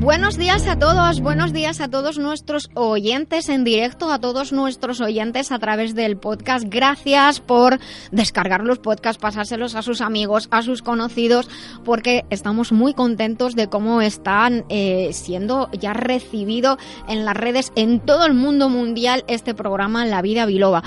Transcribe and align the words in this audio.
Buenos 0.00 0.38
días 0.38 0.68
a 0.68 0.78
todos, 0.78 1.20
buenos 1.20 1.52
días 1.52 1.80
a 1.80 1.88
todos 1.88 2.18
nuestros 2.18 2.70
oyentes 2.74 3.48
en 3.48 3.64
directo, 3.64 4.12
a 4.12 4.20
todos 4.20 4.52
nuestros 4.52 5.00
oyentes 5.00 5.50
a 5.50 5.58
través 5.58 5.96
del 5.96 6.16
podcast. 6.16 6.66
Gracias 6.68 7.40
por 7.40 7.80
descargar 8.12 8.62
los 8.62 8.78
podcasts, 8.78 9.20
pasárselos 9.20 9.74
a 9.74 9.82
sus 9.82 10.00
amigos, 10.00 10.46
a 10.52 10.62
sus 10.62 10.82
conocidos, 10.82 11.50
porque 11.84 12.24
estamos 12.30 12.70
muy 12.70 12.94
contentos 12.94 13.56
de 13.56 13.68
cómo 13.68 14.00
están 14.00 14.64
eh, 14.68 15.10
siendo 15.12 15.68
ya 15.72 15.94
recibido 15.94 16.78
en 17.08 17.24
las 17.24 17.36
redes 17.36 17.72
en 17.74 17.98
todo 17.98 18.24
el 18.24 18.34
mundo 18.34 18.68
mundial 18.68 19.24
este 19.26 19.52
programa 19.52 20.06
La 20.06 20.22
Vida 20.22 20.46
Biloba. 20.46 20.84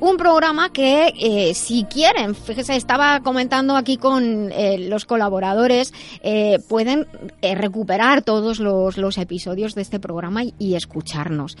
Un 0.00 0.16
programa 0.16 0.72
que, 0.72 1.12
eh, 1.18 1.54
si 1.54 1.82
quieren, 1.82 2.36
fíjese, 2.36 2.76
estaba 2.76 3.18
comentando 3.20 3.74
aquí 3.74 3.96
con 3.96 4.52
eh, 4.52 4.78
los 4.78 5.04
colaboradores, 5.04 5.92
eh, 6.22 6.60
pueden 6.68 7.06
recuperar 7.42 8.22
todos 8.22 8.60
los, 8.60 8.96
los, 8.96 9.18
episodios 9.18 9.74
de 9.74 9.82
este 9.82 9.98
programa 9.98 10.42
y, 10.44 10.74
escucharnos. 10.74 11.56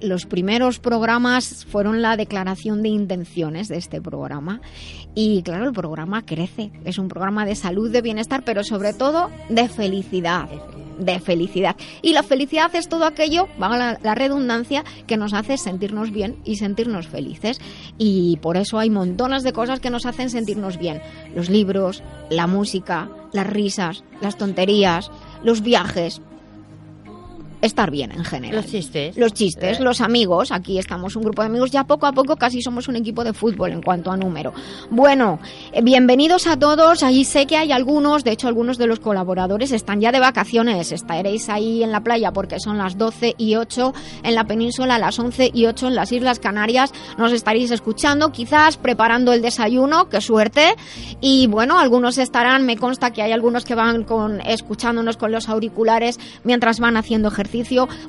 los 0.00 0.26
primeros 0.26 0.78
programas 0.78 1.64
fueron 1.64 2.00
la 2.00 2.16
declaración 2.16 2.82
de 2.82 2.90
intenciones 2.90 3.66
de 3.66 3.78
este 3.78 4.00
programa 4.00 4.60
y, 5.14 5.42
claro, 5.42 5.66
el 5.66 5.72
programa 5.72 6.22
crece. 6.24 6.70
Es 6.84 6.98
un 6.98 7.08
programa 7.08 7.44
de 7.44 7.56
salud, 7.56 7.90
de 7.90 8.02
bienestar, 8.02 8.44
pero 8.44 8.62
sobre 8.62 8.92
todo 8.92 9.30
de 9.48 9.68
felicidad 9.68 10.48
de 11.00 11.18
felicidad. 11.18 11.76
Y 12.02 12.12
la 12.12 12.22
felicidad 12.22 12.74
es 12.74 12.88
todo 12.88 13.04
aquello, 13.06 13.48
va 13.60 13.76
la, 13.76 13.98
la 14.02 14.14
redundancia, 14.14 14.84
que 15.06 15.16
nos 15.16 15.32
hace 15.32 15.56
sentirnos 15.56 16.10
bien 16.10 16.36
y 16.44 16.56
sentirnos 16.56 16.99
felices. 17.06 17.60
Y 17.98 18.38
por 18.42 18.56
eso 18.56 18.78
hay 18.78 18.90
montones 18.90 19.42
de 19.42 19.52
cosas 19.52 19.80
que 19.80 19.90
nos 19.90 20.06
hacen 20.06 20.30
sentirnos 20.30 20.78
bien. 20.78 21.00
Los 21.34 21.50
libros, 21.50 22.02
la 22.30 22.46
música, 22.46 23.08
las 23.32 23.46
risas, 23.46 24.04
las 24.20 24.36
tonterías, 24.36 25.10
los 25.42 25.62
viajes, 25.62 26.20
estar 27.60 27.90
bien 27.90 28.12
en 28.12 28.24
general. 28.24 28.56
Los 28.56 28.66
chistes. 28.66 29.16
Los 29.16 29.32
chistes, 29.32 29.80
los 29.80 30.00
amigos. 30.00 30.52
Aquí 30.52 30.78
estamos 30.78 31.16
un 31.16 31.24
grupo 31.24 31.42
de 31.42 31.46
amigos. 31.46 31.70
Ya 31.70 31.84
poco 31.84 32.06
a 32.06 32.12
poco 32.12 32.36
casi 32.36 32.62
somos 32.62 32.88
un 32.88 32.96
equipo 32.96 33.24
de 33.24 33.32
fútbol 33.32 33.72
en 33.72 33.82
cuanto 33.82 34.10
a 34.10 34.16
número. 34.16 34.52
Bueno, 34.90 35.38
eh, 35.72 35.82
bienvenidos 35.82 36.46
a 36.46 36.58
todos. 36.58 37.02
Ahí 37.02 37.24
sé 37.24 37.46
que 37.46 37.56
hay 37.56 37.72
algunos, 37.72 38.24
de 38.24 38.32
hecho 38.32 38.48
algunos 38.48 38.78
de 38.78 38.86
los 38.86 39.00
colaboradores 39.00 39.72
están 39.72 40.00
ya 40.00 40.12
de 40.12 40.20
vacaciones. 40.20 40.92
Estaréis 40.92 41.48
ahí 41.48 41.82
en 41.82 41.92
la 41.92 42.00
playa 42.00 42.32
porque 42.32 42.60
son 42.60 42.78
las 42.78 42.96
12 42.96 43.34
y 43.36 43.56
8 43.56 43.92
en 44.22 44.34
la 44.34 44.44
península, 44.44 44.98
las 44.98 45.18
11 45.18 45.50
y 45.52 45.66
8 45.66 45.88
en 45.88 45.94
las 45.94 46.12
Islas 46.12 46.38
Canarias. 46.38 46.92
Nos 47.18 47.32
estaréis 47.32 47.70
escuchando, 47.70 48.32
quizás 48.32 48.76
preparando 48.76 49.32
el 49.32 49.42
desayuno. 49.42 50.08
Qué 50.08 50.20
suerte. 50.20 50.74
Y 51.20 51.46
bueno, 51.46 51.78
algunos 51.78 52.16
estarán, 52.18 52.64
me 52.64 52.76
consta 52.76 53.12
que 53.12 53.22
hay 53.22 53.32
algunos 53.32 53.64
que 53.64 53.74
van 53.74 54.04
con 54.04 54.40
escuchándonos 54.40 55.16
con 55.16 55.32
los 55.32 55.48
auriculares 55.48 56.18
mientras 56.44 56.80
van 56.80 56.96
haciendo 56.96 57.28
ejercicio 57.28 57.49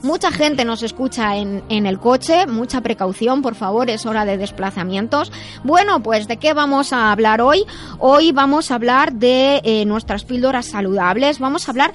Mucha 0.03 0.31
gente 0.31 0.65
nos 0.65 0.83
escucha 0.83 1.35
en, 1.35 1.63
el 1.69 1.99
coche, 1.99 2.45
mucha 2.47 2.81
precaución, 2.81 3.41
por 3.41 3.55
favor, 3.55 3.89
es 3.89 4.05
hora 4.05 4.25
de 4.25 4.37
desplazamientos. 4.37 5.31
Bueno, 5.63 6.03
pues 6.03 6.27
¿de 6.27 6.37
qué 6.37 6.53
vamos 6.53 6.93
a 6.93 7.11
hablar 7.11 7.41
hoy? 7.41 7.65
Hoy 7.99 8.31
vamos 8.31 8.71
a 8.71 8.75
hablar 8.75 9.13
de 9.13 9.61
eh, 9.63 9.85
nuestras 9.85 10.23
píldoras 10.25 10.67
saludables, 10.67 11.39
vamos 11.39 11.67
a 11.67 11.71
hablar 11.71 11.91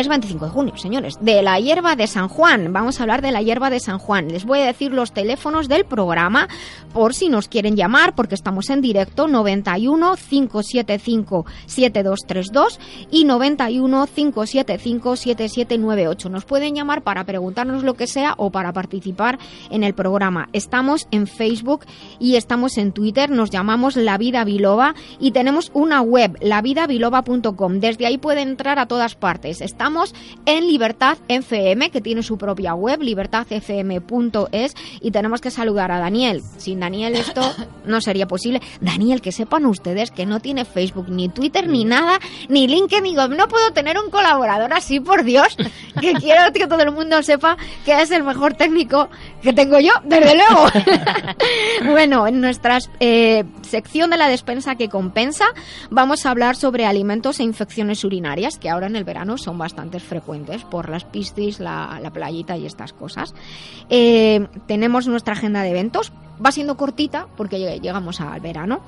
es 0.00 0.06
25 0.06 0.44
de 0.44 0.50
junio, 0.52 0.76
señores, 0.76 1.18
de 1.20 1.42
la 1.42 1.58
hierba 1.58 1.96
de 1.96 2.06
San 2.06 2.28
Juan. 2.28 2.72
Vamos 2.72 3.00
a 3.00 3.02
hablar 3.02 3.20
de 3.20 3.32
la 3.32 3.42
hierba 3.42 3.68
de 3.68 3.80
San 3.80 3.98
Juan. 3.98 4.28
Les 4.28 4.44
voy 4.44 4.60
a 4.60 4.66
decir 4.66 4.92
los 4.92 5.10
teléfonos 5.10 5.68
del 5.68 5.84
programa 5.84 6.46
por 6.92 7.14
si 7.14 7.28
nos 7.28 7.48
quieren 7.48 7.74
llamar, 7.74 8.14
porque 8.14 8.36
estamos 8.36 8.70
en 8.70 8.80
directo 8.80 9.26
91 9.26 10.14
575 10.16 11.46
7232 11.66 12.78
y 13.10 13.24
91 13.24 14.06
575 14.06 15.16
7798. 15.16 16.28
Nos 16.28 16.44
pueden 16.44 16.76
llamar 16.76 17.02
para 17.02 17.24
preguntarnos 17.24 17.82
lo 17.82 17.94
que 17.94 18.06
sea 18.06 18.34
o 18.36 18.50
para 18.50 18.72
participar 18.72 19.40
en 19.68 19.82
el 19.82 19.94
programa. 19.94 20.48
Estamos 20.52 21.08
en 21.10 21.26
Facebook 21.26 21.86
y 22.20 22.36
estamos 22.36 22.78
en 22.78 22.92
Twitter. 22.92 23.30
Nos 23.30 23.50
llamamos 23.50 23.96
La 23.96 24.16
Vida 24.16 24.44
Biloba 24.44 24.94
y 25.18 25.32
tenemos 25.32 25.72
una 25.74 26.02
web, 26.02 26.38
lavidabiloba.com. 26.40 27.80
Desde 27.80 28.06
ahí 28.06 28.18
pueden 28.18 28.50
entrar 28.50 28.78
a 28.78 28.86
todas 28.86 29.16
partes. 29.16 29.60
Estamos 29.60 29.87
estamos 29.88 30.14
en 30.44 30.66
Libertad 30.66 31.16
FM, 31.28 31.88
que 31.88 32.02
tiene 32.02 32.22
su 32.22 32.36
propia 32.36 32.74
web, 32.74 33.00
libertadfm.es, 33.00 34.74
y 35.00 35.10
tenemos 35.12 35.40
que 35.40 35.50
saludar 35.50 35.90
a 35.92 35.98
Daniel. 35.98 36.42
Sin 36.58 36.80
Daniel 36.80 37.14
esto 37.14 37.40
no 37.86 38.02
sería 38.02 38.28
posible. 38.28 38.60
Daniel, 38.82 39.22
que 39.22 39.32
sepan 39.32 39.64
ustedes 39.64 40.10
que 40.10 40.26
no 40.26 40.40
tiene 40.40 40.66
Facebook, 40.66 41.08
ni 41.08 41.30
Twitter, 41.30 41.66
ni 41.66 41.86
nada, 41.86 42.20
ni 42.50 42.68
LinkedIn. 42.68 43.02
Digo, 43.02 43.28
no 43.28 43.48
puedo 43.48 43.72
tener 43.72 43.96
un 43.98 44.10
colaborador 44.10 44.74
así, 44.74 45.00
por 45.00 45.24
Dios, 45.24 45.56
que 46.02 46.12
quiero 46.20 46.52
que 46.52 46.66
todo 46.66 46.82
el 46.82 46.92
mundo 46.92 47.22
sepa 47.22 47.56
que 47.86 47.98
es 48.02 48.10
el 48.10 48.24
mejor 48.24 48.52
técnico 48.52 49.08
que 49.40 49.54
tengo 49.54 49.80
yo, 49.80 49.92
desde 50.04 50.34
luego. 50.34 50.66
bueno, 51.92 52.26
en 52.26 52.42
nuestra 52.42 52.78
eh, 53.00 53.42
sección 53.68 54.10
de 54.10 54.16
la 54.16 54.28
despensa 54.28 54.76
que 54.76 54.88
compensa, 54.88 55.44
vamos 55.90 56.26
a 56.26 56.30
hablar 56.30 56.56
sobre 56.56 56.86
alimentos 56.86 57.38
e 57.40 57.44
infecciones 57.44 58.04
urinarias, 58.04 58.58
que 58.58 58.70
ahora 58.70 58.86
en 58.86 58.96
el 58.96 59.04
verano 59.04 59.38
son 59.38 59.58
bastante 59.58 60.00
frecuentes 60.00 60.64
por 60.64 60.88
las 60.88 61.04
piscis, 61.04 61.60
la, 61.60 62.00
la 62.02 62.10
playita 62.10 62.56
y 62.56 62.66
estas 62.66 62.92
cosas. 62.92 63.34
Eh, 63.90 64.46
tenemos 64.66 65.06
nuestra 65.06 65.34
agenda 65.34 65.62
de 65.62 65.70
eventos. 65.70 66.12
Va 66.44 66.52
siendo 66.52 66.76
cortita 66.76 67.26
porque 67.36 67.58
llegamos 67.80 68.20
al 68.20 68.40
verano. 68.40 68.80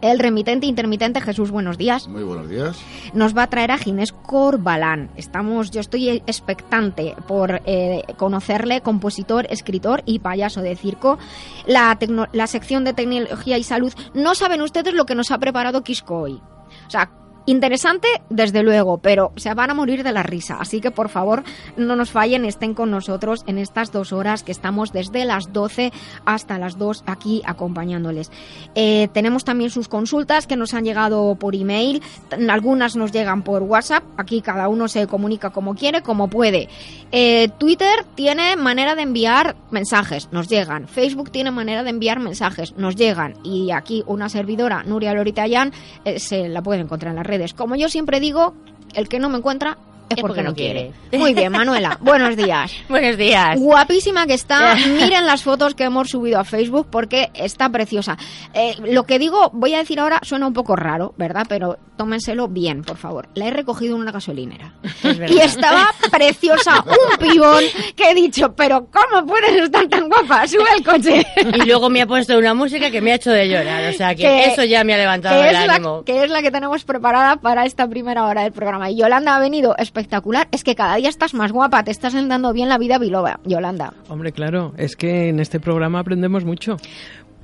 El 0.00 0.18
remitente 0.18 0.66
intermitente 0.66 1.20
Jesús, 1.20 1.50
buenos 1.50 1.78
días. 1.78 2.06
Muy 2.08 2.22
buenos 2.22 2.48
días. 2.48 2.78
Nos 3.14 3.36
va 3.36 3.44
a 3.44 3.46
traer 3.46 3.70
a 3.70 3.78
Ginés 3.78 4.12
Corbalán. 4.12 5.10
Estamos, 5.16 5.70
yo 5.70 5.80
estoy 5.80 6.22
expectante 6.26 7.14
por 7.26 7.62
eh, 7.64 8.02
conocerle, 8.16 8.82
compositor, 8.82 9.46
escritor 9.50 10.02
y 10.04 10.18
payaso 10.18 10.60
de 10.60 10.76
circo. 10.76 11.18
La, 11.66 11.98
la 12.32 12.46
sección 12.46 12.84
de 12.84 12.92
tecnología 12.92 13.58
y 13.58 13.62
salud. 13.62 13.92
No 14.14 14.34
saben 14.34 14.60
ustedes 14.60 14.92
lo 14.94 15.06
que 15.06 15.14
nos 15.14 15.30
ha 15.30 15.38
preparado 15.38 15.82
Quisco 15.82 16.18
hoy. 16.18 16.40
O 16.86 16.90
sea, 16.90 17.10
Interesante, 17.48 18.08
desde 18.28 18.64
luego, 18.64 18.98
pero 18.98 19.30
se 19.36 19.54
van 19.54 19.70
a 19.70 19.74
morir 19.74 20.02
de 20.02 20.10
la 20.10 20.24
risa. 20.24 20.56
Así 20.58 20.80
que 20.80 20.90
por 20.90 21.08
favor, 21.08 21.44
no 21.76 21.94
nos 21.94 22.10
fallen, 22.10 22.44
estén 22.44 22.74
con 22.74 22.90
nosotros 22.90 23.44
en 23.46 23.58
estas 23.58 23.92
dos 23.92 24.12
horas 24.12 24.42
que 24.42 24.50
estamos 24.50 24.92
desde 24.92 25.24
las 25.24 25.52
12 25.52 25.92
hasta 26.24 26.58
las 26.58 26.76
2 26.76 27.04
aquí 27.06 27.42
acompañándoles. 27.46 28.32
Eh, 28.74 29.06
tenemos 29.12 29.44
también 29.44 29.70
sus 29.70 29.86
consultas 29.86 30.48
que 30.48 30.56
nos 30.56 30.74
han 30.74 30.84
llegado 30.84 31.36
por 31.36 31.54
email, 31.54 32.02
algunas 32.50 32.96
nos 32.96 33.12
llegan 33.12 33.42
por 33.42 33.62
WhatsApp. 33.62 34.02
Aquí 34.16 34.40
cada 34.42 34.66
uno 34.66 34.88
se 34.88 35.06
comunica 35.06 35.50
como 35.50 35.76
quiere, 35.76 36.02
como 36.02 36.28
puede. 36.28 36.68
Eh, 37.12 37.48
Twitter 37.58 38.04
tiene 38.16 38.56
manera 38.56 38.96
de 38.96 39.02
enviar 39.02 39.54
mensajes, 39.70 40.30
nos 40.32 40.48
llegan. 40.48 40.88
Facebook 40.88 41.30
tiene 41.30 41.52
manera 41.52 41.84
de 41.84 41.90
enviar 41.90 42.18
mensajes, 42.18 42.76
nos 42.76 42.96
llegan. 42.96 43.34
Y 43.44 43.70
aquí 43.70 44.02
una 44.08 44.28
servidora, 44.28 44.82
Nuria 44.82 45.14
Loritayan, 45.14 45.72
eh, 46.04 46.18
se 46.18 46.48
la 46.48 46.60
puede 46.60 46.80
encontrar 46.80 47.10
en 47.10 47.16
las 47.16 47.26
redes 47.26 47.35
como 47.56 47.76
yo 47.76 47.88
siempre 47.88 48.20
digo, 48.20 48.54
el 48.94 49.08
que 49.08 49.18
no 49.18 49.28
me 49.28 49.38
encuentra 49.38 49.78
es 50.08 50.20
porque, 50.20 50.42
no 50.42 50.54
quiere. 50.54 50.92
Muy 51.12 51.34
bien, 51.34 51.52
Manuela. 51.52 51.98
Buenos 52.00 52.36
días. 52.36 52.72
Buenos 52.88 53.16
días. 53.16 53.58
Guapísima 53.58 54.26
que 54.26 54.34
está. 54.34 54.74
Miren 54.86 55.26
las 55.26 55.42
fotos 55.42 55.74
que 55.74 55.84
hemos 55.84 56.08
subido 56.10 56.38
a 56.38 56.44
Facebook 56.44 56.88
porque 56.90 57.30
está 57.34 57.68
preciosa. 57.70 58.16
Eh, 58.54 58.76
lo 58.84 59.04
que 59.04 59.18
digo, 59.18 59.50
voy 59.52 59.74
a 59.74 59.78
decir 59.78 59.98
ahora, 59.98 60.20
suena 60.22 60.46
un 60.46 60.52
poco 60.52 60.76
raro, 60.76 61.14
¿verdad? 61.16 61.46
Pero 61.48 61.78
tómenselo 61.96 62.48
bien, 62.48 62.82
por 62.82 62.96
favor. 62.96 63.28
La 63.34 63.46
he 63.46 63.50
recogido 63.50 63.96
en 63.96 64.02
una 64.02 64.12
gasolinera. 64.12 64.74
y 65.28 65.38
estaba 65.38 65.92
preciosa. 66.10 66.84
Un 66.84 67.28
pibón 67.28 67.64
que 67.96 68.10
he 68.10 68.14
dicho, 68.14 68.54
pero 68.54 68.88
¿cómo 68.90 69.26
puedes 69.26 69.62
estar 69.62 69.88
tan 69.88 70.08
guapa? 70.08 70.46
Sube 70.46 70.68
al 70.70 70.84
coche. 70.84 71.26
y 71.36 71.66
luego 71.66 71.90
me 71.90 72.02
ha 72.02 72.06
puesto 72.06 72.38
una 72.38 72.54
música 72.54 72.90
que 72.90 73.00
me 73.00 73.12
ha 73.12 73.16
hecho 73.16 73.30
de 73.30 73.48
llorar. 73.48 73.88
O 73.88 73.92
sea 73.92 74.14
que, 74.14 74.44
eso 74.44 74.62
ya 74.64 74.84
me 74.84 74.94
ha 74.94 74.98
levantado 74.98 75.42
el 75.42 75.56
ánimo. 75.56 76.04
que 76.04 76.24
es 76.24 76.30
la 76.30 76.42
que 76.42 76.50
tenemos 76.50 76.84
preparada 76.84 77.36
para 77.36 77.64
esta 77.64 77.88
primera 77.88 78.24
hora 78.26 78.42
del 78.42 78.52
programa. 78.52 78.90
Y 78.90 78.96
Yolanda 78.96 79.36
ha 79.36 79.40
venido 79.40 79.74
espectacular. 79.96 80.48
Es 80.52 80.62
que 80.62 80.74
cada 80.74 80.96
día 80.96 81.08
estás 81.08 81.34
más 81.34 81.52
guapa, 81.52 81.82
te 81.82 81.90
estás 81.90 82.12
dando 82.12 82.52
bien 82.52 82.68
la 82.68 82.78
vida 82.78 82.98
biloba, 82.98 83.40
Yolanda. 83.44 83.94
Hombre, 84.08 84.32
claro, 84.32 84.74
es 84.76 84.96
que 84.96 85.28
en 85.28 85.40
este 85.40 85.60
programa 85.60 86.00
aprendemos 86.00 86.44
mucho 86.44 86.76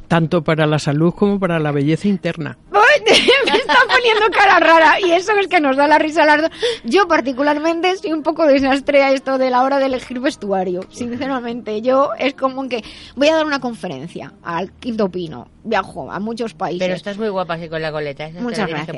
tanto 0.08 0.44
para 0.44 0.66
la 0.66 0.78
salud 0.78 1.14
como 1.14 1.40
para 1.40 1.58
la 1.58 1.72
belleza 1.72 2.06
interna. 2.06 2.58
¡Ay, 2.70 3.00
me 3.50 3.56
está 3.56 3.78
poniendo 3.90 4.26
cara 4.31 4.60
rara 4.60 5.00
y 5.00 5.10
eso 5.12 5.32
es 5.40 5.46
que 5.46 5.58
nos 5.58 5.75
da 5.75 5.87
la 5.87 5.99
risa 5.99 6.26
las 6.26 6.43
dos. 6.43 6.50
Yo 6.84 7.08
particularmente 7.08 7.96
soy 7.96 8.12
un 8.12 8.22
poco 8.22 8.46
desastre 8.46 9.02
a 9.02 9.12
esto 9.12 9.38
de 9.38 9.48
la 9.48 9.62
hora 9.62 9.78
de 9.78 9.87
elegir 9.87 10.20
vestuario, 10.20 10.82
sinceramente. 10.90 11.81
Yo 11.81 12.10
es 12.19 12.34
como 12.34 12.69
que 12.69 12.84
voy 13.16 13.28
a 13.28 13.37
dar 13.37 13.46
una 13.46 13.60
conferencia 13.60 14.34
al 14.43 14.70
Quinto 14.72 15.08
Pino, 15.08 15.48
viajo 15.64 16.11
a 16.11 16.19
muchos 16.19 16.55
países. 16.55 16.81
Pero 16.81 16.94
estás 16.94 17.19
muy 17.19 17.29
guapa 17.29 17.55
así 17.55 17.69
con 17.69 17.82
la 17.82 17.93
coleta. 17.93 18.29
Muchas 18.41 18.69
gracias. 18.69 18.97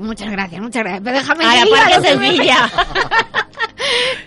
Muchas 0.00 0.30
gracias, 0.30 0.60
muchas 0.60 0.82
gracias. 0.82 1.02
Pero 1.04 1.16
déjame 1.16 1.44
que 1.44 2.50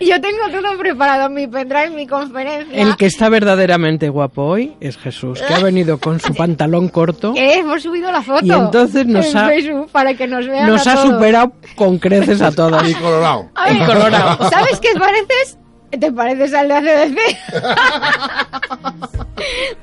Yo 0.00 0.20
tengo 0.20 0.48
todo 0.50 0.78
preparado, 0.78 1.28
mi 1.28 1.46
pendrive, 1.46 1.90
mi 1.90 2.06
conferencia. 2.06 2.80
El 2.80 2.96
que 2.96 3.06
está 3.06 3.28
verdaderamente 3.28 4.08
guapo 4.08 4.42
hoy 4.42 4.74
es 4.80 4.96
Jesús, 4.96 5.40
que 5.42 5.52
ha 5.52 5.58
venido 5.62 5.98
con 5.98 6.18
su 6.20 6.34
pantalón 6.34 6.88
corto. 6.88 7.34
hemos 7.36 7.82
subido 7.82 8.10
la 8.10 8.22
foto. 8.22 8.44
Y 8.44 8.50
entonces 8.50 9.06
nos 9.06 9.34
ha, 9.34 9.50
para 9.92 10.14
que 10.14 10.26
nos 10.26 10.46
vean 10.46 10.66
nos 10.66 10.86
ha 10.86 10.96
superado 10.96 11.52
con 11.76 11.98
creces 11.98 12.40
a 12.40 12.50
todos. 12.50 12.88
Y 12.88 12.94
colorado. 12.94 13.50
y 13.70 13.78
colorado. 13.78 14.50
¿Sabes 14.50 14.80
qué 14.80 14.98
pareces? 14.98 15.59
¿Te 15.90 16.12
pareces 16.12 16.54
al 16.54 16.68
de 16.68 16.74
ACDC? 16.74 17.18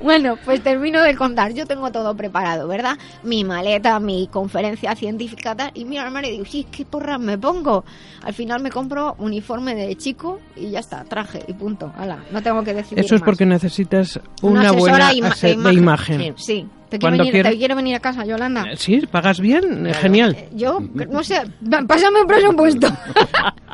bueno, 0.00 0.38
pues 0.44 0.62
termino 0.62 1.02
de 1.02 1.14
contar. 1.14 1.52
Yo 1.52 1.66
tengo 1.66 1.92
todo 1.92 2.16
preparado, 2.16 2.66
¿verdad? 2.66 2.96
Mi 3.22 3.44
maleta, 3.44 4.00
mi 4.00 4.26
conferencia 4.28 4.94
científica 4.96 5.54
tal. 5.54 5.70
Y 5.74 5.84
mi 5.84 5.98
armario 5.98 6.30
y 6.30 6.32
digo, 6.32 6.44
sí, 6.46 6.66
¿qué 6.70 6.84
porra 6.84 7.18
me 7.18 7.36
pongo? 7.36 7.84
Al 8.22 8.32
final 8.32 8.62
me 8.62 8.70
compro 8.70 9.16
uniforme 9.18 9.74
de 9.74 9.96
chico 9.96 10.40
y 10.56 10.70
ya 10.70 10.80
está, 10.80 11.04
traje 11.04 11.44
y 11.46 11.52
punto. 11.52 11.92
Hala, 11.96 12.24
no 12.30 12.42
tengo 12.42 12.62
que 12.64 12.74
decir 12.74 12.98
Eso 12.98 13.14
es 13.14 13.20
porque 13.20 13.44
necesitas 13.44 14.18
una, 14.42 14.72
buena 14.72 15.10
de 15.10 15.72
imagen. 15.72 16.34
sí. 16.36 16.66
¿Te 16.88 16.98
quiere, 16.98 17.18
venir, 17.18 17.42
¿Te 17.42 17.58
quiere, 17.58 17.74
venir, 17.74 17.94
a 17.96 18.00
casa, 18.00 18.24
Yolanda? 18.24 18.64
Eh, 18.70 18.76
sí, 18.76 19.02
pagas 19.10 19.40
bien, 19.40 19.86
eh, 19.86 19.94
genial. 19.94 20.34
Eh, 20.34 20.48
yo, 20.54 20.80
no 20.80 21.22
sé, 21.22 21.42
pásame 21.86 22.22
un 22.22 22.26
presupuesto. 22.26 22.88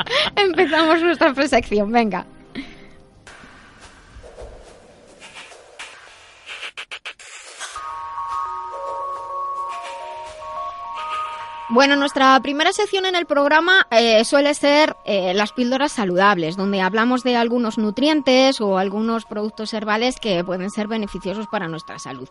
Empezamos 0.36 1.00
nuestra 1.00 1.32
presección, 1.32 1.90
venga. 1.92 2.26
Bueno, 11.70 11.96
nuestra 11.96 12.38
primera 12.40 12.74
sección 12.74 13.06
en 13.06 13.16
el 13.16 13.24
programa 13.24 13.86
eh, 13.90 14.22
suele 14.26 14.52
ser 14.52 14.98
eh, 15.06 15.32
las 15.32 15.52
píldoras 15.52 15.92
saludables, 15.92 16.58
donde 16.58 16.82
hablamos 16.82 17.22
de 17.22 17.36
algunos 17.36 17.78
nutrientes 17.78 18.60
o 18.60 18.76
algunos 18.76 19.24
productos 19.24 19.72
herbales 19.72 20.20
que 20.20 20.44
pueden 20.44 20.68
ser 20.68 20.88
beneficiosos 20.88 21.46
para 21.46 21.66
nuestra 21.66 21.98
salud. 21.98 22.28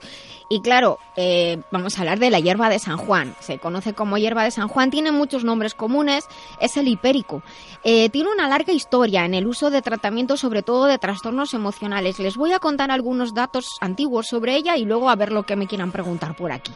Y 0.49 0.61
claro, 0.61 0.99
eh, 1.15 1.63
vamos 1.71 1.97
a 1.97 2.01
hablar 2.01 2.19
de 2.19 2.29
la 2.29 2.41
hierba 2.41 2.69
de 2.69 2.77
San 2.77 2.97
Juan. 2.97 3.33
Se 3.39 3.57
conoce 3.57 3.93
como 3.93 4.19
hierba 4.19 4.43
de 4.43 4.51
San 4.51 4.67
Juan, 4.67 4.91
tiene 4.91 5.11
muchos 5.11 5.43
nombres 5.43 5.73
comunes, 5.73 6.27
es 6.59 6.77
el 6.77 6.87
hipérico. 6.87 7.41
tiene 7.83 8.31
una 8.31 8.47
larga 8.47 8.71
historia 8.71 9.25
en 9.25 9.33
el 9.33 9.47
uso 9.47 9.71
de 9.71 9.81
tratamientos, 9.81 10.41
sobre 10.41 10.61
todo 10.61 10.85
de 10.85 10.99
trastornos 10.99 11.55
emocionales. 11.55 12.19
Les 12.19 12.37
voy 12.37 12.53
a 12.53 12.59
contar 12.59 12.91
algunos 12.91 13.33
datos 13.33 13.65
antiguos 13.81 14.27
sobre 14.27 14.55
ella 14.55 14.77
y 14.77 14.85
luego 14.85 15.09
a 15.09 15.15
ver 15.15 15.31
lo 15.31 15.41
que 15.41 15.55
me 15.55 15.65
quieran 15.65 15.91
preguntar 15.91 16.35
por 16.35 16.51
aquí. 16.51 16.71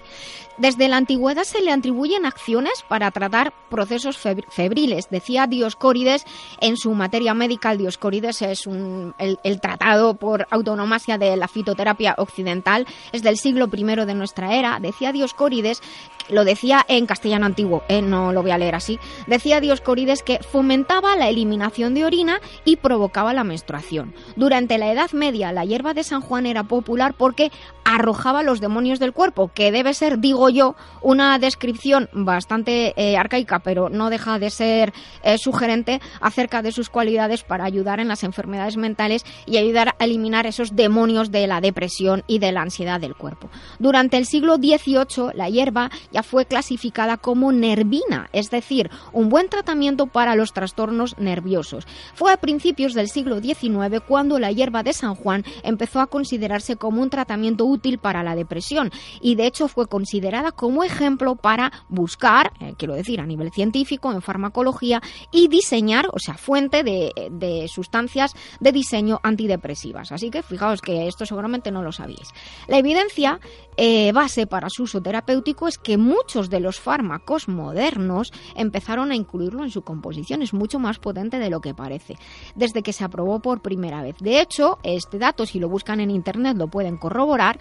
Desde 0.58 0.88
la 0.88 0.98
antigüedad 0.98 1.44
se 1.44 1.62
le 1.62 1.72
atribuyen 1.72 2.26
acciones 2.26 2.47
para 2.88 3.12
tratar 3.12 3.54
procesos 3.70 4.18
febriles. 4.18 5.10
Decía 5.10 5.48
Dioscórides 5.48 6.26
en 6.62 6.78
su 6.78 6.94
materia 6.94 7.34
médica, 7.34 7.76
Dioscórides 7.76 8.42
es 8.42 8.68
el, 8.68 9.60
tratado 9.60 10.14
por 10.14 10.48
autonomasia 10.50 11.18
de 11.18 11.36
la 11.36 11.48
fitoterapia 11.48 12.16
occidental, 12.18 12.88
es 13.12 13.22
del 13.22 13.38
siglo 13.38 13.70
I 13.72 13.84
de 13.84 14.16
nuestra 14.16 14.56
era. 14.56 14.80
Decía 14.80 15.12
Dioscórides 15.12 15.82
lo 16.30 16.44
decía 16.44 16.86
en 16.88 17.06
castellano 17.06 17.46
antiguo, 17.46 17.84
eh, 17.88 18.02
no 18.02 18.34
lo 18.34 18.42
voy 18.42 18.52
a 18.52 18.58
leer 18.58 18.76
así, 18.76 19.00
decía 19.28 19.62
Dioscorides 19.62 20.24
que 20.24 20.40
fomentaba 20.40 21.16
la 21.16 21.30
eliminación 21.30 21.94
de 21.94 22.04
orina 22.04 22.42
y 22.66 22.76
provocaba 22.78 23.34
la 23.34 23.46
menstruación. 23.46 24.14
Durante 24.36 24.78
la 24.78 24.92
Edad 24.92 25.12
Media 25.12 25.54
la 25.54 25.64
hierba 25.64 25.94
de 25.94 26.04
San 26.04 26.22
Juan 26.22 26.46
era 26.46 26.64
popular 26.64 27.14
porque 27.14 27.52
arrojaba 27.86 28.44
los 28.44 28.60
demonios 28.60 29.00
del 29.00 29.14
cuerpo, 29.14 29.52
que 29.54 29.72
debe 29.72 29.94
ser, 29.94 30.20
digo 30.20 30.50
yo, 30.50 30.76
una 31.02 31.40
descripción 31.40 32.10
bastante 32.38 32.94
eh, 32.98 33.18
arcaica, 33.18 33.58
pero 33.58 33.90
no 33.90 34.12
deja 34.12 34.38
de 34.38 34.52
ser 34.52 34.94
eh, 35.24 35.40
sugerente 35.40 36.00
acerca 36.22 36.62
de 36.62 36.72
sus 36.72 36.88
cualidades 36.88 37.42
para 37.42 37.66
ayudar 37.66 38.00
en 38.00 38.08
las 38.08 38.24
enfermedades 38.24 38.78
mentales 38.78 39.26
y 39.48 39.58
ayudar 39.58 39.96
a 39.98 40.06
eliminar 40.06 40.46
esos 40.46 40.76
demonios 40.76 41.32
de 41.32 41.48
la 41.48 41.62
depresión 41.62 42.24
y 42.28 42.38
de 42.38 42.52
la 42.52 42.62
ansiedad 42.62 43.02
del 43.02 43.16
cuerpo. 43.16 43.50
Durante 43.80 44.18
el 44.18 44.28
siglo 44.28 44.58
XVIII 44.58 45.32
la 45.34 45.50
hierba 45.50 45.90
fue 46.22 46.46
clasificada 46.46 47.18
como 47.18 47.52
nervina, 47.52 48.30
es 48.34 48.52
decir, 48.52 48.92
un 49.14 49.30
buen 49.30 49.50
tratamiento 49.50 50.06
para 50.06 50.36
los 50.36 50.54
trastornos 50.54 51.18
nerviosos. 51.18 51.88
Fue 52.14 52.32
a 52.32 52.38
principios 52.38 52.94
del 52.94 53.10
siglo 53.10 53.40
XIX 53.40 54.00
cuando 54.08 54.38
la 54.38 54.52
hierba 54.52 54.84
de 54.84 54.94
San 54.94 55.16
Juan 55.16 55.44
empezó 55.64 56.02
a 56.02 56.08
considerarse 56.08 56.76
como 56.76 57.02
un 57.02 57.10
tratamiento 57.10 57.66
útil 57.66 57.98
para 57.98 58.22
la 58.22 58.36
depresión 58.36 58.92
y 59.22 59.34
de 59.34 59.48
hecho 59.48 59.68
fue 59.68 59.88
considerada 59.88 60.52
como 60.52 60.84
ejemplo 60.84 61.36
para 61.36 61.72
buscar, 61.90 62.27
eh, 62.60 62.74
quiero 62.78 62.94
decir, 62.94 63.20
a 63.20 63.26
nivel 63.26 63.52
científico, 63.52 64.12
en 64.12 64.22
farmacología 64.22 65.02
y 65.32 65.48
diseñar, 65.48 66.08
o 66.12 66.20
sea, 66.20 66.36
fuente 66.36 66.84
de, 66.84 67.68
sustancias 67.68 68.34
de 68.60 68.72
diseño 68.72 69.20
antidepresivas. 69.24 70.12
Así 70.12 70.30
que 70.30 70.44
fijaos 70.44 70.82
que 70.82 71.08
esto 71.08 71.26
seguramente 71.26 71.72
no 71.72 71.84
lo 71.84 71.92
sabíais. 71.92 72.30
La 72.68 72.78
evidencia 72.78 73.40
eh, 73.78 74.12
base 74.12 74.48
para 74.48 74.70
su 74.70 74.84
uso 74.84 75.02
terapéutico 75.02 75.68
es 75.68 75.78
que 75.78 75.98
muchos 75.98 76.50
de 76.50 76.60
los 76.60 76.80
fármacos 76.80 77.48
modernos 77.48 78.32
empezaron 78.56 79.12
a 79.12 79.16
incluirlo 79.16 79.64
en 79.64 79.72
su 79.72 79.82
composición. 79.82 80.42
Es 80.42 80.54
mucho 80.54 80.80
más 80.80 81.00
potente 81.00 81.40
de 81.40 81.50
lo 81.50 81.62
que 81.62 81.74
parece, 81.74 82.16
desde 82.56 82.84
que 82.84 82.94
se 82.94 83.04
aprobó 83.04 83.40
por 83.40 83.62
primera 83.62 84.02
vez. 84.02 84.16
De 84.20 84.42
hecho, 84.42 84.80
este 84.84 85.18
dato, 85.18 85.46
si 85.46 85.60
lo 85.60 85.70
buscan 85.70 86.00
en 86.00 86.12
Internet, 86.12 86.58
lo 86.58 86.68
pueden 86.68 86.98
corroborar. 86.98 87.60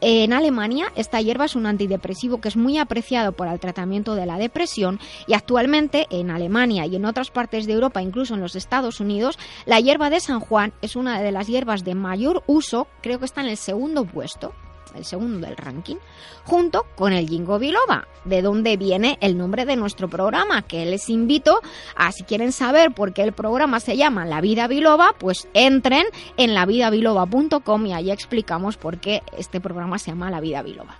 En 0.00 0.32
Alemania, 0.32 0.92
esta 0.94 1.20
hierba 1.20 1.46
es 1.46 1.56
un 1.56 1.66
antidepresivo 1.66 2.40
que 2.40 2.48
es 2.48 2.56
muy 2.56 2.78
apreciado 2.78 3.32
para 3.32 3.52
el 3.52 3.60
tratamiento 3.60 4.05
de 4.14 4.26
la 4.26 4.38
depresión 4.38 5.00
y 5.26 5.34
actualmente 5.34 6.06
en 6.10 6.30
Alemania 6.30 6.86
y 6.86 6.96
en 6.96 7.04
otras 7.04 7.30
partes 7.30 7.66
de 7.66 7.72
Europa, 7.72 8.02
incluso 8.02 8.34
en 8.34 8.40
los 8.40 8.56
Estados 8.56 9.00
Unidos, 9.00 9.38
la 9.64 9.80
hierba 9.80 10.10
de 10.10 10.20
San 10.20 10.40
Juan 10.40 10.72
es 10.82 10.96
una 10.96 11.20
de 11.20 11.32
las 11.32 11.46
hierbas 11.46 11.84
de 11.84 11.94
mayor 11.94 12.42
uso, 12.46 12.86
creo 13.02 13.18
que 13.18 13.24
está 13.24 13.40
en 13.40 13.48
el 13.48 13.56
segundo 13.56 14.04
puesto 14.04 14.52
el 14.96 15.04
segundo 15.04 15.46
del 15.46 15.56
ranking, 15.56 15.96
junto 16.44 16.86
con 16.96 17.12
el 17.12 17.28
Jingo 17.28 17.58
Biloba, 17.58 18.08
de 18.24 18.42
donde 18.42 18.76
viene 18.76 19.18
el 19.20 19.36
nombre 19.36 19.64
de 19.64 19.76
nuestro 19.76 20.08
programa, 20.08 20.62
que 20.62 20.86
les 20.86 21.08
invito 21.08 21.60
a, 21.94 22.12
si 22.12 22.24
quieren 22.24 22.52
saber 22.52 22.92
por 22.92 23.12
qué 23.12 23.22
el 23.22 23.32
programa 23.32 23.80
se 23.80 23.96
llama 23.96 24.24
La 24.24 24.40
Vida 24.40 24.66
Biloba, 24.66 25.14
pues 25.18 25.48
entren 25.54 26.06
en 26.36 26.54
lavidabiloba.com 26.54 27.86
y 27.86 27.92
ahí 27.92 28.10
explicamos 28.10 28.76
por 28.76 28.98
qué 28.98 29.22
este 29.36 29.60
programa 29.60 29.98
se 29.98 30.10
llama 30.10 30.30
La 30.30 30.40
Vida 30.40 30.62
Biloba 30.62 30.96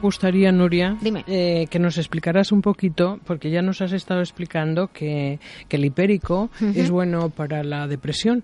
gustaría, 0.00 0.50
Nuria, 0.52 0.96
eh, 1.26 1.66
que 1.70 1.78
nos 1.78 1.98
explicaras 1.98 2.52
un 2.52 2.62
poquito, 2.62 3.20
porque 3.24 3.50
ya 3.50 3.62
nos 3.62 3.80
has 3.80 3.92
estado 3.92 4.20
explicando 4.20 4.88
que, 4.92 5.38
el 5.70 5.84
hipérico 5.84 6.50
es 6.74 6.90
bueno 6.90 7.30
para 7.30 7.62
la 7.62 7.86
depresión 7.86 8.42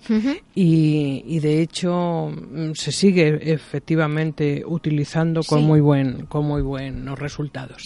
y, 0.54 1.38
de 1.40 1.60
hecho 1.60 2.30
mm, 2.30 2.72
se 2.74 2.92
sigue 2.92 3.52
efectivamente 3.52 4.62
utilizando 4.64 5.42
con 5.42 5.64
muy 5.64 5.80
buen 5.80 6.26
con 6.26 6.46
muy 6.46 6.62
buenos 6.62 7.18
resultados. 7.18 7.82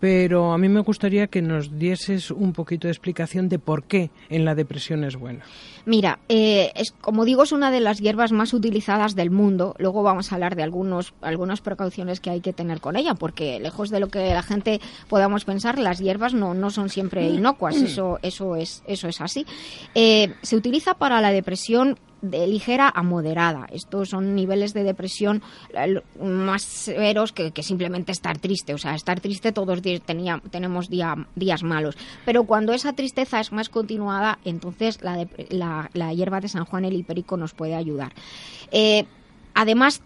Pero 0.00 0.52
a 0.52 0.58
mí 0.58 0.68
me 0.68 0.80
gustaría 0.80 1.28
que 1.28 1.40
nos 1.40 1.78
dieses 1.78 2.30
un 2.30 2.52
poquito 2.52 2.88
de 2.88 2.92
explicación 2.92 3.48
de 3.48 3.58
por 3.58 3.84
qué 3.84 4.10
en 4.28 4.44
la 4.44 4.54
depresión 4.54 5.04
es 5.04 5.16
bueno. 5.16 5.40
Mira, 5.90 6.20
eh, 6.28 6.70
es, 6.76 6.92
como 6.92 7.24
digo, 7.24 7.42
es 7.42 7.50
una 7.50 7.72
de 7.72 7.80
las 7.80 7.98
hierbas 7.98 8.30
más 8.30 8.54
utilizadas 8.54 9.16
del 9.16 9.32
mundo. 9.32 9.74
Luego 9.76 10.04
vamos 10.04 10.30
a 10.30 10.36
hablar 10.36 10.54
de 10.54 10.62
algunos, 10.62 11.14
algunas 11.20 11.62
precauciones 11.62 12.20
que 12.20 12.30
hay 12.30 12.40
que 12.40 12.52
tener 12.52 12.80
con 12.80 12.94
ella, 12.94 13.14
porque 13.14 13.58
lejos 13.58 13.90
de 13.90 13.98
lo 13.98 14.06
que 14.06 14.32
la 14.32 14.44
gente 14.44 14.80
podamos 15.08 15.44
pensar, 15.44 15.80
las 15.80 15.98
hierbas 15.98 16.32
no, 16.32 16.54
no 16.54 16.70
son 16.70 16.90
siempre 16.90 17.28
inocuas. 17.28 17.74
Eso, 17.74 18.20
eso, 18.22 18.54
es, 18.54 18.84
eso 18.86 19.08
es 19.08 19.20
así. 19.20 19.44
Eh, 19.96 20.32
se 20.42 20.54
utiliza 20.54 20.94
para 20.94 21.20
la 21.20 21.32
depresión 21.32 21.98
de 22.22 22.46
ligera 22.46 22.90
a 22.94 23.02
moderada. 23.02 23.66
Estos 23.72 24.10
son 24.10 24.34
niveles 24.34 24.74
de 24.74 24.84
depresión 24.84 25.42
más 26.20 26.62
severos 26.62 27.32
que, 27.32 27.52
simplemente 27.62 28.12
estar 28.12 28.38
triste. 28.38 28.74
O 28.74 28.78
sea, 28.78 28.94
estar 28.94 29.20
triste 29.20 29.52
todos 29.52 29.80
tenía, 30.04 30.40
tenemos 30.50 30.88
días 30.88 31.62
malos. 31.62 31.96
Pero 32.24 32.44
cuando 32.44 32.72
esa 32.72 32.92
tristeza 32.92 33.40
es 33.40 33.52
más 33.52 33.68
continuada, 33.68 34.38
entonces 34.44 35.00
la, 35.02 35.26
la, 35.92 36.12
hierba 36.12 36.40
de 36.40 36.48
San 36.48 36.64
Juan 36.64 36.84
el 36.84 36.94
hipérico 36.94 37.36
nos 37.36 37.54
puede 37.54 37.74
ayudar. 37.74 38.12
Eh, 38.72 39.06
además, 39.54 40.02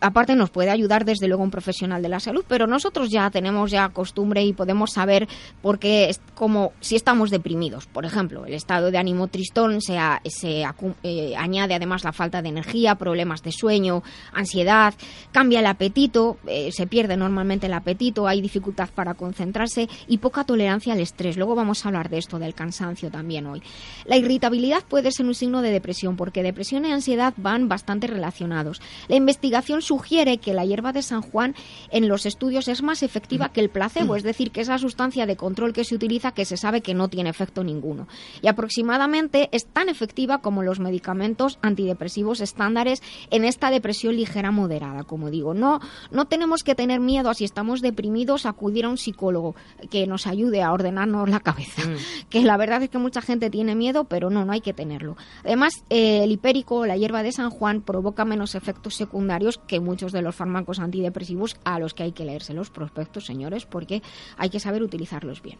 aparte 0.00 0.34
nos 0.34 0.50
puede 0.50 0.70
ayudar 0.70 1.04
desde 1.04 1.28
luego 1.28 1.42
un 1.42 1.50
profesional 1.50 2.02
de 2.02 2.08
la 2.08 2.20
salud, 2.20 2.44
pero 2.46 2.66
nosotros 2.66 3.10
ya 3.10 3.30
tenemos 3.30 3.70
ya 3.70 3.88
costumbre 3.88 4.42
y 4.44 4.52
podemos 4.52 4.92
saber 4.92 5.28
por 5.60 5.78
qué 5.78 6.08
es 6.08 6.20
como 6.34 6.72
si 6.80 6.96
estamos 6.96 7.30
deprimidos. 7.30 7.86
Por 7.86 8.04
ejemplo, 8.04 8.44
el 8.44 8.54
estado 8.54 8.90
de 8.90 8.98
ánimo 8.98 9.28
tristón 9.28 9.80
se, 9.80 9.98
se 10.24 10.64
eh, 11.02 11.36
añade 11.36 11.74
además 11.74 12.04
la 12.04 12.12
falta 12.12 12.42
de 12.42 12.48
energía, 12.48 12.96
problemas 12.96 13.42
de 13.42 13.52
sueño, 13.52 14.02
ansiedad, 14.32 14.94
cambia 15.30 15.60
el 15.60 15.66
apetito, 15.66 16.38
eh, 16.46 16.70
se 16.72 16.86
pierde 16.86 17.16
normalmente 17.16 17.66
el 17.66 17.74
apetito, 17.74 18.26
hay 18.26 18.40
dificultad 18.40 18.90
para 18.94 19.14
concentrarse 19.14 19.88
y 20.08 20.18
poca 20.18 20.44
tolerancia 20.44 20.92
al 20.92 21.00
estrés. 21.00 21.36
Luego 21.36 21.54
vamos 21.54 21.84
a 21.84 21.88
hablar 21.88 22.08
de 22.08 22.18
esto, 22.18 22.38
del 22.38 22.54
cansancio 22.54 23.10
también 23.10 23.46
hoy. 23.46 23.62
La 24.04 24.16
irritabilidad 24.16 24.84
puede 24.88 25.12
ser 25.12 25.26
un 25.26 25.34
signo 25.34 25.62
de 25.62 25.70
depresión 25.70 26.16
porque 26.16 26.42
depresión 26.42 26.84
y 26.84 26.92
ansiedad 26.92 27.34
van 27.36 27.68
bastante 27.68 28.06
relacionados. 28.06 28.80
La 29.08 29.16
investigación 29.16 29.71
sugiere 29.80 30.38
que 30.38 30.52
la 30.52 30.66
hierba 30.66 30.92
de 30.92 31.02
San 31.02 31.22
Juan 31.22 31.54
en 31.90 32.08
los 32.08 32.26
estudios 32.26 32.68
es 32.68 32.82
más 32.82 33.02
efectiva 33.02 33.50
que 33.50 33.60
el 33.60 33.70
placebo, 33.70 34.16
es 34.16 34.22
decir, 34.22 34.50
que 34.50 34.60
esa 34.60 34.76
sustancia 34.78 35.24
de 35.24 35.36
control 35.36 35.72
que 35.72 35.84
se 35.84 35.94
utiliza 35.94 36.32
que 36.32 36.44
se 36.44 36.56
sabe 36.56 36.80
que 36.80 36.94
no 36.94 37.08
tiene 37.08 37.30
efecto 37.30 37.64
ninguno. 37.64 38.08
Y 38.42 38.48
aproximadamente 38.48 39.48
es 39.52 39.66
tan 39.66 39.88
efectiva 39.88 40.38
como 40.38 40.62
los 40.62 40.80
medicamentos 40.80 41.58
antidepresivos 41.62 42.40
estándares 42.40 43.02
en 43.30 43.44
esta 43.44 43.70
depresión 43.70 44.16
ligera 44.16 44.50
moderada, 44.50 45.04
como 45.04 45.30
digo. 45.30 45.54
No, 45.54 45.80
no 46.10 46.26
tenemos 46.26 46.62
que 46.62 46.74
tener 46.74 47.00
miedo 47.00 47.30
a 47.30 47.34
si 47.34 47.44
estamos 47.44 47.80
deprimidos 47.80 48.46
acudir 48.46 48.84
a 48.84 48.88
un 48.88 48.98
psicólogo 48.98 49.54
que 49.90 50.06
nos 50.06 50.26
ayude 50.26 50.62
a 50.62 50.72
ordenarnos 50.72 51.28
la 51.28 51.40
cabeza. 51.40 51.82
Mm. 51.88 52.28
Que 52.28 52.42
la 52.42 52.56
verdad 52.56 52.82
es 52.82 52.90
que 52.90 52.98
mucha 52.98 53.20
gente 53.20 53.50
tiene 53.50 53.74
miedo, 53.74 54.04
pero 54.04 54.30
no, 54.30 54.44
no 54.44 54.52
hay 54.52 54.60
que 54.60 54.72
tenerlo. 54.72 55.16
Además, 55.44 55.84
eh, 55.90 56.24
el 56.24 56.32
hipérico, 56.32 56.86
la 56.86 56.96
hierba 56.96 57.22
de 57.22 57.32
San 57.32 57.50
Juan, 57.50 57.82
provoca 57.82 58.24
menos 58.24 58.54
efectos 58.54 58.94
secundarios 58.94 59.51
que 59.58 59.80
muchos 59.80 60.12
de 60.12 60.22
los 60.22 60.34
fármacos 60.34 60.78
antidepresivos 60.78 61.56
a 61.64 61.78
los 61.78 61.94
que 61.94 62.04
hay 62.04 62.12
que 62.12 62.24
leerse 62.24 62.54
los 62.54 62.70
prospectos, 62.70 63.26
señores, 63.26 63.66
porque 63.66 64.02
hay 64.36 64.50
que 64.50 64.60
saber 64.60 64.82
utilizarlos 64.82 65.42
bien. 65.42 65.58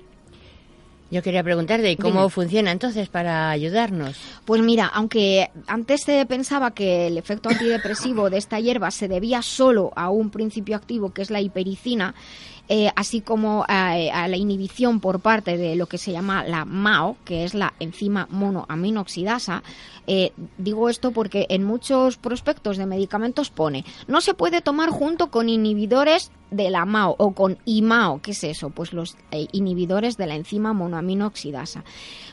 Yo 1.13 1.23
quería 1.23 1.43
preguntarte, 1.43 1.95
¿cómo 1.99 2.31
funciona 2.31 2.73
entonces 2.73 3.11
para 3.11 3.51
ayudarnos? 3.51 4.17
Pues 4.47 4.63
mira, 4.63 4.87
aunque 4.87 5.51
antes 5.67 6.05
se 6.07 6.25
pensaba 6.25 6.71
que 6.71 7.09
el 7.09 7.19
efecto 7.19 7.51
antidepresivo 7.51 8.31
de 8.31 8.39
esta 8.39 8.59
hierba 8.59 8.91
se 8.91 9.09
debía 9.09 9.43
solo 9.43 9.93
a 9.95 10.09
un 10.09 10.31
principio 10.31 10.75
activo 10.75 11.13
que 11.13 11.21
es 11.21 11.31
la 11.31 11.43
hipericina, 11.43 12.15
eh, 12.67 12.91
así 12.97 13.21
como 13.21 13.67
a, 13.69 13.95
la 14.27 14.37
inhibición 14.39 15.01
por 15.01 15.21
parte 15.21 15.59
de 15.59 15.77
lo 15.77 15.87
que 15.87 15.99
se 15.99 16.13
llama 16.13 16.45
la 16.45 16.65
MAO, 16.65 17.19
que 17.27 17.45
es 17.45 17.53
la 17.53 17.75
enzima 17.79 18.27
monoaminoxidasa. 18.31 19.63
Eh, 20.07 20.33
digo 20.59 20.89
esto 20.89 21.13
porque 21.13 21.47
en 21.49 21.63
muchos 21.63 22.17
prospectos 22.17 22.77
de 22.77 22.87
medicamentos 22.87 23.51
pone 23.51 23.85
no 24.09 24.21
se 24.21 24.35
puede 24.35 24.61
tomar 24.61 24.91
junto 24.91 25.31
con 25.31 25.49
inhibidores 25.49 26.33
de 26.53 26.71
la 26.71 26.85
MAO 26.85 27.17
o 27.19 27.33
con 27.33 27.59
IMAO, 27.65 28.21
¿qué 28.21 28.33
es 28.33 28.45
eso? 28.45 28.71
Pues 28.71 28.93
los 28.93 29.17
eh, 29.31 29.47
inhibidores 29.53 30.17
de 30.17 30.27
la 30.27 30.37
enzima 30.37 30.73
monoaminoxidasa. 30.73 31.83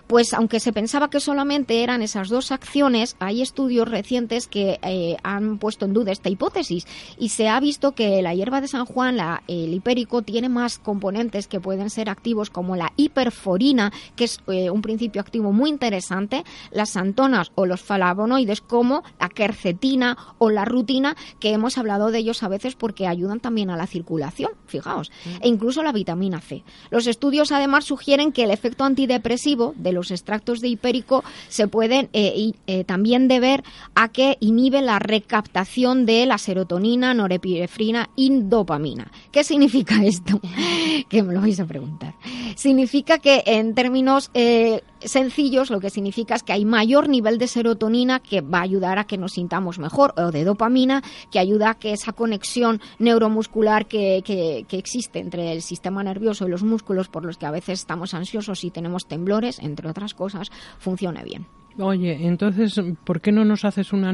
Pues 0.07 0.33
aunque 0.33 0.59
se 0.59 0.73
pensaba 0.73 1.09
que 1.09 1.19
solamente 1.19 1.83
eran 1.83 2.01
esas 2.01 2.29
dos 2.29 2.51
acciones, 2.51 3.15
hay 3.19 3.41
estudios 3.41 3.87
recientes 3.87 4.47
que 4.47 4.79
eh, 4.81 5.17
han 5.23 5.57
puesto 5.57 5.85
en 5.85 5.93
duda 5.93 6.11
esta 6.11 6.29
hipótesis 6.29 6.85
y 7.17 7.29
se 7.29 7.47
ha 7.47 7.59
visto 7.59 7.93
que 7.93 8.21
la 8.21 8.33
hierba 8.33 8.59
de 8.59 8.67
San 8.67 8.85
Juan, 8.85 9.17
la, 9.17 9.43
el 9.47 9.73
hipérico, 9.73 10.21
tiene 10.21 10.49
más 10.49 10.79
componentes 10.79 11.47
que 11.47 11.59
pueden 11.59 11.89
ser 11.89 12.09
activos 12.09 12.49
como 12.49 12.75
la 12.75 12.91
hiperforina, 12.97 13.93
que 14.15 14.25
es 14.25 14.41
un 14.47 14.81
principio 14.81 15.21
activo 15.21 15.51
muy 15.51 15.69
interesante, 15.69 16.43
las 16.71 16.89
santonas 16.89 17.51
o 17.59 17.65
los 17.65 17.81
flavonoides 17.81 18.61
como 18.61 19.03
la 19.19 19.27
quercetina 19.27 20.17
o 20.37 20.49
la 20.49 20.63
rutina, 20.63 21.17
que 21.41 21.51
hemos 21.51 21.77
hablado 21.77 22.09
de 22.09 22.19
ellos 22.19 22.41
a 22.41 22.47
veces 22.47 22.75
porque 22.75 23.05
ayudan 23.05 23.41
también 23.41 23.69
a 23.69 23.75
la 23.75 23.85
circulación, 23.85 24.51
fijaos, 24.65 25.11
e 25.41 25.49
incluso 25.49 25.83
la 25.83 25.91
vitamina 25.91 26.39
C. 26.39 26.63
Los 26.89 27.05
estudios 27.05 27.51
además 27.51 27.83
sugieren 27.83 28.31
que 28.31 28.45
el 28.45 28.51
efecto 28.51 28.85
antidepresivo 28.85 29.73
de 29.75 29.91
los 29.91 30.09
extractos 30.09 30.61
de 30.61 30.69
hipérico 30.69 31.25
se 31.49 31.67
pueden 31.67 32.07
eh, 32.13 32.53
eh, 32.67 32.85
también 32.85 33.27
deber 33.27 33.61
a 33.93 34.07
que 34.07 34.37
inhibe 34.39 34.81
la 34.81 34.99
recaptación 34.99 36.05
de 36.05 36.25
la 36.25 36.37
serotonina, 36.37 37.13
norepinefrina 37.13 38.09
y 38.15 38.29
dopamina. 38.39 39.11
¿Qué 39.33 39.43
significa 39.43 40.01
esto? 40.05 40.39
que 41.09 41.23
me 41.23 41.33
lo 41.33 41.41
vais 41.41 41.59
a 41.59 41.65
preguntar. 41.65 42.15
Significa 42.55 43.17
que 43.17 43.43
en 43.45 43.75
términos 43.75 44.31
eh, 44.33 44.81
sencillos 45.01 45.69
lo 45.69 45.79
que 45.79 45.89
significa 45.89 46.35
es 46.35 46.43
que 46.43 46.53
hay 46.53 46.65
mayor 46.65 47.09
nivel 47.09 47.37
de 47.37 47.47
serotonina 47.47 48.19
que 48.19 48.41
va 48.41 48.59
a 48.59 48.63
ayudar 48.63 48.99
a 48.99 49.05
que 49.05 49.17
nos 49.17 49.33
sintamos 49.33 49.79
mejor 49.79 50.13
o 50.17 50.31
de 50.31 50.43
dopamina 50.43 51.01
que 51.31 51.39
ayuda 51.39 51.71
a 51.71 51.75
que 51.75 51.93
esa 51.93 52.13
conexión 52.13 52.81
neuromuscular 52.99 53.85
que, 53.85 54.21
que, 54.23 54.65
que 54.67 54.77
existe 54.77 55.19
entre 55.19 55.51
el 55.51 55.61
sistema 55.61 56.03
nervioso 56.03 56.47
y 56.47 56.51
los 56.51 56.63
músculos 56.63 57.07
por 57.07 57.25
los 57.25 57.37
que 57.37 57.45
a 57.45 57.51
veces 57.51 57.79
estamos 57.79 58.13
ansiosos 58.13 58.63
y 58.63 58.71
tenemos 58.71 59.07
temblores, 59.07 59.59
entre 59.59 59.89
otras 59.89 60.13
cosas, 60.13 60.49
funcione 60.79 61.23
bien. 61.23 61.47
Oye, 61.77 62.27
entonces, 62.27 62.81
¿por 63.05 63.21
qué 63.21 63.31
no 63.31 63.45
nos 63.45 63.63
haces 63.63 63.93
una, 63.93 64.11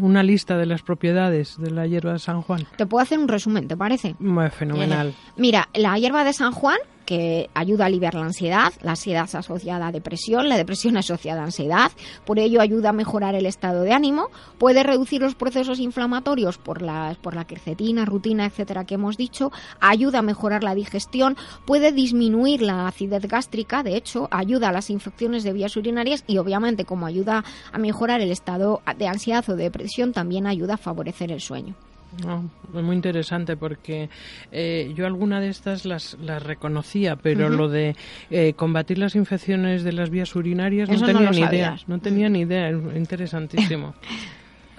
una 0.00 0.22
lista 0.22 0.56
de 0.56 0.66
las 0.66 0.82
propiedades 0.82 1.56
de 1.58 1.70
la 1.70 1.86
hierba 1.86 2.14
de 2.14 2.18
San 2.18 2.42
Juan? 2.42 2.66
Te 2.76 2.86
puedo 2.86 3.02
hacer 3.02 3.18
un 3.18 3.28
resumen, 3.28 3.68
¿te 3.68 3.76
parece? 3.76 4.16
fenomenal. 4.50 5.14
Mira, 5.36 5.68
la 5.74 5.96
hierba 5.98 6.24
de 6.24 6.32
San 6.32 6.52
Juan 6.52 6.78
que 7.06 7.48
ayuda 7.54 7.84
a 7.84 7.86
aliviar 7.86 8.14
la 8.14 8.26
ansiedad, 8.26 8.72
la 8.82 8.90
ansiedad 8.90 9.28
asociada 9.32 9.86
a 9.86 9.92
depresión, 9.92 10.48
la 10.48 10.56
depresión 10.56 10.96
asociada 10.96 11.40
a 11.40 11.44
ansiedad, 11.44 11.92
por 12.26 12.38
ello 12.38 12.60
ayuda 12.60 12.90
a 12.90 12.92
mejorar 12.92 13.34
el 13.34 13.46
estado 13.46 13.82
de 13.82 13.92
ánimo, 13.92 14.28
puede 14.58 14.82
reducir 14.82 15.22
los 15.22 15.34
procesos 15.34 15.78
inflamatorios 15.78 16.58
por 16.58 16.82
la, 16.82 17.16
por 17.22 17.34
la 17.34 17.46
quercetina, 17.46 18.04
rutina, 18.04 18.44
etcétera, 18.44 18.84
que 18.84 18.96
hemos 18.96 19.16
dicho, 19.16 19.52
ayuda 19.80 20.18
a 20.18 20.22
mejorar 20.22 20.62
la 20.62 20.74
digestión, 20.74 21.36
puede 21.64 21.92
disminuir 21.92 22.60
la 22.60 22.88
acidez 22.88 23.26
gástrica, 23.26 23.82
de 23.82 23.96
hecho, 23.96 24.28
ayuda 24.30 24.68
a 24.68 24.72
las 24.72 24.90
infecciones 24.90 25.44
de 25.44 25.52
vías 25.52 25.76
urinarias 25.76 26.24
y 26.26 26.38
obviamente 26.38 26.84
como 26.84 27.06
ayuda 27.06 27.44
a 27.72 27.78
mejorar 27.78 28.20
el 28.20 28.32
estado 28.32 28.82
de 28.98 29.06
ansiedad 29.06 29.48
o 29.48 29.54
de 29.54 29.64
depresión, 29.64 30.12
también 30.12 30.46
ayuda 30.46 30.74
a 30.74 30.78
favorecer 30.78 31.30
el 31.30 31.40
sueño. 31.40 31.76
Es 32.18 32.82
muy 32.82 32.96
interesante 32.96 33.56
porque 33.56 34.08
eh, 34.52 34.92
yo 34.94 35.06
alguna 35.06 35.40
de 35.40 35.48
estas 35.48 35.84
las, 35.84 36.16
las 36.20 36.42
reconocía, 36.42 37.16
pero 37.16 37.48
lo 37.48 37.68
de 37.68 37.96
eh, 38.30 38.54
combatir 38.54 38.98
las 38.98 39.14
infecciones 39.14 39.84
de 39.84 39.92
las 39.92 40.10
vías 40.10 40.34
urinarias 40.34 40.88
no 40.88 41.04
tenía 41.04 41.30
ni 41.30 41.40
idea. 41.40 41.78
No 41.86 41.98
tenía 41.98 42.28
ni 42.28 42.40
idea, 42.40 42.70
interesantísimo. 42.70 43.94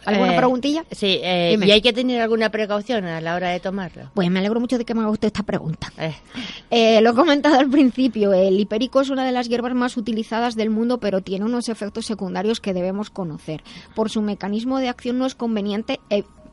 ¿Alguna 0.06 0.36
eh, 0.36 0.38
preguntilla? 0.38 0.86
Sí, 0.89 1.20
¿y 1.22 1.72
hay 1.72 1.82
que 1.82 1.91
tener 1.91 2.22
alguna 2.22 2.50
precaución 2.50 3.03
a 3.03 3.20
la 3.20 3.36
hora 3.36 3.50
de 3.50 3.60
tomarlo? 3.60 4.10
Pues 4.13 4.29
me 4.29 4.39
alegro 4.39 4.62
mucho 4.62 4.77
de 4.77 4.86
que 4.86 4.94
me 4.94 5.01
haga 5.01 5.10
usted 5.10 5.27
esta 5.27 5.44
pregunta. 5.44 5.91
lo 5.98 7.10
he 7.10 7.13
comentado 7.13 7.60
al 7.60 7.70
principio, 7.70 8.34
el 8.34 8.58
hipérico 8.58 9.01
es 9.01 9.10
una 9.10 9.25
de 9.25 9.34
las 9.34 9.50
hierbas 9.50 9.75
más 9.75 9.98
utilizadas 9.98 10.56
del 10.56 10.70
mundo, 10.70 11.00
pero 11.00 11.20
tiene 11.20 11.44
unos 11.44 11.67
efectos 11.67 12.06
secundarios 12.06 12.62
que 12.62 12.74
debemos 12.74 13.10
conocer. 13.10 13.63
Por 13.96 14.10
su 14.10 14.22
mecanismo 14.22 14.79
de 14.79 14.88
acción 14.88 15.17
no 15.17 15.25
es 15.25 15.36
conveniente 15.36 16.00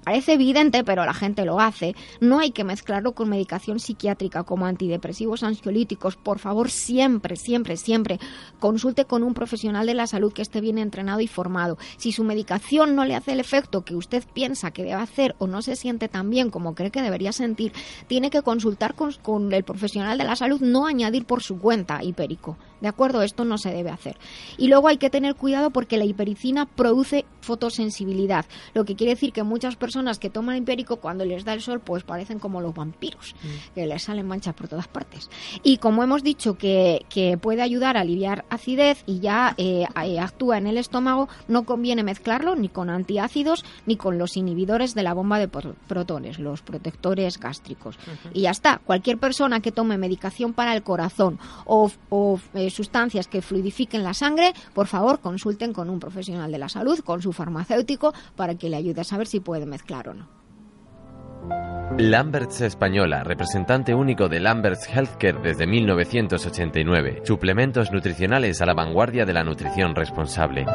Parece 0.05 0.35
evidente, 0.35 0.85
pero 0.85 1.05
la 1.07 1.15
gente 1.15 1.45
lo 1.45 1.61
hace. 1.61 1.95
No 2.21 2.39
hay 2.39 2.51
que 2.51 2.63
mezclarlo 2.63 3.13
con 3.13 3.31
medicación 3.31 3.81
psiquiátrica 3.81 4.45
como 4.45 4.67
antidepresivos 4.67 5.43
ansiolíticos. 5.43 6.17
Por 6.17 6.39
favor, 6.39 6.71
siempre, 6.71 7.37
siempre, 7.37 7.77
siempre 7.77 8.19
consulte 8.61 9.07
con 9.07 9.23
un 9.23 9.33
profesional 9.33 9.87
de 9.87 9.95
la 9.95 10.07
salud 10.07 10.33
que 10.33 10.43
esté 10.43 10.61
bien 10.61 10.79
entrenado 10.79 11.21
y 11.21 11.27
formado. 11.27 11.79
Si 11.97 12.13
su 12.13 12.23
medicación 12.23 12.95
no 12.95 13.05
le 13.05 13.15
hace 13.15 13.33
el 13.33 13.41
efecto 13.41 13.85
que 13.85 13.97
usted 13.97 14.25
piensa 14.33 14.73
que 14.73 14.83
debe 14.83 14.95
hacer 14.95 15.35
o 15.39 15.47
no 15.47 15.63
se 15.63 15.75
siente 15.75 16.09
tan 16.09 16.29
bien 16.29 16.51
como 16.51 16.75
cree 16.75 16.91
que 16.91 17.03
debería 17.03 17.33
sentir, 17.33 17.73
tiene 18.07 18.31
que 18.31 18.43
consultar 18.43 18.95
con, 18.95 19.13
con 19.23 19.53
el 19.53 19.65
profesional 19.65 20.19
de 20.19 20.25
la 20.25 20.37
salud, 20.37 20.61
no 20.61 20.87
añadir 20.87 21.25
por 21.25 21.43
su 21.43 21.59
cuenta 21.59 22.03
hipérico. 22.03 22.59
¿De 22.85 22.89
acuerdo? 22.89 23.23
Esto 23.23 23.47
no 23.47 23.57
se 23.57 23.71
debe 23.71 23.89
hacer. 23.89 24.19
Y 24.59 24.69
luego 24.69 24.89
hay 24.89 24.99
que 24.99 25.09
tener 25.09 25.37
cuidado 25.37 25.71
porque 25.71 25.97
la 25.97 26.05
hipericina 26.05 26.67
produce 26.67 27.25
fotosensibilidad, 27.41 28.45
lo 28.75 28.85
que 28.85 28.95
quiere 28.95 29.15
decir 29.15 29.33
que 29.33 29.43
muchas 29.43 29.77
personas 29.77 30.19
que 30.19 30.29
toman 30.29 30.57
hipérico 30.57 30.97
cuando 30.97 31.25
les 31.25 31.45
da 31.45 31.55
el 31.55 31.63
sol 31.63 31.81
pues 31.81 32.03
parecen 32.03 32.39
como 32.39 32.61
los 32.61 32.75
vampiros, 32.75 33.35
mm. 33.43 33.75
que 33.75 33.87
les 33.87 34.03
salen 34.03 34.27
manchas 34.27 34.55
por 34.55 34.69
todas 34.69 34.89
partes. 34.89 35.31
Y 35.63 35.79
como 35.79 36.03
hemos 36.03 36.23
dicho 36.23 36.59
que, 36.59 37.07
puede 37.41 37.63
ayudar 37.63 37.97
a 37.97 38.01
aliviar 38.01 38.45
acidez 38.51 39.03
y 39.07 39.21
ya 39.21 39.55
eh, 39.57 39.87
eh, 40.05 40.21
actúa 40.21 40.59
en 40.59 40.67
el 40.67 40.77
estómago, 40.77 41.31
no 41.49 41.65
conviene 41.65 42.03
mezclarlo 42.03 42.55
ni 42.55 42.69
con 42.69 42.91
antiácidos 42.91 43.65
ni 43.87 43.97
con 43.97 44.19
los 44.19 44.37
inhibidores 44.37 44.95
de 44.95 45.05
la 45.05 45.15
bomba 45.15 45.39
de 45.39 45.49
protones, 45.49 46.39
los 46.39 46.61
protectores 46.61 47.39
gástricos. 47.39 47.99
Y 48.35 48.43
ya 48.43 48.51
está, 48.51 48.81
cualquier 48.85 49.17
persona 49.17 49.61
que 49.61 49.73
tome 49.73 49.97
medicación 49.97 50.53
para 50.53 50.75
el 50.75 50.83
corazón 50.83 51.39
o, 51.65 51.91
eh, 52.55 52.71
sustancias 52.75 53.29
que 53.29 53.43
fluidifiquen 53.43 54.03
la 54.03 54.15
sangre, 54.15 54.53
por 54.75 54.87
favor 54.87 55.21
consulten 55.21 55.73
con 55.73 55.91
un 55.91 56.01
profesional 56.01 56.51
de 56.51 56.59
la 56.59 56.69
salud, 56.69 57.01
con 57.01 57.23
su 57.23 57.33
farmacéutico, 57.33 58.13
para 58.37 58.57
que 58.57 58.69
le 58.69 58.77
ayude 58.77 59.01
a 59.01 59.05
saber 59.05 59.27
si 59.27 59.41
puede 59.41 59.67
mezclar 59.67 60.09
o 60.09 60.15
no. 60.15 60.29
Lamberts 61.99 62.61
Española, 62.63 63.23
representante 63.23 63.95
único 63.95 64.29
de 64.29 64.41
Lamberts 64.41 64.89
Healthcare 64.89 65.41
desde 65.41 65.67
1989. 65.67 67.23
Suplementos 67.25 67.93
nutricionales 67.93 68.61
a 68.61 68.67
la 68.67 68.75
vanguardia 68.75 69.25
de 69.25 69.33
la 69.33 69.45
nutrición 69.45 69.95
responsable. 69.95 70.67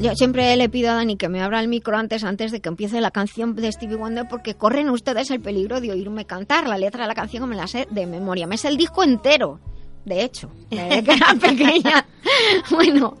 Yo 0.00 0.14
siempre 0.14 0.54
le 0.54 0.68
pido 0.68 0.90
a 0.90 0.94
Dani 0.94 1.16
que 1.16 1.28
me 1.28 1.42
abra 1.42 1.58
el 1.58 1.66
micro 1.66 1.96
antes, 1.96 2.22
antes 2.22 2.52
de 2.52 2.60
que 2.60 2.68
empiece 2.68 3.00
la 3.00 3.10
canción 3.10 3.56
de 3.56 3.72
Stevie 3.72 3.96
Wonder, 3.96 4.26
porque 4.30 4.54
corren 4.54 4.90
ustedes 4.90 5.28
el 5.32 5.40
peligro 5.40 5.80
de 5.80 5.90
oírme 5.90 6.24
cantar. 6.24 6.68
La 6.68 6.78
letra 6.78 7.02
de 7.02 7.08
la 7.08 7.16
canción 7.16 7.48
me 7.48 7.56
la 7.56 7.66
sé 7.66 7.88
de 7.90 8.06
memoria. 8.06 8.46
Me 8.46 8.58
sé 8.58 8.68
el 8.68 8.76
disco 8.76 9.02
entero 9.02 9.58
de 10.08 10.24
hecho, 10.24 10.50
que 10.70 10.98
era 10.98 11.34
pequeña. 11.40 12.04
bueno, 12.70 13.16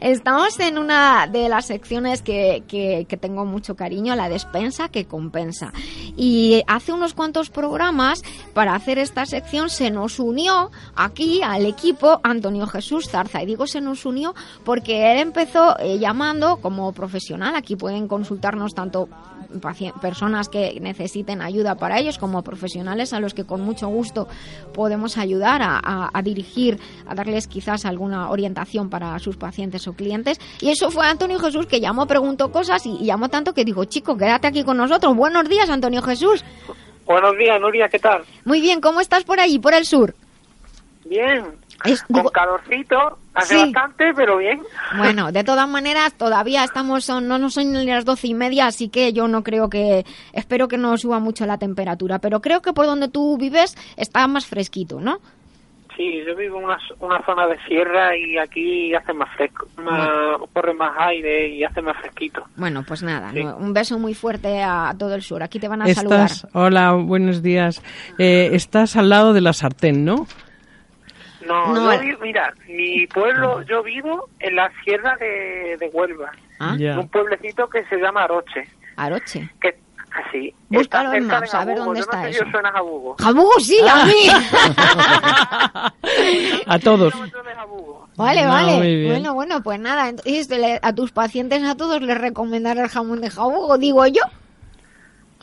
estamos 0.00 0.58
en 0.60 0.78
una 0.78 1.26
de 1.26 1.48
las 1.48 1.66
secciones 1.66 2.22
que, 2.22 2.64
que, 2.68 3.16
tengo 3.16 3.44
mucho 3.44 3.76
cariño, 3.76 4.14
la 4.16 4.28
despensa 4.28 4.88
que 4.88 5.04
compensa. 5.04 5.72
Y 6.16 6.62
hace 6.66 6.92
unos 6.92 7.14
cuantos 7.14 7.50
programas, 7.50 8.22
para 8.54 8.74
hacer 8.74 8.98
esta 8.98 9.26
sección, 9.26 9.70
se 9.70 9.90
nos 9.90 10.18
unió 10.18 10.70
aquí 10.94 11.42
al 11.42 11.66
equipo 11.66 12.20
Antonio 12.22 12.66
Jesús 12.66 13.08
Zarza. 13.10 13.42
Y 13.42 13.46
digo 13.46 13.66
se 13.66 13.80
nos 13.80 14.04
unió 14.06 14.34
porque 14.64 15.12
él 15.12 15.18
empezó 15.18 15.78
eh, 15.78 15.98
llamando 15.98 16.56
como 16.56 16.92
profesional. 16.92 17.54
Aquí 17.56 17.76
pueden 17.76 18.08
consultarnos 18.08 18.74
tanto 18.74 19.08
personas 20.00 20.48
que 20.48 20.78
necesiten 20.80 21.42
ayuda 21.42 21.74
para 21.74 21.98
ellos 21.98 22.18
como 22.18 22.42
profesionales 22.42 23.12
a 23.12 23.20
los 23.20 23.34
que 23.34 23.44
con 23.44 23.60
mucho 23.62 23.88
gusto 23.88 24.28
podemos 24.72 25.18
ayudar 25.18 25.60
a, 25.62 25.78
a 26.12 26.22
dirigir, 26.30 26.78
a 27.06 27.14
darles 27.14 27.46
quizás 27.46 27.84
alguna 27.84 28.30
orientación 28.30 28.88
para 28.88 29.18
sus 29.18 29.36
pacientes 29.36 29.86
o 29.88 29.92
clientes. 29.92 30.38
Y 30.60 30.70
eso 30.70 30.90
fue 30.90 31.06
Antonio 31.06 31.38
Jesús 31.38 31.66
que 31.66 31.80
llamó, 31.80 32.06
preguntó 32.06 32.50
cosas 32.50 32.84
y, 32.86 33.04
llamó 33.04 33.28
tanto 33.28 33.52
que 33.52 33.64
dijo, 33.64 33.84
chico, 33.84 34.16
quédate 34.16 34.46
aquí 34.46 34.64
con 34.64 34.76
nosotros. 34.76 35.14
Buenos 35.14 35.48
días, 35.48 35.68
Antonio 35.68 36.02
Jesús. 36.02 36.44
Buenos 37.04 37.36
días, 37.36 37.60
Nuria, 37.60 37.88
¿qué 37.88 37.98
tal? 37.98 38.22
Muy 38.44 38.60
bien, 38.60 38.80
¿cómo 38.80 39.00
estás 39.00 39.24
por 39.24 39.40
ahí, 39.40 39.58
por 39.58 39.74
el 39.74 39.84
sur? 39.84 40.14
Bien, 41.04 41.44
con 42.12 42.28
calorcito, 42.28 43.18
hace 43.34 43.56
bastante, 43.56 44.12
pero 44.14 44.36
bien. 44.36 44.62
Bueno, 44.96 45.32
de 45.32 45.44
todas 45.44 45.68
maneras, 45.68 46.12
todavía 46.14 46.64
estamos, 46.64 47.04
son, 47.04 47.26
no, 47.26 47.38
no 47.38 47.50
son 47.50 47.72
ni 47.72 47.86
las 47.86 48.04
doce 48.04 48.28
y 48.28 48.34
media, 48.34 48.66
así 48.66 48.88
que 48.88 49.12
yo 49.12 49.28
no 49.28 49.42
creo 49.42 49.68
que, 49.68 50.04
espero 50.32 50.68
que 50.68 50.76
no 50.76 50.96
suba 50.96 51.18
mucho 51.18 51.46
la 51.46 51.58
temperatura, 51.58 52.18
pero 52.18 52.40
creo 52.40 52.60
que 52.60 52.72
por 52.72 52.86
donde 52.86 53.08
tú 53.08 53.38
vives 53.38 53.76
está 53.96 54.26
más 54.26 54.46
fresquito, 54.46 55.00
¿no? 55.00 55.18
Sí, 56.00 56.24
yo 56.26 56.34
vivo 56.34 56.56
en 56.58 56.64
una, 56.64 56.78
una 57.00 57.22
zona 57.26 57.46
de 57.46 57.58
sierra 57.68 58.16
y 58.16 58.38
aquí 58.38 58.94
hace 58.94 59.12
más 59.12 59.28
fresco, 59.36 59.66
corre 60.54 60.72
más 60.72 60.92
aire 60.96 61.48
y 61.48 61.62
hace 61.62 61.82
más 61.82 61.94
fresquito. 61.98 62.42
Bueno, 62.56 62.82
pues 62.88 63.02
nada, 63.02 63.30
un 63.58 63.74
beso 63.74 63.98
muy 63.98 64.14
fuerte 64.14 64.62
a 64.62 64.94
todo 64.98 65.14
el 65.14 65.20
sur. 65.20 65.42
Aquí 65.42 65.60
te 65.60 65.68
van 65.68 65.82
a 65.82 65.88
saludar. 65.88 66.30
Hola, 66.54 66.92
buenos 66.94 67.42
días. 67.42 67.82
Eh, 68.18 68.48
estás 68.54 68.96
al 68.96 69.10
lado 69.10 69.34
de 69.34 69.42
la 69.42 69.52
sartén, 69.52 70.06
¿no? 70.06 70.26
No, 71.46 72.02
yo 72.02 72.18
mira, 72.22 72.54
mi 72.66 73.06
pueblo, 73.06 73.60
yo 73.64 73.82
vivo 73.82 74.30
en 74.38 74.56
la 74.56 74.72
sierra 74.82 75.16
de, 75.16 75.76
de 75.78 75.90
Huelva, 75.92 76.32
¿Ah? 76.60 76.76
un 76.98 77.08
pueblecito 77.10 77.68
que 77.68 77.84
se 77.84 77.98
llama 77.98 78.24
Aroche. 78.24 78.66
Aroche. 78.96 79.50
Que 79.60 79.76
Así. 80.12 80.54
Búscalo 80.68 81.14
en 81.14 81.26
Maps, 81.26 81.54
a 81.54 81.64
ver 81.64 81.78
dónde 81.78 82.00
está 82.00 82.28
eso. 82.28 82.44
suena 82.50 82.70
Jabugo. 82.72 83.16
¡Jabugo 83.18 83.60
sí, 83.60 83.78
a 83.88 84.04
mí! 84.04 84.28
a 86.66 86.78
todos. 86.78 87.14
Vale, 88.16 88.46
vale. 88.46 89.08
Bueno, 89.08 89.34
bueno, 89.34 89.62
pues 89.62 89.80
nada. 89.80 90.12
a 90.82 90.94
tus 90.94 91.12
pacientes, 91.12 91.62
a 91.62 91.76
todos 91.76 92.02
les 92.02 92.18
recomendaré 92.18 92.82
el 92.82 92.88
jamón 92.88 93.20
de 93.20 93.30
jabugo, 93.30 93.78
digo 93.78 94.04
yo. 94.06 94.22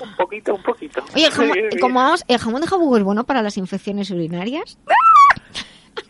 Un 0.02 0.16
poquito, 0.16 0.54
un 0.54 0.64
poquito. 0.64 1.04
Oye, 1.16 1.26
el 1.26 1.32
jamón, 1.32 1.58
vamos, 1.94 2.24
¿el 2.28 2.38
jamón 2.38 2.62
de 2.62 2.68
jabugo 2.68 2.98
es 2.98 3.04
bueno 3.04 3.24
para 3.24 3.42
las 3.42 3.58
infecciones 3.58 4.12
urinarias? 4.12 4.78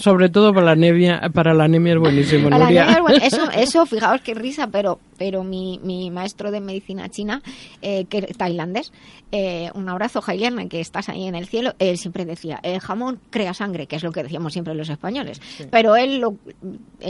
Sobre 0.00 0.28
todo 0.28 0.52
para 0.52 0.66
la 0.66 0.72
anemia, 0.72 1.20
para 1.32 1.54
la 1.54 1.64
anemia 1.64 1.94
es 1.94 1.98
buenísimo. 1.98 2.48
Eso, 3.22 3.50
eso, 3.50 3.86
fijaos 3.86 4.20
qué 4.22 4.34
risa, 4.34 4.68
pero, 4.68 4.98
pero 5.18 5.44
mi, 5.44 5.80
mi 5.82 6.10
maestro 6.10 6.50
de 6.50 6.60
medicina 6.60 7.08
china, 7.08 7.42
eh, 7.82 8.04
que 8.06 8.22
tailandés, 8.22 8.92
eh, 9.32 9.70
un 9.74 9.88
abrazo, 9.88 10.20
Jailian, 10.20 10.68
que 10.68 10.80
estás 10.80 11.08
ahí 11.08 11.26
en 11.26 11.34
el 11.34 11.46
cielo, 11.46 11.74
él 11.78 11.98
siempre 11.98 12.24
decía, 12.24 12.58
el 12.62 12.80
jamón 12.80 13.20
crea 13.30 13.54
sangre, 13.54 13.86
que 13.86 13.96
es 13.96 14.02
lo 14.02 14.12
que 14.12 14.22
decíamos 14.22 14.52
siempre 14.52 14.74
los 14.74 14.88
españoles, 14.88 15.40
pero 15.70 15.96
él 15.96 16.18
lo, 16.18 16.36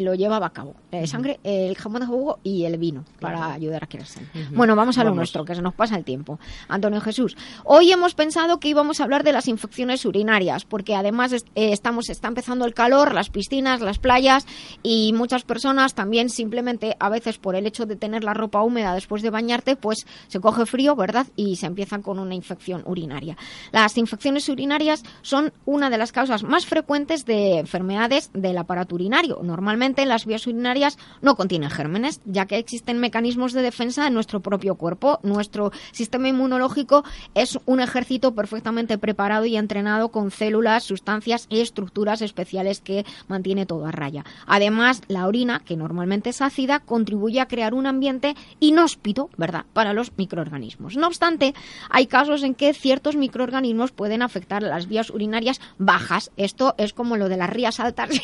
lo 0.00 0.14
llevaba 0.14 0.46
a 0.46 0.50
cabo, 0.50 0.74
la 0.90 1.06
sangre, 1.06 1.40
el 1.44 1.76
jamón 1.76 2.00
de 2.00 2.06
jugo 2.06 2.38
y 2.42 2.64
el 2.64 2.76
vino, 2.78 3.04
para 3.20 3.52
ayudar 3.52 3.84
a 3.84 3.86
crear 3.86 4.06
sangre. 4.06 4.46
Bueno, 4.50 4.76
vamos 4.76 4.98
a 4.98 5.04
lo 5.04 5.14
nuestro, 5.14 5.44
que 5.44 5.54
se 5.54 5.62
nos 5.62 5.74
pasa 5.74 5.96
el 5.96 6.04
tiempo. 6.04 6.38
Antonio 6.68 7.00
Jesús, 7.00 7.36
hoy 7.64 7.92
hemos 7.92 8.14
pensado 8.14 8.60
que 8.60 8.68
íbamos 8.68 9.00
a 9.00 9.04
hablar 9.04 9.24
de 9.24 9.32
las 9.32 9.48
infecciones 9.48 10.04
urinarias, 10.04 10.64
porque 10.64 10.94
además 10.94 11.32
eh, 11.32 11.42
estamos, 11.54 12.10
está 12.10 12.28
empezando 12.30 12.64
el 12.64 12.74
calor, 12.74 13.14
las 13.14 13.28
piscinas, 13.28 13.80
las 13.80 13.98
playas, 13.98 14.46
y 14.82 15.12
muchas 15.12 15.44
personas 15.44 15.94
también 15.94 16.30
simplemente, 16.30 16.96
a 16.98 17.10
veces 17.10 17.38
por 17.38 17.54
el 17.54 17.66
hecho 17.66 17.84
de 17.84 17.96
tener 17.96 18.24
la 18.24 18.34
ropa 18.34 18.62
húmeda 18.62 18.94
después 18.94 19.22
de 19.22 19.30
bañarte, 19.30 19.76
pues 19.76 20.06
se 20.28 20.40
coge 20.40 20.64
frío, 20.64 20.96
¿verdad? 20.96 21.26
Y 21.36 21.56
se 21.56 21.66
empiezan 21.66 22.02
con 22.02 22.18
una 22.18 22.34
infección 22.34 22.82
urinaria. 22.86 23.36
Las 23.72 23.98
infecciones 23.98 24.48
urinarias 24.48 25.02
son 25.22 25.52
una 25.64 25.90
de 25.90 25.98
las 25.98 26.12
causas 26.12 26.42
más 26.42 26.66
frecuentes 26.66 27.24
de 27.26 27.58
enfermedades 27.58 28.30
del 28.32 28.58
aparato 28.58 28.94
urinario. 28.94 29.40
Normalmente 29.42 30.06
las 30.06 30.26
vías 30.26 30.46
urinarias 30.46 30.98
no 31.20 31.36
contienen 31.36 31.70
gérmenes, 31.70 32.20
ya 32.24 32.46
que 32.46 32.58
existen 32.58 32.98
mecanismos 32.98 33.52
de 33.52 33.62
defensa 33.62 34.06
en 34.06 34.14
nuestro 34.14 34.40
propio 34.40 34.76
cuerpo. 34.76 35.18
Nuestro 35.22 35.72
sistema 35.92 36.28
inmunológico 36.28 37.04
es 37.34 37.58
un 37.66 37.80
ejército 37.80 38.34
perfectamente 38.34 38.98
preparado 38.98 39.44
y 39.44 39.56
entrenado 39.56 40.10
con 40.10 40.30
células, 40.30 40.84
sustancias 40.84 41.46
y 41.48 41.60
estructuras 41.60 42.09
especiales 42.18 42.80
que 42.80 43.04
mantiene 43.28 43.66
todo 43.66 43.86
a 43.86 43.92
raya. 43.92 44.24
Además, 44.46 45.02
la 45.08 45.26
orina, 45.26 45.62
que 45.64 45.76
normalmente 45.76 46.30
es 46.30 46.42
ácida, 46.42 46.80
contribuye 46.80 47.40
a 47.40 47.46
crear 47.46 47.74
un 47.74 47.86
ambiente 47.86 48.34
inhóspito, 48.58 49.30
¿verdad?, 49.36 49.64
para 49.72 49.92
los 49.92 50.12
microorganismos. 50.16 50.96
No 50.96 51.06
obstante, 51.06 51.54
hay 51.88 52.06
casos 52.06 52.42
en 52.42 52.54
que 52.54 52.74
ciertos 52.74 53.16
microorganismos 53.16 53.92
pueden 53.92 54.22
afectar 54.22 54.62
las 54.62 54.88
vías 54.88 55.10
urinarias 55.10 55.60
bajas. 55.78 56.30
Esto 56.36 56.74
es 56.78 56.92
como 56.92 57.16
lo 57.16 57.28
de 57.28 57.36
las 57.36 57.50
rías 57.50 57.80
altas. 57.80 58.10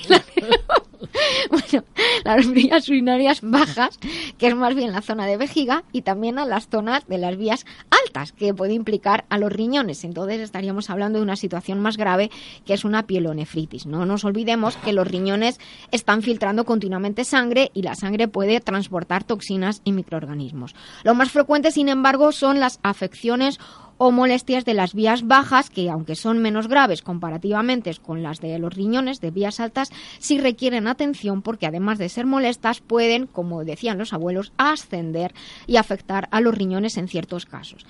las 2.24 2.50
vías 2.50 2.88
urinarias 2.88 3.40
bajas, 3.42 3.98
que 4.38 4.48
es 4.48 4.54
más 4.54 4.74
bien 4.74 4.92
la 4.92 5.02
zona 5.02 5.26
de 5.26 5.36
vejiga, 5.36 5.84
y 5.92 6.02
también 6.02 6.38
a 6.38 6.44
las 6.44 6.68
zonas 6.68 7.06
de 7.06 7.18
las 7.18 7.36
vías 7.36 7.66
altas, 7.90 8.32
que 8.32 8.54
puede 8.54 8.74
implicar 8.74 9.24
a 9.28 9.38
los 9.38 9.52
riñones. 9.52 10.04
Entonces 10.04 10.40
estaríamos 10.40 10.90
hablando 10.90 11.18
de 11.18 11.24
una 11.24 11.36
situación 11.36 11.80
más 11.80 11.96
grave, 11.96 12.30
que 12.64 12.74
es 12.74 12.84
una 12.84 13.06
pielonefritis. 13.06 13.75
No 13.84 14.06
nos 14.06 14.24
olvidemos 14.24 14.76
que 14.78 14.94
los 14.94 15.06
riñones 15.06 15.60
están 15.90 16.22
filtrando 16.22 16.64
continuamente 16.64 17.24
sangre 17.24 17.70
y 17.74 17.82
la 17.82 17.94
sangre 17.94 18.28
puede 18.28 18.60
transportar 18.60 19.24
toxinas 19.24 19.82
y 19.84 19.92
microorganismos. 19.92 20.74
Lo 21.02 21.14
más 21.14 21.30
frecuente, 21.30 21.72
sin 21.72 21.90
embargo, 21.90 22.32
son 22.32 22.60
las 22.60 22.78
afecciones 22.82 23.58
o 23.98 24.10
molestias 24.10 24.64
de 24.64 24.74
las 24.74 24.94
vías 24.94 25.26
bajas, 25.26 25.70
que 25.70 25.90
aunque 25.90 26.16
son 26.16 26.38
menos 26.38 26.68
graves 26.68 27.02
comparativamente 27.02 27.94
con 27.94 28.22
las 28.22 28.40
de 28.40 28.58
los 28.58 28.74
riñones 28.74 29.20
de 29.20 29.30
vías 29.30 29.60
altas, 29.60 29.90
sí 30.18 30.38
requieren 30.38 30.86
atención 30.86 31.42
porque 31.42 31.66
además 31.66 31.98
de 31.98 32.08
ser 32.08 32.26
molestas 32.26 32.80
pueden, 32.80 33.26
como 33.26 33.64
decían 33.64 33.98
los 33.98 34.12
abuelos, 34.12 34.52
ascender 34.58 35.34
y 35.66 35.76
afectar 35.76 36.28
a 36.30 36.40
los 36.40 36.54
riñones 36.54 36.96
en 36.96 37.08
ciertos 37.08 37.46
casos. 37.46 37.86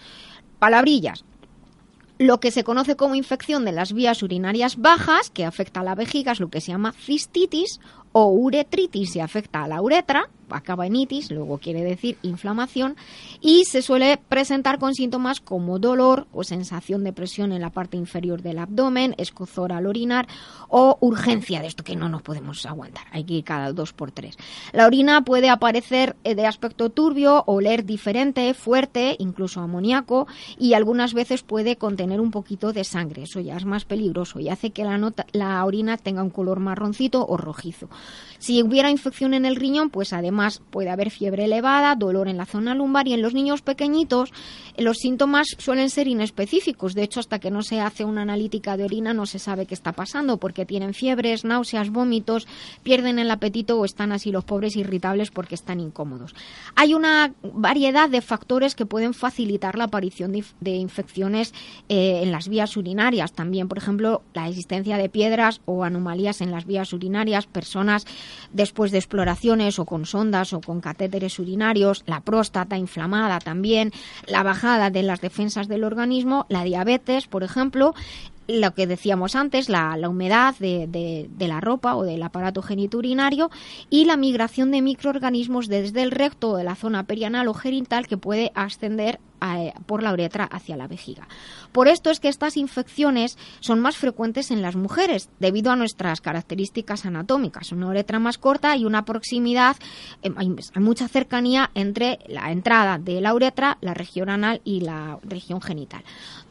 Palabrillas, 0.59 1.25
lo 2.19 2.41
que 2.41 2.51
se 2.51 2.65
conoce 2.65 2.97
como 2.97 3.15
infección 3.15 3.65
de 3.65 3.73
las 3.73 3.93
vías 3.93 4.23
urinarias 4.23 4.77
bajas, 4.77 5.31
que 5.31 5.45
afecta 5.45 5.81
a 5.81 5.85
la 5.85 5.95
vejiga, 5.95 6.33
es 6.33 6.41
lo 6.41 6.49
que 6.49 6.61
se 6.61 6.73
llama 6.73 6.93
cistitis, 6.93 7.81
o 8.19 8.31
uretritis, 8.31 9.11
si 9.13 9.21
afecta 9.21 9.63
a 9.63 9.69
la 9.69 9.83
uretra, 9.83 10.31
acaba 10.49 10.87
en 10.87 10.97
itis, 10.97 11.31
luego 11.31 11.59
quiere 11.59 11.83
decir 11.83 12.17
inflamación, 12.23 12.97
y 13.43 13.65
se 13.65 13.83
suele 13.83 14.17
presentar 14.17 14.79
con 14.79 14.95
síntomas 14.95 15.41
como 15.41 15.79
dolor 15.79 16.27
o 16.33 16.43
sensación 16.43 17.05
de 17.05 17.13
presión 17.13 17.53
en 17.53 17.61
la 17.61 17.71
parte 17.71 17.99
inferior 17.99 18.41
del 18.41 18.59
abdomen, 18.59 19.15
escozor 19.19 19.73
al 19.73 19.87
orinar 19.87 20.29
o 20.69 20.97
urgencia 21.01 21.61
de 21.61 21.67
esto 21.67 21.85
que 21.85 21.95
no 21.95 22.09
nos 22.09 22.23
podemos 22.23 22.65
aguantar, 22.65 23.05
hay 23.11 23.25
que 23.25 23.35
ir 23.35 23.45
cada 23.45 23.73
dos 23.73 23.93
por 23.93 24.13
tres. 24.13 24.39
La 24.73 24.87
orina 24.87 25.23
puede 25.23 25.51
aparecer 25.51 26.17
eh, 26.25 26.35
de 26.35 26.47
aspecto 26.47 26.89
turbio, 26.89 27.45
oler 27.47 27.85
diferente, 27.85 28.55
fuerte, 28.55 29.17
incluso 29.19 29.61
amoníaco, 29.61 30.27
y 30.59 30.73
algunas 30.73 31.13
veces 31.13 31.43
puede 31.43 31.77
contener 31.77 32.21
un 32.21 32.31
poquito 32.31 32.73
de 32.73 32.85
sangre, 32.85 33.25
eso 33.25 33.41
ya 33.41 33.57
es 33.57 33.67
más 33.67 33.85
peligroso 33.85 34.41
y 34.41 34.49
hace 34.49 34.71
que 34.71 34.85
la, 34.85 35.13
la 35.33 35.65
orina 35.67 35.99
tenga 35.99 36.23
un 36.23 36.31
color 36.31 36.61
marroncito 36.61 37.27
o 37.27 37.37
rojizo. 37.37 37.91
Si 38.39 38.63
hubiera 38.63 38.91
infección 38.91 39.35
en 39.35 39.45
el 39.45 39.57
riñón, 39.57 39.91
pues 39.91 40.13
además 40.13 40.63
puede 40.71 40.91
haber 40.91 41.11
fiebre 41.11 41.45
elevada, 41.45 41.95
dolor 41.95 42.29
en 42.29 42.37
la 42.37 42.47
zona 42.47 42.75
lumbar 42.75 43.09
y 43.09 43.15
en 43.15 43.23
los 43.23 43.35
niños 43.35 43.63
pequeñitos 43.63 44.33
los 44.77 44.99
síntomas 44.99 45.49
suelen 45.59 45.91
ser 45.91 46.07
inespecíficos. 46.07 46.95
De 46.95 47.03
hecho, 47.03 47.21
hasta 47.21 47.39
que 47.39 47.51
no 47.51 47.63
se 47.63 47.81
hace 47.81 48.05
una 48.05 48.23
analítica 48.23 48.77
de 48.77 48.85
orina 48.85 49.15
no 49.15 49.27
se 49.27 49.39
sabe 49.39 49.67
qué 49.67 49.75
está 49.75 49.93
pasando 49.93 50.37
porque 50.37 50.67
tienen 50.67 50.95
fiebres, 50.95 51.45
náuseas, 51.45 51.91
vómitos, 51.91 52.47
pierden 52.83 53.19
el 53.19 53.31
apetito 53.31 53.79
o 53.79 53.85
están 53.85 54.13
así 54.13 54.31
los 54.31 54.45
pobres 54.45 54.77
irritables 54.77 55.31
porque 55.31 55.55
están 55.55 55.81
incómodos. 55.81 56.35
Hay 56.75 56.95
una 56.95 57.33
variedad 57.43 58.11
de 58.11 58.21
factores 58.21 58.75
que 58.75 58.87
pueden 58.87 59.15
facilitar 59.15 59.79
la 59.79 59.85
aparición 59.85 60.33
de, 60.33 60.71
infecciones 60.71 61.55
eh, 61.89 62.21
en 62.23 62.33
las 62.33 62.49
vías 62.49 62.77
urinarias. 62.77 63.33
También, 63.33 63.69
por 63.69 63.79
ejemplo, 63.79 64.23
la 64.35 64.49
existencia 64.49 64.99
de 64.99 65.09
piedras 65.09 65.61
o 65.65 65.85
anomalías 65.85 66.41
en 66.41 66.51
las 66.51 66.67
vías 66.67 66.93
urinarias, 66.93 67.47
personas 67.47 67.96
después 68.53 68.91
de 68.91 68.99
exploraciones 68.99 69.79
o 69.79 69.85
con 69.85 70.07
sondas 70.07 70.53
o 70.53 70.61
con 70.61 70.81
catéteres 70.81 71.39
urinarios, 71.39 72.03
la 72.07 72.21
próstata 72.21 72.77
inflamada 72.77 73.39
también, 73.39 73.93
la 74.27 74.43
bajada 74.43 74.91
de 74.91 75.03
las 75.03 75.21
defensas 75.21 75.69
del 75.69 75.85
organismo, 75.85 76.47
la 76.49 76.65
diabetes, 76.65 77.27
por 77.27 77.43
ejemplo, 77.43 77.95
lo 78.49 78.75
que 78.75 78.87
decíamos 78.87 79.35
antes, 79.35 79.69
la, 79.69 79.97
humedad 80.09 80.55
de, 80.59 80.87
de, 81.29 81.49
la 81.49 81.61
ropa 81.61 81.97
o 81.97 82.05
del 82.05 82.23
aparato 82.23 82.63
geniturinario 82.63 83.51
y 83.91 84.05
la 84.05 84.17
migración 84.17 84.71
de 84.71 84.83
microorganismos 84.83 85.69
desde 85.69 86.03
el 86.03 86.11
recto 86.11 86.51
o 86.51 86.57
de 86.57 86.65
la 86.65 86.77
zona 86.77 87.05
perianal 87.05 87.49
o 87.49 87.55
genital 87.55 88.07
que 88.07 88.17
puede 88.17 88.53
ascender 88.55 89.19
eh, 89.55 89.73
por 89.87 90.03
la 90.03 90.13
uretra 90.13 90.45
hacia 90.45 90.77
la 90.77 90.87
vejiga. 90.87 91.29
Por 91.73 91.89
esto 91.89 92.11
es 92.11 92.21
que 92.21 92.29
estas 92.29 92.57
infecciones 92.57 93.39
son 93.61 93.81
más 93.81 93.97
frecuentes 93.97 94.51
en 94.51 94.63
las 94.63 94.77
mujeres 94.77 95.29
debido 95.39 95.71
a 95.71 95.77
nuestras 95.77 96.21
características 96.21 97.07
anatómicas, 97.07 97.73
una 97.73 97.89
uretra 97.89 98.19
más 98.19 98.39
corta 98.39 98.77
y 98.77 98.85
una 98.85 99.05
proximidad, 99.05 99.77
eh, 100.23 100.31
hay 100.37 100.81
mucha 100.81 101.09
cercanía 101.09 101.71
entre 101.75 102.19
la 102.27 102.51
entrada 102.51 102.99
de 102.99 103.21
la 103.21 103.35
uretra, 103.35 103.79
la 103.81 103.95
región 103.95 104.29
anal 104.29 104.61
y 104.65 104.81
la 104.81 105.19
región 105.23 105.61
genital. 105.61 106.03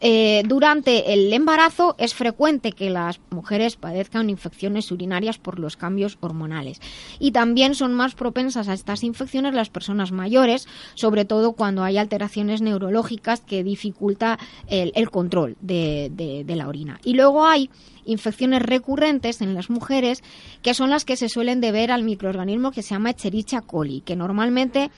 Eh, 0.02 0.44
durante 0.46 1.14
el 1.14 1.32
embarazo 1.34 1.96
es 1.98 2.14
frecuente 2.14 2.72
que 2.72 2.90
las 2.90 3.20
mujeres 3.30 3.76
padezcan 3.76 4.30
infecciones 4.30 4.92
urinarias 4.92 5.38
por 5.38 5.60
los 5.60 5.78
cambios 5.78 6.18
hormonales 6.22 6.82
y 7.20 7.32
también 7.32 7.76
son 7.76 7.94
más 7.94 8.16
propensas 8.16 8.68
a 8.68 8.74
estas 8.74 9.04
infecciones 9.04 9.54
las 9.54 9.70
personas 9.70 10.12
mayores, 10.12 10.68
sobre 10.96 11.26
todo 11.26 11.54
cuando 11.54 11.84
hay 11.84 11.98
alteraciones 11.98 12.62
neurológicas 12.62 12.85
que 13.46 13.64
dificulta 13.64 14.40
el, 14.68 15.10
control 15.10 15.56
de, 15.62 16.46
la 16.48 16.68
orina. 16.68 17.00
Y 17.04 17.14
luego 17.14 17.46
hay 17.46 17.70
infecciones 18.06 18.62
recurrentes 18.62 19.42
en 19.42 19.54
las 19.54 19.70
mujeres 19.70 20.24
que 20.62 20.74
son 20.74 20.90
las 20.90 21.06
que 21.06 21.16
se 21.16 21.30
suelen 21.30 21.62
deber 21.62 21.92
al 21.92 22.04
microorganismo 22.04 22.72
que 22.72 22.82
se 22.82 22.96
llama 22.96 23.12
Echerichia 23.12 23.62
coli, 23.62 24.02
que 24.02 24.16
normalmente 24.16 24.92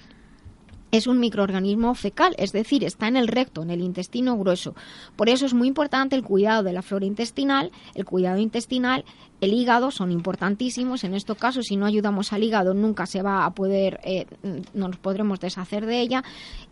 es 0.91 1.07
un 1.07 1.19
microorganismo 1.19 1.93
fecal, 1.95 2.35
es 2.37 2.51
decir, 2.51 2.83
está 2.83 3.07
en 3.07 3.17
el 3.17 3.27
recto, 3.27 3.61
en 3.61 3.71
el 3.71 3.81
intestino 3.81 4.37
grueso. 4.37 4.75
Por 5.15 5.29
eso 5.29 5.45
es 5.45 5.53
muy 5.53 5.67
importante 5.67 6.15
el 6.15 6.23
cuidado 6.23 6.63
de 6.63 6.73
la 6.73 6.81
flora 6.81 7.05
intestinal, 7.05 7.71
el 7.95 8.05
cuidado 8.05 8.39
intestinal, 8.39 9.03
el 9.39 9.53
hígado 9.53 9.91
son 9.91 10.11
importantísimos. 10.11 11.03
En 11.03 11.13
este 11.13 11.35
caso, 11.35 11.61
si 11.61 11.75
no 11.75 11.85
ayudamos 11.85 12.33
al 12.33 12.43
hígado, 12.43 12.73
nunca 12.73 13.05
se 13.05 13.21
va 13.21 13.45
a 13.45 13.51
poder, 13.51 13.99
eh, 14.03 14.25
no 14.73 14.87
nos 14.87 14.97
podremos 14.97 15.39
deshacer 15.39 15.85
de 15.85 16.01
ella 16.01 16.23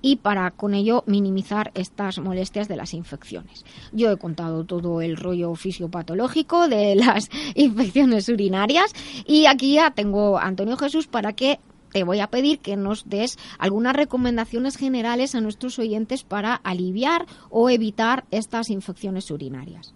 y 0.02 0.16
para 0.16 0.50
con 0.52 0.74
ello 0.74 1.04
minimizar 1.06 1.72
estas 1.76 2.18
molestias 2.20 2.68
de 2.68 2.76
las 2.76 2.94
infecciones. 2.94 3.66
Yo 3.92 4.12
he 4.12 4.18
contado 4.18 4.64
todo 4.64 5.02
el 5.02 5.18
rollo 5.18 5.54
fisiopatológico 5.56 6.68
de 6.68 6.96
las 6.96 7.30
infecciones 7.54 8.30
urinarias 8.30 8.94
y 9.28 9.46
aquí 9.46 9.74
ya 9.74 9.92
tengo 9.92 10.40
a 10.40 10.44
Antonio 10.44 10.78
Jesús 10.78 11.08
para 11.08 11.34
que 11.34 11.60
te 11.96 12.04
voy 12.04 12.20
a 12.20 12.28
pedir 12.28 12.60
que 12.60 12.76
nos 12.76 13.08
des 13.08 13.38
algunas 13.58 13.96
recomendaciones 13.96 14.76
generales 14.76 15.34
a 15.34 15.40
nuestros 15.40 15.80
oyentes 15.80 16.26
para 16.26 16.54
aliviar 16.56 17.26
o 17.50 17.70
evitar 17.70 18.26
estas 18.32 18.70
infecciones 18.70 19.32
urinarias. 19.32 19.96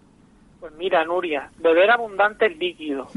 Pues 0.60 0.72
mira, 0.78 1.04
Nuria, 1.04 1.50
beber 1.58 1.90
abundantes 1.90 2.56
líquidos 2.56 3.12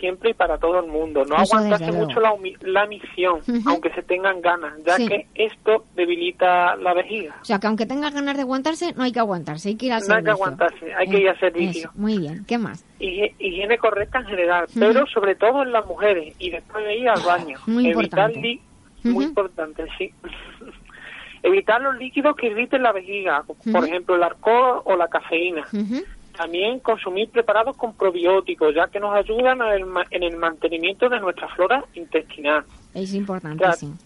siempre 0.00 0.30
y 0.30 0.34
para 0.34 0.58
todo 0.58 0.80
el 0.80 0.86
mundo. 0.86 1.24
No 1.24 1.36
aguantarse 1.36 1.92
mucho 1.92 2.20
la, 2.20 2.34
la 2.62 2.86
misión, 2.86 3.40
aunque 3.66 3.90
se 3.90 4.02
tengan 4.02 4.40
ganas, 4.40 4.74
ya 4.84 4.96
que 4.96 5.26
esto 5.34 5.84
debilita 5.94 6.76
la 6.76 6.94
vejiga. 6.94 7.36
O 7.42 7.44
sea, 7.44 7.58
que 7.58 7.66
aunque 7.66 7.86
tengas 7.86 8.12
ganas 8.12 8.36
de 8.36 8.42
aguantarse, 8.42 8.92
no 8.94 9.02
hay 9.02 9.12
que 9.12 9.20
aguantarse, 9.20 9.70
hay 9.70 9.76
que 9.76 9.86
ir 9.86 9.92
a 9.92 10.00
servicio. 10.00 10.14
No 10.14 10.18
hay 10.18 10.24
que 10.24 10.30
aguantarse, 10.30 10.94
hay 10.94 11.08
que 11.08 11.18
ir 11.18 11.28
a 11.28 11.38
servicio. 11.38 11.90
muy 11.94 12.18
bien, 12.18 12.44
¿qué 12.46 12.58
más? 12.58 12.84
higiene 13.00 13.78
correcta 13.78 14.18
en 14.18 14.26
general, 14.26 14.66
pero 14.78 15.06
sobre 15.06 15.34
todo 15.34 15.62
en 15.62 15.72
las 15.72 15.86
mujeres 15.86 16.34
y 16.38 16.50
después 16.50 16.84
de 16.84 16.96
ir 16.96 17.08
al 17.08 17.22
baño. 17.22 17.58
Muy 17.66 17.88
importante. 17.88 18.60
Muy 19.04 19.24
importante, 19.24 19.86
sí. 19.96 20.12
Evitar 21.42 21.80
los 21.80 21.96
líquidos 21.96 22.34
que 22.36 22.48
irriten 22.48 22.82
la 22.82 22.92
vejiga, 22.92 23.44
por 23.72 23.84
ejemplo 23.84 24.16
el 24.16 24.24
alcohol 24.24 24.82
o 24.84 24.96
la 24.96 25.06
cafeína. 25.08 25.64
También 26.38 26.78
consumir 26.78 27.28
preparados 27.30 27.76
con 27.76 27.94
probióticos, 27.94 28.74
ya 28.74 28.86
que 28.86 29.00
nos 29.00 29.12
ayudan 29.14 29.58
en 30.10 30.22
el 30.22 30.36
mantenimiento 30.36 31.08
de 31.08 31.18
nuestra 31.18 31.48
flora 31.48 31.84
intestinal. 31.94 32.64
Es 32.94 33.12
importantísimo. 33.12 33.96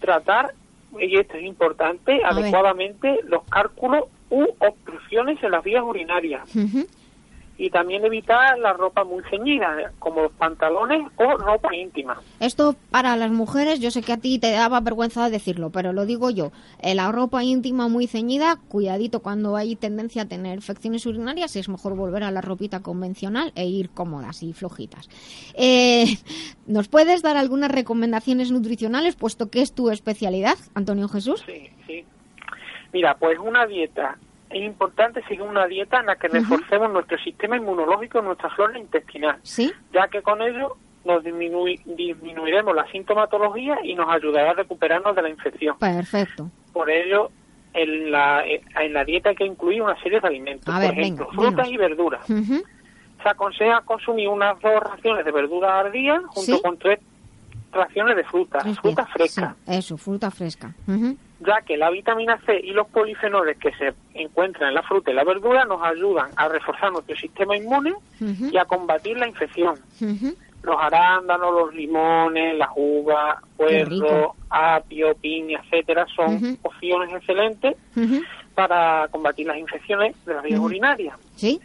Tratar, 0.00 0.54
y 0.98 1.18
esto 1.18 1.36
es 1.36 1.44
importante, 1.44 2.22
adecuadamente 2.24 3.20
los 3.24 3.42
cálculos 3.44 4.04
u 4.30 4.46
obstrucciones 4.60 5.42
en 5.42 5.50
las 5.50 5.64
vías 5.64 5.82
urinarias 5.82 6.48
y 7.62 7.70
también 7.70 8.04
evitar 8.04 8.58
la 8.58 8.72
ropa 8.72 9.04
muy 9.04 9.22
ceñida, 9.30 9.92
como 10.00 10.22
los 10.22 10.32
pantalones 10.32 11.00
o 11.14 11.36
ropa 11.36 11.72
íntima. 11.72 12.20
Esto 12.40 12.74
para 12.90 13.16
las 13.16 13.30
mujeres, 13.30 13.78
yo 13.78 13.92
sé 13.92 14.02
que 14.02 14.12
a 14.12 14.16
ti 14.16 14.40
te 14.40 14.50
daba 14.50 14.80
vergüenza 14.80 15.30
decirlo, 15.30 15.70
pero 15.70 15.92
lo 15.92 16.04
digo 16.04 16.28
yo, 16.30 16.50
eh, 16.80 16.96
la 16.96 17.12
ropa 17.12 17.44
íntima 17.44 17.86
muy 17.86 18.08
ceñida, 18.08 18.58
cuidadito 18.68 19.20
cuando 19.20 19.54
hay 19.54 19.76
tendencia 19.76 20.22
a 20.22 20.24
tener 20.24 20.56
infecciones 20.56 21.06
urinarias, 21.06 21.54
es 21.54 21.68
mejor 21.68 21.94
volver 21.94 22.24
a 22.24 22.32
la 22.32 22.40
ropita 22.40 22.80
convencional 22.80 23.52
e 23.54 23.66
ir 23.66 23.90
cómodas 23.90 24.42
y 24.42 24.52
flojitas. 24.54 25.08
Eh, 25.54 26.06
¿Nos 26.66 26.88
puedes 26.88 27.22
dar 27.22 27.36
algunas 27.36 27.70
recomendaciones 27.70 28.50
nutricionales, 28.50 29.14
puesto 29.14 29.50
que 29.50 29.62
es 29.62 29.72
tu 29.72 29.90
especialidad, 29.90 30.56
Antonio 30.74 31.06
Jesús? 31.06 31.44
Sí, 31.46 31.70
sí. 31.86 32.04
Mira, 32.92 33.14
pues 33.14 33.38
una 33.38 33.66
dieta 33.66 34.18
es 34.52 34.62
importante 34.62 35.22
seguir 35.24 35.42
una 35.42 35.66
dieta 35.66 36.00
en 36.00 36.06
la 36.06 36.16
que 36.16 36.28
reforcemos 36.28 36.90
nuestro 36.92 37.18
sistema 37.18 37.56
inmunológico 37.56 38.18
y 38.18 38.22
nuestra 38.22 38.50
flora 38.50 38.78
intestinal, 38.78 39.38
ya 39.92 40.08
que 40.08 40.22
con 40.22 40.42
ello 40.42 40.76
nos 41.04 41.24
disminuiremos 41.24 42.74
la 42.74 42.86
sintomatología 42.90 43.78
y 43.82 43.94
nos 43.94 44.08
ayudará 44.08 44.50
a 44.50 44.54
recuperarnos 44.54 45.16
de 45.16 45.22
la 45.22 45.30
infección. 45.30 45.78
Perfecto. 45.78 46.48
Por 46.72 46.90
ello, 46.90 47.30
en 47.74 48.10
la, 48.10 48.44
en 48.44 48.92
la 48.92 49.04
dieta 49.04 49.30
hay 49.30 49.36
que 49.36 49.46
incluir 49.46 49.82
una 49.82 50.00
serie 50.02 50.20
de 50.20 50.28
alimentos, 50.28 50.72
por 50.72 50.84
ejemplo, 50.84 51.28
frutas 51.32 51.68
y 51.68 51.76
verduras. 51.76 52.26
Se 52.26 53.28
aconseja 53.28 53.80
consumir 53.82 54.28
unas 54.28 54.60
dos 54.60 54.80
raciones 54.80 55.24
de 55.24 55.30
verduras 55.32 55.86
al 55.86 55.92
día 55.92 56.20
junto 56.28 56.60
con 56.60 56.76
tres 56.78 56.98
de 58.14 58.24
fruta, 58.24 58.60
fruta 58.74 59.06
fresca. 59.06 59.56
eso, 59.66 59.96
fruta 59.96 60.30
fresca 60.30 60.74
ya 61.46 61.60
que 61.62 61.76
la 61.76 61.90
vitamina 61.90 62.38
C 62.46 62.60
y 62.62 62.72
los 62.72 62.86
polifenoles 62.88 63.56
que 63.58 63.72
se 63.72 63.94
encuentran 64.14 64.68
en 64.68 64.74
la 64.74 64.82
fruta 64.82 65.10
y 65.10 65.14
la 65.14 65.24
verdura 65.24 65.64
nos 65.64 65.82
ayudan 65.82 66.30
a 66.36 66.48
reforzar 66.48 66.92
nuestro 66.92 67.16
sistema 67.16 67.56
inmune 67.56 67.94
y 68.20 68.56
a 68.56 68.64
combatir 68.64 69.18
la 69.18 69.28
infección. 69.28 69.74
Los 70.62 70.76
arándanos, 70.78 71.52
los 71.52 71.74
limones, 71.74 72.56
las 72.56 72.68
uvas, 72.76 73.38
puerro, 73.56 74.36
apio, 74.48 75.14
piña, 75.16 75.60
etcétera, 75.64 76.06
son 76.14 76.58
opciones 76.62 77.12
excelentes 77.12 77.76
para 78.54 79.08
combatir 79.10 79.46
las 79.46 79.58
infecciones 79.58 80.14
de 80.24 80.34
las 80.34 80.42
vías 80.42 80.60
urinarias. 80.60 81.16
¿Sí? 81.36 81.60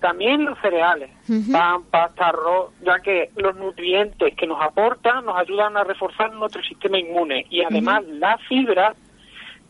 También 0.00 0.44
los 0.44 0.58
cereales, 0.60 1.10
pan, 1.50 1.84
pasta, 1.84 2.28
arroz, 2.28 2.72
ya 2.84 3.00
que 3.00 3.30
los 3.36 3.56
nutrientes 3.56 4.34
que 4.36 4.46
nos 4.46 4.60
aportan 4.60 5.24
nos 5.24 5.36
ayudan 5.36 5.76
a 5.76 5.84
reforzar 5.84 6.32
nuestro 6.34 6.62
sistema 6.62 6.98
inmune 6.98 7.46
y 7.48 7.62
además 7.62 8.04
la 8.06 8.36
fibra 8.48 8.94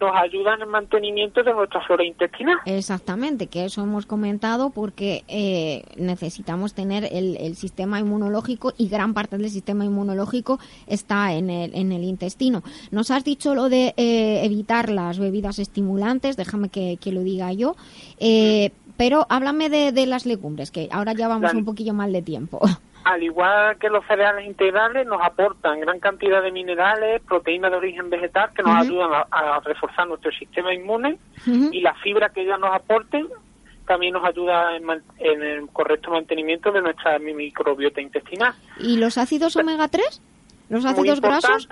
nos 0.00 0.10
ayudan 0.16 0.54
en 0.56 0.62
el 0.62 0.68
mantenimiento 0.68 1.42
de 1.42 1.52
nuestra 1.52 1.80
flora 1.82 2.04
intestinal. 2.04 2.58
Exactamente, 2.66 3.46
que 3.46 3.64
eso 3.64 3.82
hemos 3.82 4.06
comentado 4.06 4.70
porque 4.70 5.24
eh, 5.28 5.82
necesitamos 5.96 6.74
tener 6.74 7.08
el, 7.10 7.54
sistema 7.54 8.00
inmunológico 8.00 8.72
y 8.76 8.88
gran 8.88 9.14
parte 9.14 9.38
del 9.38 9.48
sistema 9.48 9.84
inmunológico 9.84 10.58
está 10.86 11.34
en 11.34 11.50
el, 11.50 11.74
en 11.74 11.92
el 11.92 12.02
intestino. 12.02 12.62
Nos 12.90 13.10
has 13.10 13.24
dicho 13.24 13.54
lo 13.54 13.68
de 13.68 13.94
eh, 13.96 14.44
evitar 14.44 14.90
las 14.90 15.18
bebidas 15.18 15.58
estimulantes, 15.58 16.36
déjame 16.36 16.68
que, 16.68 16.98
lo 17.12 17.20
diga 17.20 17.52
yo. 17.52 17.76
Eh, 18.18 18.72
pero 18.96 19.26
háblame 19.28 19.70
de, 19.70 19.92
de, 19.92 20.06
las 20.06 20.26
legumbres, 20.26 20.70
que 20.70 20.88
ahora 20.92 21.12
ya 21.12 21.28
vamos 21.28 21.52
un 21.54 21.64
poquillo 21.64 21.94
mal 21.94 22.12
de 22.12 22.22
tiempo. 22.22 22.60
al 23.04 23.22
igual 23.22 23.76
que 23.78 23.90
los 23.90 24.04
cereales 24.06 24.46
integrales, 24.46 25.06
nos 25.06 25.20
aportan 25.22 25.80
gran 25.80 26.00
cantidad 26.00 26.42
de 26.42 26.50
minerales, 26.50 27.20
proteínas 27.22 27.70
de 27.70 27.76
origen 27.76 28.08
vegetal 28.08 28.50
que 28.54 28.62
nos 28.62 28.76
ayudan 28.76 29.10
a, 29.30 29.60
reforzar 29.60 30.08
nuestro 30.08 30.32
sistema 30.32 30.72
inmune 30.74 31.18
y 31.46 31.80
la 31.80 31.94
fibra 31.96 32.30
que 32.30 32.42
ellas 32.42 32.58
nos 32.58 32.74
aporten 32.74 33.28
también 33.86 34.14
nos 34.14 34.24
ayuda 34.24 34.76
en, 34.76 35.42
el 35.42 35.68
correcto 35.68 36.10
mantenimiento 36.10 36.72
de 36.72 36.80
nuestra 36.80 37.18
microbiota 37.18 38.00
intestinal. 38.00 38.54
¿Y 38.78 38.96
los 38.96 39.18
ácidos 39.18 39.56
omega 39.56 39.88
3? 39.88 40.22
¿Los 40.74 40.84
ácidos 40.84 41.20
grasos? 41.20 41.68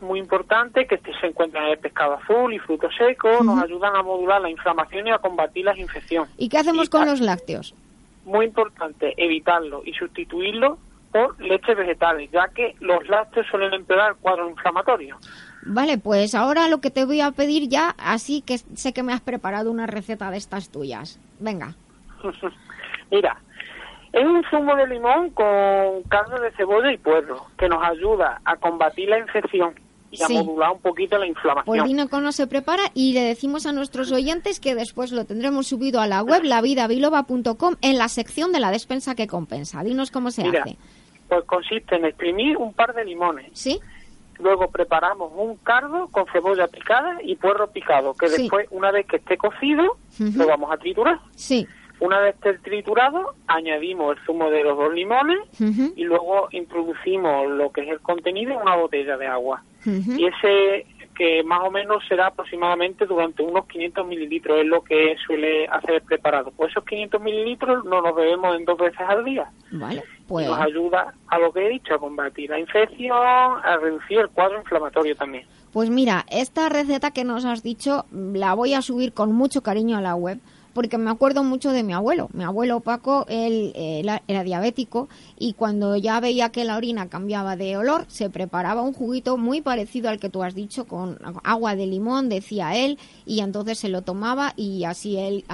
Muy 0.00 0.18
importante 0.18 0.86
que 0.86 0.98
se 0.98 1.26
encuentran 1.26 1.64
en 1.64 1.70
el 1.72 1.78
pescado 1.78 2.14
azul 2.14 2.52
y 2.52 2.58
frutos 2.58 2.92
secos, 2.96 3.44
nos 3.44 3.62
ayudan 3.62 3.96
a 3.96 4.02
modular 4.02 4.40
la 4.40 4.50
inflamación 4.50 5.06
y 5.06 5.10
a 5.10 5.18
combatir 5.18 5.64
las 5.64 5.78
infecciones. 5.78 6.30
¿Y 6.36 6.48
qué 6.48 6.58
hacemos 6.58 6.90
con 6.90 7.06
los 7.06 7.20
lácteos? 7.20 7.74
muy 8.24 8.46
importante 8.46 9.14
evitarlo 9.16 9.82
y 9.84 9.92
sustituirlo 9.94 10.78
por 11.10 11.38
leches 11.40 11.76
vegetales, 11.76 12.30
ya 12.30 12.48
que 12.48 12.74
los 12.80 13.06
lácteos 13.08 13.46
suelen 13.50 13.74
empeorar 13.74 14.16
cuadro 14.16 14.48
inflamatorio. 14.48 15.18
Vale, 15.64 15.98
pues 15.98 16.34
ahora 16.34 16.68
lo 16.68 16.80
que 16.80 16.90
te 16.90 17.04
voy 17.04 17.20
a 17.20 17.32
pedir 17.32 17.68
ya, 17.68 17.94
así 17.98 18.40
que 18.40 18.58
sé 18.58 18.92
que 18.92 19.02
me 19.02 19.12
has 19.12 19.20
preparado 19.20 19.70
una 19.70 19.86
receta 19.86 20.30
de 20.30 20.38
estas 20.38 20.70
tuyas. 20.70 21.20
Venga. 21.38 21.74
Mira, 23.10 23.36
Es 24.12 24.24
un 24.24 24.44
zumo 24.50 24.76
de 24.76 24.86
limón 24.86 25.30
con 25.30 26.02
carne 26.08 26.40
de 26.40 26.50
cebolla 26.52 26.92
y 26.92 26.98
puerro, 26.98 27.46
que 27.56 27.68
nos 27.68 27.82
ayuda 27.82 28.40
a 28.44 28.56
combatir 28.56 29.08
la 29.08 29.18
infección 29.18 29.74
y 30.10 30.22
a 30.22 30.28
modular 30.28 30.72
un 30.72 30.80
poquito 30.80 31.16
la 31.16 31.26
inflamación. 31.26 31.64
Pues 31.64 31.84
vino 31.84 32.06
no 32.20 32.32
se 32.32 32.46
prepara 32.46 32.82
y 32.94 33.14
le 33.14 33.22
decimos 33.22 33.64
a 33.64 33.72
nuestros 33.72 34.12
oyentes 34.12 34.60
que 34.60 34.74
después 34.74 35.10
lo 35.12 35.24
tendremos 35.24 35.66
subido 35.66 36.00
a 36.00 36.06
la 36.06 36.22
web 36.22 36.44
lavidabiloba.com 36.44 37.76
en 37.80 37.98
la 37.98 38.08
sección 38.08 38.52
de 38.52 38.60
la 38.60 38.70
despensa 38.70 39.14
que 39.14 39.26
compensa. 39.26 39.82
Dinos 39.82 40.10
cómo 40.10 40.30
se 40.30 40.42
hace. 40.46 40.76
Pues 41.28 41.44
consiste 41.46 41.96
en 41.96 42.04
exprimir 42.04 42.58
un 42.58 42.74
par 42.74 42.94
de 42.94 43.06
limones. 43.06 43.48
Sí. 43.54 43.80
Luego 44.38 44.68
preparamos 44.70 45.32
un 45.34 45.56
cardo 45.56 46.08
con 46.08 46.26
cebolla 46.26 46.66
picada 46.66 47.18
y 47.22 47.36
puerro 47.36 47.70
picado, 47.70 48.12
que 48.14 48.28
después, 48.28 48.66
una 48.70 48.90
vez 48.90 49.06
que 49.06 49.16
esté 49.16 49.38
cocido, 49.38 49.96
lo 50.18 50.46
vamos 50.46 50.70
a 50.70 50.76
triturar. 50.76 51.20
Sí. 51.34 51.66
Una 52.00 52.20
vez 52.20 52.34
triturado, 52.62 53.34
añadimos 53.46 54.16
el 54.16 54.24
zumo 54.24 54.50
de 54.50 54.64
los 54.64 54.76
dos 54.76 54.92
limones 54.92 55.38
y 55.96 56.04
luego 56.04 56.48
introducimos 56.50 57.50
lo 57.50 57.70
que 57.70 57.82
es 57.82 57.88
el 57.88 58.00
contenido 58.00 58.52
en 58.52 58.62
una 58.62 58.76
botella 58.76 59.16
de 59.16 59.26
agua. 59.26 59.62
Y 59.84 60.26
ese 60.26 60.86
que 61.14 61.42
más 61.42 61.60
o 61.62 61.70
menos 61.70 62.02
será 62.08 62.28
aproximadamente 62.28 63.06
durante 63.06 63.42
unos 63.42 63.66
500 63.66 64.06
mililitros, 64.06 64.58
es 64.60 64.66
lo 64.66 64.82
que 64.82 65.14
suele 65.26 65.66
hacer 65.66 65.96
el 65.96 66.02
preparado. 66.02 66.50
Pues 66.56 66.70
esos 66.70 66.84
500 66.84 67.20
mililitros 67.20 67.84
no 67.84 68.00
los 68.00 68.14
bebemos 68.14 68.56
en 68.56 68.64
dos 68.64 68.78
veces 68.78 69.00
al 69.06 69.24
día. 69.24 69.50
Vale, 69.70 70.02
pues... 70.26 70.48
Nos 70.48 70.58
ayuda 70.58 71.14
a 71.28 71.38
lo 71.38 71.52
que 71.52 71.66
he 71.66 71.68
dicho, 71.68 71.94
a 71.94 71.98
combatir 71.98 72.50
la 72.50 72.58
infección, 72.58 73.12
a 73.12 73.76
reducir 73.80 74.20
el 74.20 74.30
cuadro 74.30 74.58
inflamatorio 74.58 75.14
también. 75.14 75.44
Pues 75.72 75.90
mira, 75.90 76.24
esta 76.30 76.68
receta 76.68 77.12
que 77.12 77.24
nos 77.24 77.44
has 77.44 77.62
dicho 77.62 78.04
la 78.10 78.54
voy 78.54 78.74
a 78.74 78.82
subir 78.82 79.12
con 79.12 79.32
mucho 79.32 79.62
cariño 79.62 79.96
a 79.96 80.00
la 80.00 80.14
web 80.14 80.38
porque 80.72 80.98
me 80.98 81.10
acuerdo 81.10 81.44
mucho 81.44 81.70
de 81.70 81.82
mi 81.82 81.92
abuelo. 81.92 82.28
Mi 82.32 82.44
abuelo 82.44 82.80
Paco, 82.80 83.26
él, 83.28 83.72
era 83.74 84.44
diabético 84.44 85.08
y 85.38 85.54
cuando 85.54 85.96
ya 85.96 86.20
veía 86.20 86.50
que 86.50 86.64
la 86.64 86.76
orina 86.76 87.08
cambiaba 87.08 87.56
de 87.56 87.76
olor, 87.76 88.04
se 88.08 88.30
preparaba 88.30 88.82
un 88.82 88.92
juguito 88.92 89.36
muy 89.36 89.60
parecido 89.60 90.08
al 90.08 90.18
que 90.18 90.30
tú 90.30 90.42
has 90.42 90.54
dicho, 90.54 90.86
con 90.86 91.18
agua 91.44 91.76
de 91.76 91.86
limón, 91.86 92.28
decía 92.28 92.76
él, 92.76 92.98
y 93.26 93.40
entonces 93.40 93.78
se 93.78 93.88
lo 93.88 94.02
tomaba 94.02 94.54
y 94.56 94.84
así 94.84 95.16
él, 95.16 95.44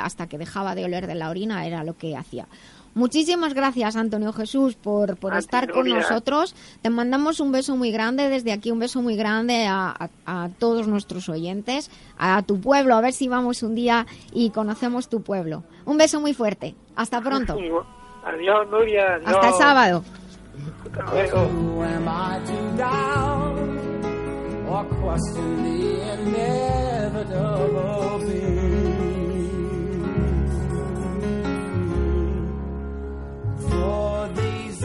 hasta 0.00 0.26
que 0.26 0.38
dejaba 0.38 0.74
de 0.74 0.84
oler 0.84 1.06
de 1.06 1.14
la 1.14 1.30
orina, 1.30 1.66
era 1.66 1.84
lo 1.84 1.96
que 1.96 2.16
hacía. 2.16 2.46
Muchísimas 2.96 3.52
gracias, 3.52 3.94
Antonio 3.94 4.32
Jesús, 4.32 4.74
por, 4.74 5.18
por 5.18 5.36
estar 5.36 5.70
con 5.70 5.86
nosotros. 5.86 6.56
Te 6.80 6.88
mandamos 6.88 7.40
un 7.40 7.52
beso 7.52 7.76
muy 7.76 7.92
grande 7.92 8.30
desde 8.30 8.52
aquí, 8.52 8.70
un 8.70 8.78
beso 8.78 9.02
muy 9.02 9.16
grande 9.16 9.66
a, 9.68 10.08
a, 10.24 10.48
todos 10.58 10.88
nuestros 10.88 11.28
oyentes, 11.28 11.90
a 12.16 12.40
tu 12.40 12.58
pueblo, 12.58 12.94
a 12.94 13.02
ver 13.02 13.12
si 13.12 13.28
vamos 13.28 13.62
un 13.62 13.74
día 13.74 14.06
y 14.32 14.48
conocemos 14.48 15.10
tu 15.10 15.20
pueblo. 15.20 15.62
Un 15.84 15.98
beso 15.98 16.22
muy 16.22 16.32
fuerte. 16.32 16.74
Hasta 16.96 17.20
pronto. 17.20 17.58
Adiós, 18.24 18.68
Nuria. 18.70 19.20
Hasta 19.26 19.48
el 19.48 19.54
sábado. 19.56 20.02
For 33.68 34.28
these 34.34 34.84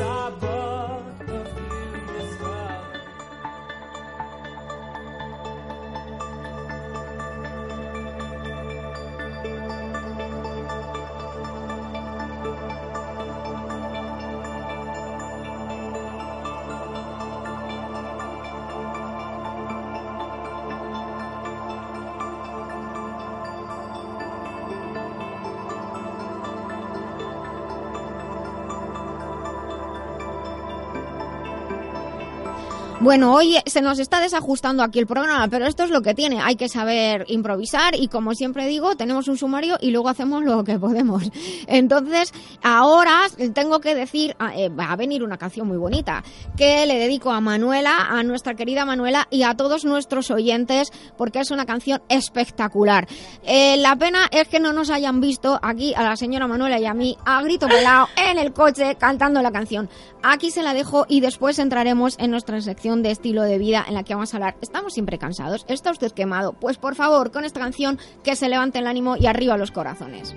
Bueno, 33.02 33.34
hoy 33.34 33.56
se 33.66 33.82
nos 33.82 33.98
está 33.98 34.22
desajustando 34.22 34.84
aquí 34.84 35.00
el 35.00 35.08
programa, 35.08 35.48
pero 35.48 35.66
esto 35.66 35.84
es 35.84 35.90
lo 35.90 36.04
que 36.04 36.14
tiene. 36.14 36.40
Hay 36.40 36.56
que 36.56 36.70
saber 36.70 37.26
improvisar 37.30 37.96
y, 37.96 38.08
como 38.10 38.36
siempre 38.36 38.68
digo, 38.68 38.96
tenemos 38.96 39.28
un 39.28 39.40
sumario 39.40 39.78
y 39.82 39.90
luego 39.90 40.08
hacemos 40.08 40.44
lo 40.44 40.64
que 40.64 40.78
podemos. 40.78 41.24
Entonces, 41.68 42.32
ahora 42.62 43.22
tengo 43.50 43.80
que 43.80 43.96
decir, 43.96 44.36
ah, 44.40 44.54
eh, 44.56 44.70
va 44.70 44.92
a 44.92 44.96
venir 44.96 45.24
una 45.24 45.38
canción 45.38 45.68
muy 45.68 45.78
bonita 45.78 46.24
que 46.56 46.86
le 46.86 47.00
dedico 47.00 47.32
a 47.32 47.42
Manuela, 47.42 48.08
a 48.10 48.24
nuestra 48.24 48.54
querida 48.54 48.86
Manuela 48.86 49.28
y 49.30 49.44
a 49.44 49.56
todos 49.56 49.86
nuestros 49.86 50.32
oyentes 50.32 50.92
porque 51.18 51.40
es 51.40 51.52
una 51.52 51.66
canción 51.66 52.02
espectacular. 52.10 53.08
Eh, 53.44 53.78
la 53.78 53.96
pena 53.96 54.28
es 54.32 54.48
que 54.48 54.60
no 54.60 54.74
nos 54.74 54.90
hayan 54.90 55.22
visto 55.22 55.60
aquí 55.62 55.94
a 55.94 56.04
la 56.04 56.16
señora 56.16 56.48
Manuela 56.48 56.80
y 56.80 56.86
a 56.86 56.94
mí 56.94 57.18
a 57.26 57.42
grito 57.42 57.68
pelado 57.68 58.08
en 58.16 58.38
el 58.38 58.54
coche 58.54 58.96
cantando 58.96 59.42
la 59.42 59.52
canción. 59.52 59.90
Aquí 60.24 60.52
se 60.52 60.62
la 60.62 60.74
dejo 60.74 61.06
y 61.08 61.20
después 61.20 61.58
entraremos 61.58 62.16
en 62.20 62.32
nuestra 62.32 62.62
sección 62.62 63.02
de 63.02 63.12
estilo 63.12 63.42
de 63.44 63.58
vida 63.58 63.84
en 63.88 63.96
la 63.96 64.04
que 64.04 64.14
vamos 64.14 64.34
a 64.34 64.38
hablar. 64.38 64.56
Estamos 64.62 64.94
siempre 64.94 65.18
cansados. 65.18 65.66
¿Está 65.68 65.92
usted 65.92 66.12
quemado? 66.12 66.54
Pues 66.54 66.78
por 66.78 66.96
favor, 66.96 67.32
con 67.32 67.44
esta 67.44 67.60
canción 67.60 68.00
que 68.24 68.36
se 68.36 68.50
levante 68.50 68.80
el 68.80 68.88
ánimo 68.88 69.16
y 69.18 69.26
arriba 69.26 69.58
los 69.58 69.72
corazones. 69.72 70.36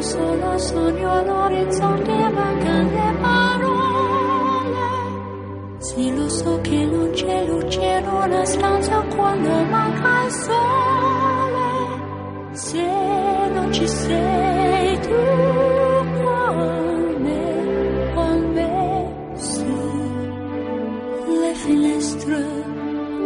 Solo 0.00 0.58
sogno 0.58 1.10
all'orizzonte 1.12 2.12
mancano 2.30 2.90
le 2.90 3.16
parole. 3.20 3.74
Sì 5.78 6.14
lo 6.14 6.28
so 6.28 6.60
che 6.60 6.84
non 6.84 7.10
c'è 7.10 7.46
luce 7.46 7.80
in 7.80 8.06
una 8.08 8.44
stanza 8.44 9.00
quando 9.14 9.50
manca 9.64 10.24
il 10.24 10.30
sole. 10.30 11.74
Se 12.52 12.82
non 13.52 13.72
ci 13.72 13.88
sei 13.88 15.00
tu 15.00 15.46
finestre 21.66 22.44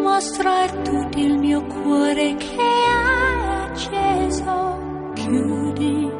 mostrar 0.02 0.70
tutto 0.82 1.18
il 1.18 1.38
mio 1.38 1.62
cuore 1.66 2.34
che 2.36 2.56
è 2.56 3.66
acceso 3.66 5.12
chiudi 5.14 6.19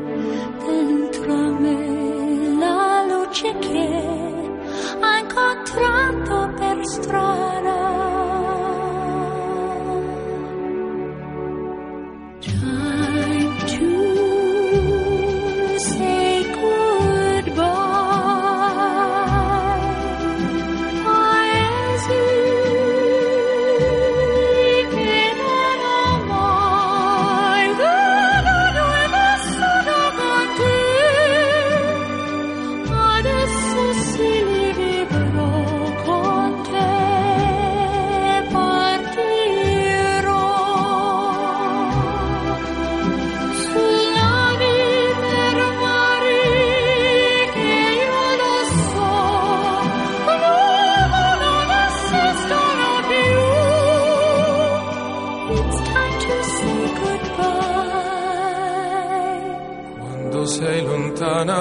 luce 3.30 3.56
che 3.60 4.98
ha 5.00 5.18
incontrato 5.18 6.52
per 6.58 6.84
strada. 6.84 7.89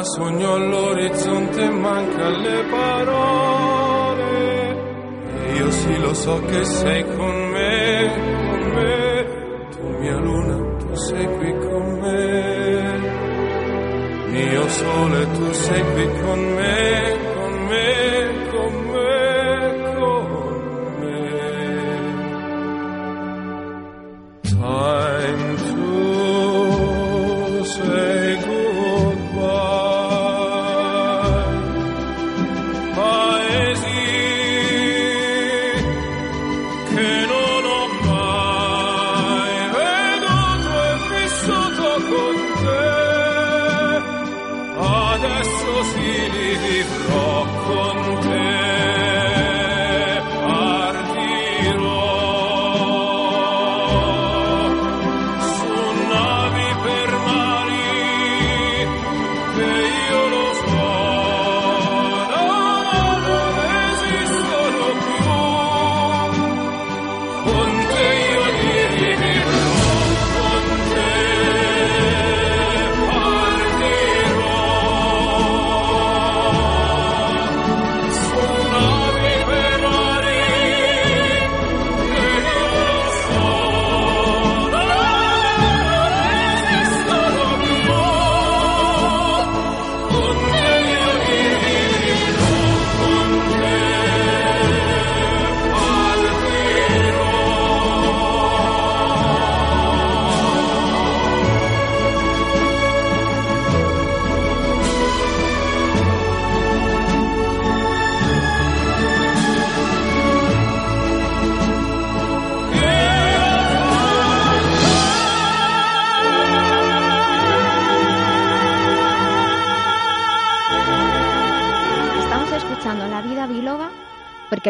Sogno 0.04 0.54
all'orizzonte 0.54 1.70
manca 1.70 2.30
le 2.30 2.64
parole. 2.70 4.18
Io 5.56 5.72
sì 5.72 6.00
lo 6.00 6.14
so 6.14 6.42
che 6.46 6.64
sei 6.64 7.04
con 7.16 7.50
me 7.50 8.12
con 8.48 8.60
me. 8.74 9.26
Tu 9.72 9.88
mia 10.00 10.18
luna 10.18 10.70
sei 11.00 11.26
qui 11.38 11.52
con 11.60 11.86
me. 12.02 13.18
Mio 14.28 14.68
sole, 14.68 15.32
tu 15.32 15.52
sei 15.52 15.84
qui 15.94 16.08
con 16.22 16.40
me, 16.56 16.89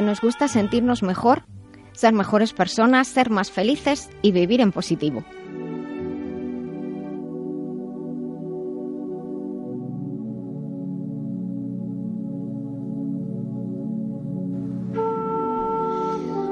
nos 0.02 0.22
gusta 0.22 0.48
sentirnos 0.48 1.04
mejor, 1.04 1.44
ser 1.94 2.14
mejores 2.14 2.54
personas, 2.54 3.08
ser 3.08 3.30
más 3.30 3.52
felices 3.52 4.10
y 4.22 4.32
vivir 4.32 4.62
en 4.62 4.72
positivo. 4.72 5.24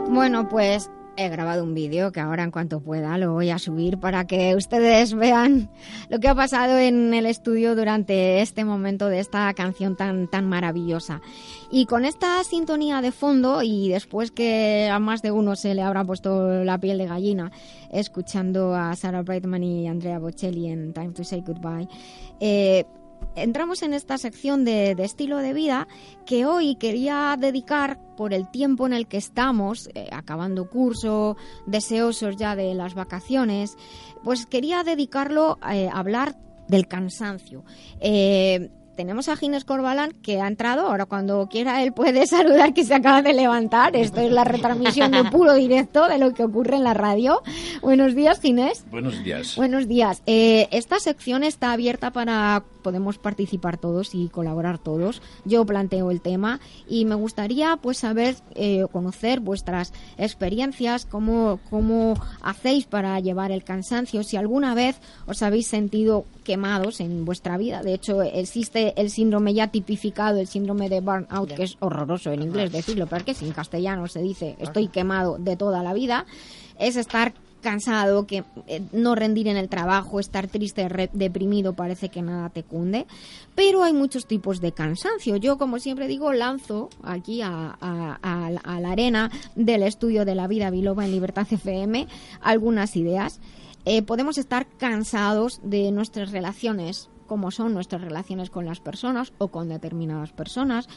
Bueno, 0.10 0.50
pues 0.50 0.90
he 1.18 1.30
grabado 1.30 1.64
un 1.64 1.74
vídeo 1.74 2.12
que 2.12 2.20
ahora 2.20 2.44
en 2.44 2.52
cuanto 2.52 2.80
pueda 2.80 3.18
lo 3.18 3.34
voy 3.34 3.50
a 3.50 3.58
subir 3.58 3.98
para 3.98 4.28
que 4.28 4.56
ustedes 4.56 5.14
vean 5.16 5.70
lo 6.10 6.20
que 6.20 6.28
ha 6.28 6.36
pasado 6.36 6.78
en 6.78 7.14
el 7.14 7.26
estudio 7.26 7.76
durante 7.76 8.42
este 8.42 8.64
momento 8.64 9.08
de 9.08 9.20
esta 9.20 9.52
canción 9.54 9.96
tan 9.96 10.28
tan 10.28 10.48
maravillosa. 10.48 11.22
Y 11.72 11.86
con 11.86 12.06
esta 12.06 12.44
sintonía 12.44 13.02
de 13.02 13.12
fondo 13.12 13.64
y 13.64 13.90
después 13.90 14.32
que 14.32 14.90
a 14.92 15.00
más 15.00 15.22
de 15.22 15.32
uno 15.32 15.56
se 15.56 15.74
le 15.74 15.82
habrá 15.82 16.06
puesto 16.06 16.64
la 16.64 16.78
piel 16.78 17.00
de 17.00 17.08
gallina 17.08 17.52
escuchando 17.92 18.76
a 18.76 18.96
Sarah 18.96 19.24
Brightman 19.24 19.64
y 19.64 19.88
Andrea 19.88 20.20
Bocelli 20.20 20.68
en 20.68 20.94
Time 20.94 21.10
to 21.10 21.24
Say 21.24 21.42
Goodbye, 21.42 21.88
eh, 22.40 22.86
entramos 23.38 23.82
en 23.82 23.94
esta 23.94 24.18
sección 24.18 24.66
de, 24.66 24.96
de, 24.96 25.04
estilo 25.04 25.38
de 25.38 25.54
vida 25.54 25.88
que 26.26 26.46
hoy 26.46 26.76
quería 26.76 27.36
dedicar 27.40 28.00
por 28.16 28.34
el 28.34 28.50
tiempo 28.50 28.86
en 28.86 28.94
el 28.94 29.08
que 29.08 29.18
estamos, 29.18 29.90
eh, 29.94 30.10
acabando 30.12 30.70
curso, 30.70 31.38
deseosos 31.66 32.36
ya 32.38 32.56
de 32.56 32.74
las 32.74 32.96
vacaciones, 32.96 33.78
pues 34.24 34.46
quería 34.46 34.84
dedicarlo 34.84 35.58
eh, 35.72 35.88
a 35.88 36.00
hablar 36.00 36.36
del 36.68 36.88
cansancio. 36.88 37.64
Eh, 38.00 38.70
tenemos 38.98 39.30
a 39.30 39.38
Ginés 39.38 39.64
Corbalán 39.64 40.12
que 40.24 40.42
ha 40.42 40.48
entrado. 40.48 40.88
Ahora, 40.88 41.06
cuando 41.06 41.48
quiera, 41.48 41.84
él 41.84 41.94
puede 41.94 42.26
saludar 42.28 42.74
que 42.74 42.84
se 42.84 42.96
acaba 42.96 43.22
de 43.22 43.32
levantar. 43.32 43.96
Esto 43.96 44.22
es 44.22 44.32
la 44.32 44.44
retransmisión 44.44 45.12
de 45.12 45.24
puro 45.26 45.54
directo 45.54 46.08
de 46.08 46.18
lo 46.18 46.34
que 46.34 46.44
ocurre 46.44 46.76
en 46.76 46.84
la 46.84 46.96
radio. 46.96 47.42
Buenos 47.82 48.16
días, 48.16 48.42
Ginés. 48.42 48.84
Buenos 48.90 49.24
días. 49.24 49.56
Buenos 49.56 49.88
días. 49.88 50.24
Eh, 50.26 50.68
esta 50.72 51.00
sección 51.00 51.44
está 51.44 51.72
abierta 51.72 52.12
para. 52.12 52.64
Podemos 52.88 53.18
participar 53.18 53.78
todos 53.78 54.16
y 54.16 54.30
colaborar 54.30 54.78
todos. 54.80 55.22
Yo 55.44 55.66
planteo 55.66 56.10
el 56.10 56.22
tema 56.22 56.62
y 56.88 57.04
me 57.04 57.16
gustaría 57.16 57.76
pues 57.76 57.98
saber, 57.98 58.38
eh, 58.56 58.86
conocer 58.94 59.42
vuestras 59.42 59.92
experiencias, 60.18 61.06
cómo, 61.06 61.60
cómo 61.70 62.14
hacéis 62.42 62.86
para 62.86 63.20
llevar 63.20 63.52
el 63.52 63.66
cansancio, 63.66 64.24
si 64.24 64.38
alguna 64.38 64.74
vez 64.74 65.02
os 65.26 65.42
habéis 65.42 65.68
sentido 65.68 66.24
quemados 66.46 67.02
en 67.02 67.26
vuestra 67.26 67.58
vida. 67.58 67.82
De 67.82 67.94
hecho, 67.94 68.22
existe 68.22 68.94
el 68.96 69.10
síndrome 69.10 69.54
ya 69.54 69.68
tipificado, 69.68 70.40
el 70.40 70.48
síndrome 70.48 70.88
de 70.88 71.02
burnout, 71.02 71.52
que 71.52 71.64
es 71.64 71.76
horroroso 71.82 72.32
en 72.32 72.42
inglés 72.42 72.72
decirlo, 72.72 73.06
pero 73.08 73.26
que 73.26 73.34
si 73.34 73.48
en 73.48 73.52
castellano 73.52 74.08
se 74.08 74.22
dice 74.22 74.56
estoy 74.60 74.88
quemado 74.88 75.38
de 75.38 75.58
toda 75.58 75.84
la 75.84 75.92
vida, 75.92 76.26
es 76.80 76.96
estar 76.96 77.34
cansado, 77.68 78.26
que 78.26 78.46
eh, 78.68 78.82
no 78.94 79.14
rendir 79.14 79.50
en 79.50 79.58
el 79.58 79.68
trabajo, 79.68 80.22
estar 80.22 80.48
triste, 80.48 80.88
re, 80.88 81.10
deprimido, 81.12 81.74
parece 81.74 82.08
que 82.08 82.22
nada 82.22 82.50
te 82.50 82.64
cunde. 82.64 83.08
Pero 83.56 83.84
hay 83.84 83.92
muchos 83.92 84.26
tipos 84.26 84.62
de 84.62 84.72
cansancio. 84.72 85.36
Yo, 85.36 85.58
como 85.58 85.78
siempre 85.80 86.08
digo, 86.08 86.32
lanzo 86.32 86.88
aquí 87.04 87.42
a, 87.42 87.78
la 87.82 88.90
arena 88.90 89.30
del 89.56 89.84
estudio 89.84 90.24
de 90.24 90.36
la 90.36 90.48
vida 90.48 90.70
biloba 90.70 91.04
en 91.04 91.12
Libertad 91.12 91.46
FM 91.52 92.08
algunas 92.40 92.96
ideas. 92.96 93.42
Eh, 93.84 94.02
podemos 94.02 94.38
estar 94.38 94.66
cansados 94.78 95.60
de 95.62 95.92
nuestras 95.92 96.32
relaciones 96.32 97.10
como 97.28 97.52
son 97.52 97.74
nuestras 97.74 98.02
relaciones 98.02 98.50
con 98.50 98.66
las 98.66 98.80
personas 98.80 99.34
o 99.38 99.50
con 99.50 99.70
determinadas 99.70 100.32
personas. 100.32 100.88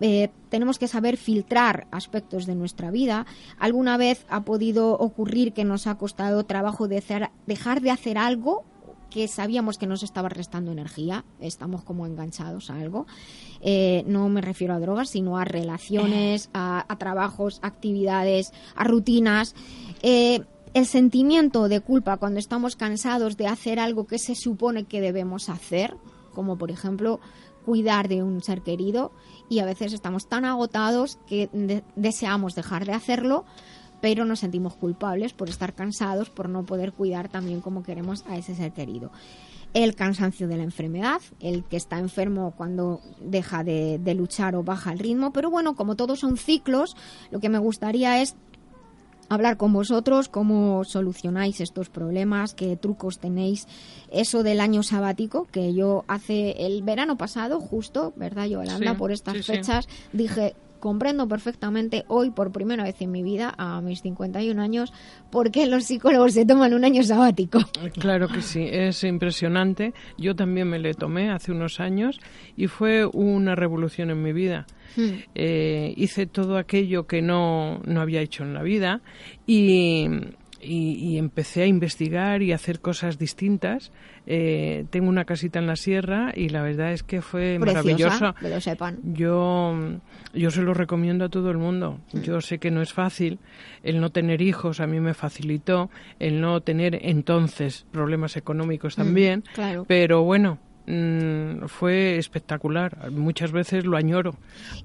Eh, 0.00 0.30
tenemos 0.48 0.78
que 0.78 0.88
saber 0.88 1.16
filtrar 1.16 1.86
aspectos 1.90 2.46
de 2.46 2.54
nuestra 2.54 2.90
vida. 2.90 3.26
¿Alguna 3.58 3.96
vez 3.96 4.24
ha 4.28 4.42
podido 4.42 4.92
ocurrir 4.92 5.52
que 5.52 5.64
nos 5.64 5.86
ha 5.86 5.96
costado 5.96 6.44
trabajo 6.44 6.88
de 6.88 6.98
hacer, 6.98 7.30
dejar 7.46 7.80
de 7.80 7.90
hacer 7.90 8.16
algo 8.16 8.64
que 9.10 9.26
sabíamos 9.26 9.76
que 9.76 9.86
nos 9.86 10.02
estaba 10.02 10.28
restando 10.28 10.72
energía? 10.72 11.24
Estamos 11.40 11.82
como 11.82 12.06
enganchados 12.06 12.70
a 12.70 12.76
algo. 12.76 13.06
Eh, 13.60 14.04
no 14.06 14.28
me 14.28 14.40
refiero 14.40 14.72
a 14.72 14.80
drogas, 14.80 15.10
sino 15.10 15.36
a 15.36 15.44
relaciones, 15.44 16.48
a, 16.54 16.86
a 16.88 16.96
trabajos, 16.96 17.58
actividades, 17.62 18.52
a 18.74 18.84
rutinas. 18.84 19.54
Eh, 20.02 20.40
el 20.72 20.86
sentimiento 20.86 21.68
de 21.68 21.80
culpa 21.80 22.16
cuando 22.16 22.38
estamos 22.38 22.76
cansados 22.76 23.36
de 23.36 23.46
hacer 23.46 23.80
algo 23.80 24.06
que 24.06 24.18
se 24.18 24.34
supone 24.34 24.84
que 24.84 25.00
debemos 25.00 25.48
hacer, 25.48 25.96
como 26.32 26.58
por 26.58 26.70
ejemplo 26.70 27.20
cuidar 27.64 28.08
de 28.08 28.22
un 28.22 28.42
ser 28.42 28.62
querido, 28.62 29.12
y 29.48 29.58
a 29.58 29.66
veces 29.66 29.92
estamos 29.92 30.28
tan 30.28 30.44
agotados 30.44 31.18
que 31.26 31.50
de 31.52 31.82
deseamos 31.96 32.54
dejar 32.54 32.86
de 32.86 32.92
hacerlo, 32.92 33.44
pero 34.00 34.24
nos 34.24 34.40
sentimos 34.40 34.76
culpables 34.76 35.32
por 35.32 35.48
estar 35.48 35.74
cansados, 35.74 36.30
por 36.30 36.48
no 36.48 36.64
poder 36.64 36.92
cuidar 36.92 37.28
también 37.28 37.60
como 37.60 37.82
queremos 37.82 38.24
a 38.26 38.36
ese 38.36 38.54
ser 38.54 38.72
querido. 38.72 39.10
El 39.74 39.94
cansancio 39.94 40.48
de 40.48 40.56
la 40.56 40.64
enfermedad, 40.64 41.20
el 41.38 41.64
que 41.64 41.76
está 41.76 41.98
enfermo 41.98 42.54
cuando 42.56 43.00
deja 43.20 43.62
de, 43.62 43.98
de 43.98 44.14
luchar 44.14 44.56
o 44.56 44.64
baja 44.64 44.92
el 44.92 44.98
ritmo, 44.98 45.32
pero 45.32 45.50
bueno, 45.50 45.76
como 45.76 45.96
todos 45.96 46.20
son 46.20 46.36
ciclos, 46.36 46.96
lo 47.30 47.40
que 47.40 47.48
me 47.48 47.58
gustaría 47.58 48.20
es 48.20 48.36
hablar 49.30 49.56
con 49.56 49.72
vosotros, 49.72 50.28
cómo 50.28 50.84
solucionáis 50.84 51.60
estos 51.60 51.88
problemas, 51.88 52.52
qué 52.52 52.76
trucos 52.76 53.18
tenéis. 53.18 53.66
Eso 54.10 54.42
del 54.42 54.60
año 54.60 54.82
sabático, 54.82 55.46
que 55.52 55.72
yo 55.72 56.04
hace 56.08 56.66
el 56.66 56.82
verano 56.82 57.16
pasado, 57.16 57.60
justo, 57.60 58.12
¿verdad, 58.16 58.46
Yolanda? 58.46 58.90
Sí, 58.92 58.98
Por 58.98 59.12
estas 59.12 59.36
sí, 59.36 59.42
sí. 59.44 59.52
fechas 59.52 59.88
dije, 60.12 60.54
comprendo 60.80 61.28
perfectamente 61.28 62.04
hoy, 62.08 62.30
por 62.30 62.50
primera 62.50 62.84
vez 62.84 63.00
en 63.00 63.12
mi 63.12 63.22
vida, 63.22 63.54
a 63.56 63.80
mis 63.80 64.02
51 64.02 64.60
años, 64.60 64.92
por 65.30 65.50
qué 65.50 65.66
los 65.66 65.84
psicólogos 65.84 66.32
se 66.32 66.44
toman 66.44 66.74
un 66.74 66.84
año 66.84 67.02
sabático. 67.02 67.60
Claro 67.98 68.28
que 68.28 68.42
sí, 68.42 68.66
es 68.70 69.04
impresionante. 69.04 69.92
Yo 70.18 70.34
también 70.34 70.68
me 70.68 70.78
le 70.78 70.94
tomé 70.94 71.30
hace 71.30 71.52
unos 71.52 71.80
años 71.80 72.18
y 72.56 72.66
fue 72.66 73.06
una 73.06 73.54
revolución 73.54 74.10
en 74.10 74.22
mi 74.22 74.32
vida. 74.32 74.66
Hmm. 74.96 75.20
Eh, 75.34 75.94
hice 75.96 76.26
todo 76.26 76.56
aquello 76.56 77.06
que 77.06 77.22
no, 77.22 77.80
no 77.84 78.00
había 78.00 78.20
hecho 78.20 78.42
en 78.42 78.54
la 78.54 78.62
vida 78.62 79.02
y, 79.46 80.08
y, 80.60 80.92
y 80.94 81.18
empecé 81.18 81.62
a 81.62 81.66
investigar 81.66 82.42
y 82.42 82.52
a 82.52 82.56
hacer 82.56 82.80
cosas 82.80 83.18
distintas. 83.18 83.92
Eh, 84.26 84.84
tengo 84.90 85.08
una 85.08 85.24
casita 85.24 85.58
en 85.58 85.66
la 85.66 85.76
sierra 85.76 86.32
y 86.36 86.50
la 86.50 86.62
verdad 86.62 86.92
es 86.92 87.02
que 87.02 87.22
fue 87.22 87.56
Preciosa, 87.60 87.82
maravilloso. 87.82 88.34
que 88.40 88.48
lo 88.50 88.60
sepan. 88.60 88.98
Yo, 89.02 89.74
yo 90.34 90.50
se 90.50 90.62
lo 90.62 90.74
recomiendo 90.74 91.24
a 91.24 91.28
todo 91.30 91.50
el 91.50 91.58
mundo. 91.58 91.98
Yo 92.12 92.40
sé 92.40 92.58
que 92.58 92.70
no 92.70 92.82
es 92.82 92.92
fácil. 92.92 93.38
El 93.82 94.00
no 94.00 94.10
tener 94.10 94.42
hijos 94.42 94.80
a 94.80 94.86
mí 94.86 95.00
me 95.00 95.14
facilitó. 95.14 95.90
El 96.18 96.40
no 96.40 96.60
tener 96.60 96.98
entonces 97.02 97.86
problemas 97.90 98.36
económicos 98.36 98.96
también. 98.96 99.42
claro. 99.54 99.84
Pero 99.88 100.22
bueno, 100.22 100.58
mm, 100.86 101.66
fue 101.66 102.18
espectacular. 102.18 103.10
Muchas 103.10 103.52
veces 103.52 103.84
lo 103.86 103.96
añoro 103.96 104.34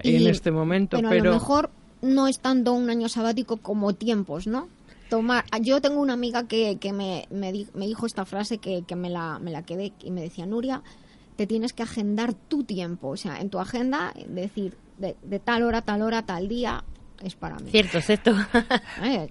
Y- 0.02 0.16
en 0.16 0.26
este 0.28 0.50
momento. 0.50 0.96
Pero, 0.96 1.10
Pero, 1.10 1.22
a 1.22 1.26
lo 1.26 1.32
mejor 1.34 1.70
no 2.02 2.26
es 2.28 2.40
tanto 2.40 2.72
un 2.72 2.88
año 2.90 3.08
sabático 3.08 3.58
como 3.58 3.92
tiempos, 3.94 4.46
¿no? 4.46 4.68
Tomar, 5.08 5.44
yo 5.62 5.80
tengo 5.80 6.00
una 6.00 6.14
amiga 6.14 6.46
que, 6.48 6.78
que 6.78 6.92
me, 6.92 7.26
me, 7.30 7.52
di- 7.52 7.68
me 7.74 7.86
dijo 7.86 8.06
esta 8.06 8.24
frase 8.24 8.58
que, 8.58 8.82
que 8.86 8.96
me, 8.96 9.08
la, 9.10 9.38
me 9.38 9.50
la 9.52 9.62
quedé 9.62 9.92
y 10.02 10.10
me 10.10 10.20
decía, 10.20 10.46
Nuria, 10.46 10.82
te 11.36 11.46
tienes 11.46 11.72
que 11.72 11.82
agendar 11.82 12.34
tu 12.34 12.64
tiempo, 12.64 13.08
o 13.08 13.16
sea, 13.16 13.40
en 13.40 13.50
tu 13.50 13.58
agenda, 13.60 14.12
decir, 14.28 14.76
de, 14.98 15.16
de 15.22 15.38
tal 15.38 15.62
hora, 15.62 15.82
tal 15.82 16.02
hora, 16.02 16.22
tal 16.22 16.48
día, 16.48 16.82
es 17.22 17.34
para 17.36 17.58
mí. 17.58 17.70
Cierto, 17.70 18.00
cierto. 18.00 18.34
Eh, 19.02 19.28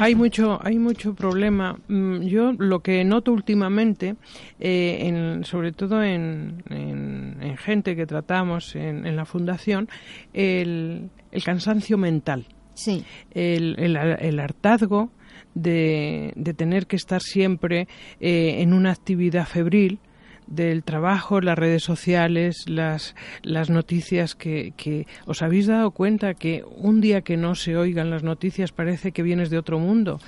Hay 0.00 0.14
mucho, 0.14 0.58
hay 0.62 0.78
mucho 0.78 1.14
problema. 1.14 1.78
Mm, 1.88 2.22
Yo 2.22 2.52
lo 2.52 2.80
que 2.80 3.04
noto 3.04 3.32
últimamente, 3.32 4.16
eh, 4.58 4.98
en- 5.02 5.44
sobre 5.44 5.72
todo 5.72 6.02
en, 6.02 6.62
en- 6.70 7.36
en 7.42 7.56
gente 7.58 7.94
que 7.94 8.06
tratamos 8.06 8.74
en, 8.74 9.06
en 9.06 9.16
la 9.16 9.24
fundación, 9.26 9.88
el, 10.32 11.10
el 11.30 11.44
cansancio 11.44 11.98
mental, 11.98 12.46
Sí, 12.82 13.04
el, 13.32 13.76
el, 13.78 13.96
el 13.96 14.40
hartazgo 14.40 15.10
de, 15.54 16.32
de 16.34 16.54
tener 16.54 16.86
que 16.86 16.96
estar 16.96 17.22
siempre 17.22 17.86
eh, 18.20 18.56
en 18.58 18.72
una 18.72 18.90
actividad 18.90 19.46
febril 19.46 19.98
del 20.46 20.82
trabajo, 20.82 21.40
las 21.40 21.56
redes 21.56 21.82
sociales, 21.82 22.64
las, 22.66 23.14
las 23.42 23.70
noticias 23.70 24.34
que, 24.34 24.72
que 24.76 25.06
os 25.24 25.40
habéis 25.40 25.66
dado 25.66 25.92
cuenta 25.92 26.34
que 26.34 26.64
un 26.76 27.00
día 27.00 27.22
que 27.22 27.36
no 27.36 27.54
se 27.54 27.76
oigan 27.76 28.10
las 28.10 28.22
noticias 28.22 28.72
parece 28.72 29.12
que 29.12 29.22
vienes 29.22 29.50
de 29.50 29.58
otro 29.58 29.78
mundo. 29.78 30.20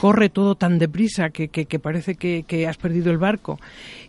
Corre 0.00 0.28
todo 0.28 0.54
tan 0.54 0.78
deprisa 0.78 1.30
que, 1.30 1.48
que, 1.48 1.64
que 1.64 1.78
parece 1.78 2.14
que, 2.14 2.44
que 2.46 2.68
has 2.68 2.76
perdido 2.76 3.10
el 3.10 3.18
barco. 3.18 3.58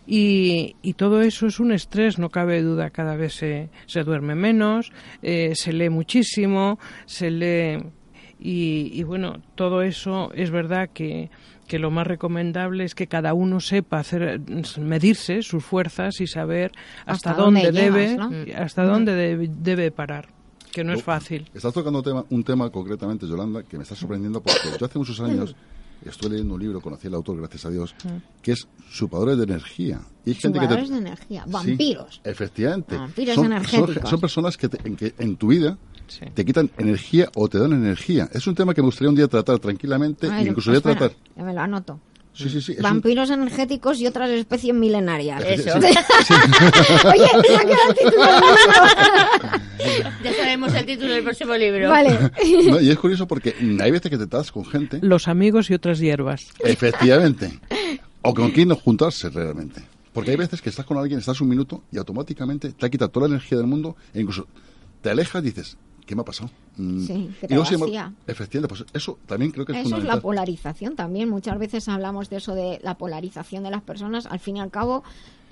Y, 0.06 0.76
y 0.82 0.94
todo 0.94 1.22
eso 1.22 1.46
es 1.46 1.60
un 1.60 1.72
estrés, 1.72 2.18
no 2.18 2.28
cabe 2.28 2.62
duda. 2.62 2.90
Cada 2.90 3.16
vez 3.16 3.34
se, 3.34 3.70
se 3.86 4.02
duerme 4.02 4.34
menos, 4.34 4.92
eh, 5.22 5.52
se 5.54 5.72
lee 5.72 5.88
muchísimo, 5.88 6.78
se 7.06 7.30
lee 7.30 7.78
y, 8.38 8.90
y 8.92 9.02
bueno, 9.04 9.40
todo 9.54 9.82
eso 9.82 10.30
es 10.34 10.50
verdad 10.50 10.90
que, 10.92 11.30
que 11.66 11.78
lo 11.78 11.90
más 11.90 12.06
recomendable 12.06 12.84
es 12.84 12.94
que 12.94 13.06
cada 13.06 13.34
uno 13.34 13.60
sepa 13.60 13.98
hacer, 13.98 14.40
medirse 14.78 15.42
sus 15.42 15.64
fuerzas 15.64 16.20
y 16.20 16.26
saber 16.26 16.72
hasta, 17.06 17.30
Hasta 17.30 17.42
dónde 17.42 17.62
dónde, 17.64 17.80
debe, 17.80 18.54
hasta 18.54 18.84
dónde 18.84 19.14
debe, 19.14 19.48
debe 19.48 19.90
parar, 19.90 20.28
que 20.72 20.84
no 20.84 20.92
es 20.92 21.02
fácil. 21.02 21.50
Estás 21.54 21.72
tocando 21.72 22.00
un 22.00 22.04
tema, 22.04 22.24
un 22.28 22.44
tema 22.44 22.70
concretamente, 22.70 23.26
Yolanda, 23.26 23.62
que 23.62 23.76
me 23.76 23.82
está 23.82 23.94
sorprendiendo 23.94 24.42
porque 24.42 24.78
yo 24.78 24.86
hace 24.86 24.98
muchos 24.98 25.20
años 25.20 25.56
estoy 26.10 26.30
leyendo 26.30 26.54
un 26.54 26.60
libro, 26.60 26.80
conocí 26.80 27.06
al 27.08 27.14
autor, 27.14 27.38
gracias 27.38 27.64
a 27.66 27.70
Dios, 27.70 27.94
que 28.42 28.52
es 28.52 28.66
Supadores 28.90 29.36
de 29.38 29.44
Energía. 29.44 30.00
Y 30.24 30.30
hay 30.30 30.34
gente 30.36 30.58
que 30.58 30.66
te- 30.66 30.74
Chupadores 30.74 30.90
de 30.90 30.98
energía, 30.98 31.44
Sí, 31.44 31.50
vampiros. 31.52 32.20
efectivamente. 32.24 32.96
Vampiros 32.96 33.34
son, 33.34 33.46
energéticos. 33.46 33.94
son- 33.94 34.06
son 34.10 34.20
personas 34.20 34.56
que, 34.56 34.68
te- 34.68 34.88
en, 34.88 34.96
que 34.96 35.14
en 35.18 35.36
tu 35.36 35.48
vida 35.48 35.76
Sí. 36.06 36.20
te 36.34 36.44
quitan 36.44 36.70
energía 36.78 37.30
o 37.34 37.48
te 37.48 37.58
dan 37.58 37.72
energía. 37.72 38.28
Es 38.32 38.46
un 38.46 38.54
tema 38.54 38.74
que 38.74 38.82
me 38.82 38.86
gustaría 38.86 39.08
un 39.08 39.16
día 39.16 39.26
tratar 39.28 39.58
tranquilamente 39.58 40.28
Ay, 40.30 40.44
e 40.46 40.48
incluso 40.50 40.70
voy 40.70 40.76
a 40.76 40.78
espera, 40.78 40.96
tratar. 40.98 41.16
ya 41.36 41.42
me 41.44 41.54
lo 41.54 41.60
anoto. 41.60 41.98
Sí, 42.34 42.48
sí, 42.48 42.60
sí. 42.60 42.72
es 42.72 42.78
un- 42.78 42.82
Vampiros 42.82 43.30
energéticos 43.30 44.00
y 44.00 44.06
otras 44.06 44.28
especies 44.30 44.74
milenarias. 44.74 45.42
Eso. 45.44 45.78
Oye, 45.78 45.88
se 47.46 47.56
ha 47.56 47.64
quedado 47.64 47.88
el 47.88 47.94
título 47.94 48.24
del 48.24 48.40
libro. 48.40 49.60
Ya 50.24 50.32
sabemos 50.34 50.74
el 50.74 50.86
título 50.86 51.12
del 51.14 51.22
próximo 51.24 51.54
libro. 51.54 51.88
Vale. 51.90 52.18
No, 52.70 52.80
y 52.80 52.90
es 52.90 52.98
curioso 52.98 53.26
porque 53.28 53.54
hay 53.80 53.90
veces 53.90 54.10
que 54.10 54.18
te 54.18 54.26
tratas 54.26 54.50
con 54.52 54.64
gente, 54.64 54.98
Los 55.02 55.28
amigos 55.28 55.70
y 55.70 55.74
otras 55.74 55.98
hierbas. 55.98 56.46
efectivamente, 56.60 57.60
o 58.22 58.34
con 58.34 58.50
quien 58.50 58.68
no 58.68 58.76
juntarse 58.76 59.28
realmente. 59.30 59.82
Porque 60.12 60.30
hay 60.30 60.36
veces 60.36 60.60
que 60.62 60.70
estás 60.70 60.86
con 60.86 60.96
alguien, 60.98 61.18
estás 61.20 61.40
un 61.40 61.48
minuto 61.48 61.82
y 61.92 61.98
automáticamente 61.98 62.72
te 62.72 62.86
ha 62.86 62.88
quitado 62.90 63.10
toda 63.10 63.28
la 63.28 63.34
energía 63.34 63.58
del 63.58 63.66
mundo 63.66 63.96
e 64.12 64.20
incluso 64.20 64.46
te 65.02 65.10
alejas 65.10 65.42
y 65.42 65.46
dices, 65.46 65.76
¿qué 66.06 66.14
me 66.14 66.22
ha 66.22 66.24
pasado? 66.24 66.50
Mm, 66.76 67.06
Sí, 67.06 67.30
y 67.48 67.54
efectivamente, 67.54 68.68
pues 68.68 68.84
eso 68.92 69.18
también 69.26 69.52
creo 69.52 69.64
que 69.64 69.72
es 69.78 69.86
Eso 69.86 69.96
es 69.98 70.04
la 70.04 70.20
polarización 70.20 70.96
también. 70.96 71.28
Muchas 71.28 71.58
veces 71.58 71.88
hablamos 71.88 72.30
de 72.30 72.36
eso, 72.36 72.54
de 72.54 72.80
la 72.82 72.96
polarización 72.98 73.62
de 73.62 73.70
las 73.70 73.82
personas. 73.82 74.26
Al 74.26 74.40
fin 74.40 74.56
y 74.56 74.60
al 74.60 74.70
cabo, 74.70 75.04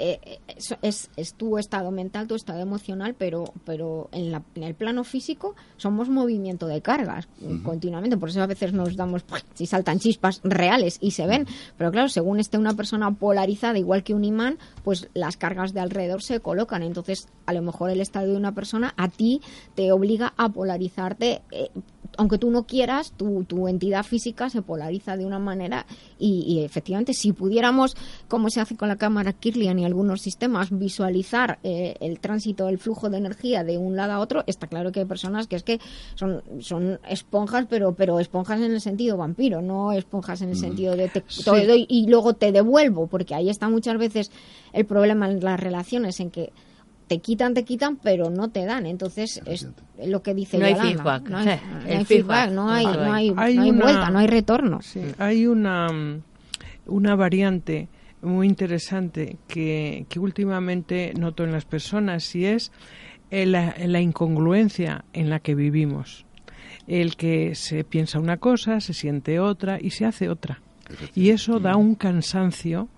eh, 0.04 0.20
eh, 0.48 0.56
es, 0.82 1.10
es 1.16 1.34
tu 1.34 1.58
estado 1.58 1.90
mental, 1.92 2.26
tu 2.26 2.34
estado 2.34 2.60
emocional, 2.60 3.14
pero, 3.16 3.44
pero 3.64 4.08
en, 4.12 4.32
la- 4.32 4.42
en 4.56 4.64
el 4.64 4.74
plano 4.74 5.04
físico 5.04 5.54
somos 5.76 6.08
movimiento 6.08 6.66
de 6.66 6.80
cargas 6.82 7.28
eh, 7.40 7.60
continuamente. 7.62 8.16
Por 8.16 8.28
eso 8.30 8.42
a 8.42 8.46
veces 8.46 8.72
nos 8.72 8.96
damos, 8.96 9.24
si 9.54 9.66
saltan 9.66 9.98
chispas 10.00 10.40
reales 10.42 10.98
y 11.00 11.12
se 11.12 11.26
ven. 11.26 11.46
Pero 11.78 11.92
claro, 11.92 12.08
según 12.08 12.40
esté 12.40 12.58
una 12.58 12.74
persona 12.74 13.12
polarizada, 13.12 13.78
igual 13.78 14.02
que 14.02 14.14
un 14.14 14.24
imán, 14.24 14.58
pues 14.82 15.08
las 15.14 15.36
cargas 15.36 15.72
de 15.72 15.80
alrededor 15.80 16.22
se 16.22 16.40
colocan. 16.40 16.82
Entonces, 16.82 17.28
a 17.46 17.52
lo 17.52 17.62
mejor 17.62 17.90
el 17.90 18.00
estado 18.00 18.26
de 18.26 18.36
una 18.36 18.52
persona 18.54 18.94
a 18.96 19.08
ti 19.08 19.40
te 19.76 19.92
obliga 19.92 20.34
a 20.36 20.48
polarizarte. 20.48 21.42
eh, 21.52 21.70
aunque 22.18 22.38
tú 22.38 22.50
no 22.50 22.64
quieras, 22.64 23.12
tu, 23.16 23.44
tu 23.44 23.68
entidad 23.68 24.04
física 24.04 24.50
se 24.50 24.62
polariza 24.62 25.16
de 25.16 25.24
una 25.24 25.38
manera 25.38 25.86
y, 26.18 26.44
y 26.46 26.64
efectivamente 26.64 27.14
si 27.14 27.32
pudiéramos, 27.32 27.96
como 28.28 28.50
se 28.50 28.60
hace 28.60 28.76
con 28.76 28.88
la 28.88 28.96
cámara 28.96 29.32
Kirlian 29.32 29.78
y 29.78 29.84
algunos 29.84 30.20
sistemas, 30.20 30.68
visualizar 30.70 31.58
eh, 31.62 31.96
el 32.00 32.20
tránsito, 32.20 32.68
el 32.68 32.78
flujo 32.78 33.10
de 33.10 33.18
energía 33.18 33.64
de 33.64 33.78
un 33.78 33.96
lado 33.96 34.12
a 34.12 34.18
otro, 34.20 34.44
está 34.46 34.66
claro 34.66 34.92
que 34.92 35.00
hay 35.00 35.06
personas 35.06 35.46
que 35.46 35.56
es 35.56 35.62
que 35.62 35.80
son, 36.14 36.42
son 36.60 37.00
esponjas, 37.08 37.66
pero, 37.68 37.94
pero 37.94 38.20
esponjas 38.20 38.60
en 38.60 38.72
el 38.72 38.80
sentido 38.80 39.16
vampiro, 39.16 39.62
no 39.62 39.92
esponjas 39.92 40.42
en 40.42 40.50
el 40.50 40.56
sentido 40.56 40.96
de 40.96 41.08
te, 41.08 41.20
te 41.20 41.66
doy 41.66 41.86
y 41.88 42.06
luego 42.08 42.34
te 42.34 42.52
devuelvo, 42.52 43.06
porque 43.06 43.34
ahí 43.34 43.48
está 43.48 43.68
muchas 43.68 43.98
veces 43.98 44.30
el 44.72 44.86
problema 44.86 45.30
en 45.30 45.40
las 45.40 45.58
relaciones, 45.58 46.20
en 46.20 46.30
que 46.30 46.52
te 47.14 47.18
quitan, 47.20 47.54
te 47.54 47.64
quitan, 47.64 47.96
pero 47.96 48.30
no 48.30 48.48
te 48.50 48.64
dan. 48.64 48.86
Entonces, 48.86 49.40
es 49.46 49.68
lo 50.06 50.22
que 50.22 50.34
dice 50.34 50.58
No 50.58 50.64
hay 50.66 50.72
Yolanda. 50.74 50.92
feedback. 50.96 51.28
No 51.28 51.36
hay, 51.38 51.46
El 51.48 51.50
no 51.50 51.58
hay 51.98 52.04
feedback. 52.04 52.06
feedback, 52.06 52.50
no 52.52 52.70
hay, 52.70 52.84
no 52.86 53.12
hay, 53.12 53.28
hay 53.36 53.54
no 53.56 53.62
hay 53.62 53.70
una- 53.70 53.82
vuelta, 53.84 54.10
no 54.10 54.18
hay 54.18 54.26
retorno. 54.26 54.80
Hay 55.18 55.46
una, 55.46 55.88
mm, 55.92 56.22
una 56.86 57.14
variante 57.16 57.88
muy 58.22 58.46
interesante 58.46 59.36
que, 59.48 60.06
que 60.08 60.18
últimamente 60.20 61.12
noto 61.18 61.44
en 61.44 61.52
las 61.52 61.64
personas 61.64 62.34
y 62.34 62.46
es 62.46 62.72
eh, 63.30 63.46
la, 63.46 63.74
la 63.84 64.00
incongruencia 64.00 65.04
en 65.12 65.28
la 65.30 65.40
que 65.40 65.54
vivimos. 65.54 66.24
El 66.86 67.16
que 67.16 67.54
se 67.54 67.84
piensa 67.84 68.18
una 68.18 68.36
cosa, 68.38 68.80
se 68.80 68.92
siente 68.94 69.38
otra 69.40 69.78
y 69.80 69.90
se 69.90 70.04
hace 70.04 70.28
otra. 70.28 70.60
Y 71.14 71.30
eso 71.30 71.60
da 71.60 71.76
un 71.76 71.94
cansancio, 71.94 72.88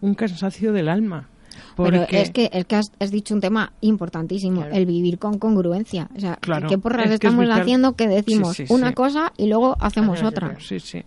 un 0.00 0.14
cansancio 0.14 0.72
del 0.72 0.88
alma. 0.88 1.28
Pero 1.76 1.98
Porque- 2.00 2.20
es 2.20 2.30
que, 2.30 2.50
es 2.52 2.64
que 2.64 2.76
has, 2.76 2.92
has 3.00 3.10
dicho 3.10 3.34
un 3.34 3.40
tema 3.40 3.72
importantísimo, 3.80 4.60
Claro. 4.62 4.74
el 4.74 4.86
vivir 4.86 5.18
con 5.18 5.38
congruencia. 5.38 6.08
O 6.16 6.20
sea, 6.20 6.36
Claro, 6.36 6.68
¿qué 6.68 6.78
porras 6.78 7.06
es 7.10 7.20
que 7.20 7.26
es 7.26 7.32
estamos 7.32 7.48
haciendo 7.50 7.94
que 7.94 8.08
decimos 8.08 8.56
Sí, 8.56 8.66
sí, 8.66 8.72
una 8.72 8.88
sí. 8.88 8.94
cosa 8.94 9.32
y 9.36 9.46
luego 9.48 9.76
hacemos 9.80 10.22
otra. 10.22 10.56
Sí, 10.60 10.80
sí. 10.80 11.02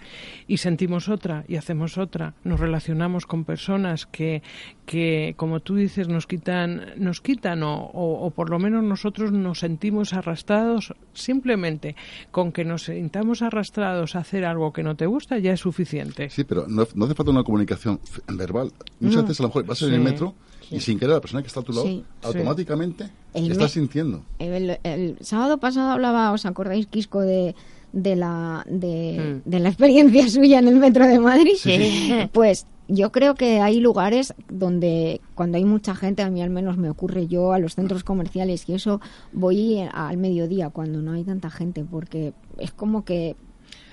Y 0.47 0.57
sentimos 0.57 1.09
otra 1.09 1.43
y 1.47 1.55
hacemos 1.57 1.97
otra. 1.97 2.33
Nos 2.43 2.59
relacionamos 2.59 3.25
con 3.25 3.43
personas 3.45 4.05
que, 4.05 4.41
que 4.87 5.33
como 5.35 5.59
tú 5.59 5.75
dices, 5.75 6.07
nos 6.07 6.25
quitan, 6.27 6.93
nos 6.95 7.19
quitan 7.19 7.61
o, 7.61 7.75
o, 7.87 8.25
o 8.25 8.31
por 8.31 8.49
lo 8.49 8.57
menos 8.57 8.83
nosotros 8.85 9.33
nos 9.33 9.59
sentimos 9.59 10.13
arrastrados. 10.13 10.93
Simplemente 11.13 11.95
con 12.31 12.53
que 12.53 12.63
nos 12.63 12.85
sintamos 12.85 13.41
arrastrados 13.41 14.15
a 14.15 14.19
hacer 14.19 14.45
algo 14.45 14.71
que 14.71 14.83
no 14.83 14.95
te 14.95 15.05
gusta 15.05 15.37
ya 15.39 15.51
es 15.51 15.59
suficiente. 15.59 16.29
Sí, 16.29 16.45
pero 16.45 16.65
no, 16.69 16.87
no 16.95 17.05
hace 17.05 17.15
falta 17.15 17.31
una 17.31 17.43
comunicación 17.43 17.99
verbal. 18.33 18.71
Muchas 19.01 19.23
veces 19.23 19.39
a 19.41 19.43
lo 19.43 19.49
mejor 19.49 19.65
vas 19.65 19.81
en 19.81 19.89
el 19.93 19.99
Sí, 19.99 20.03
metro 20.03 20.35
y 20.71 20.79
sin 20.79 20.97
querer 20.97 21.15
la 21.15 21.21
persona 21.21 21.41
que 21.41 21.47
está 21.47 21.59
a 21.59 21.63
tu 21.63 21.73
lado 21.73 21.85
Sí. 21.85 22.03
automáticamente 22.23 23.09
me- 23.35 23.67
sintiendo. 23.69 24.23
El, 24.39 24.79
el 24.83 25.17
sábado 25.19 25.57
pasado 25.57 25.91
hablaba, 25.91 26.31
¿os 26.31 26.45
acordáis, 26.45 26.87
Quisco, 26.87 27.19
de, 27.21 27.55
de, 27.91 28.15
la, 28.15 28.63
de, 28.69 29.41
Mm. 29.45 29.49
de 29.49 29.59
la 29.59 29.67
experiencia 29.67 30.27
suya 30.29 30.59
en 30.59 30.69
el 30.69 30.75
metro 30.77 31.05
de 31.05 31.19
Madrid? 31.19 31.55
Sí. 31.57 32.09
Pues 32.31 32.65
yo 32.87 33.11
creo 33.11 33.35
que 33.35 33.59
hay 33.59 33.79
lugares 33.79 34.33
donde 34.49 35.21
cuando 35.35 35.57
hay 35.57 35.65
mucha 35.65 35.95
gente, 35.95 36.23
a 36.23 36.29
mí 36.29 36.41
al 36.41 36.49
menos 36.49 36.77
me 36.77 36.89
ocurre 36.89 37.27
yo 37.27 37.53
a 37.53 37.59
los 37.59 37.75
centros 37.75 38.03
comerciales 38.03 38.67
y 38.69 38.73
eso 38.73 39.01
voy 39.33 39.79
al 39.79 40.17
mediodía 40.17 40.69
cuando 40.69 41.01
no 41.01 41.11
hay 41.11 41.23
tanta 41.23 41.49
gente 41.49 41.83
porque 41.83 42.33
es 42.57 42.71
como 42.71 43.03
que 43.03 43.35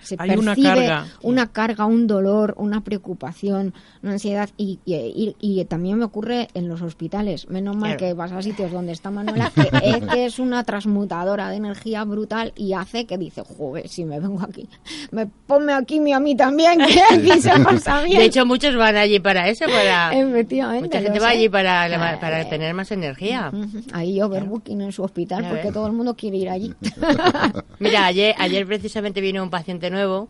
se 0.04 0.16
Hay 0.18 0.30
una 0.30 0.54
percibe 0.54 0.86
carga. 0.86 1.06
una 1.22 1.46
carga, 1.52 1.86
un 1.86 2.06
dolor, 2.06 2.54
una 2.58 2.82
preocupación, 2.82 3.74
una 4.02 4.12
ansiedad 4.12 4.48
y, 4.56 4.78
y- 4.84 4.94
y- 4.94 5.36
y 5.60 5.64
también 5.64 5.98
me 5.98 6.04
ocurre 6.04 6.48
en 6.54 6.68
los 6.68 6.82
hospitales. 6.82 7.48
Menos 7.48 7.76
mal 7.76 7.96
Claro. 7.96 7.98
que 7.98 8.14
vas 8.14 8.32
a 8.32 8.42
sitios 8.42 8.70
donde 8.72 8.92
está 8.92 9.10
Manuela, 9.10 9.50
que 9.54 9.68
es, 9.88 9.96
que 10.12 10.24
es 10.26 10.38
una 10.38 10.64
transmutadora 10.64 11.48
de 11.48 11.56
energía 11.56 12.04
brutal 12.04 12.52
y 12.56 12.72
hace 12.74 13.06
que 13.06 13.18
dice, 13.18 13.42
joder, 13.42 13.88
si 13.88 14.04
me 14.04 14.20
vengo 14.20 14.42
aquí, 14.42 14.68
me 15.10 15.26
ponme 15.26 15.72
aquí 15.72 16.00
mi 16.00 16.12
a 16.12 16.20
mí 16.20 16.36
también, 16.36 16.78
que 16.78 17.00
aquí 17.30 17.40
se 17.40 17.50
pasa 17.60 18.02
bien. 18.02 18.18
De 18.18 18.24
hecho, 18.26 18.44
muchos 18.46 18.76
van 18.76 18.96
allí 18.96 19.20
para 19.20 19.48
eso, 19.48 19.64
para... 19.66 20.16
Efectivamente. 20.18 20.86
Mucha 20.88 21.00
gente 21.00 21.18
va 21.20 21.28
sé. 21.28 21.32
allí 21.36 21.48
para, 21.48 21.86
Eh, 21.88 22.18
para 22.20 22.48
tener 22.48 22.74
más 22.74 22.90
energía. 22.92 23.50
Ahí 23.92 24.20
overbooking 24.20 24.80
en 24.80 24.92
su 24.92 25.02
hospital 25.02 25.46
porque 25.48 25.70
todo 25.72 25.86
el 25.86 25.92
mundo 25.92 26.14
quiere 26.14 26.36
ir 26.38 26.48
allí. 26.50 26.74
Mira, 27.78 28.06
ayer, 28.06 28.34
ayer 28.38 28.66
precisamente 28.66 29.20
vino 29.20 29.42
un 29.42 29.50
paciente 29.50 29.90
nuevo 29.94 30.28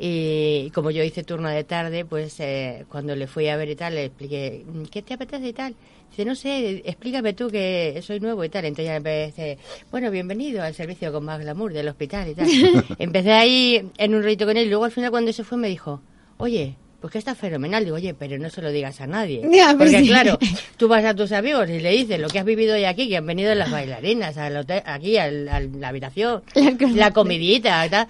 y 0.00 0.70
como 0.70 0.92
yo 0.92 1.02
hice 1.02 1.24
turno 1.24 1.48
de 1.48 1.64
tarde, 1.64 2.04
pues 2.04 2.38
eh, 2.38 2.84
cuando 2.88 3.16
le 3.16 3.26
fui 3.26 3.48
a 3.48 3.56
ver 3.56 3.68
y 3.68 3.74
tal, 3.74 3.96
le 3.96 4.04
expliqué, 4.04 4.64
¿qué 4.92 5.02
te 5.02 5.14
apetece 5.14 5.48
y 5.48 5.52
tal? 5.52 5.74
Dice, 6.10 6.24
no 6.24 6.36
sé, 6.36 6.82
explícame 6.84 7.32
tú 7.32 7.50
que 7.50 8.00
soy 8.02 8.20
nuevo 8.20 8.44
y 8.44 8.48
tal. 8.48 8.64
Entonces 8.64 8.86
ya 8.86 8.96
empecé, 8.96 9.58
bueno, 9.90 10.12
bienvenido 10.12 10.62
al 10.62 10.74
servicio 10.74 11.12
con 11.12 11.24
más 11.24 11.40
glamour 11.40 11.72
del 11.72 11.88
hospital 11.88 12.28
y 12.28 12.34
tal. 12.36 12.46
empecé 13.00 13.32
ahí 13.32 13.90
en 13.98 14.14
un 14.14 14.22
ratito 14.22 14.46
con 14.46 14.56
él 14.56 14.66
y 14.66 14.70
luego 14.70 14.84
al 14.84 14.92
final 14.92 15.10
cuando 15.10 15.32
se 15.32 15.42
fue 15.42 15.58
me 15.58 15.68
dijo, 15.68 16.00
oye, 16.36 16.76
pues 17.00 17.12
que 17.12 17.18
está 17.18 17.34
fenomenal. 17.34 17.84
Digo, 17.84 17.96
oye, 17.96 18.12
pero 18.14 18.38
no 18.38 18.50
se 18.50 18.60
lo 18.60 18.70
digas 18.70 19.00
a 19.00 19.06
nadie. 19.06 19.40
Ya, 19.52 19.66
pues 19.76 19.90
Porque 19.92 20.00
sí. 20.00 20.08
claro, 20.08 20.38
tú 20.76 20.88
vas 20.88 21.04
a 21.04 21.14
tus 21.14 21.30
amigos 21.32 21.68
y 21.70 21.78
le 21.78 21.90
dices 21.92 22.18
lo 22.20 22.28
que 22.28 22.38
has 22.40 22.44
vivido 22.44 22.74
hoy 22.74 22.84
aquí, 22.84 23.08
que 23.08 23.16
han 23.16 23.26
venido 23.26 23.54
las 23.54 23.70
bailarinas 23.70 24.36
al 24.36 24.56
hotel, 24.56 24.82
aquí 24.84 25.16
al- 25.16 25.48
a 25.48 25.60
la 25.60 25.88
habitación, 25.88 26.42
La 26.54 26.76
com- 26.76 26.94
la 26.96 27.10
comidita, 27.12 27.88
tal. 27.88 28.08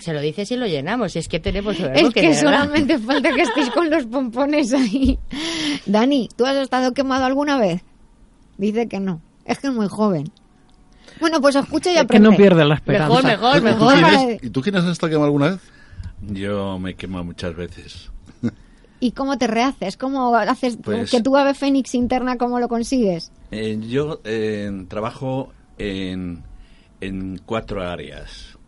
se 0.00 0.12
lo 0.14 0.20
dices 0.20 0.50
y 0.52 0.56
lo 0.56 0.66
llenamos. 0.66 1.16
Es 1.16 1.28
que 1.28 1.38
tenemos 1.40 1.78
Es 1.78 2.14
que 2.14 2.34
solamente 2.34 2.98
falta 3.00 3.30
que 3.34 3.42
estéis 3.42 3.70
con 3.70 3.90
los 3.90 4.06
pompones 4.06 4.72
ahí. 4.72 5.18
Dani, 5.86 6.28
¿tú 6.36 6.46
has 6.46 6.56
estado 6.56 6.92
quemado 6.92 7.24
alguna 7.26 7.58
vez? 7.58 7.82
Dice 8.56 8.88
que 8.88 9.00
no. 9.00 9.20
Es 9.44 9.58
que 9.58 9.66
es 9.68 9.72
muy 9.74 9.88
joven. 9.88 10.30
Bueno, 11.20 11.40
pues 11.40 11.56
escucha 11.56 11.90
y 11.90 11.92
Es 11.94 11.98
que 11.98 12.04
aprende. 12.04 12.30
no 12.30 12.36
pierde 12.36 12.64
la 12.64 12.76
esperanza. 12.76 13.08
Mejor, 13.22 13.24
mejor, 13.24 13.56
¿Y 13.56 13.60
tú 13.60 13.64
mejor. 13.66 14.38
¿Y 14.42 14.50
tú 14.50 14.62
quién 14.62 14.76
has 14.76 14.84
estado 14.86 15.10
quemado 15.10 15.26
alguna 15.26 15.50
vez? 15.50 15.60
Yo 16.22 16.78
me 16.78 16.94
quemo 16.94 17.22
muchas 17.24 17.54
veces. 17.56 18.10
¿Y 19.00 19.12
cómo 19.12 19.38
te 19.38 19.46
rehaces? 19.46 19.96
¿Cómo 19.96 20.36
haces 20.36 20.76
Pues- 20.82 21.10
que 21.10 21.22
tu 21.22 21.36
ave 21.36 21.54
fénix 21.54 21.94
interna, 21.94 22.36
cómo 22.36 22.60
lo 22.60 22.68
consigues? 22.68 23.32
Eh, 23.50 23.78
yo 23.88 24.20
eh, 24.24 24.84
trabajo 24.88 25.52
en, 25.78 26.42
en 27.00 27.40
cuatro 27.44 27.82
áreas. 27.82 28.58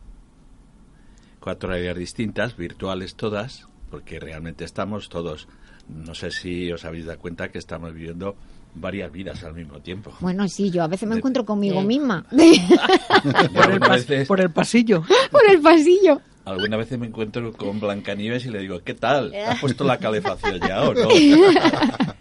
Cuatro 1.39 1.73
áreas 1.73 1.97
distintas, 1.97 2.57
virtuales 2.57 3.15
todas, 3.15 3.69
porque 3.91 4.19
realmente 4.21 4.65
estamos 4.65 5.09
todos. 5.09 5.49
No 5.89 6.15
sé 6.15 6.31
si 6.31 6.73
os 6.73 6.85
habéis 6.85 7.05
dado 7.07 7.19
cuenta 7.19 7.51
que 7.51 7.59
estamos 7.59 7.93
viviendo 7.93 8.37
varias 8.75 9.13
vidas 9.13 9.43
al 9.45 9.55
mismo 9.55 9.81
tiempo. 9.81 10.13
Bueno, 10.21 10.49
sí, 10.49 10.71
yo 10.71 10.83
a 10.83 10.87
veces 10.89 11.09
me 11.09 11.17
encuentro 11.17 11.45
conmigo 11.45 11.81
Sí. 11.81 11.87
misma. 11.87 12.25
Por 13.55 13.71
el, 13.71 13.79
veces, 13.81 14.29
por 14.29 14.41
el 14.41 14.51
pasillo. 14.51 15.03
Por 15.31 15.43
el 15.51 15.61
pasillo. 15.61 16.21
algunas 16.45 16.79
veces 16.79 16.99
me 16.99 17.07
encuentro 17.07 17.53
con 17.53 17.79
Blancanieves 17.81 18.47
y 18.47 18.51
le 18.51 18.61
digo, 18.61 18.81
¿qué 18.83 18.95
tal? 18.95 19.35
¿Has 19.35 19.61
puesto 19.61 19.85
la 19.85 19.99
calefacción 19.99 20.59
ya 20.61 20.83
o 20.83 20.95
no? 20.95 21.09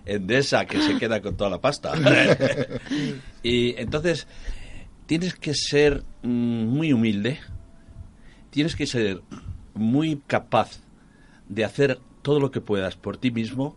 Endesa, 0.05 0.65
que 0.65 0.81
se 0.81 0.97
queda 0.97 1.21
con 1.21 1.35
toda 1.37 1.49
la 1.49 1.61
pasta. 1.61 1.93
y 3.43 3.75
entonces, 3.79 4.27
tienes 5.05 5.35
que 5.35 5.53
ser 5.53 6.03
mm, 6.23 6.65
muy 6.67 6.91
humilde, 6.93 7.39
tienes 8.49 8.75
que 8.75 8.85
ser 8.87 9.21
muy 9.73 10.21
capaz 10.27 10.81
de 11.47 11.63
hacer 11.65 11.99
todo 12.21 12.39
lo 12.39 12.51
que 12.51 12.61
puedas 12.61 12.95
por 12.97 13.17
ti 13.17 13.31
mismo 13.31 13.75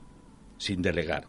sin 0.59 0.83
delegar. 0.83 1.27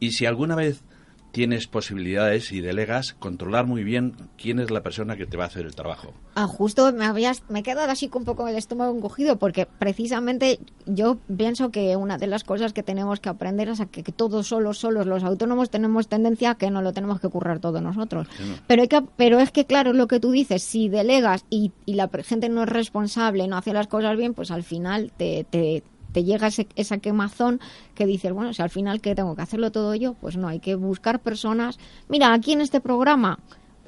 Y 0.00 0.12
si 0.12 0.26
alguna 0.26 0.54
vez 0.54 0.82
tienes 1.30 1.66
posibilidades 1.66 2.52
y 2.52 2.60
delegas, 2.60 3.14
controlar 3.18 3.66
muy 3.66 3.84
bien 3.84 4.14
quién 4.36 4.58
es 4.58 4.70
la 4.70 4.82
persona 4.82 5.16
que 5.16 5.26
te 5.26 5.36
va 5.36 5.44
a 5.44 5.46
hacer 5.48 5.66
el 5.66 5.74
trabajo. 5.74 6.14
Ah, 6.34 6.46
justo 6.46 6.92
me 6.92 7.04
habías, 7.04 7.42
me 7.48 7.60
he 7.60 7.62
quedado 7.62 7.90
así 7.90 8.08
con 8.08 8.22
un 8.22 8.26
poco 8.26 8.48
el 8.48 8.56
estómago 8.56 8.96
encogido 8.96 9.38
porque 9.38 9.66
precisamente 9.66 10.58
yo 10.86 11.18
pienso 11.36 11.70
que 11.70 11.96
una 11.96 12.18
de 12.18 12.26
las 12.26 12.44
cosas 12.44 12.72
que 12.72 12.82
tenemos 12.82 13.20
que 13.20 13.28
aprender 13.28 13.68
es 13.68 13.80
a 13.80 13.86
que, 13.86 14.02
que 14.02 14.12
todos 14.12 14.48
solos, 14.48 14.78
solos, 14.78 15.06
los 15.06 15.22
autónomos 15.24 15.70
tenemos 15.70 16.08
tendencia 16.08 16.52
a 16.52 16.54
que 16.56 16.70
no 16.70 16.82
lo 16.82 16.92
tenemos 16.92 17.20
que 17.20 17.28
currar 17.28 17.60
todo 17.60 17.80
nosotros. 17.80 18.26
Pero, 18.66 18.82
hay 18.82 18.88
que, 18.88 19.02
pero 19.16 19.38
es 19.38 19.50
que 19.50 19.64
claro, 19.64 19.92
lo 19.92 20.08
que 20.08 20.20
tú 20.20 20.30
dices, 20.30 20.62
si 20.62 20.88
delegas 20.88 21.44
y, 21.50 21.72
y 21.84 21.94
la 21.94 22.10
gente 22.24 22.48
no 22.48 22.62
es 22.62 22.68
responsable, 22.68 23.46
no 23.48 23.56
hace 23.56 23.72
las 23.72 23.86
cosas 23.86 24.16
bien, 24.16 24.34
pues 24.34 24.50
al 24.50 24.62
final 24.62 25.12
te, 25.16 25.44
te, 25.48 25.82
te 26.12 26.24
llega 26.24 26.48
ese, 26.48 26.68
esa 26.76 26.98
quemazón 26.98 27.60
que 27.94 28.06
dices, 28.06 28.32
bueno, 28.32 28.52
si 28.52 28.62
al 28.62 28.70
final 28.70 29.00
que 29.00 29.14
tengo 29.14 29.36
que 29.36 29.42
hacerlo 29.42 29.70
todo 29.70 29.94
yo, 29.94 30.14
pues 30.14 30.36
no, 30.36 30.48
hay 30.48 30.60
que 30.60 30.74
buscar 30.74 31.20
personas. 31.20 31.78
Mira, 32.08 32.32
aquí 32.32 32.52
en 32.52 32.60
este 32.60 32.80
programa 32.80 33.38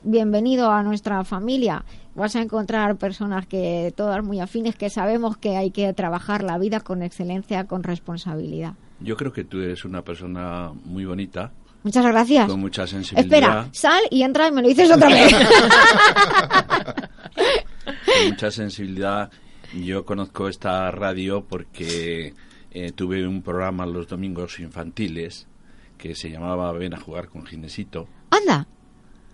bienvenido 0.02 0.70
a 0.70 0.82
nuestra 0.82 1.22
familia. 1.24 1.84
Vas 2.14 2.36
a 2.36 2.42
encontrar 2.42 2.96
personas 2.96 3.46
que 3.46 3.92
todas 3.96 4.24
muy 4.24 4.40
afines, 4.40 4.76
que 4.76 4.90
sabemos 4.90 5.36
que 5.36 5.56
hay 5.56 5.70
que 5.70 5.92
trabajar 5.92 6.42
la 6.42 6.58
vida 6.58 6.80
con 6.80 7.02
excelencia, 7.02 7.64
con 7.64 7.82
responsabilidad. 7.82 8.74
Yo 9.00 9.16
creo 9.16 9.32
que 9.32 9.44
tú 9.44 9.60
eres 9.60 9.84
una 9.84 10.02
persona 10.02 10.72
muy 10.84 11.04
bonita, 11.04 11.52
Muchas 11.82 12.04
gracias. 12.04 12.46
con 12.46 12.60
mucha 12.60 12.86
sensibilidad. 12.86 13.38
Espera, 13.38 13.68
sal 13.72 14.02
y 14.10 14.22
entra 14.22 14.48
y 14.48 14.52
me 14.52 14.60
lo 14.60 14.68
dices 14.68 14.90
otra 14.90 15.08
vez. 15.08 15.32
con 17.34 18.28
mucha 18.28 18.50
sensibilidad. 18.50 19.30
Yo 19.74 20.04
conozco 20.04 20.48
esta 20.48 20.90
radio 20.90 21.44
porque 21.46 22.34
eh, 22.72 22.92
tuve 22.92 23.26
un 23.26 23.42
programa 23.42 23.86
los 23.86 24.08
domingos 24.08 24.58
infantiles 24.58 25.46
que 25.96 26.14
se 26.14 26.30
llamaba 26.30 26.72
Ven 26.72 26.94
a 26.94 27.00
jugar 27.00 27.28
con 27.28 27.46
Ginesito. 27.46 28.08
Anda. 28.30 28.66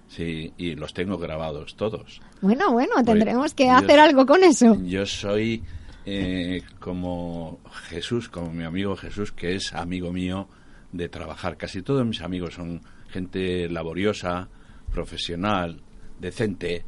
Sí, 0.08 0.52
y 0.56 0.74
los 0.74 0.92
tengo 0.94 1.18
grabados 1.18 1.74
todos. 1.76 2.20
Bueno, 2.40 2.70
bueno, 2.72 2.94
tendremos 3.04 3.54
que 3.54 3.66
yo- 3.66 3.72
hacer 3.72 3.98
algo 3.98 4.26
con 4.26 4.42
eso. 4.44 4.76
Yo 4.84 5.04
soy 5.06 5.62
eh, 6.04 6.62
como 6.78 7.58
Jesús, 7.88 8.28
como 8.28 8.52
mi 8.52 8.64
amigo 8.64 8.96
Jesús, 8.96 9.32
que 9.32 9.54
es 9.56 9.72
amigo 9.72 10.12
mío 10.12 10.48
de 10.92 11.08
trabajar. 11.08 11.56
Casi 11.56 11.82
todos 11.82 12.06
mis 12.06 12.20
amigos 12.20 12.54
son 12.54 12.82
gente 13.08 13.68
laboriosa, 13.68 14.48
profesional, 14.92 15.80
decente. 16.20 16.84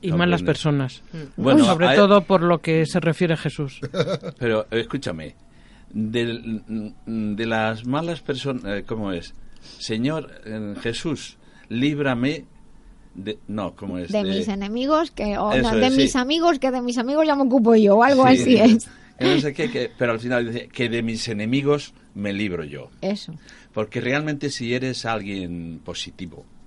Y 0.00 0.12
malas 0.12 0.42
personas. 0.42 1.02
Bueno, 1.36 1.64
Sobre 1.64 1.94
todo 1.96 2.22
por 2.22 2.42
lo 2.42 2.60
que 2.60 2.86
se 2.86 3.00
refiere 3.00 3.34
a 3.34 3.36
Jesús. 3.36 3.80
Pero 4.38 4.62
eh, 4.70 4.80
escúchame, 4.80 5.34
del- 5.90 6.62
mm, 7.06 7.34
de, 7.34 7.46
las 7.46 7.84
malas 7.86 8.20
personas, 8.20 8.82
¿cómo 8.86 9.12
es? 9.12 9.34
Señor 9.78 10.30
eh, 10.44 10.74
Jesús, 10.82 11.36
líbrame 11.68 12.44
de... 13.14 13.38
No, 13.48 13.74
¿cómo 13.74 13.98
es? 13.98 14.12
De 14.12 14.22
mis 14.22 14.46
enemigos, 14.48 15.10
que 15.10 15.36
o 15.36 15.52
Eso 15.52 15.74
de 15.76 15.86
es, 15.88 15.96
mis 15.96 16.12
sí. 16.12 16.18
amigos, 16.18 16.58
que 16.58 16.70
de 16.70 16.80
mis 16.82 16.98
amigos 16.98 17.26
ya 17.26 17.34
me 17.34 17.42
ocupo 17.42 17.74
yo, 17.74 17.96
o 17.96 18.02
algo 18.04 18.24
Sí, 18.28 18.34
así 18.40 18.56
es. 18.76 18.88
que 19.18 19.24
no 19.24 19.40
sé 19.40 19.52
qué, 19.52 19.68
que- 19.70 19.90
pero 19.98 20.12
al 20.12 20.20
final 20.20 20.46
dice 20.52 20.68
que 20.68 20.88
de 20.88 21.02
mis 21.02 21.26
enemigos 21.28 21.92
me 22.14 22.32
libro 22.32 22.62
yo. 22.62 22.90
Eso. 23.00 23.34
Porque 23.72 24.00
realmente 24.00 24.50
si 24.50 24.74
eres 24.74 25.04
alguien 25.04 25.80
positivo, 25.84 26.44
Mm. 26.44 26.57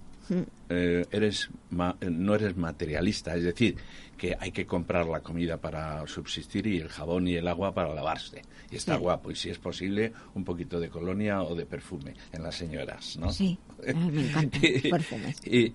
Eh, 0.69 1.05
eres 1.11 1.49
ma- 1.71 1.95
eh, 2.01 2.09
no 2.09 2.35
eres 2.35 2.55
materialista, 2.57 3.35
es 3.35 3.43
decir, 3.43 3.75
que 4.17 4.35
hay 4.39 4.51
que 4.51 4.65
comprar 4.65 5.05
la 5.07 5.19
comida 5.21 5.57
para 5.57 6.05
subsistir 6.07 6.67
y 6.67 6.77
el 6.77 6.89
jabón 6.89 7.27
y 7.27 7.35
el 7.35 7.47
agua 7.47 7.73
para 7.73 7.93
lavarse. 7.93 8.41
Y 8.71 8.75
está 8.77 8.95
Sí. 8.95 9.01
guapo, 9.01 9.31
y 9.31 9.35
si 9.35 9.49
es 9.49 9.57
posible, 9.57 10.13
un 10.35 10.43
poquito 10.43 10.79
de 10.79 10.89
colonia 10.89 11.41
o 11.43 11.55
de 11.55 11.65
perfume 11.65 12.13
en 12.31 12.43
las 12.43 12.55
señoras, 12.55 13.17
¿no? 13.17 13.31
Sí, 13.31 13.57
Ay, 13.85 13.93
me 14.11 14.27
encantan 14.27 14.61
perfumes. 14.89 15.47
Y- 15.47 15.73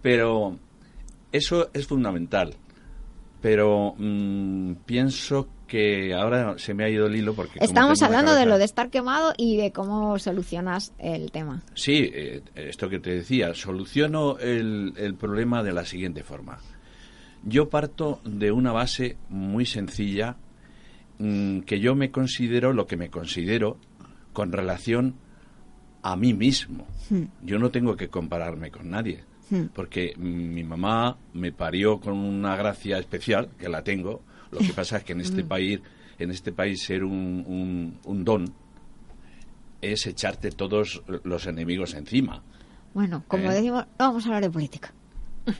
pero 0.00 0.56
eso 1.32 1.68
es 1.74 1.86
fundamental. 1.86 2.54
Pero 3.40 3.94
mm, 3.96 4.74
pienso 4.84 5.48
que 5.66 6.12
ahora 6.14 6.58
se 6.58 6.74
me 6.74 6.84
ha 6.84 6.88
ido 6.90 7.06
el 7.06 7.16
hilo 7.16 7.34
porque... 7.34 7.58
Estamos 7.60 8.02
hablando 8.02 8.34
de 8.34 8.44
lo 8.44 8.58
de 8.58 8.64
estar 8.64 8.90
quemado 8.90 9.32
y 9.36 9.56
de 9.56 9.72
cómo 9.72 10.18
solucionas 10.18 10.92
el 10.98 11.30
tema. 11.30 11.62
Sí, 11.74 12.10
eh, 12.12 12.42
esto 12.54 12.88
que 12.88 12.98
te 12.98 13.10
decía, 13.10 13.54
soluciono 13.54 14.38
el, 14.38 14.92
el 14.96 15.14
problema 15.14 15.62
de 15.62 15.72
la 15.72 15.84
siguiente 15.84 16.22
forma. 16.22 16.58
Yo 17.44 17.70
parto 17.70 18.20
de 18.24 18.52
una 18.52 18.72
base 18.72 19.16
muy 19.28 19.64
sencilla, 19.64 20.36
mm, 21.18 21.60
que 21.60 21.80
yo 21.80 21.94
me 21.94 22.10
considero 22.10 22.72
lo 22.72 22.86
que 22.86 22.96
me 22.96 23.08
considero 23.08 23.78
con 24.32 24.52
relación 24.52 25.14
a 26.02 26.16
mí 26.16 26.34
mismo. 26.34 26.86
Hmm. 27.08 27.24
Yo 27.42 27.58
no 27.58 27.70
tengo 27.70 27.96
que 27.96 28.08
compararme 28.08 28.70
con 28.70 28.90
nadie, 28.90 29.24
Hmm. 29.50 29.66
porque 29.74 30.14
mi 30.16 30.62
mamá 30.62 31.16
me 31.34 31.50
parió 31.52 31.98
con 32.00 32.16
una 32.16 32.54
gracia 32.56 32.98
especial, 32.98 33.50
que 33.58 33.68
la 33.68 33.82
tengo. 33.82 34.22
Lo 34.52 34.58
que 34.58 34.72
pasa 34.72 34.98
es 34.98 35.04
que 35.04 35.12
en 35.12 35.20
este 35.20 35.42
Hmm. 35.44 35.48
país 35.48 35.80
en 36.18 36.30
este 36.30 36.52
país 36.52 36.82
ser 36.84 37.02
un, 37.02 37.44
un, 37.46 37.98
un 38.04 38.24
don 38.24 38.44
es 39.80 40.06
echarte 40.06 40.50
todos 40.50 41.02
los 41.24 41.46
enemigos 41.46 41.94
encima. 41.94 42.42
Bueno, 42.92 43.24
como 43.26 43.50
¿Eh? 43.50 43.54
decimos, 43.54 43.86
no 43.98 44.08
vamos 44.08 44.24
a 44.24 44.28
hablar 44.28 44.42
de 44.42 44.50
política. 44.50 44.92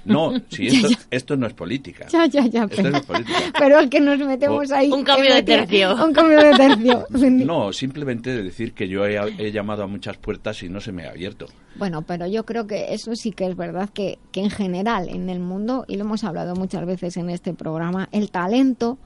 No, 0.05 0.33
si 0.49 0.67
esto, 0.69 0.89
Ya, 0.89 0.97
ya. 0.97 0.99
esto 1.11 1.37
no 1.37 1.47
es 1.47 1.55
política. 1.55 2.07
Ya, 2.09 2.27
ya, 2.27 2.47
ya. 2.47 2.65
Esto 2.65 2.77
Pero, 2.77 2.91
no 2.91 2.97
es 2.99 3.05
política. 3.07 3.39
pero 3.59 3.81
es 3.81 3.91
que 3.91 4.01
nos 4.01 4.19
metemos 4.19 4.71
O- 4.71 4.75
ahí. 4.75 4.91
Un 4.93 5.05
cambio 5.05 5.35
de 5.35 5.43
tercio. 5.43 5.95
Un 6.05 6.13
cambio 6.13 6.39
de 6.43 6.53
tercio. 6.53 7.07
No, 7.11 7.73
simplemente 7.73 8.43
decir 8.43 8.73
que 8.75 8.89
yo 8.89 9.05
he, 9.07 9.17
he 9.39 9.53
llamado 9.53 9.83
a 9.83 9.87
muchas 9.87 10.17
puertas 10.19 10.63
y 10.63 10.69
no 10.69 10.81
se 10.81 10.93
me 10.93 11.07
ha 11.07 11.11
abierto. 11.11 11.47
Bueno, 11.77 12.03
pero 12.03 12.27
yo 12.27 12.45
creo 12.45 12.67
que 12.67 12.93
eso 12.95 13.15
sí 13.17 13.33
que 13.33 13.47
es 13.47 13.57
verdad 13.57 13.89
que, 13.91 14.19
que 14.33 14.41
en 14.41 14.51
general 14.51 15.09
en 15.09 15.29
el 15.31 15.41
mundo, 15.41 15.85
y 15.89 15.97
lo 15.97 16.05
hemos 16.05 16.25
hablado 16.25 16.55
muchas 16.55 16.85
veces 16.87 17.17
en 17.17 17.31
este 17.31 17.55
programa, 17.55 18.09
el 18.13 18.31
talento, 18.31 18.99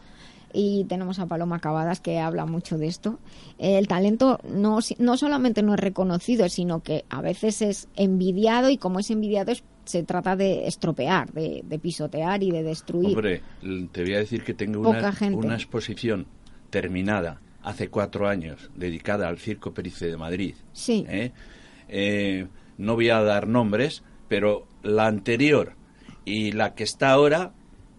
y 0.56 0.84
tenemos 0.84 1.18
a 1.18 1.26
Paloma 1.26 1.58
Cavadas 1.58 2.00
que 2.00 2.20
habla 2.20 2.46
mucho 2.46 2.78
de 2.78 2.86
esto, 2.86 3.18
el 3.58 3.88
talento 3.88 4.38
no, 4.48 4.80
si- 4.82 4.94
no 5.00 5.16
solamente 5.16 5.62
no 5.62 5.74
es 5.74 5.80
reconocido, 5.80 6.48
sino 6.48 6.80
que 6.80 7.04
a 7.10 7.20
veces 7.20 7.60
es 7.60 7.88
envidiado 7.96 8.70
y 8.70 8.76
como 8.78 9.00
es 9.00 9.10
envidiado 9.10 9.50
es- 9.52 9.64
se 9.84 10.02
trata 10.02 10.36
de 10.36 10.66
estropear, 10.66 11.32
de, 11.32 11.62
de 11.64 11.78
pisotear 11.78 12.42
y 12.42 12.50
de 12.50 12.62
destruir. 12.62 13.16
Hombre, 13.16 13.42
te 13.92 14.02
voy 14.02 14.14
a 14.14 14.18
decir 14.18 14.42
que 14.42 14.54
tengo 14.54 14.88
una, 14.88 15.54
exposición 15.54 16.26
terminada 16.70 17.40
hace 17.62 17.88
cuatro 17.88 18.28
años 18.28 18.70
dedicada 18.74 19.28
al 19.28 19.38
Circo 19.38 19.72
Perice 19.72 20.06
de 20.06 20.16
Madrid. 20.16 20.54
Sí. 20.72 21.04
¿eh? 21.08 21.32
Eh, 21.88 22.46
no 22.78 22.94
voy 22.94 23.10
a 23.10 23.20
dar 23.22 23.46
nombres, 23.46 24.02
pero 24.28 24.66
la 24.82 25.06
anterior 25.06 25.74
y 26.24 26.52
la 26.52 26.74
que 26.74 26.84
está 26.84 27.10
ahora 27.10 27.52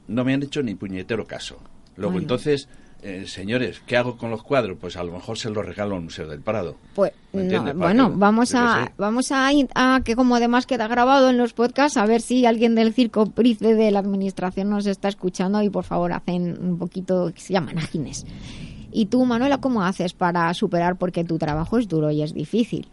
no 0.08 0.24
me 0.24 0.34
han 0.34 0.44
hecho 0.44 0.62
ni 0.62 0.76
puñetero 0.76 1.26
caso. 1.26 1.60
Luego, 1.96 2.20
entonces, 2.20 2.68
eh, 3.06 3.28
señores, 3.28 3.82
¿qué 3.86 3.98
hago 3.98 4.18
con 4.18 4.32
los 4.32 4.42
cuadros? 4.42 4.78
Pues 4.82 4.98
a 4.98 5.04
lo 5.04 5.12
mejor 5.12 5.38
se 5.38 5.50
los 5.52 5.64
regalo 5.66 5.96
al 5.96 6.02
Museo 6.02 6.28
del 6.28 6.42
Prado. 6.42 6.76
Pues 6.96 7.12
¿Me 7.34 7.44
no, 7.44 7.74
bueno, 7.76 8.10
que- 8.10 8.16
vamos 8.18 8.56
a 8.56 8.92
vamos 8.98 9.32
a, 9.32 9.50
a 9.76 10.02
que 10.04 10.16
como 10.16 10.36
además 10.36 10.66
queda 10.66 10.88
grabado 10.88 11.30
en 11.30 11.38
los 11.38 11.54
podcasts 11.54 11.98
a 11.98 12.06
ver 12.06 12.22
si 12.22 12.46
alguien 12.46 12.74
del 12.74 12.94
circo 12.94 13.28
Price 13.28 13.64
de 13.76 13.92
la 13.92 14.00
administración 14.00 14.70
nos 14.70 14.88
está 14.88 15.08
escuchando 15.08 15.62
y 15.62 15.70
por 15.70 15.84
favor 15.84 16.14
hacen 16.14 16.58
un 16.60 16.78
poquito 16.80 17.32
que 17.34 17.42
se 17.42 17.54
llaman 17.54 17.78
ajines. 17.78 18.26
Y 18.92 19.06
tú, 19.08 19.24
Manuela, 19.26 19.60
¿cómo 19.60 19.84
haces 19.84 20.14
para 20.14 20.52
superar 20.54 20.96
porque 20.98 21.24
tu 21.24 21.38
trabajo 21.38 21.78
es 21.78 21.88
duro 21.88 22.10
y 22.12 22.24
es 22.24 22.34
difícil? 22.34 22.88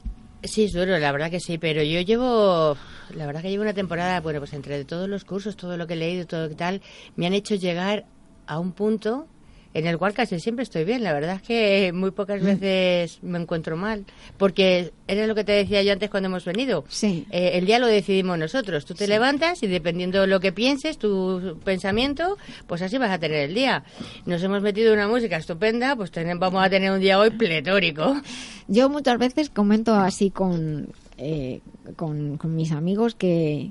Sí, 0.44 0.64
es 0.64 0.72
duro, 0.72 0.98
la 0.98 1.12
verdad 1.12 1.30
que 1.30 1.38
sí, 1.38 1.56
pero 1.56 1.82
yo 1.84 2.00
llevo, 2.00 2.76
la 3.14 3.26
verdad 3.26 3.40
que 3.42 3.50
llevo 3.50 3.62
una 3.62 3.72
temporada, 3.72 4.20
bueno, 4.20 4.40
pues 4.40 4.52
entre 4.52 4.84
todos 4.84 5.08
los 5.08 5.24
cursos, 5.24 5.56
todo 5.56 5.76
lo 5.76 5.86
que 5.86 5.94
he 5.94 5.96
leído, 5.96 6.26
todo 6.26 6.42
lo 6.42 6.48
que 6.48 6.56
tal, 6.56 6.82
me 7.14 7.26
han 7.28 7.32
hecho 7.32 7.54
llegar 7.54 8.04
a 8.48 8.58
un 8.58 8.72
punto 8.72 9.28
en 9.74 9.86
el 9.86 9.96
cual 9.98 10.12
casi 10.12 10.38
siempre 10.40 10.62
estoy 10.62 10.84
bien. 10.84 11.02
La 11.02 11.12
verdad 11.12 11.36
es 11.36 11.42
que 11.42 11.92
muy 11.94 12.10
pocas 12.10 12.42
veces 12.42 13.18
me 13.22 13.38
encuentro 13.38 13.76
mal, 13.76 14.04
porque 14.36 14.92
era 15.08 15.26
lo 15.26 15.34
que 15.34 15.44
te 15.44 15.52
decía 15.52 15.82
yo 15.82 15.92
antes 15.92 16.10
cuando 16.10 16.28
hemos 16.28 16.44
venido. 16.44 16.84
Sí. 16.88 17.26
Eh, 17.30 17.52
el 17.54 17.66
día 17.66 17.78
lo 17.78 17.86
decidimos 17.86 18.38
nosotros. 18.38 18.84
Tú 18.84 18.94
te 18.94 19.06
levantas 19.06 19.62
y 19.62 19.66
dependiendo 19.66 20.20
de 20.20 20.26
lo 20.26 20.40
que 20.40 20.52
pienses, 20.52 20.98
tu 20.98 21.58
pensamiento, 21.64 22.36
pues 22.66 22.82
así 22.82 22.98
vas 22.98 23.10
a 23.10 23.18
tener 23.18 23.48
el 23.48 23.54
día. 23.54 23.84
Nos 24.26 24.42
hemos 24.42 24.62
metido 24.62 24.92
una 24.92 25.08
música 25.08 25.36
estupenda, 25.36 25.96
pues 25.96 26.12
tenem- 26.12 26.38
vamos 26.38 26.64
a 26.64 26.70
tener 26.70 26.90
un 26.92 27.00
día 27.00 27.18
hoy 27.18 27.30
pletórico. 27.30 28.20
Yo 28.68 28.88
muchas 28.88 29.18
veces 29.18 29.50
comento 29.50 29.94
así 29.94 30.30
con, 30.30 30.88
eh, 31.18 31.60
con, 31.96 32.36
con 32.38 32.54
mis 32.54 32.72
amigos 32.72 33.14
que, 33.14 33.70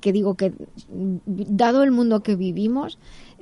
que 0.00 0.12
digo 0.12 0.34
que 0.34 0.50
mm, 0.50 1.16
dado 1.26 1.82
el 1.82 1.90
mundo 1.92 2.22
que 2.22 2.34
vivimos, 2.36 2.98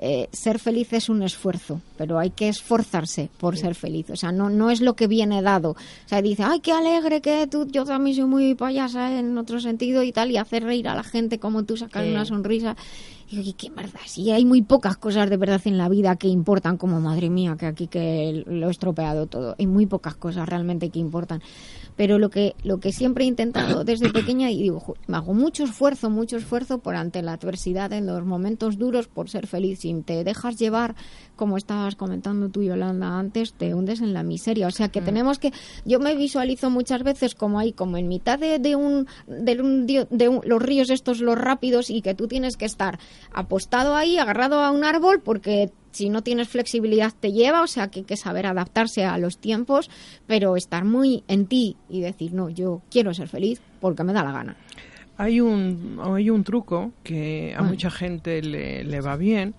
eh, 0.06 0.28
ser 0.32 0.58
feliz 0.58 0.92
es 0.92 1.08
un 1.08 1.22
esfuerzo, 1.22 1.80
pero 1.96 2.18
hay 2.18 2.28
que 2.28 2.48
esforzarse 2.48 3.30
por 3.38 3.56
ser 3.56 3.74
feliz. 3.74 4.10
O 4.10 4.16
sea, 4.16 4.32
no, 4.32 4.50
no 4.50 4.70
es 4.70 4.82
lo 4.82 4.96
que 4.96 5.06
viene 5.06 5.40
dado. 5.40 5.70
O 5.70 5.76
sea, 6.08 6.20
dice, 6.20 6.42
ay, 6.42 6.60
qué 6.60 6.72
alegre 6.72 7.22
que 7.22 7.46
tú, 7.46 7.66
yo 7.70 7.86
también 7.86 8.14
soy 8.14 8.26
muy 8.26 8.54
payasa 8.54 9.18
en 9.18 9.38
otro 9.38 9.60
sentido 9.60 10.02
y 10.02 10.12
tal, 10.12 10.30
y 10.30 10.36
hacer 10.36 10.62
reír 10.64 10.88
a 10.88 10.94
la 10.94 11.04
gente 11.04 11.38
como 11.38 11.62
tú 11.62 11.78
sacas 11.78 12.04
Sí. 12.04 12.10
una 12.10 12.26
sonrisa. 12.26 12.76
Y 13.30 13.36
digo, 13.36 13.48
"Y 13.50 13.52
qué 13.54 13.70
verdad, 13.70 14.00
sí, 14.06 14.30
hay 14.30 14.44
muy 14.44 14.62
pocas 14.62 14.96
cosas 14.96 15.30
de 15.30 15.36
verdad 15.36 15.60
en 15.64 15.78
la 15.78 15.88
vida 15.88 16.16
que 16.16 16.28
importan, 16.28 16.76
como 16.76 17.00
madre 17.00 17.30
mía, 17.30 17.56
que 17.58 17.66
aquí 17.66 17.86
que 17.86 18.44
lo 18.46 18.68
he 18.68 18.70
estropeado 18.70 19.26
todo. 19.26 19.54
Hay 19.58 19.66
muy 19.66 19.86
pocas 19.86 20.14
cosas 20.14 20.48
realmente 20.48 20.90
que 20.90 20.98
importan. 20.98 21.40
Pero 21.96 22.18
lo 22.18 22.28
que, 22.28 22.56
lo 22.64 22.80
que 22.80 22.90
siempre 22.92 23.24
he 23.24 23.28
intentado 23.28 23.84
desde 23.84 24.10
pequeña, 24.10 24.50
y 24.50 24.62
digo, 24.62 24.80
"Jo, 24.80 24.94
me 25.06 25.16
hago 25.16 25.32
mucho 25.32 25.64
esfuerzo, 25.64 26.10
mucho 26.10 26.36
esfuerzo 26.36 26.78
por 26.78 26.96
ante 26.96 27.22
la 27.22 27.34
adversidad, 27.34 27.92
en 27.92 28.06
los 28.06 28.24
momentos 28.24 28.78
duros, 28.78 29.06
por 29.08 29.30
ser 29.30 29.46
feliz. 29.46 29.80
Si 29.80 29.94
te 30.02 30.24
dejas 30.24 30.56
llevar, 30.58 30.94
como 31.36 31.56
estabas 31.56 31.94
comentando 31.94 32.48
tú, 32.48 32.62
Yolanda, 32.62 33.18
antes, 33.18 33.52
te 33.54 33.74
hundes 33.74 34.00
en 34.00 34.12
la 34.12 34.22
miseria. 34.22 34.66
O 34.66 34.70
sea 34.72 34.88
que 34.88 35.00
tenemos 35.00 35.38
que, 35.38 35.52
yo 35.84 35.98
me 36.00 36.14
visualizo 36.16 36.68
muchas 36.68 37.02
veces 37.04 37.34
como 37.34 37.58
ahí, 37.58 37.72
como 37.72 37.96
en 37.96 38.08
mitad 38.08 38.38
de, 38.38 38.58
de 38.58 38.74
un, 38.76 39.06
de, 39.28 39.60
un, 39.60 39.86
dio- 39.86 40.06
de 40.10 40.28
un- 40.28 40.40
los 40.44 40.60
ríos 40.60 40.90
estos, 40.90 41.20
los 41.20 41.38
rápidos, 41.38 41.90
y 41.90 42.02
que 42.02 42.14
tú 42.14 42.26
tienes 42.28 42.56
que 42.56 42.64
estar 42.64 42.98
apostado 43.32 43.96
ahí, 43.96 44.18
agarrado 44.18 44.60
a 44.60 44.70
un 44.70 44.84
árbol, 44.84 45.20
porque 45.22 45.70
si 45.92 46.08
no 46.08 46.22
tienes 46.22 46.48
flexibilidad 46.48 47.12
te 47.18 47.32
lleva, 47.32 47.62
o 47.62 47.66
sea 47.66 47.88
que 47.88 48.00
hay 48.00 48.04
que 48.04 48.16
saber 48.16 48.46
adaptarse 48.46 49.04
a 49.04 49.16
los 49.18 49.38
tiempos, 49.38 49.90
pero 50.26 50.56
estar 50.56 50.84
muy 50.84 51.22
en 51.28 51.46
ti 51.46 51.76
y 51.88 52.00
decir, 52.00 52.32
no, 52.32 52.50
yo 52.50 52.82
quiero 52.90 53.14
ser 53.14 53.28
feliz 53.28 53.60
porque 53.80 54.02
me 54.04 54.12
da 54.12 54.24
la 54.24 54.32
gana. 54.32 54.56
Hay 55.16 55.40
un, 55.40 56.00
hay 56.02 56.30
un 56.30 56.42
truco 56.42 56.92
que 57.04 57.52
a 57.54 57.58
Bueno. 57.58 57.70
mucha 57.70 57.90
gente 57.90 58.42
le, 58.42 58.82
le 58.82 59.00
va 59.00 59.16
bien 59.16 59.54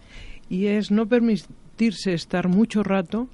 y 0.49 0.65
es 0.67 0.91
no 0.91 1.05
permitirse 1.07 2.13
estar 2.13 2.49
mucho 2.49 2.83
rato 2.83 3.27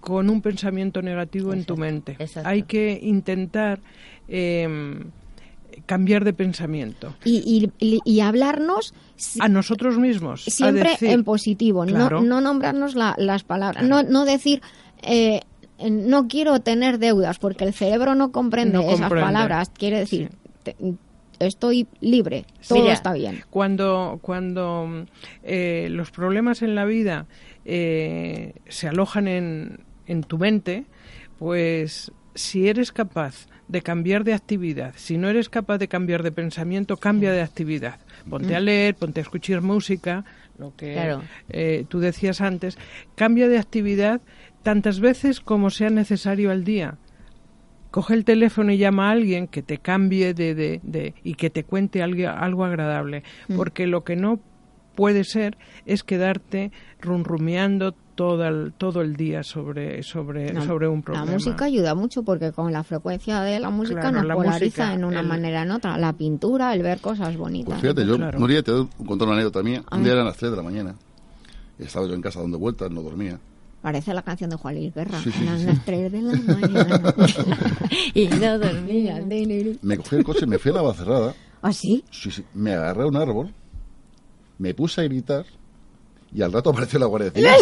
con 0.00 0.30
un 0.30 0.40
pensamiento 0.40 1.02
negativo 1.02 1.52
en 1.52 1.64
tu 1.64 1.76
mente. 1.76 2.16
exacto. 2.18 2.48
Hay 2.48 2.62
que 2.62 2.98
intentar 3.02 3.80
em, 4.28 5.10
cambiar 5.86 6.24
de 6.24 6.32
pensamiento. 6.32 7.14
Y, 7.24 7.70
y, 7.80 8.00
y- 8.04 8.20
hablarnos 8.20 8.94
A 9.40 9.48
nosotros 9.48 9.98
mismos. 9.98 10.44
siempre 10.44 10.90
decir- 10.90 11.10
en 11.10 11.24
positivo, 11.24 11.84
Claro. 11.84 12.20
no, 12.20 12.26
no 12.26 12.40
nombrarnos 12.40 12.94
la- 12.94 13.14
las 13.18 13.44
palabras, 13.44 13.84
no, 13.84 14.02
no 14.02 14.24
decir... 14.24 14.60
eh, 15.02 15.40
no 15.88 16.26
quiero 16.26 16.58
tener 16.60 16.98
deudas 16.98 17.38
porque 17.38 17.62
el 17.64 17.72
cerebro 17.72 18.16
no 18.16 18.32
comprende 18.32 18.78
No 18.78 18.90
esas 18.90 19.08
palabras. 19.08 19.70
Quiere 19.70 20.00
decir, 20.00 20.30
te- 20.64 20.74
estoy 21.38 21.86
libre, 22.00 22.46
todo 22.66 22.80
Mira, 22.80 22.94
está 22.94 23.12
bien. 23.12 23.44
Cuando, 23.48 24.18
cuando 24.20 25.06
eh, 25.44 25.86
los 25.92 26.10
problemas 26.10 26.62
en 26.62 26.74
la 26.74 26.84
vida 26.84 27.26
eh, 27.64 28.54
se 28.68 28.88
alojan 28.88 29.28
en, 29.28 29.78
en 30.06 30.24
tu 30.24 30.36
mente, 30.38 30.84
pues 31.38 32.10
si 32.34 32.68
eres 32.68 32.90
capaz 32.90 33.46
de 33.68 33.82
cambiar 33.82 34.24
de 34.24 34.32
actividad, 34.34 34.94
si 34.96 35.18
no 35.18 35.28
eres 35.28 35.48
capaz 35.48 35.78
de 35.78 35.88
cambiar 35.88 36.22
de 36.22 36.32
pensamiento, 36.32 36.96
cambia 36.96 37.32
de 37.32 37.42
actividad. 37.42 38.00
Ponte 38.28 38.56
a 38.56 38.60
leer, 38.60 38.94
ponte 38.94 39.20
a 39.20 39.22
escuchar 39.22 39.60
música, 39.60 40.24
lo 40.58 40.74
que 40.74 40.94
Claro. 40.94 41.22
eh, 41.50 41.84
tú 41.88 42.00
decías 42.00 42.40
antes, 42.40 42.78
cambia 43.14 43.46
de 43.48 43.58
actividad 43.58 44.20
tantas 44.62 45.00
veces 45.00 45.40
como 45.40 45.70
sea 45.70 45.90
necesario 45.90 46.50
al 46.50 46.64
día 46.64 46.96
coge 47.90 48.12
el 48.12 48.26
teléfono 48.26 48.70
y 48.70 48.76
llama 48.76 49.08
a 49.08 49.12
alguien 49.12 49.48
que 49.48 49.62
te 49.62 49.78
cambie 49.78 50.34
de, 50.34 50.54
de, 50.54 50.78
de- 50.82 51.14
y 51.24 51.34
que 51.36 51.48
te 51.48 51.64
cuente 51.64 52.02
algo, 52.02 52.28
algo 52.28 52.66
agradable. 52.66 53.22
Porque 53.56 53.86
lo 53.86 54.04
que 54.04 54.14
no 54.14 54.40
puede 54.94 55.24
ser 55.24 55.56
es 55.86 56.02
quedarte 56.04 56.70
runrumeando 57.00 57.94
todo 58.18 58.44
el, 58.48 58.72
todo 58.76 59.00
el 59.00 59.14
día 59.14 59.44
sobre, 59.44 60.02
sobre, 60.02 60.52
La- 60.52 60.62
sobre 60.66 60.88
un 60.88 61.02
problema. 61.02 61.24
La 61.24 61.32
música 61.34 61.66
ayuda 61.66 61.94
mucho 61.94 62.24
porque 62.24 62.50
con 62.50 62.72
la 62.72 62.82
frecuencia 62.82 63.42
de 63.42 63.60
la 63.60 63.70
música 63.70 64.00
Claro, 64.00 64.16
nos 64.16 64.26
la 64.26 64.34
polariza 64.34 64.64
música, 64.64 64.94
en 64.94 65.04
una 65.04 65.20
el- 65.20 65.26
manera 65.28 65.62
en 65.62 65.70
otra. 65.70 65.96
La 65.98 66.12
pintura, 66.14 66.74
el 66.74 66.82
ver 66.82 67.00
cosas 67.00 67.36
bonitas. 67.36 67.68
Pues 67.74 67.80
fíjate, 67.80 68.04
yo, 68.04 68.16
Claro. 68.16 68.40
Nuria, 68.40 68.60
te 68.64 68.72
voy 68.72 68.88
a 68.92 69.06
contar 69.06 69.28
una 69.28 69.36
anécdota 69.36 69.62
mía. 69.62 69.84
A 69.88 69.96
Un 69.96 70.02
día 70.02 70.14
eran 70.14 70.24
las 70.26 70.36
3 70.36 70.50
de 70.50 70.56
la 70.56 70.62
mañana. 70.64 70.96
Estaba 71.78 72.08
yo 72.08 72.14
en 72.14 72.20
casa 72.20 72.40
dando 72.40 72.58
vueltas, 72.58 72.90
no 72.90 73.02
dormía. 73.02 73.38
Parece 73.82 74.12
la 74.12 74.22
canción 74.22 74.50
de 74.50 74.56
Juan 74.56 74.74
Luis 74.74 74.92
Guerra. 74.92 75.20
Sí, 75.22 75.30
sí, 75.30 75.44
Eran 75.44 75.60
sí. 75.60 75.66
las 75.66 75.84
3 75.84 76.10
de 76.10 76.20
la 76.22 76.32
mañana. 76.32 77.14
y 78.14 78.26
no 78.26 78.58
dormía. 78.58 79.24
Me 79.82 79.96
cogí 79.96 80.16
el 80.16 80.24
coche, 80.24 80.44
me 80.44 80.58
fui 80.58 80.72
a 80.72 80.74
la 80.74 80.82
Bacerrada. 80.82 81.34
¿Ah, 81.62 81.72
sí? 81.72 82.02
Sí, 82.10 82.32
sí, 82.32 82.44
me 82.52 82.72
agarré 82.74 83.04
a 83.04 83.06
un 83.06 83.16
árbol, 83.16 83.54
me 84.58 84.74
puse 84.74 85.02
a 85.02 85.04
gritar 85.04 85.44
y 86.34 86.42
al 86.42 86.52
rato 86.52 86.70
apareció 86.70 86.98
la 86.98 87.06
Guardia 87.06 87.30
Civil. 87.30 87.48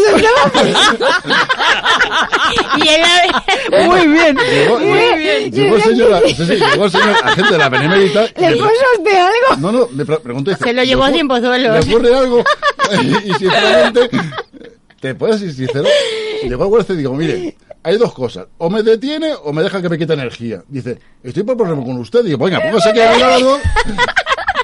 y 2.77 2.89
él 2.89 3.87
Muy 3.87 4.07
bien. 4.09 4.37
Llegó, 4.37 4.79
llegó, 4.79 5.51
llegó 5.51 5.77
el 5.77 5.83
señor, 5.83 6.23
sí, 6.27 6.35
sí, 6.35 6.45
llegó 6.57 6.85
el 6.87 6.91
señor 6.91 7.11
agente 7.25 7.53
de 7.53 7.59
la 7.59 7.69
Benemérita. 7.69 8.25
y 8.37 8.41
¿Le 8.41 8.55
usted 8.57 9.19
algo? 9.19 9.57
No, 9.61 9.73
no, 9.73 9.89
me 9.93 10.05
pre- 10.05 10.19
preguntó. 10.19 10.55
Se 10.57 10.73
lo 10.73 10.83
llevó 10.85 11.05
¿le 11.05 11.11
a 11.11 11.15
cien 11.15 11.29
pozuelos. 11.29 11.87
¿Le 11.87 11.95
ocurre 11.95 12.17
algo? 12.17 12.45
y, 13.25 13.33
sinceramente, 13.35 14.11
te 15.01 15.15
puedes 15.15 15.41
ser 15.41 15.53
sincero. 15.53 15.89
Llegó 16.43 16.65
el 16.65 16.69
guardia 16.71 16.95
y 16.95 16.99
digo, 16.99 17.15
mire, 17.15 17.57
hay 17.83 17.97
dos 17.99 18.13
cosas. 18.13 18.47
O 18.59 18.69
me 18.69 18.83
detiene 18.83 19.33
o 19.45 19.53
me 19.53 19.63
deja 19.63 19.81
que 19.81 19.89
me 19.89 19.97
quite 19.99 20.13
energía. 20.13 20.63
Dice, 20.69 20.99
estoy 21.23 21.43
por 21.45 21.57
problema 21.57 21.85
con 21.85 21.97
usted. 21.99 22.25
Digo, 22.25 22.45
venga, 22.45 22.61
póngase 22.61 22.91
aquí 22.91 23.01
a 23.01 23.13
mi 23.13 23.19
lado. 23.21 23.59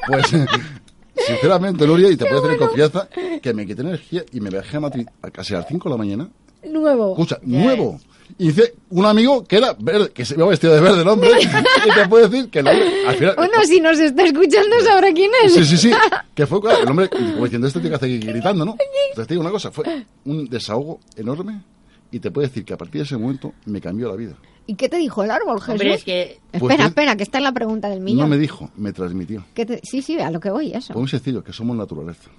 Pues, 0.09 0.27
sinceramente, 1.27 1.87
Nuria, 1.87 2.11
y 2.11 2.17
te 2.17 2.27
puedo 2.27 2.43
decir 2.43 2.53
en 2.53 2.67
confianza, 2.67 3.09
que 3.41 3.55
me 3.55 3.67
quité 3.67 3.83
energía 3.83 4.25
y 4.33 4.41
me 4.41 4.51
bajé 4.51 4.77
a 4.77 4.81
Madrid 4.81 5.07
a 5.23 5.31
casi 5.31 5.55
a 5.55 5.59
las 5.59 5.69
5 5.69 5.89
de 5.89 5.91
la 5.91 5.99
mañana 5.99 6.29
Nuevo. 6.65 7.13
Escucha, 7.13 7.39
nuevo. 7.43 8.01
Y 8.39 8.47
dice 8.49 8.75
un 8.91 9.05
amigo 9.05 9.45
que 9.45 9.57
era 9.57 9.77
verde, 9.79 10.11
que 10.11 10.25
se 10.25 10.35
iba 10.35 10.47
vestido 10.47 10.75
de 10.75 10.81
verde 10.81 11.03
el 11.03 11.09
hombre, 11.09 11.31
y 11.87 11.91
te 11.95 12.09
puede 12.09 12.29
decir 12.29 12.51
que 12.51 12.61
el 12.61 12.69
hombre, 12.69 13.07
al 13.07 13.15
final... 13.17 13.35
Bueno, 13.37 13.55
si 13.65 13.81
nos 13.81 13.99
está 13.99 14.25
escuchando 14.25 14.81
sabrá 14.81 15.13
quién 15.13 15.31
es. 15.45 15.53
Sí, 15.53 15.65
sí, 15.65 15.77
sí. 15.77 15.91
Que 16.35 16.47
fue, 16.47 16.61
claro, 16.61 16.83
el 16.83 16.89
hombre, 16.89 17.09
como 17.09 17.45
diciendo, 17.45 17.67
esto 17.67 17.81
tiene 17.81 17.99
que 17.99 18.05
hacer 18.07 18.19
gritando, 18.21 18.65
¿no? 18.65 18.77
Entonces 19.11 19.27
te 19.27 19.35
digo 19.35 19.43
una 19.43 19.51
cosa, 19.51 19.71
fue 19.71 20.07
un 20.25 20.49
desahogo 20.49 21.01
enorme 21.17 21.63
y 22.11 22.21
te 22.21 22.31
puedo 22.31 22.47
decir 22.47 22.65
que 22.65 22.75
a 22.75 22.77
partir 22.79 23.01
de 23.01 23.07
ese 23.07 23.17
momento 23.17 23.53
me 23.67 23.81
cambió 23.81 24.09
la 24.09 24.17
vida. 24.17 24.35
¿Y 24.67 24.75
qué 24.77 24.89
te 24.89 24.97
dijo 24.97 25.25
el 25.25 25.31
árbol, 25.31 25.59
Jesús? 25.61 25.73
Hombre, 25.73 25.95
es 25.95 26.05
que 26.05 26.41
Pues 26.51 26.63
Espera, 26.63 26.77
que- 26.85 26.89
espera, 26.89 27.17
que 27.17 27.23
está 27.25 27.39
en 27.39 27.45
la 27.45 27.53
pregunta 27.53 27.89
del 27.89 28.01
millón. 28.01 28.21
No 28.21 28.29
me 28.29 28.39
dijo, 28.39 28.71
me 28.77 28.93
transmitió. 28.93 29.45
¿Qué 29.55 29.67
te- 29.67 29.81
Sí, 29.83 30.03
sí, 30.03 30.19
a 30.21 30.31
lo 30.31 30.39
que 30.41 30.51
voy, 30.51 30.73
eso. 30.73 30.93
Fue 30.93 31.03
muy 31.03 31.09
sencillo, 31.11 31.43
que 31.43 31.53
somos 31.53 31.77
naturaleza. 31.77 32.31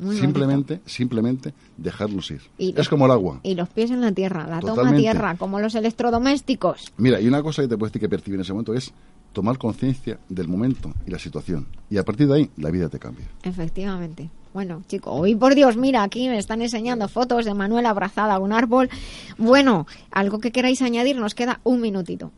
Muy 0.00 0.16
simplemente, 0.16 0.80
simplemente 0.86 1.54
dejarnos 1.76 2.30
ir. 2.30 2.40
Y 2.56 2.70
es 2.70 2.76
los- 2.76 2.88
como 2.88 3.06
el 3.06 3.12
agua. 3.12 3.40
Y 3.42 3.54
los 3.56 3.68
pies 3.68 3.90
en 3.90 4.00
la 4.00 4.12
tierra, 4.12 4.46
la 4.46 4.60
toma 4.60 4.94
tierra, 4.94 5.36
como 5.36 5.58
los 5.60 5.74
electrodomésticos. 5.74 6.92
Mira, 6.96 7.20
y 7.20 7.26
una 7.28 7.42
cosa 7.42 7.62
que 7.62 7.68
te 7.68 7.76
puedo 7.76 7.88
decir 7.88 8.00
que 8.00 8.08
percibí 8.08 8.34
en 8.36 8.42
ese 8.42 8.52
momento 8.52 8.74
es 8.74 8.92
tomar 9.32 9.58
conciencia 9.58 10.18
del 10.28 10.48
momento 10.48 10.92
y 11.06 11.10
la 11.10 11.18
situación. 11.18 11.66
Y 11.90 11.98
a 11.98 12.04
partir 12.04 12.28
de 12.28 12.34
ahí, 12.34 12.50
la 12.56 12.70
vida 12.70 12.88
te 12.88 12.98
cambia. 12.98 13.26
Efectivamente. 13.42 14.30
Bueno, 14.54 14.82
chicos, 14.88 15.12
hoy 15.14 15.34
por 15.34 15.54
Dios, 15.54 15.76
mira, 15.76 16.02
aquí 16.02 16.28
me 16.28 16.38
están 16.38 16.62
enseñando 16.62 17.06
fotos 17.08 17.44
de 17.44 17.54
Manuel 17.54 17.86
abrazada 17.86 18.34
a 18.34 18.38
un 18.38 18.52
árbol. 18.52 18.88
Bueno, 19.36 19.86
algo 20.10 20.40
que 20.40 20.50
queráis 20.50 20.82
añadir, 20.82 21.16
nos 21.16 21.34
queda 21.34 21.60
un 21.64 21.80
minutito. 21.80 22.32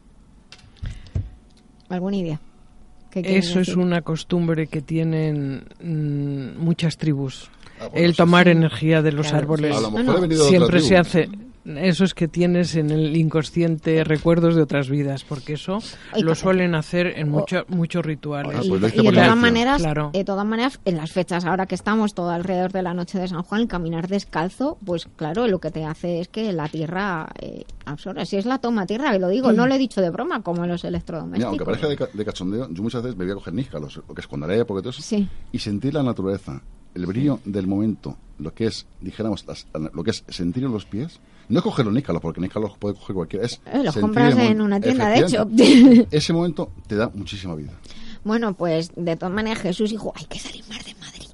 ¿Alguna 1.89 2.17
idea? 2.17 2.41
¿Qué 3.11 3.23
quieren 3.23 3.41
Eso 3.41 3.61
es 3.61 3.75
una 3.75 4.03
costumbre 4.03 4.69
que 4.69 4.81
tienen 4.83 5.65
mm, 5.83 6.63
muchas 6.63 6.97
tribus. 6.97 7.51
Ah, 7.81 7.89
bueno, 7.89 8.07
el 8.07 8.17
tomar 8.17 8.45
sí. 8.47 8.53
energía 8.53 9.03
de 9.03 9.13
los 9.13 9.29
Claro, 9.29 9.39
árboles. 9.39 9.77
A 9.77 9.81
lo 9.81 9.91
mejor 9.91 10.29
no. 10.29 10.35
Siempre 10.45 10.81
se 10.81 10.97
hace. 10.97 11.29
Eso 11.65 12.05
es 12.05 12.15
que 12.15 12.27
tienes 12.27 12.75
en 12.75 12.91
el 12.91 13.15
inconsciente 13.17 14.03
recuerdos 14.03 14.55
de 14.57 14.63
otras 14.63 14.89
vidas, 14.89 15.25
porque 15.25 15.53
eso 15.55 15.81
lo 16.19 16.35
suelen 16.35 16.75
hacer 16.75 17.07
en 17.19 17.29
mucho- 17.29 17.65
muchos 17.69 18.05
rituales. 18.05 18.57
Ah, 18.59 18.63
Y, 18.65 18.69
pues 18.71 18.83
hice 18.95 19.03
y 19.03 19.07
de 19.07 19.13
todas 19.13 19.37
maneras, 19.37 19.83
Claro. 19.83 20.11
de 20.13 20.25
todas 20.25 20.47
maneras, 20.47 20.81
en 20.87 20.97
las 20.97 21.13
fechas 21.13 21.45
ahora 21.45 21.67
que 21.67 21.75
estamos 21.75 22.15
todo 22.15 22.31
alrededor 22.31 22.73
de 22.73 22.83
la 22.83 22.95
noche 22.95 23.19
de 23.19 23.29
San 23.29 23.43
Juan, 23.43 23.61
el 23.63 23.69
caminar 23.69 24.09
descalzo, 24.09 24.79
pues 24.87 25.07
claro, 25.17 25.47
lo 25.49 25.59
que 25.59 25.71
te 25.71 25.85
hace 25.85 26.21
es 26.21 26.29
que 26.29 26.53
la 26.55 26.67
tierra 26.69 27.29
eh, 27.41 27.65
absorbe. 27.85 28.25
Si 28.25 28.37
es 28.39 28.47
la 28.47 28.59
toma 28.59 28.87
tierra, 28.87 29.13
que 29.13 29.19
lo 29.19 29.29
digo, 29.29 29.53
no 29.53 29.67
lo 29.67 29.75
he 29.75 29.79
dicho 29.79 30.01
de 30.01 30.09
broma, 30.11 30.43
como 30.43 30.67
los 30.67 30.83
Mira, 30.83 30.89
electrodomésticos. 30.89 31.49
aunque 31.49 31.65
parezca 31.67 31.89
de, 31.89 31.97
ca- 31.97 32.09
de 32.13 32.25
cachondeo, 32.25 32.69
yo 32.71 32.83
muchas 32.83 33.03
veces 33.03 33.19
me 33.19 33.25
voy 33.25 33.33
a 33.33 33.35
coger 33.35 33.53
níscalos, 33.55 34.01
lo 34.09 34.15
que 34.15 34.21
es 34.23 34.29
la 34.31 34.57
época 34.57 34.81
y 34.81 34.83
todo 34.83 34.91
eso, 34.91 35.03
Sí. 35.03 35.29
y 35.53 35.59
sentir 35.59 35.93
la 35.93 36.03
naturaleza, 36.03 36.63
el 36.95 37.07
brillo 37.07 37.39
del 37.45 37.67
momento, 37.67 38.17
lo 38.39 38.55
que 38.55 38.67
es, 38.67 38.87
dijéramos, 39.01 39.45
las- 39.47 39.67
lo 39.93 40.03
que 40.03 40.11
es 40.11 40.25
sentir 40.29 40.65
en 40.65 40.73
los 40.73 40.87
pies, 40.87 41.21
no 41.51 41.59
es 41.59 41.63
coger 41.65 41.85
los 41.85 41.95
níscalos, 41.95 42.23
porque 42.23 42.41
níscalos 42.41 42.71
los 42.71 42.79
puede 42.79 42.95
coger 42.95 43.15
cualquiera, 43.15 43.47
es 43.47 43.61
Eh, 43.67 43.83
los 43.85 43.97
compras 43.97 44.37
en 44.39 44.61
una 44.61 44.81
tienda, 44.81 45.09
de 45.09 45.19
hecho. 45.21 45.47
Ese 46.11 46.33
momento 46.33 46.71
te 46.87 46.97
da 46.97 47.11
muchísima 47.13 47.55
vida. 47.55 47.73
Bueno, 48.25 48.55
pues 48.55 48.91
de 48.97 49.17
todas 49.17 49.35
maneras 49.35 49.61
Jesús 49.61 49.91
dijo, 49.91 50.13
hay 50.17 50.25
que 50.27 50.39
salir 50.39 50.65
más 50.69 50.85
de 50.85 50.95
Madrid. 50.95 51.27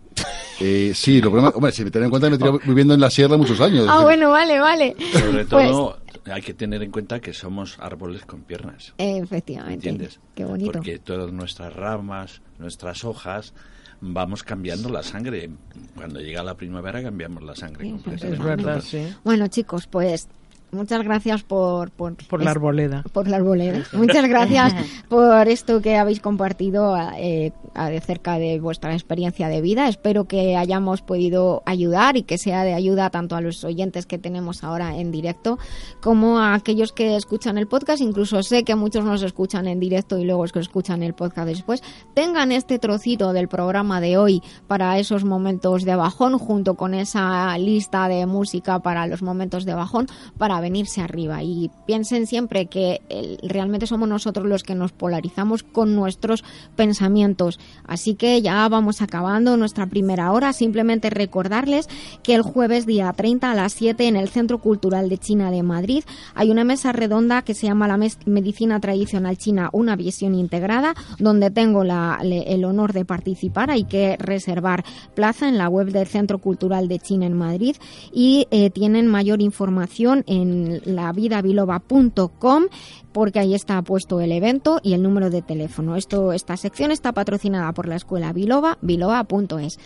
Eh, 0.58 0.92
sí, 0.94 1.20
lo 1.20 1.30
problema, 1.30 1.52
hombre, 1.54 1.70
si 1.72 1.84
me 1.84 1.90
en 1.92 2.10
cuenta 2.10 2.26
que 2.26 2.30
me 2.30 2.36
he 2.36 2.38
tirado 2.38 2.58
viviendo 2.64 2.94
en 2.94 3.00
la 3.00 3.10
sierra 3.10 3.36
muchos 3.36 3.60
años. 3.60 3.86
Ah, 3.88 4.02
bueno, 4.02 4.30
vale, 4.30 4.58
vale. 4.58 4.96
Sobre 5.12 5.44
Pues, 5.44 5.68
todo, 5.70 5.98
hay 6.24 6.42
que 6.42 6.54
tener 6.54 6.82
en 6.82 6.90
cuenta 6.90 7.20
que 7.20 7.32
somos 7.34 7.76
árboles 7.78 8.24
con 8.24 8.42
piernas. 8.42 8.94
efectivamente. 8.98 9.74
¿Entiendes? 9.88 10.20
Qué 10.34 10.44
bonito. 10.44 10.72
Porque 10.72 10.98
todas 10.98 11.30
nuestras 11.32 11.74
ramas, 11.74 12.40
nuestras 12.58 13.04
hojas, 13.04 13.52
vamos 14.00 14.42
cambiando 14.42 14.88
la 14.88 15.02
sangre. 15.02 15.50
Cuando 15.94 16.20
llega 16.20 16.42
la 16.42 16.54
primavera 16.56 17.02
cambiamos 17.02 17.42
la 17.42 17.54
sangre 17.54 17.84
Sí, 17.84 17.90
completamente. 17.90 18.36
Es 18.36 18.44
verdad, 18.44 18.80
sí. 18.80 19.14
Bueno, 19.24 19.48
chicos, 19.48 19.86
pues 19.86 20.28
muchas 20.70 21.02
gracias 21.02 21.42
por... 21.42 21.90
Por, 21.90 22.16
Por 22.28 22.42
la 22.42 22.50
arboleda. 22.50 23.02
Por 23.12 23.28
la 23.28 23.36
arboleda. 23.36 23.84
Muchas 23.92 24.28
gracias 24.28 24.74
por 25.08 25.48
esto 25.48 25.80
que 25.80 25.96
habéis 25.96 26.20
compartido 26.20 26.96
eh, 27.16 27.52
acerca 27.74 28.38
de 28.38 28.60
vuestra 28.60 28.92
experiencia 28.92 29.48
de 29.48 29.60
vida. 29.60 29.88
Espero 29.88 30.24
que 30.24 30.56
hayamos 30.56 31.02
podido 31.02 31.62
ayudar 31.66 32.16
y 32.16 32.22
que 32.22 32.38
sea 32.38 32.64
de 32.64 32.74
ayuda 32.74 33.10
tanto 33.10 33.36
a 33.36 33.40
los 33.40 33.64
oyentes 33.64 34.06
que 34.06 34.18
tenemos 34.18 34.64
ahora 34.64 34.96
en 34.96 35.10
directo 35.10 35.58
como 36.00 36.38
a 36.38 36.54
aquellos 36.54 36.92
que 36.92 37.16
escuchan 37.16 37.58
el 37.58 37.66
podcast. 37.66 38.00
Incluso 38.00 38.42
sé 38.42 38.64
que 38.64 38.74
muchos 38.74 39.04
nos 39.04 39.22
escuchan 39.22 39.66
en 39.66 39.80
directo 39.80 40.18
y 40.18 40.24
luego 40.24 40.44
es 40.44 40.52
que 40.52 40.60
escuchan 40.60 41.02
el 41.02 41.14
podcast 41.14 41.48
después. 41.48 41.82
Tengan 42.14 42.52
este 42.52 42.78
trocito 42.78 43.32
del 43.32 43.48
programa 43.48 44.00
de 44.00 44.18
hoy 44.18 44.42
para 44.66 44.98
esos 44.98 45.24
momentos 45.24 45.84
de 45.84 45.96
bajón 45.96 46.38
junto 46.38 46.74
con 46.74 46.94
esa 46.94 47.56
lista 47.58 48.08
de 48.08 48.26
música 48.26 48.80
para 48.80 49.06
los 49.06 49.22
momentos 49.22 49.64
de 49.64 49.74
bajón 49.74 50.06
para 50.38 50.55
venirse 50.60 51.00
arriba 51.00 51.42
y 51.42 51.70
piensen 51.86 52.26
siempre 52.26 52.66
que 52.66 53.00
realmente 53.42 53.86
somos 53.86 54.08
nosotros 54.08 54.46
los 54.46 54.62
que 54.62 54.74
nos 54.74 54.92
polarizamos 54.92 55.62
con 55.62 55.94
nuestros 55.94 56.44
pensamientos. 56.76 57.58
Así 57.86 58.14
que 58.14 58.42
ya 58.42 58.68
vamos 58.68 59.02
acabando 59.02 59.56
nuestra 59.56 59.86
primera 59.86 60.32
hora. 60.32 60.52
Simplemente 60.52 61.10
recordarles 61.10 61.88
que 62.22 62.34
el 62.34 62.42
jueves 62.42 62.86
día 62.86 63.12
30 63.12 63.50
a 63.50 63.54
las 63.54 63.72
7 63.72 64.06
en 64.08 64.16
el 64.16 64.28
Centro 64.28 64.58
Cultural 64.58 65.08
de 65.08 65.18
China 65.18 65.50
de 65.50 65.62
Madrid 65.62 66.04
hay 66.34 66.50
una 66.50 66.64
mesa 66.64 66.92
redonda 66.92 67.42
que 67.42 67.54
se 67.54 67.66
llama 67.66 67.88
la 67.88 67.98
Medicina 68.26 68.80
Tradicional 68.80 69.36
China, 69.38 69.70
una 69.72 69.96
visión 69.96 70.34
integrada, 70.34 70.94
donde 71.18 71.50
tengo 71.50 71.82
el 71.82 72.64
honor 72.64 72.92
de 72.92 73.04
participar. 73.04 73.70
Hay 73.70 73.84
que 73.84 74.16
reservar 74.18 74.84
plaza 75.14 75.48
en 75.48 75.58
la 75.58 75.68
web 75.68 75.90
del 75.90 76.06
Centro 76.06 76.38
Cultural 76.38 76.88
de 76.88 76.98
China 76.98 77.26
en 77.26 77.34
Madrid 77.34 77.76
y 78.12 78.46
eh, 78.50 78.70
tienen 78.70 79.06
mayor 79.06 79.40
información 79.40 80.24
en 80.26 80.45
lavidabiloba.com 80.84 82.64
porque 83.12 83.38
ahí 83.38 83.54
está 83.54 83.80
puesto 83.82 84.20
el 84.20 84.32
evento 84.32 84.80
y 84.82 84.92
el 84.92 85.02
número 85.02 85.30
de 85.30 85.42
teléfono. 85.42 85.96
Esto, 85.96 86.32
esta 86.32 86.56
sección 86.56 86.90
está 86.90 87.12
patrocinada 87.12 87.72
por 87.72 87.88
la 87.88 87.96
escuela 87.96 88.32
Biloba, 88.32 88.78
biloba.es. 88.82 89.78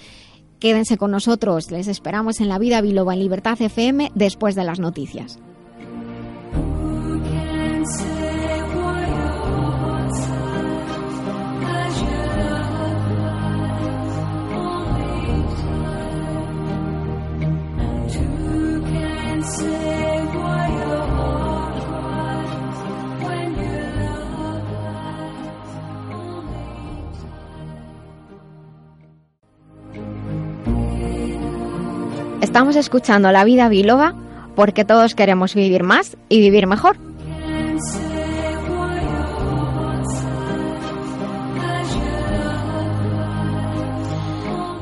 Quédense 0.58 0.98
con 0.98 1.11
nosotros, 1.11 1.70
les 1.70 1.88
esperamos 1.88 2.40
en 2.40 2.48
la 2.48 2.58
vida 2.58 2.80
Biloba 2.80 3.14
en 3.14 3.20
Libertad 3.20 3.61
FM 3.61 4.12
después 4.14 4.54
de 4.54 4.64
las 4.64 4.78
noticias. 4.78 5.38
Estamos 32.41 32.76
escuchando 32.76 33.30
La 33.32 33.45
Vida 33.45 33.68
Biloba 33.68 34.14
porque 34.57 34.84
todos 34.84 35.14
queremos 35.14 35.55
vivir 35.55 35.82
más 35.82 36.16
y 36.28 36.41
vivir 36.41 36.66
mejor. 36.66 36.97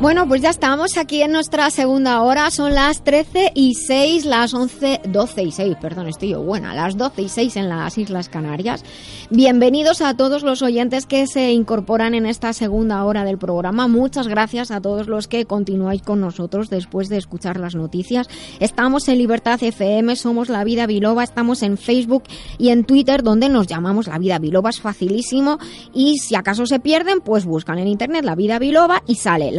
Bueno, 0.00 0.28
pues 0.28 0.40
ya 0.42 0.50
estamos 0.50 0.96
aquí 0.96 1.22
en 1.22 1.32
nuestra 1.32 1.68
segunda 1.70 2.22
hora. 2.22 2.52
Son 2.52 2.72
las 2.72 3.02
13 3.02 3.50
y 3.56 3.74
6, 3.74 4.26
las 4.26 4.54
11, 4.54 5.00
12 5.08 5.42
y 5.42 5.50
6, 5.50 5.76
perdón, 5.80 6.06
estoy 6.06 6.28
yo 6.28 6.40
buena, 6.40 6.72
las 6.72 6.96
12 6.96 7.22
y 7.22 7.28
6 7.28 7.56
en 7.56 7.68
las 7.68 7.98
Islas 7.98 8.28
Canarias. 8.28 8.84
Bienvenidos 9.28 10.00
a 10.00 10.14
todos 10.14 10.44
los 10.44 10.62
oyentes 10.62 11.04
que 11.04 11.26
se 11.26 11.50
incorporan 11.50 12.14
en 12.14 12.26
esta 12.26 12.52
segunda 12.52 13.04
hora 13.04 13.24
del 13.24 13.38
programa. 13.38 13.88
Muchas 13.88 14.28
gracias 14.28 14.70
a 14.70 14.80
todos 14.80 15.08
los 15.08 15.26
que 15.26 15.46
continuáis 15.46 16.02
con 16.02 16.20
nosotros 16.20 16.70
después 16.70 17.08
de 17.08 17.16
escuchar 17.16 17.58
las 17.58 17.74
noticias. 17.74 18.28
Estamos 18.60 19.08
en 19.08 19.18
Libertad 19.18 19.60
FM, 19.60 20.14
somos 20.14 20.48
La 20.48 20.62
Vida 20.62 20.86
Biloba, 20.86 21.24
estamos 21.24 21.64
en 21.64 21.76
Facebook 21.76 22.22
y 22.56 22.68
en 22.68 22.84
Twitter 22.84 23.24
donde 23.24 23.48
nos 23.48 23.66
llamamos 23.66 24.06
La 24.06 24.18
Vida 24.18 24.38
Biloba, 24.38 24.70
es 24.70 24.80
facilísimo. 24.80 25.58
Y 25.92 26.18
si 26.18 26.36
acaso 26.36 26.66
se 26.66 26.78
pierden, 26.78 27.20
pues 27.20 27.44
buscan 27.44 27.80
en 27.80 27.88
internet 27.88 28.24
La 28.24 28.36
Vida 28.36 28.60
Biloba 28.60 29.02
y 29.08 29.16
sale 29.16 29.50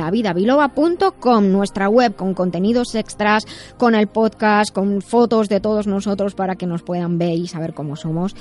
lavidabiloba.com, 0.45 1.51
nuestra 1.51 1.89
web 1.89 2.15
con 2.15 2.33
contenidos 2.33 2.95
extras, 2.95 3.43
con 3.77 3.95
el 3.95 4.07
podcast, 4.07 4.73
con 4.73 5.01
fotos 5.01 5.49
de 5.49 5.59
todos 5.59 5.87
nosotros 5.87 6.35
para 6.35 6.55
que 6.55 6.65
nos 6.65 6.81
puedan 6.83 7.17
ver 7.17 7.33
y 7.37 7.47
saber 7.47 7.73
cómo 7.73 7.95
somos. 7.95 8.35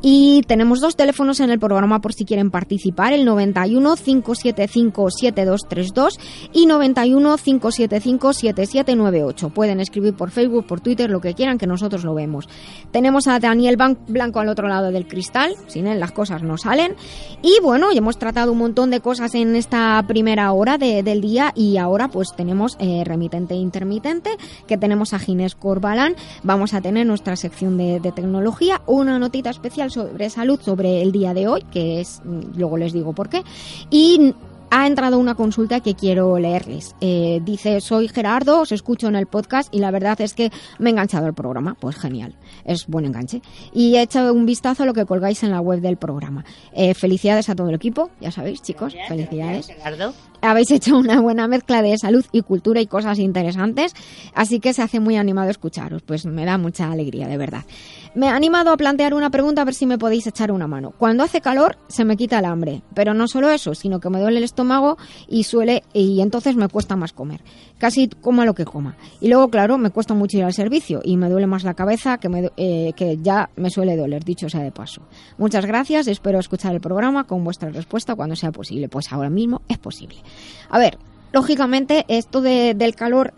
Y 0.00 0.42
tenemos 0.46 0.80
dos 0.80 0.96
teléfonos 0.96 1.40
en 1.40 1.50
el 1.50 1.58
programa 1.58 2.00
por 2.00 2.12
si 2.12 2.24
quieren 2.24 2.50
participar, 2.50 3.12
el 3.12 3.24
91 3.24 3.94
575 3.96 5.10
7232 5.10 6.18
y 6.52 6.66
91 6.66 7.36
575 7.36 8.32
7798. 8.32 9.50
Pueden 9.50 9.80
escribir 9.80 10.14
por 10.14 10.30
Facebook, 10.30 10.66
por 10.66 10.80
Twitter, 10.80 11.10
lo 11.10 11.20
que 11.20 11.34
quieran 11.34 11.58
que 11.58 11.66
nosotros 11.66 12.04
lo 12.04 12.14
vemos. 12.14 12.48
Tenemos 12.90 13.26
a 13.28 13.38
Daniel 13.38 13.76
Blanco 14.08 14.40
al 14.40 14.48
otro 14.48 14.68
lado 14.68 14.90
del 14.90 15.06
cristal, 15.06 15.54
sin 15.68 15.86
él 15.86 16.00
las 16.00 16.12
cosas 16.12 16.42
no 16.42 16.56
salen. 16.58 16.94
Y 17.42 17.58
bueno, 17.62 17.92
y 17.92 17.98
hemos 17.98 18.18
tratado 18.18 18.52
un 18.52 18.58
montón 18.58 18.90
de 18.90 19.00
cosas 19.00 19.34
en 19.34 19.56
esta 19.56 20.02
primera 20.06 20.52
hora 20.52 20.78
de- 20.78 21.02
del 21.02 21.20
día 21.20 21.31
día 21.32 21.52
y 21.54 21.78
ahora 21.78 22.08
pues 22.08 22.34
tenemos 22.36 22.76
eh, 22.78 23.02
remitente 23.04 23.54
e 23.54 23.56
intermitente, 23.56 24.30
que 24.66 24.76
tenemos 24.76 25.14
a 25.14 25.18
Ginés 25.18 25.54
Corbalán, 25.54 26.14
vamos 26.42 26.74
a 26.74 26.80
tener 26.80 27.06
nuestra 27.06 27.36
sección 27.36 27.76
de, 27.78 28.00
de 28.00 28.12
tecnología, 28.12 28.82
una 28.86 29.18
notita 29.18 29.50
especial 29.50 29.90
sobre 29.90 30.28
salud 30.30 30.60
sobre 30.60 31.00
el 31.00 31.10
día 31.10 31.32
de 31.32 31.48
hoy, 31.48 31.62
que 31.72 32.00
es, 32.00 32.20
mm, 32.24 32.58
luego 32.58 32.76
les 32.76 32.92
digo 32.92 33.14
por 33.14 33.30
qué, 33.30 33.42
y 33.90 34.34
ha 34.74 34.86
entrado 34.86 35.18
una 35.18 35.34
consulta 35.34 35.80
que 35.80 35.94
quiero 35.94 36.38
leerles. 36.38 36.96
Eh, 37.02 37.40
dice, 37.44 37.82
soy 37.82 38.08
Gerardo, 38.08 38.62
os 38.62 38.72
escucho 38.72 39.06
en 39.06 39.16
el 39.16 39.26
podcast 39.26 39.72
y 39.72 39.80
la 39.80 39.90
verdad 39.90 40.18
es 40.22 40.32
que 40.32 40.50
me 40.78 40.88
he 40.88 40.92
enganchado 40.92 41.26
al 41.26 41.34
programa. 41.34 41.76
Pues 41.78 41.96
genial, 41.96 42.34
es 42.64 42.86
buen 42.86 43.04
enganche. 43.04 43.42
Y 43.74 43.96
he 43.96 44.02
echado 44.02 44.32
un 44.32 44.46
vistazo 44.46 44.84
a 44.84 44.86
lo 44.86 44.94
que 44.94 45.04
colgáis 45.04 45.42
en 45.42 45.50
la 45.50 45.60
web 45.60 45.80
del 45.82 45.98
programa. 45.98 46.46
Eh, 46.72 46.94
felicidades 46.94 47.50
a 47.50 47.54
todo 47.54 47.68
el 47.68 47.74
equipo, 47.74 48.10
ya 48.18 48.30
sabéis 48.30 48.62
chicos, 48.62 48.94
felicidades. 49.08 49.66
Gerardo. 49.66 50.14
Habéis 50.42 50.72
hecho 50.72 50.96
una 50.96 51.20
buena 51.20 51.46
mezcla 51.46 51.82
de 51.82 51.96
salud 51.96 52.24
y 52.32 52.42
cultura 52.42 52.80
y 52.80 52.86
cosas 52.86 53.20
interesantes, 53.20 53.94
así 54.34 54.58
que 54.58 54.74
se 54.74 54.82
hace 54.82 54.98
muy 54.98 55.16
animado 55.16 55.50
escucharos. 55.50 56.02
Pues 56.02 56.26
me 56.26 56.44
da 56.44 56.58
mucha 56.58 56.90
alegría, 56.90 57.28
de 57.28 57.36
verdad. 57.36 57.64
Me 58.14 58.28
ha 58.28 58.34
animado 58.34 58.72
a 58.72 58.76
plantear 58.76 59.14
una 59.14 59.30
pregunta 59.30 59.62
a 59.62 59.64
ver 59.64 59.74
si 59.74 59.86
me 59.86 59.98
podéis 59.98 60.26
echar 60.26 60.52
una 60.52 60.66
mano. 60.66 60.92
Cuando 60.98 61.22
hace 61.22 61.40
calor 61.40 61.78
se 61.88 62.04
me 62.04 62.16
quita 62.16 62.40
el 62.40 62.44
hambre, 62.44 62.82
pero 62.92 63.14
no 63.14 63.28
solo 63.28 63.50
eso, 63.50 63.74
sino 63.74 64.00
que 64.00 64.10
me 64.10 64.20
duele 64.20 64.38
el 64.38 64.44
estómago 64.44 64.98
y 65.28 65.44
suele 65.44 65.84
y 65.94 66.20
entonces 66.20 66.56
me 66.56 66.68
cuesta 66.68 66.96
más 66.96 67.12
comer. 67.12 67.40
Casi 67.82 68.06
coma 68.06 68.44
lo 68.44 68.54
que 68.54 68.64
coma. 68.64 68.96
Y 69.20 69.26
luego, 69.26 69.48
claro, 69.48 69.76
me 69.76 69.90
cuesta 69.90 70.14
mucho 70.14 70.38
ir 70.38 70.44
al 70.44 70.52
servicio 70.52 71.00
y 71.02 71.16
me 71.16 71.28
duele 71.28 71.48
más 71.48 71.64
la 71.64 71.74
cabeza 71.74 72.18
que, 72.18 72.28
me, 72.28 72.48
eh, 72.56 72.92
que 72.94 73.18
ya 73.20 73.50
me 73.56 73.70
suele 73.70 73.96
doler, 73.96 74.22
dicho 74.22 74.48
sea 74.48 74.60
de 74.60 74.70
paso. 74.70 75.02
Muchas 75.36 75.66
gracias, 75.66 76.06
espero 76.06 76.38
escuchar 76.38 76.74
el 76.74 76.80
programa 76.80 77.24
con 77.24 77.42
vuestra 77.42 77.70
respuesta 77.70 78.14
cuando 78.14 78.36
sea 78.36 78.52
posible. 78.52 78.88
Pues 78.88 79.12
ahora 79.12 79.30
mismo 79.30 79.62
es 79.66 79.78
posible. 79.78 80.18
A 80.70 80.78
ver, 80.78 80.96
Lógicamente, 81.32 82.04
esto 82.08 82.42
de- 82.42 82.74
del 82.74 82.94
calor 82.94 83.32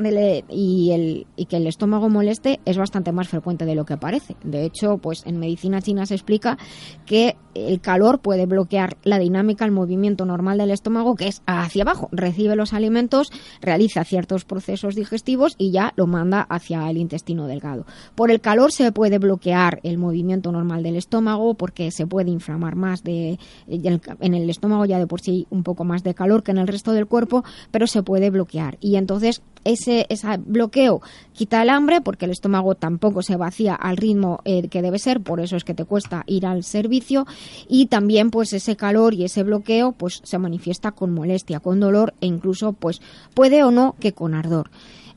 y, 0.51 0.91
el, 0.91 1.27
y 1.37 1.47
que 1.47 1.59
el 1.59 1.67
estómago 1.69 2.09
moleste 2.09 2.59
es 2.65 2.77
bastante 2.77 3.13
más 3.13 3.29
frecuente 3.29 3.65
de 3.67 3.77
lo 3.77 3.85
que 3.85 3.97
parece. 3.97 4.35
De 4.43 4.65
hecho, 4.65 4.99
pues 4.99 5.23
en 5.27 5.39
medicina 5.39 5.81
china 5.81 6.05
se 6.05 6.15
explica 6.15 6.59
que 7.07 7.37
el 7.55 7.81
calor 7.81 8.19
puede 8.19 8.47
bloquear 8.47 8.97
la 9.05 9.21
dinámica, 9.21 9.65
el 9.65 9.71
movimiento 9.71 10.25
normal 10.27 10.59
del 10.59 10.73
estómago, 10.73 11.15
que 11.15 11.29
es 11.29 11.43
hacia 11.47 11.83
abajo. 11.85 12.09
Recibe 12.11 12.57
los 12.57 12.73
alimentos, 12.73 13.31
realiza 13.61 14.03
ciertos 14.03 14.45
procesos 14.45 14.97
digestivos 14.97 15.55
y 15.57 15.71
ya 15.71 15.93
lo 15.95 16.09
manda 16.09 16.41
hacia 16.51 16.91
el 16.91 16.97
intestino 16.97 17.47
delgado. 17.47 17.87
Por 18.17 18.33
el 18.33 18.41
calor 18.41 18.73
se 18.73 18.91
puede 18.91 19.19
bloquear 19.19 19.79
el 19.85 19.99
movimiento 19.99 20.51
normal 20.51 20.83
del 20.83 20.97
estómago 20.97 21.55
porque 21.55 21.93
se 21.93 22.09
puede 22.09 22.33
inflamar 22.33 22.75
más 22.75 23.05
de 23.05 23.39
en 23.69 24.35
el 24.35 24.51
estómago 24.51 24.85
ya 24.85 24.99
de 24.99 25.07
por 25.07 25.21
sí 25.21 25.47
un 25.51 25.63
poco 25.63 25.85
más 25.85 26.03
de 26.03 26.15
calor 26.15 26.43
que 26.43 26.51
en 26.51 26.59
el 26.59 26.67
resto 26.67 26.91
del 26.91 27.07
cuerpo, 27.07 27.45
se 27.89 28.03
puede 28.03 28.31
bloquear 28.31 28.77
y 28.81 28.97
entonces 28.97 29.43
ese, 29.65 30.07
ese 30.09 30.37
bloqueo 30.39 31.01
quita 31.33 31.63
el 31.63 31.71
hambre 31.71 32.01
porque 32.01 32.27
el 32.27 32.31
estómago 32.31 32.75
tampoco 32.75 33.23
se 33.23 33.37
vacía 33.37 33.75
al 33.75 33.97
ritmo 33.97 34.41
eh, 34.45 34.69
que 34.69 34.83
debe 34.83 34.99
ser, 34.99 35.21
por 35.21 35.41
eso 35.41 35.57
es 35.57 35.65
que 35.65 35.75
te 35.75 35.85
cuesta 35.85 36.25
ir 36.27 36.47
al 36.47 36.65
servicio 36.65 37.27
y 37.69 37.87
también 37.87 38.31
pues 38.31 38.53
ese 38.53 38.77
calor 38.77 39.15
y 39.15 39.25
ese 39.25 39.43
bloqueo 39.43 39.93
pues 39.93 40.21
se 40.25 40.39
manifiesta 40.39 40.93
con 40.93 41.13
molestia, 41.13 41.61
con 41.61 41.81
dolor 41.81 42.15
e 42.21 42.27
incluso 42.27 42.73
pues 42.73 43.01
puede 43.35 43.63
o 43.65 43.71
no 43.71 43.97
que 43.99 44.13
con 44.13 44.35
ardor. 44.35 44.71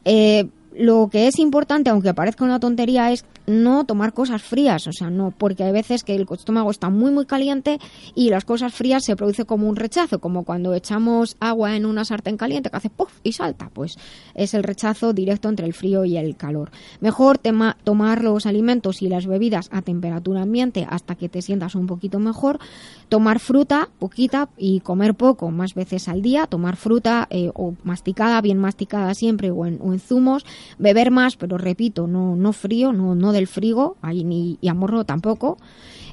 Eh, 0.05 0.47
lo 0.78 1.09
que 1.11 1.28
es 1.28 1.39
importante, 1.39 1.89
aunque 1.89 2.13
parezca 2.13 2.45
una 2.45 2.59
tontería, 2.59 3.11
es 3.11 3.25
no 3.47 3.86
tomar 3.86 4.13
cosas 4.13 4.41
frías, 4.43 4.88
o 4.88 4.91
sea, 4.91 5.09
no, 5.09 5.32
porque 5.38 5.63
hay 5.63 5.71
veces 5.71 6.03
que 6.03 6.13
el 6.15 6.28
estómago 6.30 6.69
está 6.69 6.89
muy 6.89 7.11
muy 7.11 7.25
caliente 7.25 7.80
y 8.13 8.30
las 8.30 8.43
cosas 8.43 8.73
frías 8.73 9.05
se 9.05 9.15
produce 9.15 9.45
como 9.45 9.69
un 9.69 9.78
rechazo, 9.78 10.19
como 10.19 10.43
cuando 10.43 10.73
echamos 10.73 11.38
agua 11.39 11.75
en 11.78 11.86
una 11.86 12.03
sartén 12.03 12.36
caliente 12.36 12.69
que 12.69 12.75
hace 12.75 12.89
puff 12.89 13.13
y 13.23 13.32
salta, 13.32 13.69
pues 13.73 13.97
es 14.36 14.53
el 14.53 14.63
rechazo 14.63 15.13
directo 15.13 15.47
entre 15.47 15.65
el 15.65 15.73
frío 15.73 16.03
y 16.03 16.17
el 16.17 16.36
calor. 16.36 16.71
Mejor 16.99 17.38
tema- 17.38 17.78
tomar 17.86 18.21
los 18.21 18.45
alimentos 18.45 19.01
y 19.01 19.07
las 19.07 19.25
bebidas 19.25 19.69
a 19.71 19.82
temperatura 19.82 20.41
ambiente 20.41 20.86
hasta 20.89 21.15
que 21.15 21.30
te 21.30 21.41
sientas 21.41 21.75
un 21.75 21.88
poquito 21.88 22.19
mejor, 22.19 22.59
tomar 23.07 23.39
fruta 23.39 23.88
poquita 23.97 24.49
y 24.57 24.82
comer 24.82 25.15
poco, 25.15 25.51
más 25.51 25.73
veces 25.73 26.09
al 26.09 26.21
día, 26.21 26.47
tomar 26.47 26.75
fruta 26.75 27.28
eh, 27.30 27.49
o 27.55 27.75
masticada, 27.84 28.41
bien 28.41 28.57
masticada 28.57 29.13
siempre 29.13 29.51
o 29.51 29.65
en, 29.65 29.80
o 29.82 29.93
en 29.93 29.99
zumos, 30.01 30.45
beber 30.78 31.11
más, 31.11 31.36
pero 31.36 31.57
repito, 31.57 32.07
no, 32.07 32.36
no 32.36 32.53
frío, 32.53 32.93
no, 32.93 33.15
no 33.15 33.32
del 33.32 33.47
frigo, 33.47 33.97
ahí 34.01 34.24
ni 34.24 34.57
y 34.61 34.68
a 34.70 34.76
tampoco, 35.05 35.57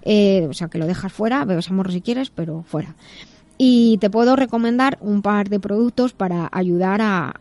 eh, 0.02 0.46
o 0.48 0.52
sea 0.52 0.68
que 0.68 0.78
lo 0.78 0.86
dejas 0.86 1.12
fuera, 1.12 1.44
bebes 1.44 1.70
a 1.70 1.72
morro 1.72 1.92
si 1.92 2.00
quieres, 2.00 2.30
pero 2.30 2.62
fuera. 2.62 2.94
Y 3.56 3.98
te 3.98 4.10
puedo 4.10 4.34
recomendar 4.34 4.98
un 5.00 5.22
par 5.22 5.48
de 5.48 5.60
productos 5.60 6.12
para 6.12 6.48
ayudar 6.52 7.00
a, 7.02 7.34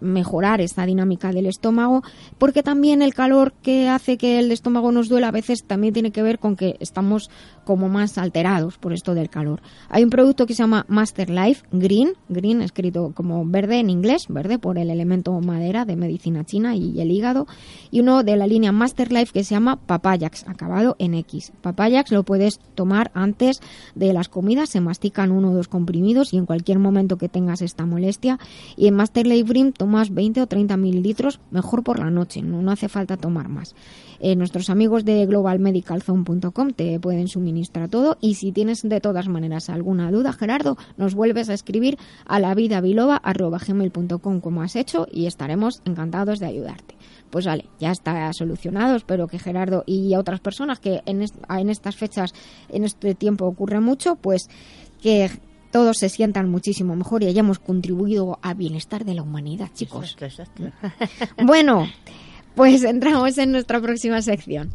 mejorar 0.00 0.60
esta 0.60 0.84
dinámica 0.84 1.32
del 1.32 1.46
estómago, 1.46 2.02
porque 2.38 2.62
también 2.62 3.02
el 3.02 3.14
calor 3.14 3.52
que 3.62 3.88
hace 3.88 4.16
que 4.16 4.38
el 4.38 4.50
estómago 4.50 4.92
nos 4.92 5.08
duela 5.08 5.28
a 5.28 5.32
veces 5.32 5.64
también 5.64 5.94
tiene 5.94 6.10
que 6.10 6.22
ver 6.22 6.38
con 6.38 6.56
que 6.56 6.76
estamos 6.80 7.30
como 7.64 7.88
más 7.88 8.18
alterados 8.18 8.78
por 8.78 8.92
esto 8.92 9.14
del 9.14 9.30
calor. 9.30 9.62
Hay 9.88 10.02
un 10.04 10.10
producto 10.10 10.46
que 10.46 10.54
se 10.54 10.62
llama 10.62 10.84
Master 10.88 11.30
Life 11.30 11.64
Green, 11.70 12.14
green 12.28 12.62
escrito 12.62 13.12
como 13.14 13.44
verde 13.46 13.78
en 13.78 13.90
inglés, 13.90 14.26
verde 14.28 14.58
por 14.58 14.78
el 14.78 14.90
elemento 14.90 15.38
madera 15.40 15.84
de 15.84 15.96
medicina 15.96 16.44
china 16.44 16.74
y 16.74 17.00
el 17.00 17.10
hígado, 17.10 17.46
y 17.90 18.00
uno 18.00 18.22
de 18.22 18.36
la 18.36 18.46
línea 18.46 18.72
Master 18.72 19.12
Life 19.12 19.32
que 19.32 19.44
se 19.44 19.54
llama 19.54 19.76
Papayax, 19.76 20.48
acabado 20.48 20.96
en 20.98 21.14
X. 21.14 21.52
Papayax 21.60 22.10
lo 22.12 22.24
puedes 22.24 22.58
tomar 22.74 23.10
antes 23.14 23.60
de 23.94 24.12
las 24.12 24.28
comidas, 24.28 24.70
se 24.70 24.80
mastican 24.80 25.30
o 25.44 25.52
dos 25.52 25.68
comprimidos 25.68 26.32
y 26.32 26.38
en 26.38 26.46
cualquier 26.46 26.78
momento 26.78 27.18
que 27.18 27.28
tengas 27.28 27.62
esta 27.62 27.86
molestia. 27.86 28.38
Y 28.76 28.86
en 28.86 28.94
Master 28.94 29.26
Green 29.44 29.72
tomas 29.72 30.10
20 30.12 30.42
o 30.42 30.46
30 30.46 30.76
mililitros, 30.76 31.40
mejor 31.50 31.82
por 31.82 31.98
la 31.98 32.10
noche, 32.10 32.42
no, 32.42 32.62
no 32.62 32.70
hace 32.70 32.88
falta 32.88 33.16
tomar 33.16 33.48
más. 33.48 33.74
Eh, 34.20 34.36
nuestros 34.36 34.70
amigos 34.70 35.04
de 35.04 35.26
globalmedicalzone.com 35.26 36.70
te 36.70 37.00
pueden 37.00 37.26
suministrar 37.28 37.88
todo 37.88 38.16
y 38.20 38.34
si 38.34 38.52
tienes 38.52 38.82
de 38.82 39.00
todas 39.00 39.26
maneras 39.28 39.68
alguna 39.68 40.10
duda, 40.12 40.32
Gerardo, 40.32 40.76
nos 40.96 41.14
vuelves 41.14 41.48
a 41.48 41.54
escribir 41.54 41.98
a 42.26 42.38
lavidabiloba.gmail.com 42.38 44.40
como 44.40 44.62
has 44.62 44.76
hecho 44.76 45.06
y 45.10 45.26
estaremos 45.26 45.82
encantados 45.84 46.38
de 46.38 46.46
ayudarte. 46.46 46.94
Pues 47.30 47.46
vale, 47.46 47.64
ya 47.80 47.90
está 47.90 48.30
solucionado. 48.34 48.94
Espero 48.94 49.26
que 49.26 49.38
Gerardo 49.38 49.84
y 49.86 50.14
otras 50.16 50.40
personas 50.40 50.80
que 50.80 51.00
en, 51.06 51.22
est- 51.22 51.34
en 51.48 51.70
estas 51.70 51.96
fechas, 51.96 52.34
en 52.68 52.84
este 52.84 53.14
tiempo 53.14 53.46
ocurre 53.46 53.80
mucho, 53.80 54.16
pues 54.16 54.48
que 55.02 55.30
todos 55.70 55.98
se 55.98 56.08
sientan 56.08 56.48
muchísimo 56.50 56.94
mejor 56.94 57.22
y 57.22 57.26
hayamos 57.26 57.58
contribuido 57.58 58.38
al 58.42 58.54
bienestar 58.54 59.04
de 59.04 59.14
la 59.14 59.22
humanidad, 59.22 59.70
chicos. 59.74 60.16
Exacto, 60.18 60.64
exacto. 60.64 61.34
Bueno, 61.44 61.88
pues 62.54 62.84
entramos 62.84 63.36
en 63.38 63.52
nuestra 63.52 63.80
próxima 63.80 64.22
sección. 64.22 64.70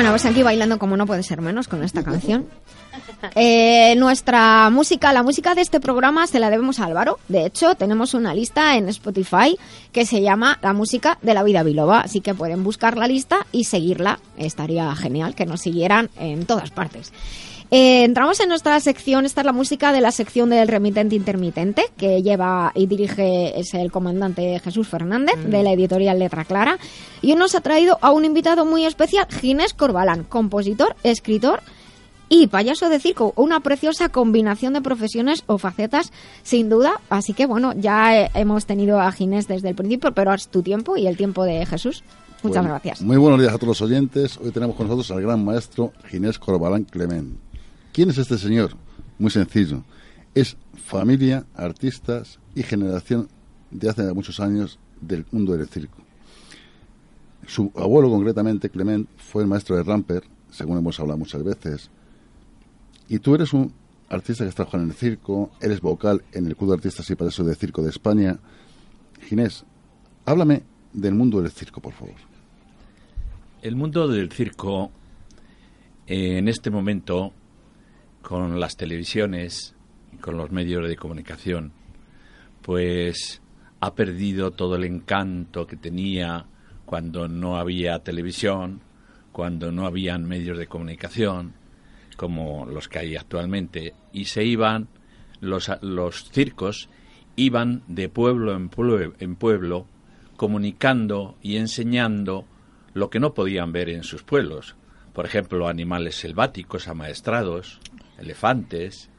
Bueno, 0.00 0.12
pues 0.12 0.24
aquí 0.24 0.42
bailando 0.42 0.78
como 0.78 0.96
no 0.96 1.04
puede 1.04 1.22
ser 1.22 1.42
menos 1.42 1.68
con 1.68 1.84
esta 1.84 2.02
canción. 2.02 2.46
Eh, 3.34 3.94
nuestra 3.98 4.70
música, 4.70 5.12
la 5.12 5.22
música 5.22 5.54
de 5.54 5.60
este 5.60 5.78
programa 5.78 6.26
se 6.26 6.40
la 6.40 6.48
debemos 6.48 6.80
a 6.80 6.86
Álvaro. 6.86 7.18
De 7.28 7.44
hecho, 7.44 7.74
tenemos 7.74 8.14
una 8.14 8.32
lista 8.32 8.78
en 8.78 8.88
Spotify 8.88 9.58
que 9.92 10.06
se 10.06 10.22
llama 10.22 10.58
La 10.62 10.72
música 10.72 11.18
de 11.20 11.34
la 11.34 11.42
vida 11.42 11.62
biloba. 11.62 12.00
Así 12.00 12.22
que 12.22 12.32
pueden 12.32 12.64
buscar 12.64 12.96
la 12.96 13.08
lista 13.08 13.46
y 13.52 13.64
seguirla. 13.64 14.20
Estaría 14.38 14.96
genial 14.96 15.34
que 15.34 15.44
nos 15.44 15.60
siguieran 15.60 16.08
en 16.18 16.46
todas 16.46 16.70
partes. 16.70 17.12
Eh, 17.72 18.02
entramos 18.02 18.40
en 18.40 18.48
nuestra 18.48 18.80
sección, 18.80 19.24
esta 19.26 19.42
es 19.42 19.44
la 19.44 19.52
música 19.52 19.92
de 19.92 20.00
la 20.00 20.10
sección 20.10 20.50
del 20.50 20.66
remitente 20.66 21.14
intermitente, 21.14 21.84
que 21.96 22.20
lleva 22.20 22.72
y 22.74 22.86
dirige, 22.86 23.60
es 23.60 23.74
el 23.74 23.92
comandante 23.92 24.58
Jesús 24.58 24.88
Fernández, 24.88 25.36
de 25.46 25.62
la 25.62 25.72
editorial 25.72 26.18
Letra 26.18 26.44
Clara. 26.44 26.78
Y 27.22 27.30
hoy 27.30 27.38
nos 27.38 27.54
ha 27.54 27.60
traído 27.60 27.96
a 28.00 28.10
un 28.10 28.24
invitado 28.24 28.64
muy 28.64 28.86
especial, 28.86 29.26
Ginés 29.30 29.72
Corbalán, 29.72 30.24
compositor, 30.24 30.96
escritor 31.04 31.60
y 32.28 32.48
payaso 32.48 32.88
de 32.88 32.98
circo. 32.98 33.32
Una 33.36 33.60
preciosa 33.60 34.08
combinación 34.08 34.72
de 34.72 34.82
profesiones 34.82 35.44
o 35.46 35.58
facetas, 35.58 36.12
sin 36.42 36.70
duda. 36.70 37.00
Así 37.08 37.34
que 37.34 37.46
bueno, 37.46 37.72
ya 37.76 38.16
eh, 38.16 38.30
hemos 38.34 38.66
tenido 38.66 38.98
a 38.98 39.12
Ginés 39.12 39.46
desde 39.46 39.68
el 39.68 39.76
principio, 39.76 40.12
pero 40.12 40.34
es 40.34 40.48
tu 40.48 40.62
tiempo 40.62 40.96
y 40.96 41.06
el 41.06 41.16
tiempo 41.16 41.44
de 41.44 41.64
Jesús. 41.66 42.02
Muchas 42.42 42.62
Bueno, 42.62 42.70
gracias. 42.70 43.02
Muy 43.02 43.16
buenos 43.16 43.38
días 43.38 43.52
a 43.52 43.58
todos 43.58 43.80
los 43.80 43.82
oyentes. 43.82 44.38
Hoy 44.38 44.50
tenemos 44.50 44.74
con 44.74 44.86
nosotros 44.86 45.10
al 45.12 45.22
gran 45.22 45.44
maestro 45.44 45.92
Ginés 46.08 46.38
Corbalán 46.38 46.84
Clement. 46.84 47.49
¿Quién 48.00 48.08
es 48.08 48.16
este 48.16 48.38
señor? 48.38 48.70
Muy 49.18 49.30
sencillo. 49.30 49.84
Es 50.34 50.56
familia, 50.86 51.44
artistas 51.54 52.40
y 52.54 52.62
generación 52.62 53.28
de 53.70 53.90
hace 53.90 54.14
muchos 54.14 54.40
años 54.40 54.78
del 55.02 55.26
mundo 55.32 55.54
del 55.54 55.68
circo. 55.68 55.98
Su 57.46 57.70
abuelo, 57.76 58.08
concretamente, 58.08 58.70
Clement, 58.70 59.06
fue 59.18 59.42
el 59.42 59.50
maestro 59.50 59.76
de 59.76 59.82
Ramper, 59.82 60.22
según 60.50 60.78
hemos 60.78 60.98
hablado 60.98 61.18
muchas 61.18 61.44
veces. 61.44 61.90
Y 63.06 63.18
tú 63.18 63.34
eres 63.34 63.52
un 63.52 63.70
artista 64.08 64.44
que 64.44 64.48
has 64.48 64.54
trabajado 64.54 64.82
en 64.82 64.88
el 64.88 64.96
circo, 64.96 65.50
eres 65.60 65.82
vocal 65.82 66.24
en 66.32 66.46
el 66.46 66.56
Club 66.56 66.70
de 66.70 66.76
Artistas 66.76 67.10
y 67.10 67.16
Payasos 67.16 67.46
de 67.46 67.54
Circo 67.54 67.82
de 67.82 67.90
España. 67.90 68.38
Ginés, 69.28 69.66
háblame 70.24 70.62
del 70.94 71.14
mundo 71.14 71.42
del 71.42 71.50
circo, 71.50 71.82
por 71.82 71.92
favor. 71.92 72.14
El 73.60 73.76
mundo 73.76 74.08
del 74.08 74.32
circo, 74.32 74.90
eh, 76.06 76.38
en 76.38 76.48
este 76.48 76.70
momento, 76.70 77.34
con 78.22 78.60
las 78.60 78.76
televisiones, 78.76 79.74
con 80.20 80.36
los 80.36 80.50
medios 80.50 80.88
de 80.88 80.96
comunicación, 80.96 81.72
pues 82.62 83.40
ha 83.80 83.94
perdido 83.94 84.50
todo 84.50 84.76
el 84.76 84.84
encanto 84.84 85.66
que 85.66 85.76
tenía 85.76 86.46
cuando 86.84 87.28
no 87.28 87.56
había 87.56 87.98
televisión, 88.00 88.80
cuando 89.32 89.72
no 89.72 89.86
habían 89.86 90.24
medios 90.24 90.58
de 90.58 90.66
comunicación, 90.66 91.54
como 92.16 92.66
los 92.66 92.88
que 92.88 92.98
hay 92.98 93.16
actualmente, 93.16 93.94
y 94.12 94.26
se 94.26 94.44
iban, 94.44 94.88
los, 95.40 95.70
los 95.80 96.30
circos 96.30 96.90
iban 97.36 97.82
de 97.88 98.08
pueblo 98.08 98.54
en 98.54 98.68
pueblo, 98.68 99.14
en 99.18 99.36
pueblo, 99.36 99.86
comunicando 100.36 101.36
y 101.42 101.56
enseñando 101.56 102.44
lo 102.92 103.08
que 103.08 103.20
no 103.20 103.34
podían 103.34 103.72
ver 103.72 103.88
en 103.88 104.02
sus 104.02 104.22
pueblos. 104.22 104.76
Por 105.12 105.26
ejemplo, 105.26 105.68
animales 105.68 106.16
selváticos 106.16 106.88
amaestrados, 106.88 107.80
elefantes, 108.20 109.10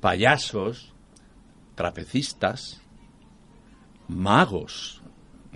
payasos, 0.00 0.94
trapecistas, 1.74 2.80
magos, 4.08 5.02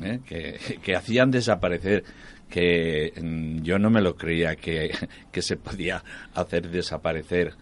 ¿eh? 0.03 0.21
que, 0.27 0.79
que 0.83 0.97
hacían 0.97 1.31
desaparecer 1.31 2.05
que 2.53 3.15
mm, 3.21 3.63
yo 3.63 3.79
no 3.79 3.89
me 3.89 4.03
lo 4.03 4.15
creía 4.15 4.57
que, 4.57 4.91
que 5.33 5.43
se 5.43 5.57
podía 5.57 6.05
hacer 6.35 6.71
desaparecer 6.71 7.55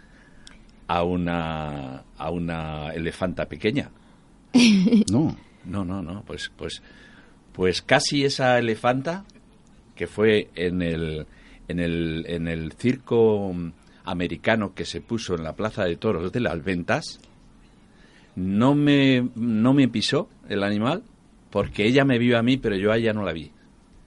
a 0.89 1.05
una 1.05 2.03
a 2.19 2.31
una 2.31 2.91
elefanta 2.93 3.47
pequeña. 3.47 3.91
No. 5.11 5.37
No, 5.65 5.85
no, 5.85 6.03
no, 6.03 6.25
pues 6.25 6.51
pues 6.57 6.83
pues 7.53 7.83
casi 7.83 8.25
esa 8.25 8.59
elefanta 8.59 9.25
que 9.95 10.07
fue 10.07 10.49
en 10.57 10.83
el 10.83 11.27
en 11.69 11.79
el 11.79 12.25
en 12.27 12.49
el 12.49 12.73
circo 12.73 13.55
americano 14.05 14.75
que 14.75 14.85
se 14.85 15.01
puso 15.01 15.35
en 15.35 15.45
la 15.45 15.55
Plaza 15.55 15.85
de 15.85 15.97
Toros 15.97 16.33
de 16.33 16.41
las 16.41 16.63
Ventas 16.65 17.21
no 18.37 18.75
me 18.75 19.29
no 19.35 19.75
me 19.75 19.89
pisó 19.89 20.29
el 20.49 20.63
animal 20.63 21.03
porque 21.51 21.85
ella 21.87 22.05
me 22.05 22.19
vio 22.19 22.39
a 22.39 22.43
mí, 22.43 22.57
pero 22.57 22.77
yo 22.77 22.93
a 22.93 22.97
ella 22.97 23.13
no 23.13 23.25
la 23.25 23.33
vi. 23.33 23.51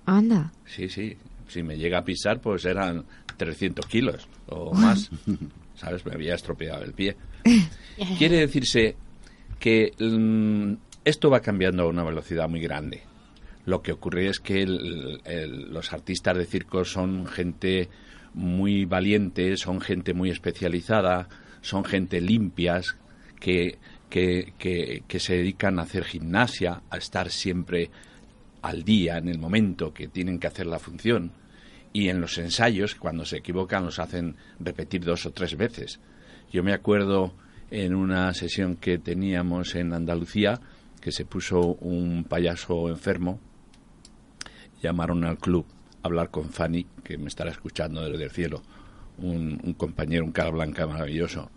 Anda. 0.05 0.51
Sí, 0.65 0.87
sí. 0.87 1.17
Si 1.49 1.61
me 1.61 1.77
llega 1.77 1.97
a 1.99 2.05
pisar, 2.05 2.39
pues 2.39 2.63
eran 2.63 3.03
300 3.37 3.85
kilos 3.85 4.27
o 4.47 4.73
más. 4.73 5.11
¿Sabes? 5.75 6.05
Me 6.05 6.13
había 6.13 6.35
estropeado 6.35 6.83
el 6.85 6.93
pie. 6.93 7.17
Quiere 8.17 8.37
decirse 8.37 8.95
que 9.59 9.91
mm, 9.99 10.73
esto 11.03 11.29
va 11.29 11.41
cambiando 11.41 11.83
a 11.83 11.87
una 11.87 12.03
velocidad 12.05 12.47
muy 12.47 12.61
grande. 12.61 13.01
Lo 13.65 13.81
que 13.81 13.91
ocurre 13.91 14.27
es 14.29 14.39
que 14.39 14.61
el- 14.63 15.19
el- 15.25 15.73
los 15.73 15.91
artistas 15.91 16.37
de 16.37 16.45
circo 16.45 16.85
son 16.85 17.25
gente 17.27 17.89
muy 18.33 18.85
valiente, 18.85 19.57
son 19.57 19.81
gente 19.81 20.13
muy 20.13 20.29
especializada, 20.29 21.27
son 21.61 21.85
gente 21.85 22.21
limpias, 22.21 22.97
que, 23.39 23.77
que, 24.09 24.53
que, 24.57 25.03
que 25.07 25.19
se 25.19 25.35
dedican 25.35 25.79
a 25.79 25.83
hacer 25.83 26.03
gimnasia, 26.03 26.81
a 26.89 26.97
estar 26.97 27.29
siempre 27.29 27.89
al 28.61 28.83
día, 28.83 29.17
en 29.17 29.27
el 29.27 29.37
momento 29.37 29.93
que 29.93 30.07
tienen 30.07 30.39
que 30.39 30.47
hacer 30.47 30.65
la 30.65 30.79
función. 30.79 31.31
Y 31.91 32.09
en 32.09 32.21
los 32.21 32.37
ensayos, 32.37 32.95
cuando 32.95 33.25
se 33.25 33.37
equivocan, 33.37 33.85
los 33.85 33.99
hacen 33.99 34.35
repetir 34.59 35.03
dos 35.03 35.25
o 35.25 35.31
tres 35.31 35.55
veces. 35.57 35.99
Yo 36.51 36.63
me 36.63 36.73
acuerdo 36.73 37.35
en 37.69 37.93
una 37.93 38.33
sesión 38.33 38.77
que 38.77 38.97
teníamos 38.97 39.75
en 39.75 39.93
Andalucía, 39.93 40.59
que 41.01 41.11
se 41.11 41.25
puso 41.25 41.59
un 41.59 42.23
payaso 42.23 42.89
enfermo, 42.89 43.39
llamaron 44.81 45.23
al 45.25 45.37
club 45.37 45.65
hablar 46.03 46.29
con 46.29 46.49
Fanny, 46.49 46.85
que 47.03 47.17
me 47.17 47.27
estará 47.27 47.49
escuchando 47.49 48.07
desde 48.07 48.25
el 48.25 48.31
cielo, 48.31 48.61
un, 49.17 49.73
compañero, 49.77 50.25
un 50.25 50.31
cara 50.31 50.51
blanca 50.51 50.85
maravilloso. 50.85 51.49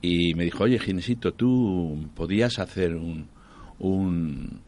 Y 0.00 0.34
me 0.34 0.44
dijo, 0.44 0.64
oye, 0.64 0.78
Ginesito, 0.78 1.32
tú 1.32 2.08
podías 2.14 2.58
hacer 2.58 2.94
un, 2.94 3.28
un, 3.78 4.60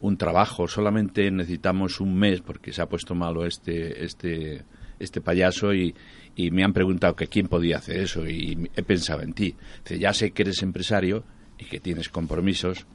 un 0.00 0.16
trabajo, 0.16 0.68
solamente 0.68 1.30
necesitamos 1.30 2.00
un 2.00 2.14
mes 2.14 2.40
porque 2.40 2.72
se 2.72 2.82
ha 2.82 2.88
puesto 2.88 3.14
malo 3.14 3.46
este, 3.46 4.04
este, 4.04 4.64
este 4.98 5.20
payaso 5.20 5.72
y, 5.72 5.94
y 6.34 6.50
me 6.50 6.64
han 6.64 6.72
preguntado 6.72 7.14
que 7.14 7.28
quién 7.28 7.48
podía 7.48 7.78
hacer 7.78 7.98
eso 7.98 8.26
y 8.26 8.68
he 8.74 8.82
pensado 8.82 9.22
en 9.22 9.32
ti. 9.32 9.54
Dice, 9.84 9.98
ya 9.98 10.12
sé 10.12 10.32
que 10.32 10.42
eres 10.42 10.62
empresario 10.62 11.24
y 11.58 11.64
que 11.66 11.80
tienes 11.80 12.08
compromisos. 12.08 12.86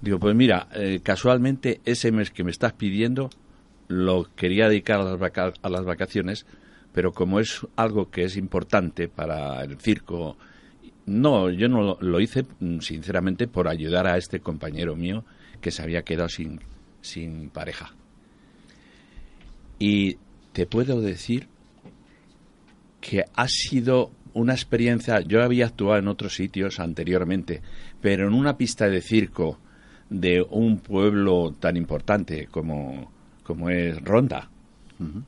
Digo, 0.00 0.18
pues 0.18 0.34
mira, 0.36 0.68
eh, 0.74 1.00
casualmente 1.02 1.80
ese 1.84 2.12
mes 2.12 2.30
que 2.30 2.44
me 2.44 2.50
estás 2.50 2.74
pidiendo 2.74 3.30
lo 3.88 4.28
quería 4.34 4.68
dedicar 4.68 5.00
a 5.00 5.70
las, 5.70 5.84
vacaciones, 5.84 6.46
pero 6.92 7.12
como 7.12 7.40
es 7.40 7.66
algo 7.76 8.10
que 8.10 8.24
es 8.24 8.36
importante 8.36 9.08
para 9.08 9.62
el 9.62 9.78
circo, 9.78 10.36
no, 11.06 11.50
yo 11.50 11.68
no 11.68 11.82
lo, 11.82 11.98
lo 12.00 12.20
hice 12.20 12.44
mm, 12.60 12.80
sinceramente 12.80 13.46
por 13.46 13.68
ayudar 13.68 14.06
a 14.06 14.16
este 14.16 14.40
compañero 14.40 14.96
mío 14.96 15.24
que 15.60 15.70
se 15.70 15.82
había 15.82 16.02
quedado 16.02 16.28
sin, 16.28 16.60
sin 17.00 17.50
pareja. 17.50 17.94
Y 19.78 20.16
te 20.52 20.66
puedo 20.66 21.00
decir 21.00 21.48
que 23.00 23.24
ha 23.34 23.48
sido 23.48 24.12
una 24.34 24.52
experiencia, 24.52 25.20
yo 25.20 25.42
había 25.42 25.66
actuado 25.66 25.98
en 25.98 26.08
otros 26.08 26.34
sitios 26.34 26.80
anteriormente, 26.80 27.62
pero 28.00 28.26
en 28.26 28.34
una 28.34 28.56
pista 28.56 28.88
de 28.88 29.00
circo 29.00 29.58
de 30.10 30.42
un 30.42 30.78
pueblo 30.78 31.52
tan 31.58 31.76
importante 31.76 32.46
como, 32.50 33.12
como 33.44 33.70
es 33.70 34.02
Ronda, 34.02 34.50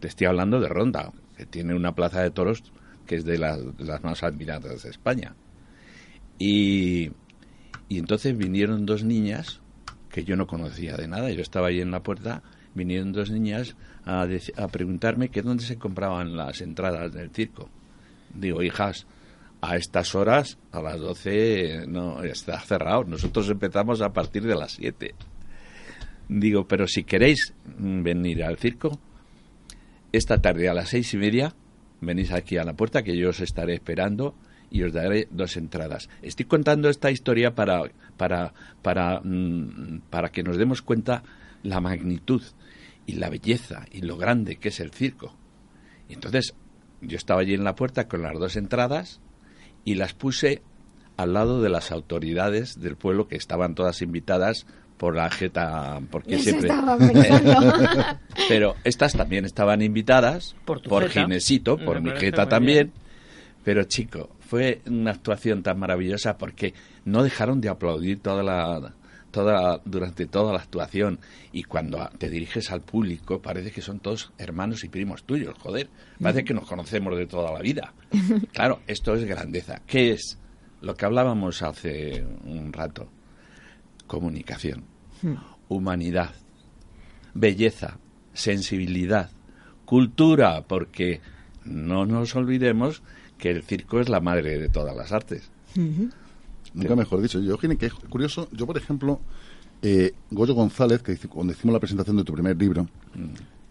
te 0.00 0.08
estoy 0.08 0.26
hablando 0.26 0.60
de 0.60 0.68
Ronda, 0.68 1.12
que 1.36 1.46
tiene 1.46 1.74
una 1.74 1.94
plaza 1.94 2.22
de 2.22 2.30
toros 2.30 2.64
que 3.06 3.16
es 3.16 3.24
de 3.24 3.38
las, 3.38 3.76
de 3.76 3.84
las 3.84 4.02
más 4.02 4.22
admiradas 4.22 4.82
de 4.82 4.90
España. 4.90 5.34
Y, 6.38 7.12
y 7.88 7.98
entonces 7.98 8.36
vinieron 8.36 8.84
dos 8.84 9.04
niñas 9.04 9.60
que 10.10 10.24
yo 10.24 10.36
no 10.36 10.46
conocía 10.46 10.96
de 10.96 11.08
nada. 11.08 11.30
Yo 11.30 11.42
estaba 11.42 11.68
ahí 11.68 11.80
en 11.80 11.90
la 11.90 12.02
puerta, 12.02 12.42
vinieron 12.74 13.12
dos 13.12 13.30
niñas 13.30 13.76
a, 14.04 14.26
a 14.56 14.68
preguntarme 14.68 15.28
que 15.28 15.42
dónde 15.42 15.64
se 15.64 15.78
compraban 15.78 16.36
las 16.36 16.60
entradas 16.60 17.12
del 17.12 17.30
circo. 17.30 17.70
Digo, 18.34 18.62
hijas, 18.62 19.06
a 19.60 19.76
estas 19.76 20.14
horas, 20.14 20.58
a 20.72 20.80
las 20.80 21.00
12, 21.00 21.86
no, 21.88 22.22
está 22.22 22.60
cerrado. 22.60 23.04
Nosotros 23.04 23.48
empezamos 23.48 24.00
a 24.02 24.12
partir 24.12 24.44
de 24.44 24.54
las 24.54 24.72
7. 24.72 25.14
Digo, 26.28 26.66
pero 26.66 26.86
si 26.86 27.04
queréis 27.04 27.54
mm, 27.78 28.02
venir 28.02 28.44
al 28.44 28.58
circo, 28.58 28.98
esta 30.12 30.40
tarde 30.40 30.68
a 30.68 30.74
las 30.74 30.88
seis 30.88 31.12
y 31.14 31.16
media 31.18 31.54
venís 32.00 32.32
aquí 32.32 32.56
a 32.56 32.64
la 32.64 32.74
puerta 32.74 33.02
que 33.02 33.16
yo 33.16 33.30
os 33.30 33.40
estaré 33.40 33.74
esperando 33.74 34.34
y 34.70 34.82
os 34.82 34.92
daré 34.92 35.28
dos 35.30 35.56
entradas. 35.56 36.08
Estoy 36.22 36.46
contando 36.46 36.88
esta 36.88 37.10
historia 37.10 37.54
para, 37.54 37.82
para, 38.16 38.52
para, 38.82 39.20
mm, 39.22 40.02
para 40.10 40.30
que 40.30 40.42
nos 40.42 40.56
demos 40.56 40.82
cuenta 40.82 41.22
la 41.62 41.80
magnitud 41.80 42.42
y 43.06 43.12
la 43.12 43.30
belleza 43.30 43.86
y 43.92 44.02
lo 44.02 44.16
grande 44.16 44.56
que 44.56 44.68
es 44.68 44.80
el 44.80 44.90
circo. 44.90 45.34
Y 46.08 46.14
entonces 46.14 46.54
yo 47.00 47.16
estaba 47.16 47.40
allí 47.40 47.54
en 47.54 47.64
la 47.64 47.74
puerta 47.74 48.08
con 48.08 48.22
las 48.22 48.38
dos 48.38 48.56
entradas 48.56 49.20
y 49.84 49.94
las 49.94 50.14
puse 50.14 50.62
al 51.16 51.32
lado 51.32 51.62
de 51.62 51.68
las 51.68 51.92
autoridades 51.92 52.80
del 52.80 52.96
pueblo 52.96 53.28
que 53.28 53.36
estaban 53.36 53.74
todas 53.74 54.02
invitadas 54.02 54.66
por 54.96 55.14
la 55.14 55.30
jeta, 55.30 56.00
porque 56.10 56.36
Eso 56.36 56.44
siempre... 56.44 56.68
estaba. 56.68 56.98
Pero 58.48 58.76
estas 58.84 59.12
también 59.12 59.44
estaban 59.44 59.82
invitadas 59.82 60.56
Por 60.64 60.80
tu 60.80 60.88
por. 60.88 61.08
Ginesito, 61.08 61.76
por 61.78 62.00
Me 62.00 62.12
mi 62.12 62.18
jeta 62.18 62.48
también. 62.48 62.92
Pero 63.64 63.84
chico, 63.84 64.30
fue 64.40 64.80
una 64.86 65.10
actuación 65.10 65.62
tan 65.62 65.78
maravillosa 65.78 66.38
porque 66.38 66.72
no 67.04 67.22
dejaron 67.22 67.60
de 67.60 67.68
aplaudir 67.68 68.20
toda 68.20 68.42
la 68.42 68.94
toda 69.32 69.82
durante 69.84 70.26
toda 70.26 70.52
la 70.52 70.60
actuación 70.60 71.18
y 71.52 71.64
cuando 71.64 72.08
te 72.16 72.30
diriges 72.30 72.70
al 72.70 72.80
público 72.80 73.42
parece 73.42 73.70
que 73.70 73.82
son 73.82 73.98
todos 73.98 74.32
hermanos 74.38 74.82
y 74.84 74.88
primos 74.88 75.24
tuyos, 75.24 75.54
joder, 75.58 75.90
parece 76.22 76.44
que 76.44 76.54
nos 76.54 76.66
conocemos 76.66 77.18
de 77.18 77.26
toda 77.26 77.52
la 77.52 77.60
vida. 77.60 77.92
Claro, 78.52 78.80
esto 78.86 79.14
es 79.14 79.24
grandeza. 79.24 79.82
¿Qué 79.86 80.12
es? 80.12 80.38
Lo 80.80 80.94
que 80.94 81.04
hablábamos 81.04 81.60
hace 81.62 82.24
un 82.44 82.72
rato. 82.72 83.08
Comunicación, 84.06 84.84
humanidad, 85.68 86.34
belleza, 87.34 87.98
sensibilidad, 88.32 89.30
cultura, 89.84 90.64
porque 90.66 91.20
no 91.64 92.06
nos 92.06 92.34
olvidemos 92.36 93.02
que 93.38 93.50
el 93.50 93.62
circo 93.62 94.00
es 94.00 94.08
la 94.08 94.20
madre 94.20 94.58
de 94.58 94.68
todas 94.68 94.96
las 94.96 95.12
artes. 95.12 95.50
Nunca 96.74 96.96
mejor 96.96 97.22
dicho. 97.22 97.40
Yo, 97.40 97.58
que 97.58 97.86
es 97.86 97.94
curioso, 97.94 98.48
yo, 98.52 98.66
por 98.66 98.76
ejemplo, 98.76 99.20
eh, 99.82 100.12
Goyo 100.30 100.54
González, 100.54 101.02
que 101.02 101.16
cuando 101.28 101.52
hicimos 101.52 101.72
la 101.72 101.80
presentación 101.80 102.16
de 102.16 102.24
tu 102.24 102.32
primer 102.32 102.56
libro, 102.56 102.88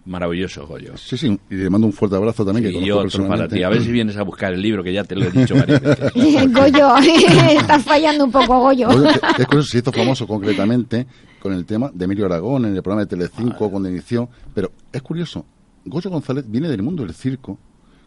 Maravilloso, 0.06 0.68
Goyo. 0.68 0.96
sí, 0.98 1.18
sí, 1.18 1.40
y 1.50 1.56
le 1.56 1.70
mando 1.70 1.88
un 1.88 1.94
fuerte 1.94 2.16
abrazo 2.16 2.46
también. 2.46 2.72
que 2.72 2.80
Y 2.80 2.92
otro 2.92 3.28
para 3.28 3.48
ti. 3.48 3.64
A 3.64 3.70
ver 3.70 3.82
si 3.82 3.92
vienes 3.92 4.16
a 4.18 4.24
buscar 4.24 4.54
el 4.54 4.62
libro, 4.62 4.84
que 4.84 4.94
ya 4.94 5.04
te 5.04 5.16
lo 5.16 5.26
he 5.26 5.32
dicho 5.32 5.56
varias 5.56 5.82
veces. 5.82 6.14
Goyo, 6.54 6.96
estás 7.50 7.84
fallando 7.84 8.26
un 8.26 8.32
poco, 8.32 8.60
Goyo. 8.60 8.88
Goyo, 8.88 9.10
que- 9.14 9.20
que 9.36 9.42
es 9.42 9.48
curioso, 9.48 9.70
se 9.72 9.78
hizo 9.80 9.92
famoso 9.92 10.28
concretamente 10.28 11.08
con 11.40 11.54
el 11.54 11.66
tema 11.66 11.90
de 11.94 12.06
Emilio 12.06 12.26
Aragón 12.28 12.66
en 12.66 12.76
el 12.76 12.84
programa 12.84 13.02
de 13.02 13.08
Telecinco 13.08 13.70
cuando 13.72 13.90
inició, 13.90 14.30
pero 14.54 14.72
es 14.94 15.02
curioso, 15.02 15.44
Goyo 15.86 16.10
González 16.12 16.46
viene 16.48 16.68
del 16.70 16.84
mundo 16.84 17.04
del 17.04 17.14
circo, 17.16 17.58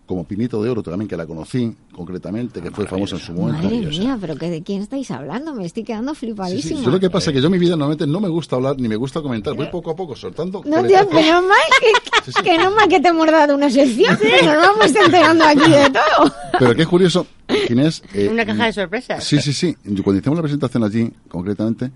como 0.09 0.25
Pinito 0.25 0.61
de 0.61 0.71
Oro 0.71 0.83
también, 0.83 1.07
que 1.09 1.17
la 1.17 1.27
conocí 1.27 1.73
concretamente, 1.93 2.61
que 2.61 2.73
fue 2.73 2.87
famosa 2.87 3.15
en 3.17 3.21
su 3.23 3.33
momento. 3.33 3.63
Madre 3.63 3.87
mía, 3.87 4.19
pero 4.21 4.35
que 4.35 4.51
¿de 4.51 4.63
quién 4.63 4.83
estáis 4.83 5.11
hablando? 5.13 5.55
Me 5.55 5.65
estoy 5.67 5.85
quedando 5.85 6.15
Sí, 6.15 6.21
sí. 6.21 6.27
flipadísima. 6.27 6.81
Yo 6.81 6.91
lo 6.91 6.99
que 6.99 7.11
pasa 7.11 7.31
es 7.31 7.35
que 7.37 7.41
yo 7.41 7.47
en 7.47 7.53
mi 7.53 7.59
vida 7.59 7.73
normalmente 7.77 8.07
no 8.07 8.19
me 8.19 8.29
gusta 8.29 8.57
hablar 8.57 8.77
ni 8.81 8.89
me 8.89 8.97
gusta 8.97 9.21
comentar, 9.23 9.55
voy 9.55 9.67
poco 9.67 9.91
a 9.93 9.95
poco 9.95 10.17
soltando. 10.17 10.63
No, 10.65 10.83
tío, 10.85 10.99
menos 11.13 11.45
mal 11.45 11.59
que, 11.81 12.43
que 12.43 12.59
no 12.59 12.71
mal 12.75 12.89
que 12.89 12.99
te 12.99 13.09
hemos 13.09 13.27
dado 13.31 13.55
una 13.55 13.71
sección. 13.71 14.17
que 14.17 14.45
Nos 14.47 14.57
vamos 14.57 14.87
enterando 14.97 15.45
aquí 15.45 15.71
de 15.71 15.91
todo. 15.91 16.33
Pero 16.59 16.75
qué 16.75 16.83
es 16.83 16.89
curioso, 16.89 17.27
Ginés. 17.69 18.03
eh, 18.15 18.29
Una 18.33 18.45
caja 18.47 18.65
de 18.67 18.73
sorpresas. 18.73 19.23
Sí, 19.23 19.41
sí, 19.41 19.53
sí. 19.53 19.77
Cuando 20.03 20.19
hicimos 20.21 20.37
la 20.39 20.43
presentación 20.43 20.83
allí, 20.83 21.13
concretamente, 21.29 21.93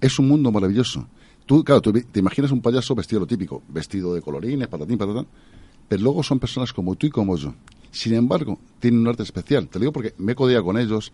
es 0.00 0.18
un 0.18 0.28
mundo 0.28 0.50
maravilloso. 0.52 1.06
Tú, 1.46 1.62
claro, 1.64 1.80
tú 1.80 1.92
te 1.92 2.20
imaginas 2.20 2.50
un 2.52 2.60
payaso 2.62 2.94
vestido 2.94 3.20
lo 3.20 3.26
típico, 3.26 3.62
vestido 3.68 4.14
de 4.14 4.20
colorines, 4.22 4.66
patatín, 4.68 4.98
patatán, 4.98 5.26
pero 5.88 6.02
luego 6.02 6.22
son 6.22 6.38
personas 6.38 6.72
como 6.72 6.94
tú 6.96 7.06
y 7.06 7.10
como 7.10 7.36
yo. 7.36 7.54
Sin 7.90 8.14
embargo, 8.14 8.58
tienen 8.78 9.00
un 9.00 9.08
arte 9.08 9.22
especial. 9.22 9.68
Te 9.68 9.78
lo 9.78 9.84
digo 9.84 9.92
porque 9.92 10.14
me 10.18 10.32
he 10.32 10.34
codeado 10.34 10.64
con 10.64 10.78
ellos, 10.78 11.12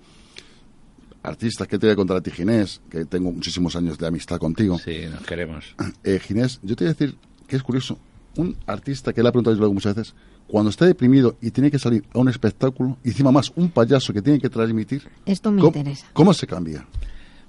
artistas 1.22 1.68
que 1.68 1.78
te 1.78 1.86
voy 1.86 1.92
a 1.92 1.96
contar 1.96 2.16
a 2.16 2.20
ti, 2.20 2.30
Ginés, 2.30 2.80
que 2.90 3.04
tengo 3.04 3.30
muchísimos 3.30 3.76
años 3.76 3.98
de 3.98 4.06
amistad 4.06 4.38
contigo. 4.38 4.78
Sí, 4.78 5.02
nos 5.10 5.22
queremos. 5.22 5.74
Eh, 6.04 6.18
Ginés, 6.18 6.58
yo 6.62 6.74
te 6.74 6.84
voy 6.84 6.90
a 6.90 6.94
decir 6.94 7.16
que 7.46 7.56
es 7.56 7.62
curioso. 7.62 7.98
Un 8.36 8.56
artista 8.66 9.12
que 9.12 9.22
le 9.22 9.28
ha 9.28 9.32
preguntado 9.32 9.54
luego 9.56 9.74
muchas 9.74 9.94
veces, 9.94 10.14
cuando 10.48 10.70
está 10.70 10.86
deprimido 10.86 11.36
y 11.40 11.50
tiene 11.50 11.70
que 11.70 11.78
salir 11.78 12.02
a 12.14 12.18
un 12.18 12.28
espectáculo, 12.28 12.96
y 13.04 13.08
encima 13.10 13.30
más 13.30 13.52
un 13.56 13.70
payaso 13.70 14.12
que 14.12 14.22
tiene 14.22 14.40
que 14.40 14.48
transmitir, 14.48 15.06
Esto 15.26 15.52
me 15.52 15.60
¿cómo, 15.60 15.68
interesa. 15.76 16.06
¿cómo 16.14 16.32
se 16.34 16.46
cambia? 16.46 16.86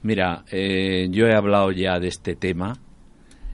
Mira, 0.03 0.43
eh, 0.51 1.07
yo 1.09 1.25
he 1.25 1.33
hablado 1.33 1.71
ya 1.71 1.99
de 1.99 2.09
este 2.09 2.35
tema, 2.35 2.77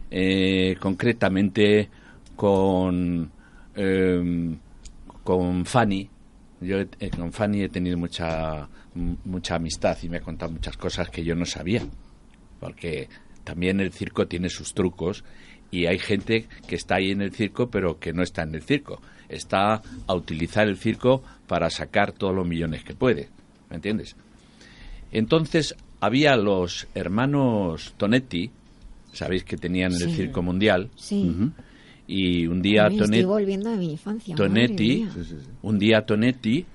eh, 0.10 0.76
concretamente 0.80 1.90
con, 2.36 3.32
eh, 3.80 4.56
con 5.24 5.66
Fanny. 5.66 6.10
Yo 6.62 6.80
he- 6.80 6.88
eh, 7.00 7.10
con 7.10 7.32
Fanny 7.32 7.64
he 7.64 7.70
tenido 7.70 7.98
mucha, 7.98 8.68
mucha 9.26 9.56
amistad 9.56 9.98
y 10.04 10.10
me 10.10 10.18
ha 10.18 10.22
contado 10.22 10.52
muchas 10.52 10.76
cosas 10.78 11.10
que 11.10 11.24
yo 11.24 11.36
no 11.36 11.46
sabía. 11.46 11.84
Porque 12.60 13.08
también 13.44 13.80
el 13.80 13.92
circo 13.94 14.28
tiene 14.28 14.50
sus 14.50 14.74
trucos 14.74 15.24
y 15.72 15.86
hay 15.86 15.98
gente 16.00 16.48
que 16.68 16.76
está 16.76 16.96
ahí 16.96 17.12
en 17.12 17.22
el 17.22 17.32
circo 17.32 17.70
pero 17.70 18.00
que 18.00 18.12
no 18.12 18.22
está 18.24 18.44
en 18.44 18.56
el 18.56 18.62
circo. 18.64 19.02
Está 19.30 19.82
a 20.08 20.14
utilizar 20.14 20.68
el 20.68 20.78
circo 20.78 21.24
para 21.48 21.70
sacar 21.70 22.12
todos 22.12 22.36
los 22.36 22.46
millones 22.48 22.84
que 22.84 22.94
puede. 22.96 23.30
¿Me 23.70 23.78
entiendes? 23.78 24.16
Entonces 25.12 25.76
había 26.02 26.36
los 26.36 26.88
hermanos 26.96 27.94
Tonetti, 27.98 28.52
sabéis 29.14 29.44
que 29.44 29.58
tenían 29.58 29.92
el. 29.94 30.10
Circo 30.16 30.42
Mundial, 30.42 30.90
Sí. 30.96 31.36
Y 32.12 32.48
un 32.48 32.60
día 32.64 32.86
Ay, 32.86 32.94
estoy 32.94 33.06
Tonetti, 33.06 33.24
volviendo 33.26 33.70
a 33.70 33.76
mi 33.76 33.92
infancia. 33.92 34.36
madre 34.36 34.48
Tonetti, 34.48 34.96
mía. 35.04 35.10
un 35.62 35.78
día 35.78 36.06
Tonetti, 36.08 36.66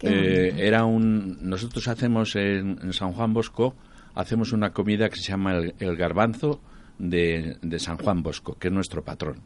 eh, 0.00 0.52
era 0.58 0.84
un, 0.84 1.38
nosotros 1.42 1.86
hacemos 1.86 2.34
en, 2.34 2.76
en 2.82 2.92
San 2.92 3.12
Juan 3.12 3.32
Bosco, 3.32 3.76
hacemos 4.16 4.52
una 4.52 4.72
comida 4.72 5.08
que 5.08 5.14
se 5.16 5.30
llama 5.30 5.52
el, 5.54 5.74
el 5.78 5.96
garbanzo 5.96 6.60
de, 6.98 7.56
de 7.62 7.78
San 7.78 7.98
Juan 7.98 8.24
Bosco, 8.24 8.56
que 8.58 8.66
es 8.66 8.74
nuestro 8.74 9.04
patrón. 9.04 9.42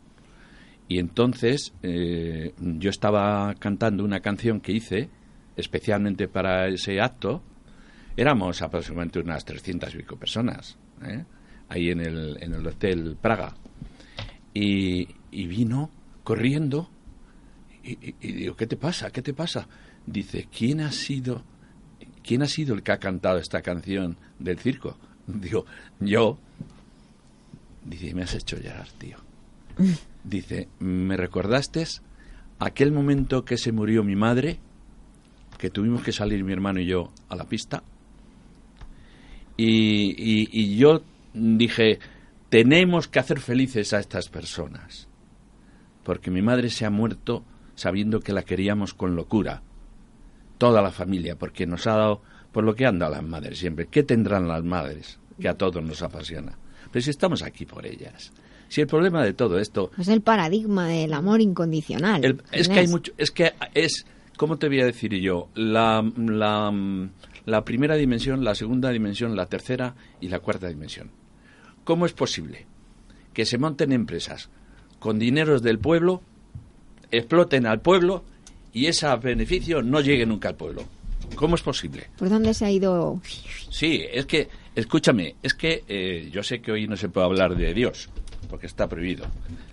Y 0.89 0.99
entonces 0.99 1.75
eh, 1.83 2.55
yo 2.59 2.89
estaba 2.89 3.55
cantando 3.59 4.03
una 4.03 4.21
canción 4.21 4.61
que 4.61 4.73
hice 4.73 5.11
especialmente 5.57 6.27
para 6.27 6.69
ese 6.69 7.01
acto. 7.01 7.43
Éramos 8.17 8.63
aproximadamente 8.63 9.21
unas 9.21 9.45
300 9.45 9.95
y 9.95 9.99
pico 9.99 10.17
personas, 10.17 10.79
¿eh? 11.07 11.23
ahí 11.69 11.91
en 11.91 12.01
el, 12.01 12.39
en 12.41 12.55
el 12.55 12.67
Hotel 12.67 13.17
Praga. 13.21 13.55
Y, 14.55 15.09
y 15.35 15.47
vino 15.47 15.91
corriendo 16.23 16.89
y, 17.83 17.93
y- 17.93 18.15
y 18.21 18.33
digo, 18.33 18.57
¿qué 18.57 18.67
te 18.67 18.77
pasa? 18.77 19.11
¿Qué 19.11 19.21
te 19.21 19.35
pasa? 19.35 19.69
Dice, 20.07 20.49
¿quién 20.57 20.81
ha 20.81 20.91
sido, 20.93 21.43
quién 22.23 22.43
ha 22.43 22.47
sido 22.47 22.75
el 22.75 22.83
que 22.83 22.93
ha 22.93 22.99
cantado 22.99 23.39
esta 23.39 23.61
canción 23.63 24.17
del 24.39 24.59
circo? 24.59 24.97
Digo, 25.27 25.67
yo. 26.01 26.39
Dice, 27.85 28.15
me 28.15 28.23
has 28.23 28.35
hecho 28.35 28.57
llorar, 28.59 28.89
tío. 28.99 29.19
Dice, 30.25 30.69
¿me 30.79 31.17
recordaste 31.17 31.85
aquel 32.59 32.93
momento 32.93 33.45
que 33.45 33.59
se 33.59 33.73
murió 33.73 34.03
mi 34.05 34.17
madre? 34.17 34.59
Que 35.59 35.69
tuvimos 35.71 36.03
que 36.03 36.13
salir 36.13 36.43
mi 36.45 36.53
hermano 36.53 36.81
y 36.81 36.87
yo 36.87 37.13
a 37.29 37.37
la 37.37 37.45
pista. 37.45 37.83
Y, 39.57 40.11
y- 40.19 40.49
y 40.51 40.77
yo 40.77 41.03
dije, 41.35 41.99
tenemos 42.49 43.09
que 43.09 43.19
hacer 43.19 43.41
felices 43.41 43.93
a 43.93 44.01
estas 44.01 44.29
personas. 44.29 45.09
Porque 46.05 46.31
mi 46.31 46.43
madre 46.43 46.71
se 46.71 46.85
ha 46.87 46.91
muerto 46.91 47.45
sabiendo 47.75 48.21
que 48.21 48.33
la 48.33 48.43
queríamos 48.43 48.95
con 48.95 49.17
locura. 49.17 49.63
Toda 50.59 50.81
la 50.83 50.93
familia, 50.93 51.37
porque 51.37 51.67
nos 51.67 51.87
ha 51.87 51.97
dado 51.97 52.23
por 52.53 52.63
lo 52.65 52.75
que 52.75 52.87
han 52.87 52.99
dado 52.99 53.13
las 53.13 53.25
madres 53.25 53.59
siempre. 53.59 53.87
¿Qué 53.87 54.03
tendrán 54.05 54.47
las 54.47 54.63
madres? 54.63 55.19
Que 55.41 55.49
a 55.49 55.55
todos 55.55 55.83
nos 55.83 56.01
apasiona. 56.03 56.57
Pero 56.93 57.03
si 57.03 57.11
estamos 57.11 57.43
aquí 57.43 57.67
por 57.67 57.85
ellas. 57.87 58.33
Si 58.69 58.81
el 58.81 58.87
problema 58.87 59.23
de 59.25 59.33
todo 59.35 59.59
esto 59.59 59.91
Es 59.99 60.09
el 60.09 60.21
paradigma 60.21 60.87
del 60.89 61.13
amor 61.13 61.41
incondicional. 61.41 62.25
el- 62.25 62.43
es 62.53 62.69
que 62.69 62.81
hay 62.81 62.87
mucho, 62.89 63.13
es 63.19 63.31
que 63.31 63.53
es, 63.75 64.07
¿cómo 64.37 64.57
te 64.59 64.69
voy 64.69 64.81
a 64.81 64.87
decir 64.87 65.13
yo? 65.15 65.49
La, 65.55 66.05
la, 66.17 66.73
la 67.45 67.65
primera 67.65 67.95
dimensión, 67.97 68.45
la 68.45 68.55
segunda 68.55 68.91
dimensión, 68.91 69.35
la 69.37 69.47
tercera 69.47 69.95
y 70.21 70.29
la 70.29 70.39
cuarta 70.39 70.69
dimensión. 70.69 71.11
¿Cómo 71.85 72.07
es 72.07 72.13
posible 72.15 72.67
que 73.33 73.45
se 73.45 73.59
monten 73.59 73.93
empresas 73.93 74.49
con 75.05 75.19
dineros 75.19 75.61
del 75.61 75.79
pueblo, 75.79 76.23
exploten 77.11 77.67
al 77.67 77.83
pueblo 77.83 78.25
y 78.73 78.87
ese 78.87 79.07
beneficio 79.17 79.83
no 79.83 80.01
llegue 80.01 80.25
nunca 80.25 80.49
al 80.49 80.55
pueblo? 80.55 80.83
¿Cómo 81.37 81.57
es 81.57 81.61
posible? 81.61 82.07
¿Por 82.17 82.31
dónde 82.31 82.55
se 82.55 82.65
ha 82.65 82.71
ido? 82.71 83.21
Sí, 83.69 84.03
es 84.11 84.25
que, 84.25 84.49
escúchame, 84.75 85.35
es 85.43 85.53
que 85.53 85.85
eh, 85.89 86.31
yo 86.33 86.43
sé 86.43 86.63
que 86.63 86.73
hoy 86.73 86.89
no 86.89 86.97
se 86.97 87.11
puede 87.11 87.27
hablar 87.27 87.55
de 87.55 87.75
Dios, 87.75 88.09
porque 88.49 88.67
está 88.67 88.89
prohibido. 88.89 89.27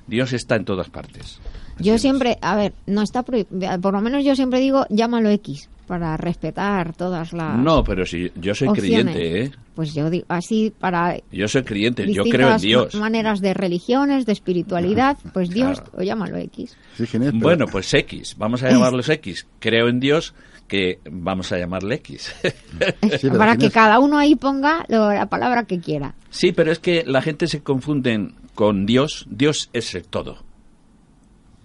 Dios 0.05 0.33
está 0.33 0.57
en 0.57 0.65
todas 0.65 0.89
partes. 0.89 1.39
Yo 1.79 1.97
siempre, 1.97 2.37
a 2.41 2.57
ver, 2.57 2.73
no 2.85 3.01
está 3.01 3.23
prohibido. 3.23 3.79
Por 3.79 3.93
lo 3.93 4.01
menos 4.01 4.25
yo 4.25 4.35
siempre 4.35 4.59
digo, 4.59 4.85
llámalo 4.89 5.29
X, 5.29 5.69
para 5.91 6.15
respetar 6.15 6.93
todas 6.95 7.33
las. 7.33 7.57
No, 7.57 7.83
pero 7.83 8.05
si 8.05 8.31
yo 8.37 8.55
soy 8.55 8.69
opciones. 8.69 9.13
creyente, 9.13 9.41
¿eh? 9.43 9.51
Pues 9.75 9.93
yo 9.93 10.09
digo, 10.09 10.25
así 10.29 10.71
para. 10.79 11.17
Yo 11.33 11.49
soy 11.49 11.63
creyente, 11.63 12.09
yo 12.13 12.23
creo 12.23 12.49
en 12.53 12.61
Dios. 12.61 12.95
ma- 12.95 13.01
maneras 13.01 13.41
de 13.41 13.53
religiones, 13.53 14.25
de 14.25 14.31
espiritualidad, 14.31 15.17
pues 15.33 15.49
Dios, 15.49 15.81
Claro. 15.81 15.97
o 15.97 16.01
llámalo 16.01 16.37
X. 16.37 16.77
Sí, 16.95 17.05
Ginés, 17.07 17.31
pero- 17.33 17.41
Bueno, 17.43 17.65
pues 17.69 17.93
X, 17.93 18.35
vamos 18.37 18.63
a 18.63 18.69
llamarlos 18.71 19.09
X. 19.09 19.45
Creo 19.59 19.89
en 19.89 19.99
Dios 19.99 20.33
que 20.69 20.99
vamos 21.11 21.51
a 21.51 21.57
llamarle 21.57 21.95
X. 21.95 22.33
sí, 23.19 23.29
para 23.31 23.57
que 23.57 23.69
cada 23.69 23.99
uno 23.99 24.17
ahí 24.17 24.35
ponga 24.35 24.85
lo- 24.87 25.11
la 25.11 25.25
palabra 25.25 25.65
que 25.65 25.81
quiera. 25.81 26.15
sí, 26.29 26.53
pero 26.53 26.71
es 26.71 26.79
que 26.79 27.03
la 27.05 27.21
gente 27.21 27.47
se 27.47 27.61
confunden 27.61 28.35
con 28.55 28.85
Dios. 28.85 29.27
Dios 29.29 29.69
es 29.73 29.93
el 29.93 30.05
todo. 30.07 30.37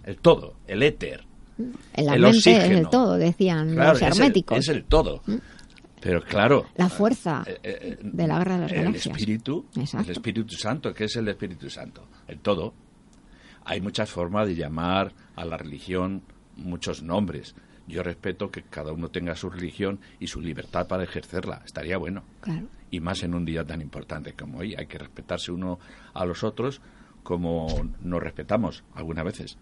El 0.03 0.17
todo, 0.19 0.55
el 0.67 0.83
éter. 0.83 1.26
En 1.59 2.07
la 2.07 2.15
El 2.15 2.21
mente 2.23 2.39
es 2.39 2.47
oxígeno. 2.47 2.79
el 2.79 2.89
todo, 2.91 3.17
decían 3.17 3.73
Claro, 3.73 3.93
los 3.93 4.03
es 4.03 4.07
el- 4.09 4.13
herméticos. 4.13 4.59
Es 4.59 4.69
el, 4.69 4.85
todo. 4.85 5.23
Pero 6.01 6.23
claro, 6.23 6.67
La 6.77 6.89
fuerza 6.89 7.43
eh, 7.47 7.59
eh, 7.63 7.99
de 8.03 8.27
la 8.27 8.39
guerra 8.39 8.55
de 8.57 8.61
las 8.63 8.73
el 8.73 8.79
galaxias. 8.85 9.07
espíritu, 9.17 9.67
Exacto. 9.77 10.07
el 10.07 10.13
Espíritu 10.13 10.55
Santo, 10.55 10.93
¿qué 10.95 11.05
es 11.05 11.17
el 11.17 11.29
Espíritu 11.29 11.69
Santo? 11.71 12.07
El 12.29 12.39
todo. 12.41 12.75
Hay 13.65 13.81
muchas 13.81 14.11
formas 14.11 14.47
de 14.47 14.55
llamar 14.55 15.13
a 15.35 15.45
la 15.45 15.57
religión 15.57 16.23
muchos 16.57 17.03
nombres. 17.03 17.55
Yo 17.89 18.03
respeto 18.03 18.51
que 18.51 18.63
cada 18.63 18.93
uno 18.93 19.09
tenga 19.09 19.35
su 19.35 19.49
religión 19.51 19.99
y 20.21 20.27
su 20.27 20.41
libertad 20.41 20.87
para 20.87 21.05
ejercerla. 21.05 21.63
Estaría 21.65 21.97
bueno. 21.99 22.23
Claro. 22.41 22.67
Y 22.91 23.01
más 23.01 23.23
en 23.23 23.35
un 23.35 23.45
día 23.45 23.65
tan 23.65 23.81
importante 23.81 24.33
como 24.35 24.59
hoy. 24.59 24.75
Hay 24.77 24.87
que 24.87 24.99
respetarse 24.99 25.51
uno 25.53 25.79
a 26.15 26.25
los 26.25 26.45
otros 26.45 26.81
como 27.23 27.67
nos 28.03 28.23
respetamos 28.23 28.85
algunas 28.95 29.25
veces. 29.25 29.59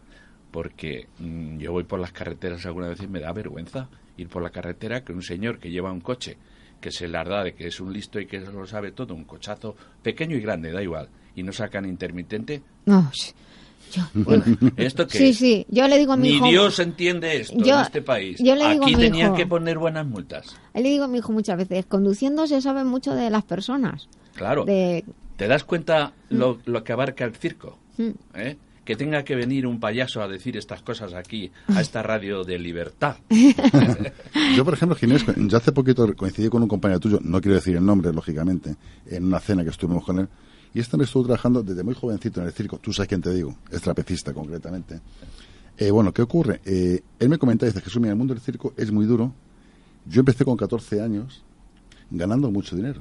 Porque 0.54 1.08
mm, 1.18 1.58
yo 1.58 1.72
voy 1.72 1.82
por 1.82 1.98
las 1.98 2.12
carreteras 2.12 2.64
algunas 2.64 2.90
veces 2.90 3.06
y 3.06 3.08
me 3.08 3.18
da 3.18 3.32
vergüenza 3.32 3.88
ir 4.16 4.28
por 4.28 4.40
la 4.40 4.50
carretera 4.50 5.02
que 5.02 5.12
un 5.12 5.20
señor 5.20 5.58
que 5.58 5.68
lleva 5.68 5.90
un 5.90 6.00
coche, 6.00 6.36
que 6.80 6.92
se 6.92 7.08
la 7.08 7.24
da 7.24 7.42
de 7.42 7.54
que 7.54 7.66
es 7.66 7.80
un 7.80 7.92
listo 7.92 8.20
y 8.20 8.26
que 8.26 8.38
lo 8.38 8.64
sabe 8.64 8.92
todo, 8.92 9.14
un 9.16 9.24
cochazo 9.24 9.74
pequeño 10.00 10.36
y 10.36 10.40
grande, 10.40 10.70
da 10.70 10.80
igual, 10.80 11.08
y 11.34 11.42
no 11.42 11.50
sacan 11.50 11.86
intermitente. 11.86 12.62
No, 12.86 13.10
yo, 13.90 14.02
Bueno, 14.14 14.44
¿esto 14.76 15.08
qué 15.08 15.18
sí, 15.18 15.28
es? 15.30 15.38
sí, 15.38 15.66
yo 15.70 15.88
le 15.88 15.98
digo 15.98 16.12
a 16.12 16.16
mi 16.16 16.28
Ni 16.28 16.36
hijo. 16.36 16.46
Dios 16.46 16.78
entiende 16.78 17.40
esto 17.40 17.56
Yo- 17.58 17.74
en 17.74 17.82
este 17.82 18.02
país. 18.02 18.38
yo 18.38 18.54
le 18.54 18.68
digo 18.70 18.84
a 18.84 18.86
Aquí 18.86 18.94
mi 18.94 19.02
tenían 19.02 19.26
hijo- 19.30 19.36
que 19.36 19.46
poner 19.48 19.76
buenas 19.78 20.06
multas. 20.06 20.56
Le 20.72 20.82
digo 20.88 21.02
a 21.02 21.08
mi 21.08 21.18
hijo 21.18 21.32
muchas 21.32 21.56
veces, 21.58 21.84
conduciendo 21.86 22.46
se 22.46 22.60
sabe 22.60 22.84
mucho 22.84 23.12
de 23.16 23.28
las 23.28 23.42
personas. 23.42 24.08
Claro. 24.36 24.64
De, 24.64 25.04
¿Te 25.36 25.48
das 25.48 25.64
cuenta 25.64 26.12
lo, 26.28 26.60
lo 26.64 26.84
que 26.84 26.92
abarca 26.92 27.24
el 27.24 27.34
circo? 27.34 27.76
Mm. 27.98 28.10
¿Eh? 28.36 28.56
Que 28.84 28.96
tenga 28.96 29.24
que 29.24 29.34
venir 29.34 29.66
un 29.66 29.80
payaso 29.80 30.22
a 30.22 30.28
decir 30.28 30.56
estas 30.56 30.82
cosas 30.82 31.14
aquí, 31.14 31.50
a 31.68 31.80
esta 31.80 32.02
radio 32.02 32.44
de 32.44 32.58
libertad. 32.58 33.16
Yo, 34.56 34.64
por 34.64 34.74
ejemplo, 34.74 34.94
Ginés, 34.96 35.24
yo 35.36 35.56
hace 35.56 35.72
poquito 35.72 36.14
coincidí 36.14 36.48
con 36.48 36.62
un 36.62 36.68
compañero 36.68 37.00
tuyo, 37.00 37.18
no 37.22 37.40
quiero 37.40 37.56
decir 37.56 37.76
el 37.76 37.84
nombre, 37.84 38.12
lógicamente, 38.12 38.76
en 39.06 39.24
una 39.24 39.40
cena 39.40 39.64
que 39.64 39.70
estuvimos 39.70 40.04
con 40.04 40.18
él, 40.18 40.28
Y 40.74 40.80
este 40.80 40.96
me 40.96 41.04
estuvo 41.04 41.24
trabajando 41.24 41.62
desde 41.62 41.82
muy 41.82 41.94
jovencito 41.94 42.40
en 42.40 42.46
el 42.46 42.52
circo. 42.52 42.78
Tú 42.78 42.92
sabes 42.92 43.08
quién 43.08 43.22
te 43.22 43.32
digo, 43.32 43.56
es 43.70 43.80
trapecista 43.80 44.32
concretamente. 44.34 45.00
Eh, 45.76 45.90
bueno, 45.90 46.12
¿qué 46.12 46.22
ocurre? 46.22 46.60
Eh, 46.64 47.00
él 47.18 47.28
me 47.28 47.38
comenta, 47.38 47.66
dice, 47.66 47.80
Jesús, 47.80 48.00
mira, 48.00 48.12
el 48.12 48.18
mundo 48.18 48.34
del 48.34 48.42
circo 48.42 48.74
es 48.76 48.92
muy 48.92 49.06
duro. 49.06 49.32
Yo 50.06 50.20
empecé 50.20 50.44
con 50.44 50.56
14 50.56 51.00
años 51.00 51.42
ganando 52.10 52.50
mucho 52.50 52.76
dinero, 52.76 53.00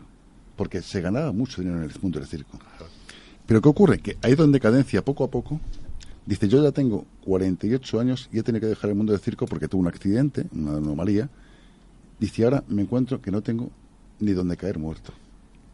porque 0.56 0.82
se 0.82 1.02
ganaba 1.02 1.32
mucho 1.32 1.62
dinero 1.62 1.84
en 1.84 1.90
el 1.90 1.92
mundo 2.02 2.20
del 2.20 2.28
circo. 2.28 2.58
Pero 3.46 3.62
¿qué 3.62 3.70
ocurre? 3.70 4.00
Que 4.00 4.18
ha 4.22 4.30
ido 4.30 4.46
en 4.46 4.52
decadencia 4.52 5.04
poco 5.04 5.24
a 5.24 5.30
poco. 5.30 5.60
Dice, 6.26 6.48
yo 6.48 6.64
ya 6.64 6.72
tengo 6.72 7.06
48 7.26 8.00
años 8.00 8.30
y 8.32 8.40
he 8.40 8.44
tenido 8.44 8.62
que 8.62 8.68
dejar 8.68 8.90
el 8.90 8.96
mundo 8.96 9.12
del 9.12 9.22
circo 9.22 9.46
porque 9.46 9.68
tuve 9.68 9.82
un 9.82 9.88
accidente, 9.88 10.48
una 10.54 10.78
anomalía. 10.78 11.30
Dice, 12.20 12.46
ahora 12.46 12.64
me 12.70 12.82
encuentro 12.84 13.22
que 13.22 13.32
no 13.32 13.42
tengo 13.42 13.70
ni 14.20 14.32
donde 14.32 14.56
caer 14.56 14.80
muerto. 14.80 15.12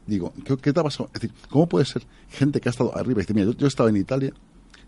Digo, 0.07 0.33
¿qué, 0.43 0.57
qué 0.57 0.73
te 0.73 0.79
ha 0.79 0.83
pasado? 0.83 1.09
Es 1.13 1.21
decir, 1.21 1.31
¿cómo 1.49 1.69
puede 1.69 1.85
ser 1.85 2.01
gente 2.29 2.59
que 2.59 2.69
ha 2.69 2.71
estado 2.71 2.97
arriba? 2.97 3.19
Dice, 3.19 3.33
mira, 3.35 3.45
yo, 3.45 3.53
yo 3.53 3.67
estaba 3.67 3.89
en 3.89 3.97
Italia 3.97 4.33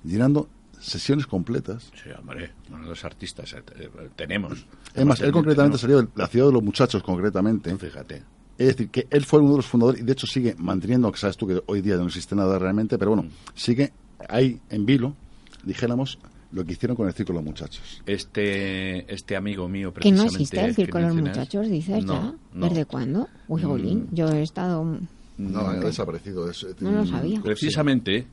llenando 0.04 0.50
sesiones 0.80 1.28
completas. 1.28 1.92
Sí, 2.04 2.10
hombre, 2.18 2.52
bueno, 2.70 2.88
los 2.88 3.06
artistas 3.06 3.54
eh, 3.54 3.64
eh, 3.78 4.10
tenemos. 4.16 4.66
Es 4.94 5.06
más, 5.06 5.22
él 5.22 5.32
concretamente 5.32 5.78
salió 5.78 6.02
de 6.02 6.08
la 6.16 6.28
ciudad 6.28 6.48
de 6.48 6.54
los 6.54 6.64
muchachos, 6.64 7.04
concretamente. 7.04 7.76
Fíjate. 7.78 8.24
Es 8.58 8.68
decir, 8.68 8.90
que 8.90 9.08
él 9.10 9.26
fue 9.26 9.40
uno 9.40 9.52
de 9.52 9.58
los 9.58 9.66
fundadores 9.66 10.02
y 10.02 10.04
de 10.04 10.12
hecho 10.12 10.28
sigue 10.28 10.56
manteniendo, 10.58 11.12
que 11.12 11.18
sabes 11.20 11.36
tú 11.38 11.48
que 11.48 11.62
hoy 11.66 11.82
día 11.82 11.96
no 11.98 12.06
existe 12.06 12.36
nada 12.36 12.60
realmente, 12.60 12.98
pero 12.98 13.16
bueno, 13.16 13.30
sigue 13.56 13.92
ahí 14.30 14.60
en 14.70 14.86
vilo, 14.86 15.16
dijéramos, 15.64 16.20
lo 16.52 16.64
que 16.66 16.74
hicieron 16.74 16.96
con 16.98 17.08
el 17.08 17.14
Círculo 17.14 17.40
de 17.40 17.46
los 17.46 17.52
Muchachos. 17.54 18.02
Este, 18.06 19.12
este 19.12 19.36
amigo 19.36 19.68
mío, 19.68 19.94
Que 19.94 20.12
no 20.12 20.24
precisamente. 20.26 20.36
existe 20.36 20.66
el 20.66 20.76
circo 20.76 20.98
de 21.00 21.04
los 21.06 21.16
muchachos, 21.16 21.70
dices 21.70 22.04
no, 22.04 22.14
ya. 22.14 22.34
no. 22.54 22.68
¿Desde 22.70 22.86
cuándo? 22.86 23.28
Uy, 23.48 23.62
Mm. 23.64 23.66
Jolín, 23.68 24.08
yo 24.12 24.28
he 24.28 24.42
estado... 24.44 25.00
No, 25.38 25.60
ha 25.62 25.76
desaparecido. 25.80 26.50
es- 26.50 26.62
es- 26.64 26.82
No 26.82 26.92
lo 26.92 27.06
sabía. 27.06 27.42
Precisamente, 27.42 28.28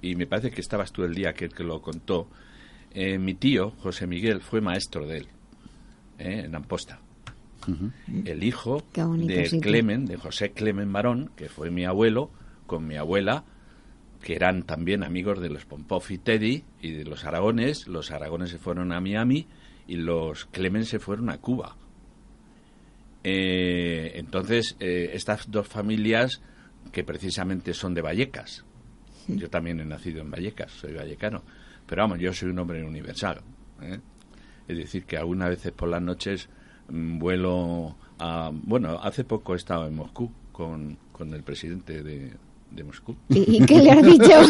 y 0.00 0.14
me 0.14 0.26
parece 0.26 0.50
que 0.50 0.60
estabas 0.60 0.92
tú 0.92 1.02
el 1.02 1.14
día 1.14 1.32
que, 1.32 1.48
que 1.48 1.64
lo 1.64 1.80
contó, 1.82 2.28
eh, 2.92 3.18
mi 3.18 3.34
tío, 3.34 3.70
José 3.78 4.06
Miguel, 4.06 4.42
fue 4.42 4.60
maestro 4.60 5.06
de 5.06 5.16
él, 5.16 5.26
eh, 6.18 6.42
en 6.44 6.54
Amposta. 6.54 7.00
El 8.24 8.42
hijo 8.42 8.82
de 8.94 9.46
sitio. 9.46 9.60
Clemen, 9.60 10.06
de 10.06 10.16
José 10.16 10.52
Clemen 10.52 10.88
Marón, 10.88 11.30
que 11.36 11.48
fue 11.48 11.70
mi 11.70 11.84
abuelo, 11.84 12.30
con 12.66 12.86
mi 12.86 12.96
abuela, 12.96 13.44
que 14.22 14.34
eran 14.34 14.62
también 14.62 15.02
amigos 15.02 15.40
de 15.40 15.50
los 15.50 15.64
Pompov 15.64 16.04
y 16.10 16.18
Teddy 16.18 16.64
y 16.80 16.92
de 16.92 17.04
los 17.04 17.24
Aragones. 17.24 17.88
Los 17.88 18.10
Aragones 18.10 18.50
se 18.50 18.58
fueron 18.58 18.92
a 18.92 19.00
Miami 19.00 19.46
y 19.86 19.96
los 19.96 20.46
Clemen 20.46 20.84
se 20.84 20.98
fueron 20.98 21.30
a 21.30 21.38
Cuba. 21.38 21.76
Eh, 23.24 24.12
entonces, 24.14 24.76
eh, 24.80 25.10
estas 25.12 25.50
dos 25.50 25.68
familias 25.68 26.40
que 26.90 27.04
precisamente 27.04 27.74
son 27.74 27.94
de 27.94 28.02
Vallecas. 28.02 28.64
Yo 29.28 29.48
también 29.48 29.80
he 29.80 29.84
nacido 29.84 30.20
en 30.20 30.30
Vallecas, 30.30 30.72
soy 30.72 30.94
vallecano. 30.94 31.42
Pero 31.86 32.02
vamos, 32.02 32.18
yo 32.18 32.32
soy 32.32 32.50
un 32.50 32.58
hombre 32.58 32.84
universal. 32.84 33.40
¿eh? 33.80 34.00
Es 34.66 34.76
decir, 34.76 35.04
que 35.04 35.16
algunas 35.16 35.48
veces 35.48 35.72
por 35.72 35.88
las 35.88 36.02
noches 36.02 36.48
vuelo 36.88 37.94
a... 38.18 38.50
Bueno, 38.52 38.98
hace 39.02 39.24
poco 39.24 39.54
he 39.54 39.56
estado 39.56 39.86
en 39.86 39.96
Moscú 39.96 40.30
con, 40.52 40.96
con 41.12 41.32
el 41.34 41.42
presidente 41.42 42.02
de, 42.02 42.32
de 42.74 42.84
Moscú. 42.84 43.14
¿Y, 43.28 43.64
qué 43.64 43.80
le 43.80 43.90
has 43.90 44.02
dicho? 44.02 44.24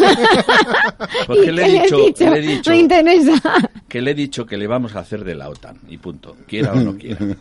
Pues 1.27 1.39
¿Y 1.41 1.45
que 1.45 1.53
le 1.53 1.63
qué 1.63 1.69
he 1.69 1.83
dicho, 1.83 2.27
has 2.27 2.33
le 2.33 2.39
he 2.39 2.43
dicho 2.57 2.71
Me 2.71 2.79
interesa. 2.79 3.43
que 3.89 4.01
le 4.01 4.11
he 4.11 4.15
dicho 4.15 4.47
que 4.47 4.57
le 4.57 4.67
vamos 4.67 4.97
a 4.97 5.01
hacer 5.01 5.25
de 5.25 5.35
la 5.35 5.49
OTAN 5.49 5.77
y 5.89 5.99
punto, 5.99 6.37
quiera 6.47 6.73
o 6.73 6.77
no 6.77 6.97
quiera. 6.97 7.19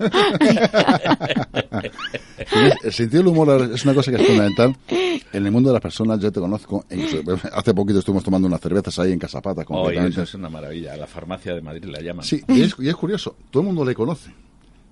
El 2.84 2.91
sentido 2.93 3.23
del 3.23 3.31
humor 3.31 3.69
es 3.73 3.84
una 3.84 3.93
cosa 3.93 4.11
que 4.11 4.22
es 4.22 4.27
fundamental 4.27 4.76
en 4.88 5.45
el 5.45 5.51
mundo 5.51 5.69
de 5.69 5.73
las 5.73 5.81
personas. 5.81 6.19
Yo 6.19 6.31
te 6.31 6.39
conozco. 6.39 6.85
e 6.89 7.23
hace 7.53 7.73
poquito 7.73 7.99
estuvimos 7.99 8.23
tomando 8.23 8.47
unas 8.47 8.61
cervezas 8.61 8.97
ahí 8.99 9.11
en 9.11 9.19
Casapata. 9.19 9.63
Eso 9.63 10.22
es 10.23 10.34
una 10.35 10.49
maravilla, 10.49 10.95
la 10.97 11.07
farmacia 11.07 11.53
de 11.55 11.61
Madrid 11.61 11.85
la 11.85 12.01
llaman. 12.01 12.23
Sí, 12.26 12.41
y 12.47 12.61
es, 12.61 12.76
y 12.80 12.89
es 12.89 12.95
curioso, 12.95 13.35
todo 13.49 13.61
el 13.61 13.68
mundo 13.68 13.85
le 13.85 13.95
conoce. 13.95 14.31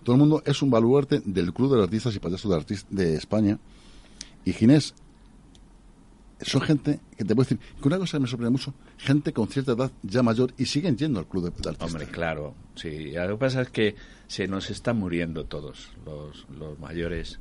Todo 0.09 0.15
el 0.15 0.21
mundo 0.21 0.41
es 0.43 0.59
un 0.63 0.71
baluarte 0.71 1.21
del 1.23 1.53
Club 1.53 1.75
de 1.77 1.83
Artistas 1.83 2.15
y 2.15 2.19
Payasos 2.19 2.49
de, 2.49 2.57
Artis- 2.57 2.87
de 2.89 3.13
España. 3.13 3.59
Y 4.43 4.53
Ginés, 4.53 4.95
son 6.41 6.61
gente 6.61 6.99
que 7.15 7.23
te 7.23 7.35
puedo 7.35 7.47
decir 7.47 7.59
que 7.79 7.87
una 7.87 7.99
cosa 7.99 8.17
que 8.17 8.21
me 8.23 8.27
sorprende 8.27 8.49
mucho, 8.49 8.73
gente 8.97 9.33
con 9.33 9.49
cierta 9.49 9.73
edad 9.73 9.91
ya 10.01 10.23
mayor 10.23 10.51
y 10.57 10.65
siguen 10.65 10.97
yendo 10.97 11.19
al 11.19 11.27
Club 11.27 11.43
de, 11.43 11.49
de 11.51 11.69
Artistas. 11.69 11.93
Hombre, 11.93 12.07
claro, 12.07 12.55
sí. 12.73 13.11
Lo 13.11 13.27
que 13.27 13.35
pasa 13.37 13.61
es 13.61 13.69
que 13.69 13.95
se 14.25 14.47
nos 14.47 14.71
están 14.71 14.97
muriendo 14.97 15.45
todos 15.45 15.91
los, 16.03 16.47
los 16.57 16.79
mayores, 16.79 17.39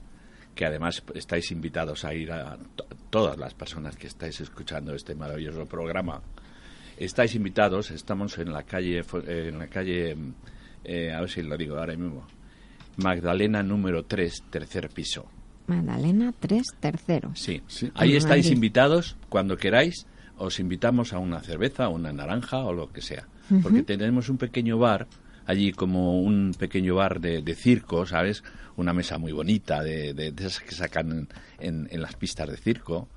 que 0.54 0.66
además 0.66 1.02
estáis 1.14 1.50
invitados 1.50 2.04
a 2.04 2.12
ir 2.12 2.30
a 2.32 2.58
to- 2.76 2.84
todas 3.08 3.38
las 3.38 3.54
personas 3.54 3.96
que 3.96 4.08
estáis 4.08 4.42
escuchando 4.42 4.92
este 4.94 5.14
maravilloso 5.14 5.64
programa. 5.64 6.20
Estáis 6.98 7.34
invitados, 7.34 7.90
estamos 7.92 8.36
en 8.36 8.52
la 8.52 8.64
calle, 8.64 9.02
en 9.26 9.58
la 9.58 9.68
calle, 9.68 10.14
eh, 10.84 11.12
a 11.14 11.20
ver 11.20 11.30
si 11.30 11.40
lo 11.40 11.56
digo 11.56 11.78
ahora 11.78 11.96
mismo, 11.96 12.26
Magdalena 12.98 13.62
número 13.62 14.04
3, 14.04 14.42
tercer 14.50 14.90
piso. 14.90 15.26
Magdalena 15.66 16.32
3, 16.38 16.62
tercero. 16.80 17.30
Sí, 17.34 17.62
Sí. 17.66 17.90
ahí 17.94 18.10
En 18.12 18.16
estáis 18.18 18.44
Madrid. 18.46 18.54
invitados 18.56 19.16
cuando 19.28 19.56
queráis. 19.56 20.06
Os 20.36 20.60
invitamos 20.60 21.12
a 21.12 21.18
una 21.18 21.40
cerveza, 21.40 21.88
una 21.88 22.12
naranja 22.12 22.58
o 22.58 22.72
lo 22.72 22.92
que 22.92 23.00
sea. 23.02 23.26
Porque 23.62 23.82
tenemos 23.82 24.28
un 24.28 24.36
pequeño 24.38 24.78
bar, 24.78 25.08
allí 25.46 25.72
como 25.72 26.20
un 26.20 26.54
pequeño 26.56 26.94
bar 26.94 27.20
de, 27.20 27.42
de 27.42 27.54
circo, 27.56 28.06
¿sabes? 28.06 28.44
Una 28.76 28.92
mesa 28.92 29.18
muy 29.18 29.32
bonita, 29.32 29.82
de, 29.82 30.14
de- 30.14 30.30
de 30.30 30.46
esas 30.46 30.60
que 30.62 30.74
sacan 30.76 31.10
en, 31.10 31.28
en- 31.58 31.88
en 31.90 32.02
las 32.02 32.14
pistas 32.14 32.48
de 32.48 32.56
circo. 32.56 33.08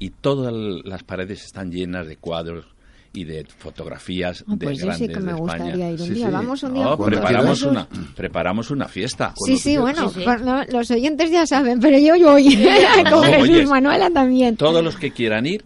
Y 0.00 0.10
todas 0.10 0.52
las 0.84 1.04
paredes 1.04 1.44
están 1.44 1.70
llenas 1.70 2.06
de 2.08 2.16
cuadros 2.16 2.66
y 3.14 3.24
de 3.24 3.44
fotografías 3.58 4.44
de 4.46 4.56
pues 4.66 4.78
yo 4.78 4.86
grandes 4.86 5.08
sí 5.08 5.14
que 5.14 5.20
me 5.20 5.32
de 5.32 5.38
España. 5.38 5.64
gustaría 5.64 5.90
ir 5.92 6.00
un 6.00 6.06
Sí, 6.06 6.14
día. 6.14 6.26
sí. 6.26 6.32
Vamos 6.32 6.62
un 6.64 6.74
día 6.74 6.82
No, 6.84 6.98
preparamos 6.98 7.62
una, 7.62 7.88
preparamos 8.16 8.70
una 8.70 8.88
fiesta. 8.88 9.32
Sí, 9.46 9.56
sí, 9.56 9.76
bueno, 9.78 10.08
Sí, 10.10 10.20
sí. 10.20 10.24
por- 10.24 10.40
no, 10.42 10.64
los 10.64 10.90
oyentes 10.90 11.30
ya 11.30 11.46
saben, 11.46 11.78
pero 11.80 11.96
yo 11.98 12.18
voy 12.32 12.44
con 13.04 13.10
No, 13.10 13.22
Jesús 13.22 13.48
oyes. 13.48 13.68
Manuela 13.70 14.10
también. 14.10 14.56
Todos 14.56 14.82
los 14.84 14.96
que 14.96 15.12
quieran 15.12 15.46
ir, 15.46 15.64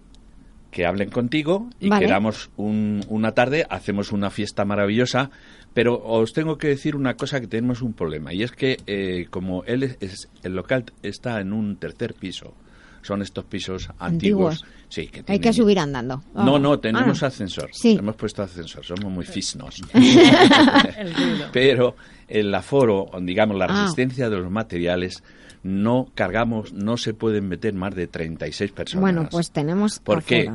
que 0.70 0.84
hablen 0.86 1.08
contigo 1.10 1.68
y 1.80 1.88
Vale. 1.88 2.04
queramos 2.06 2.50
un- 2.56 3.02
una 3.08 3.32
tarde, 3.32 3.66
hacemos 3.68 4.12
una 4.12 4.30
fiesta 4.30 4.64
maravillosa. 4.64 5.30
Pero 5.74 6.02
os 6.02 6.32
tengo 6.32 6.56
que 6.58 6.68
decir 6.68 6.96
una 6.96 7.14
cosa 7.14 7.40
que 7.40 7.46
tenemos 7.46 7.82
un 7.82 7.92
problema 7.92 8.32
y 8.32 8.42
es 8.42 8.50
que 8.52 8.78
eh, 8.86 9.26
como 9.30 9.64
él 9.64 9.82
es, 9.84 9.96
es- 10.00 10.28
el 10.42 10.54
local 10.54 10.84
está 11.02 11.40
en 11.40 11.52
un 11.52 11.76
tercer 11.76 12.14
piso, 12.14 12.54
son 13.02 13.22
estos 13.22 13.44
pisos 13.44 13.88
antiguos, 13.98 14.54
Antiguos. 14.60 14.64
sí, 14.88 15.06
que 15.08 15.18
Hay 15.20 15.24
tienen- 15.24 15.40
que 15.42 15.52
subir 15.52 15.78
andando. 15.78 16.22
No, 16.34 16.58
no, 16.58 16.78
tenemos 16.78 17.22
Ah. 17.22 17.26
ascensor. 17.26 17.70
Sí. 17.72 17.96
Hemos 17.98 18.16
puesto 18.16 18.42
ascensor, 18.42 18.84
somos 18.84 19.12
muy 19.12 19.24
fisnos. 19.24 19.80
Pero 21.52 21.96
el 22.26 22.54
aforo, 22.54 23.06
digamos, 23.20 23.56
la 23.56 23.66
Ah. 23.66 23.82
resistencia 23.82 24.28
de 24.30 24.36
los 24.38 24.50
materiales, 24.50 25.22
no 25.62 26.08
cargamos, 26.14 26.72
no 26.72 26.96
se 26.96 27.14
pueden 27.14 27.48
meter 27.48 27.74
más 27.74 27.94
de 27.94 28.06
36 28.06 28.72
personas. 28.72 29.00
Bueno, 29.00 29.28
pues 29.30 29.50
tenemos 29.50 29.98
¿Por 29.98 30.22
qué? 30.22 30.50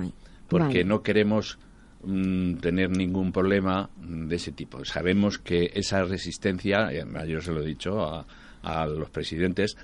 Porque 0.48 0.66
Vale. 0.80 0.86
no 0.86 1.02
queremos 1.02 1.58
mm, 2.06 2.56
tener 2.56 2.90
ningún 2.90 3.32
problema 3.32 3.90
de 3.98 4.36
ese 4.36 4.52
tipo. 4.52 4.84
Sabemos 4.84 5.40
que 5.40 5.72
esa 5.74 6.04
resistencia, 6.04 6.92
eh, 6.92 7.06
yo 7.30 7.40
se 7.42 7.52
lo 7.54 7.62
he 7.62 7.66
dicho 7.66 8.02
a, 8.04 8.26
a 8.62 8.86
los 8.86 9.10
presidentes, 9.10 9.78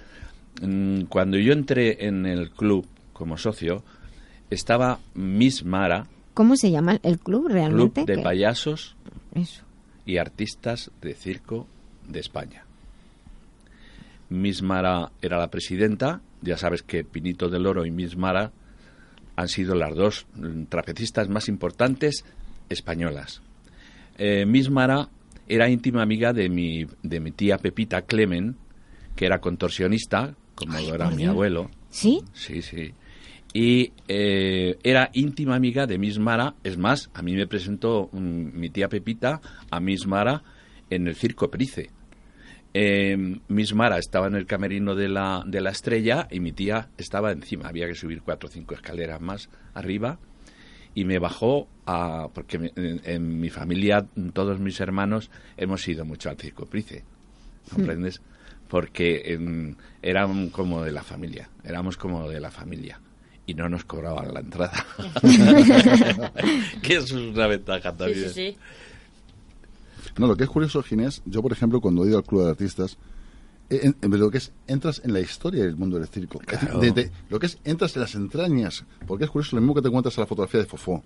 cuando 1.10 1.38
yo 1.38 1.54
entré 1.54 2.06
en 2.08 2.26
el 2.26 2.50
club 2.52 2.86
como 3.14 3.38
socio, 3.38 3.84
estaba 4.50 5.00
Miss 5.14 5.64
Mara, 5.64 6.08
¿Cómo 6.34 6.56
se 6.56 6.72
llama 6.72 6.94
el 7.04 7.20
club 7.20 7.44
Club 7.48 7.48
realmente? 7.52 8.06
de 8.06 8.16
Que- 8.16 8.22
Payasos 8.22 8.96
Eso. 9.36 9.64
y 10.06 10.18
Artistas 10.18 10.90
de 11.02 11.14
Circo 11.14 11.68
de 12.08 12.20
España. 12.22 12.64
Miss 14.30 14.62
Mara 14.62 15.12
era 15.22 15.38
la 15.38 15.50
presidenta, 15.50 16.22
ya 16.42 16.56
sabes 16.58 16.84
que 16.84 17.04
Pinito 17.04 17.50
del 17.50 17.66
Oro 17.66 17.86
y 17.86 17.92
Miss 17.92 18.16
Mara 18.16 18.52
han 19.36 19.48
sido 19.48 19.76
las 19.76 19.96
dos 19.96 20.28
mm, 20.36 20.64
trapecistas 20.66 21.30
más 21.30 21.50
importantes 21.50 22.24
españolas. 22.70 23.42
Eh, 24.18 24.46
Miss 24.46 24.70
Mara 24.70 25.10
era 25.48 25.70
íntima 25.70 26.02
amiga 26.04 26.32
de 26.32 26.48
mi, 26.50 26.86
de 27.04 27.20
mi 27.20 27.32
tía 27.32 27.58
Pepita 27.58 28.04
Clemen, 28.04 28.56
que 29.20 29.26
era 29.26 29.42
contorsionista, 29.42 30.34
como 30.56 30.78
Ay, 30.78 30.88
lo 30.88 30.96
era 30.96 31.10
mi 31.10 31.18
Dios. 31.18 31.32
abuelo. 31.32 31.70
¿Sí? 31.90 32.24
Sí, 32.32 32.62
sí. 32.62 32.94
Y 33.54 33.92
eh, 34.08 34.78
era 34.82 35.10
íntima 35.12 35.56
amiga 35.58 35.86
de 35.86 35.98
Miss 35.98 36.20
Mara. 36.20 36.56
Es 36.64 36.78
más, 36.78 37.10
a 37.14 37.22
mí 37.22 37.36
me 37.36 37.46
presentó 37.46 38.08
mm, 38.14 38.58
mi 38.58 38.70
tía 38.70 38.88
Pepita 38.88 39.42
a 39.70 39.80
Miss 39.82 40.08
Mara 40.08 40.42
en 40.90 41.06
el 41.10 41.16
Circo 41.18 41.52
Price. 41.52 41.90
Eh, 42.74 43.18
Miss 43.50 43.74
Mara 43.74 43.98
estaba 43.98 44.28
en 44.28 44.36
el 44.36 44.46
camerino 44.46 44.96
de 44.96 45.10
la, 45.10 45.44
de 45.46 45.60
la 45.60 45.72
estrella 45.72 46.30
y 46.32 46.40
mi 46.40 46.54
tía 46.54 46.88
estaba 46.98 47.34
encima. 47.34 47.68
Había 47.68 47.88
que 47.88 47.96
subir 47.96 48.22
cuatro 48.22 48.48
o 48.48 48.52
cinco 48.54 48.74
escaleras 48.74 49.20
más 49.20 49.50
arriba 49.74 50.18
y 50.96 51.04
me 51.04 51.20
bajó 51.20 51.68
a... 51.86 52.30
porque 52.34 52.72
en, 52.74 53.02
en 53.04 53.38
mi 53.42 53.50
familia, 53.50 54.06
todos 54.32 54.62
mis 54.62 54.80
hermanos, 54.80 55.30
hemos 55.58 55.86
ido 55.90 56.06
mucho 56.06 56.30
al 56.30 56.38
Circo 56.38 56.66
Price. 56.68 57.04
¿Comprendes? 57.70 58.22
Porque 58.70 59.34
em, 59.34 59.76
eran 60.02 60.50
como 60.50 60.82
de 60.84 60.92
la 60.94 61.04
familia. 61.04 61.50
Éramos 61.64 61.98
como 61.98 62.30
de 62.30 62.40
la 62.40 62.52
familia. 62.52 63.00
y 63.46 63.56
no 63.56 63.68
nos 63.68 63.84
cobraban 63.84 64.32
la 64.32 64.42
entrada. 64.42 64.86
que 66.84 66.96
es 66.98 67.12
una 67.12 67.48
ventaja 67.48 67.96
también. 67.96 68.30
sí, 68.30 68.52
sí. 68.54 68.58
No, 70.18 70.28
lo 70.28 70.36
que 70.38 70.44
es 70.44 70.50
curioso, 70.50 70.84
Ginés, 70.84 71.22
yo, 71.26 71.42
por 71.42 71.52
ejemplo, 71.52 71.82
cuando 71.82 72.04
he 72.04 72.10
ido 72.10 72.18
al 72.18 72.24
Club 72.26 72.44
de 72.44 72.50
Artistas, 72.52 72.98
eh, 73.70 73.80
en- 73.84 73.96
en 74.02 74.20
lo 74.20 74.30
que 74.30 74.38
es, 74.40 74.52
entras 74.68 75.02
en 75.04 75.14
la 75.14 75.20
historia 75.20 75.64
del 75.64 75.76
mundo 75.78 75.98
del 75.98 76.08
circo. 76.08 76.40
Lo 77.30 77.40
que 77.40 77.46
es, 77.48 77.58
entras 77.64 77.96
en 77.96 78.02
las 78.02 78.16
entrañas. 78.16 78.84
Porque 79.08 79.24
es 79.26 79.30
curioso, 79.32 79.56
lo 79.56 79.62
mismo 79.62 79.76
que 79.76 79.82
te 79.82 79.88
encuentras 79.88 80.18
en 80.18 80.22
la 80.22 80.28
fotografía 80.28 80.60
de 80.60 80.66
Fofó, 80.66 81.04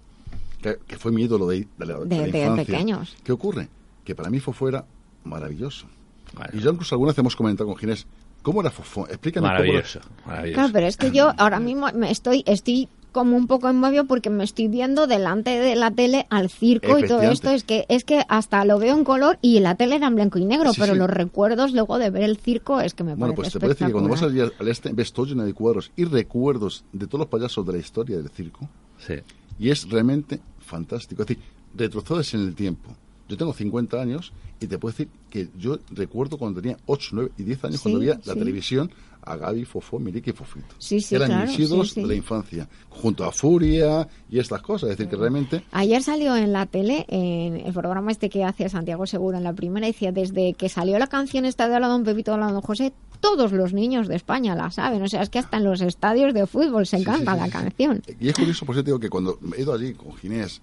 que, 0.61 0.77
que 0.87 0.97
fue 0.97 1.11
mi 1.11 1.23
ídolo 1.23 1.47
de, 1.47 1.67
de 1.77 1.85
la, 1.85 1.99
de 1.99 2.05
De- 2.05 2.15
la 2.17 2.23
de 2.27 2.39
infancia. 2.39 2.65
pequeños. 2.65 3.15
¿Qué 3.23 3.31
ocurre? 3.31 3.69
Que 4.03 4.15
para 4.15 4.29
mí 4.29 4.39
Fofó 4.39 4.67
era 4.69 4.85
maravilloso. 5.23 5.87
Bueno. 6.33 6.49
Y 6.53 6.59
yo 6.59 6.71
incluso 6.71 6.95
alguna 6.95 7.11
vez 7.11 7.17
hemos 7.19 7.35
comentado 7.35 7.67
con 7.69 7.77
Ginés, 7.77 8.07
¿cómo 8.41 8.61
era 8.61 8.71
Fofó? 8.71 9.07
Explícame 9.07 9.47
cómo 9.47 9.53
era. 9.55 9.63
Maravilloso, 9.63 9.99
maravilloso. 10.25 10.55
Claro, 10.55 10.73
pero 10.73 10.87
es 10.87 10.97
que 10.97 11.11
yo 11.11 11.33
ahora 11.37 11.59
mismo 11.59 11.87
me 11.93 12.11
estoy, 12.11 12.43
estoy 12.47 12.89
como 13.11 13.37
un 13.37 13.45
poco 13.45 13.69
en 13.69 13.75
movio 13.75 14.05
porque 14.05 14.31
me 14.31 14.43
estoy 14.43 14.67
viendo 14.67 15.05
delante 15.05 15.51
de 15.51 15.75
la 15.75 15.91
tele 15.91 16.25
al 16.31 16.49
circo 16.49 16.97
y 16.97 17.07
todo 17.07 17.21
esto. 17.21 17.51
Es 17.51 17.63
que, 17.63 17.85
es 17.87 18.03
que 18.03 18.23
hasta 18.27 18.65
lo 18.65 18.79
veo 18.79 18.97
en 18.97 19.03
color 19.03 19.37
y 19.39 19.59
la 19.59 19.75
tele 19.75 19.97
era 19.97 20.07
en 20.07 20.15
blanco 20.15 20.39
y 20.39 20.45
negro, 20.45 20.73
Sí, 20.73 20.81
pero 20.81 20.93
sí. 20.93 20.99
los 20.99 21.09
recuerdos 21.11 21.73
luego 21.73 21.99
de 21.99 22.09
ver 22.09 22.23
el 22.23 22.37
circo 22.37 22.81
es 22.81 22.95
que 22.95 23.03
me 23.03 23.13
Bueno, 23.13 23.35
parece 23.35 23.51
pues 23.51 23.53
te 23.53 23.59
parece 23.59 23.85
que 23.85 23.91
cuando 23.91 24.09
vas 24.09 24.23
allí 24.23 24.39
al 24.39 24.67
este 24.67 24.91
ves 24.93 25.13
todo 25.13 25.27
lleno 25.27 25.45
de 25.45 25.53
cuadros 25.53 25.91
y 25.95 26.05
recuerdos 26.05 26.85
de 26.91 27.05
todos 27.05 27.19
los 27.19 27.27
payasos 27.27 27.63
de 27.67 27.73
la 27.73 27.77
historia 27.77 28.17
del 28.17 28.29
circo. 28.29 28.67
Sí. 28.97 29.15
Y 29.59 29.69
es 29.69 29.87
realmente 29.87 30.39
fantástico. 30.59 31.21
Es 31.21 31.27
decir, 31.27 31.43
retrocedes 31.75 32.33
en 32.33 32.39
el 32.41 32.55
tiempo. 32.55 32.95
Yo 33.33 33.37
tengo 33.37 33.53
50 33.53 34.01
años 34.01 34.31
y 34.59 34.67
te 34.67 34.77
puedo 34.77 34.91
decir 34.91 35.09
que 35.29 35.49
yo 35.57 35.77
recuerdo 35.91 36.37
cuando 36.37 36.61
tenía 36.61 36.77
8, 36.85 37.09
9 37.13 37.31
y 37.37 37.43
10 37.43 37.63
años 37.65 37.75
Sí, 37.77 37.83
cuando 37.83 37.99
veía 37.99 38.19
la 38.25 38.33
sí. 38.33 38.39
televisión 38.39 38.91
a 39.25 39.37
Gaby, 39.37 39.63
Fofó, 39.63 39.99
Mirique 39.99 40.31
y 40.31 40.33
Fofito. 40.33 40.75
Sí, 40.79 40.99
sí, 40.99 41.15
Eran 41.15 41.29
claro, 41.29 41.47
mis 41.49 41.59
ídolos 41.59 41.91
sí, 41.91 42.01
de 42.01 42.07
la 42.07 42.13
infancia, 42.15 42.67
junto 42.89 43.23
a 43.23 43.31
Furia 43.31 44.05
y 44.29 44.37
estas 44.37 44.61
cosas. 44.61 44.89
Es 44.91 44.97
decir, 44.97 45.09
que 45.09 45.15
realmente 45.15 45.63
Ayer 45.71 46.03
salió 46.03 46.35
en 46.35 46.51
la 46.51 46.65
tele, 46.65 47.05
en 47.07 47.55
el 47.55 47.73
programa 47.73 48.11
este 48.11 48.29
que 48.29 48.43
hace 48.43 48.67
Santiago 48.69 49.05
Seguro 49.07 49.37
en 49.37 49.43
la 49.45 49.53
primera, 49.53 49.87
decía, 49.87 50.11
desde 50.11 50.53
que 50.53 50.67
salió 50.69 50.99
la 50.99 51.07
canción 51.07 51.45
esta 51.45 51.69
de 51.69 51.75
Hola 51.75 51.87
Don 51.87 52.03
Pepito, 52.03 52.33
Hola 52.33 52.51
Don 52.51 52.61
José, 52.61 52.91
todos 53.21 53.53
los 53.53 53.71
niños 53.71 54.09
de 54.09 54.17
España 54.17 54.55
la 54.55 54.69
saben. 54.71 55.01
O 55.01 55.07
sea, 55.07 55.21
es 55.21 55.29
que 55.29 55.39
hasta 55.39 55.55
en 55.55 55.63
los 55.63 55.79
estadios 55.79 56.33
de 56.33 56.45
fútbol 56.45 56.85
se 56.85 56.97
Sí, 56.97 57.03
sí, 57.03 57.05
canta 57.09 57.33
sí, 57.33 57.39
la 57.39 57.49
canción. 57.49 58.03
Y 58.19 58.27
es 58.27 58.35
curioso, 58.35 58.65
por 58.65 58.75
eso 58.75 58.83
te 58.83 58.87
digo 58.87 58.99
que 58.99 59.09
cuando 59.09 59.39
he 59.57 59.61
ido 59.61 59.73
allí 59.73 59.93
con 59.93 60.13
Ginés, 60.17 60.61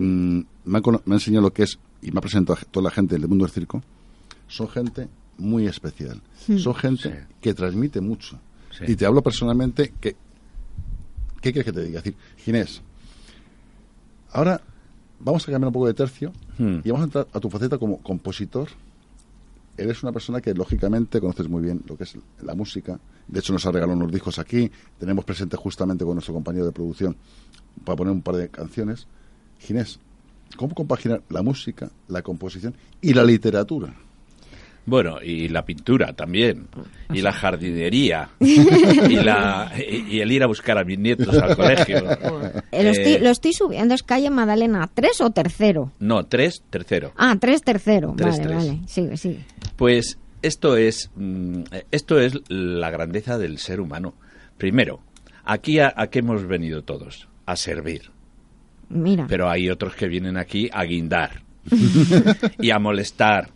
mm, 0.00 0.40
me, 0.64 0.78
ha, 0.78 0.80
cono- 0.80 1.02
me 1.04 1.14
ha 1.14 1.18
enseñado 1.18 1.42
lo 1.42 1.52
que 1.52 1.62
es, 1.64 1.78
y 2.02 2.10
me 2.10 2.18
ha 2.18 2.20
presentado 2.22 2.58
a 2.60 2.64
toda 2.64 2.84
la 2.84 2.90
gente 2.90 3.16
del 3.18 3.28
mundo 3.28 3.44
del 3.44 3.52
circo, 3.52 3.82
son 4.48 4.68
gente 4.68 5.08
muy 5.38 5.66
especial. 5.66 6.20
Son 6.58 6.74
gente 6.74 7.08
Sí. 7.28 7.34
que 7.40 7.54
transmite 7.54 8.00
mucho. 8.00 8.38
Sí. 8.76 8.84
Y 8.88 8.96
te 8.96 9.06
hablo 9.06 9.22
personalmente 9.22 9.92
que... 10.00 10.16
¿Qué 11.40 11.52
quieres 11.52 11.64
que 11.64 11.72
te 11.72 11.84
diga? 11.84 11.98
Es 11.98 12.04
decir, 12.04 12.18
Ginés, 12.38 12.82
ahora 14.32 14.60
vamos 15.18 15.42
a 15.48 15.52
cambiar 15.52 15.68
un 15.68 15.72
poco 15.72 15.86
de 15.86 15.94
tercio 15.94 16.32
Hmm. 16.58 16.80
y 16.84 16.90
vamos 16.90 17.00
a 17.00 17.04
entrar 17.04 17.28
a 17.32 17.40
tu 17.40 17.48
faceta 17.48 17.78
como 17.78 17.98
compositor. 18.02 18.68
Eres 19.78 20.02
una 20.02 20.12
persona 20.12 20.42
que 20.42 20.52
lógicamente 20.52 21.20
conoces 21.20 21.48
muy 21.48 21.62
bien 21.62 21.82
lo 21.86 21.96
que 21.96 22.04
es 22.04 22.18
la 22.42 22.54
música. 22.54 23.00
De 23.26 23.40
hecho, 23.40 23.52
nos 23.54 23.64
ha 23.64 23.70
regalado 23.72 23.96
unos 23.96 24.12
discos 24.12 24.38
aquí. 24.38 24.70
Tenemos 24.98 25.24
presente 25.24 25.56
justamente 25.56 26.04
con 26.04 26.14
nuestro 26.14 26.34
compañero 26.34 26.66
de 26.66 26.72
producción 26.72 27.16
para 27.84 27.96
poner 27.96 28.12
un 28.12 28.20
par 28.20 28.36
de 28.36 28.48
canciones. 28.50 29.06
Ginés, 29.60 29.98
¿cómo 30.56 30.74
compaginar 30.74 31.22
la 31.28 31.42
música, 31.42 31.90
la 32.08 32.22
composición 32.22 32.74
y 33.00 33.12
la 33.14 33.24
literatura? 33.24 33.94
Bueno, 34.86 35.18
y 35.22 35.48
la 35.48 35.64
pintura 35.64 36.14
también, 36.14 36.66
y 37.12 37.20
la 37.20 37.32
jardinería, 37.32 38.30
y, 38.40 39.14
la, 39.16 39.70
y, 39.76 40.16
y 40.16 40.20
el 40.20 40.32
ir 40.32 40.42
a 40.42 40.46
buscar 40.46 40.78
a 40.78 40.84
mis 40.84 40.98
nietos 40.98 41.36
al 41.36 41.54
colegio. 41.54 41.98
Eh, 42.72 42.82
lo, 42.82 42.90
estoy, 42.90 43.12
Eh, 43.12 43.18
lo 43.20 43.28
estoy 43.28 43.52
subiendo, 43.52 43.94
es 43.94 44.02
calle 44.02 44.30
Madalena, 44.30 44.90
¿tres 44.92 45.20
o 45.20 45.30
tercero? 45.30 45.92
No, 46.00 46.24
tres, 46.24 46.62
tercero. 46.70 47.12
Ah, 47.16 47.36
tres 47.38 47.60
tercero. 47.62 48.14
Tres, 48.16 48.38
vale, 48.38 48.48
tres. 48.48 48.56
vale. 48.56 48.80
Sigue, 48.88 49.16
sigue. 49.18 49.44
Pues 49.76 50.18
esto 50.42 50.76
es, 50.76 51.10
mm, 51.14 51.62
esto 51.90 52.18
es 52.18 52.40
la 52.48 52.90
grandeza 52.90 53.36
del 53.38 53.58
ser 53.58 53.80
humano. 53.80 54.14
Primero, 54.56 55.00
aquí 55.44 55.78
a, 55.78 55.92
a 55.94 56.06
qué 56.08 56.20
hemos 56.20 56.46
venido 56.46 56.82
todos? 56.82 57.28
A 57.44 57.54
servir. 57.54 58.10
Mira. 58.90 59.26
Pero 59.28 59.48
hay 59.48 59.70
otros 59.70 59.94
que 59.94 60.08
vienen 60.08 60.36
aquí 60.36 60.68
a 60.72 60.84
guindar 60.84 61.42
y 62.58 62.70
a 62.70 62.78
molestar 62.78 63.50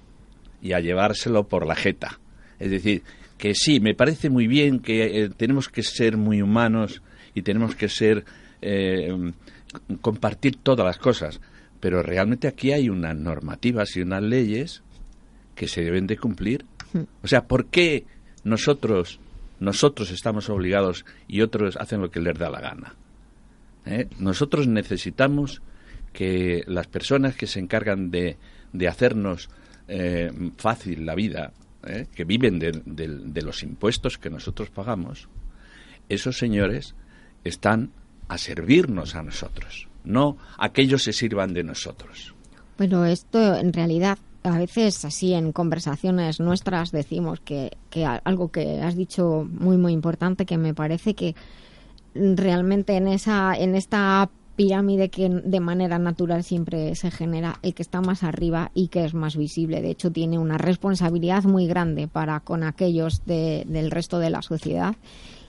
y 0.62 0.72
a 0.72 0.80
llevárselo 0.80 1.46
por 1.46 1.66
la 1.66 1.74
jeta. 1.74 2.18
Es 2.58 2.70
decir, 2.70 3.02
que 3.36 3.54
sí, 3.54 3.80
me 3.80 3.94
parece 3.94 4.30
muy 4.30 4.46
bien 4.46 4.80
que 4.80 5.24
eh, 5.24 5.28
tenemos 5.28 5.68
que 5.68 5.82
ser 5.82 6.16
muy 6.16 6.40
humanos 6.40 7.02
y 7.34 7.42
tenemos 7.42 7.74
que 7.74 7.88
ser 7.88 8.24
eh, 8.62 9.32
compartir 10.00 10.56
todas 10.62 10.86
las 10.86 10.98
cosas, 10.98 11.40
pero 11.80 12.02
realmente 12.02 12.48
aquí 12.48 12.72
hay 12.72 12.88
unas 12.88 13.16
normativas 13.16 13.96
y 13.96 14.02
unas 14.02 14.22
leyes 14.22 14.82
que 15.54 15.68
se 15.68 15.82
deben 15.82 16.06
de 16.06 16.16
cumplir. 16.16 16.64
O 17.22 17.28
sea, 17.28 17.44
¿por 17.44 17.66
qué 17.66 18.06
nosotros 18.44 19.18
nosotros 19.60 20.10
estamos 20.10 20.48
obligados 20.48 21.04
y 21.26 21.40
otros 21.40 21.76
hacen 21.76 22.00
lo 22.00 22.10
que 22.10 22.20
les 22.20 22.38
da 22.38 22.50
la 22.50 22.60
gana? 22.60 22.94
¿Eh? 23.86 24.08
Nosotros 24.18 24.66
necesitamos 24.66 25.62
que 26.12 26.62
las 26.66 26.86
personas 26.86 27.36
que 27.36 27.46
se 27.46 27.60
encargan 27.60 28.10
de, 28.10 28.36
de 28.72 28.88
hacernos 28.88 29.50
eh, 29.88 30.30
fácil 30.56 31.04
la 31.04 31.14
vida, 31.14 31.52
¿eh? 31.86 32.06
que 32.14 32.24
viven 32.24 32.58
de, 32.58 32.72
de- 32.86 33.08
de 33.08 33.42
los 33.42 33.62
impuestos 33.62 34.16
que 34.16 34.30
nosotros 34.30 34.70
pagamos, 34.70 35.28
esos 36.08 36.38
señores 36.38 36.94
están 37.44 37.90
a 38.28 38.38
servirnos 38.38 39.14
a 39.16 39.22
nosotros, 39.22 39.88
no 40.04 40.38
a 40.56 40.72
que 40.72 40.82
ellos 40.82 41.02
se 41.02 41.12
sirvan 41.12 41.52
de 41.52 41.64
nosotros. 41.64 42.34
Pero 42.76 43.04
esto 43.04 43.54
en 43.56 43.72
realidad 43.72 44.18
a 44.44 44.58
veces 44.58 45.04
así 45.04 45.32
en 45.34 45.52
conversaciones 45.52 46.38
nuestras 46.40 46.90
decimos 46.92 47.40
que, 47.40 47.76
que 47.90 48.04
algo 48.04 48.50
que 48.50 48.80
has 48.82 48.94
dicho 48.94 49.46
muy 49.50 49.76
muy 49.78 49.92
importante 49.92 50.44
que 50.46 50.58
me 50.58 50.74
parece 50.74 51.14
que 51.14 51.34
realmente 52.14 52.96
en 52.96 53.08
esa 53.08 53.54
en 53.56 53.74
esta 53.74 54.28
pirámide 54.56 55.08
que 55.08 55.28
de 55.28 55.58
manera 55.60 55.98
natural 55.98 56.44
siempre 56.44 56.94
se 56.94 57.10
genera 57.10 57.58
el 57.62 57.74
que 57.74 57.82
está 57.82 58.00
más 58.00 58.22
arriba 58.22 58.70
y 58.72 58.86
que 58.88 59.04
es 59.04 59.12
más 59.12 59.36
visible 59.36 59.82
de 59.82 59.90
hecho 59.90 60.12
tiene 60.12 60.38
una 60.38 60.58
responsabilidad 60.58 61.42
muy 61.42 61.66
grande 61.66 62.06
para 62.06 62.38
con 62.40 62.62
aquellos 62.62 63.24
de- 63.26 63.64
del 63.66 63.90
resto 63.90 64.20
de 64.20 64.30
la 64.30 64.42
sociedad 64.42 64.94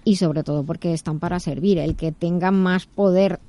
y 0.03 0.15
sobre 0.15 0.43
todo 0.43 0.63
porque 0.63 0.91
están 0.93 1.19
para 1.19 1.39
servir 1.39 1.77
el 1.77 1.95
que 1.95 2.11
tenga 2.11 2.49
más 2.49 2.87
poder 2.87 3.39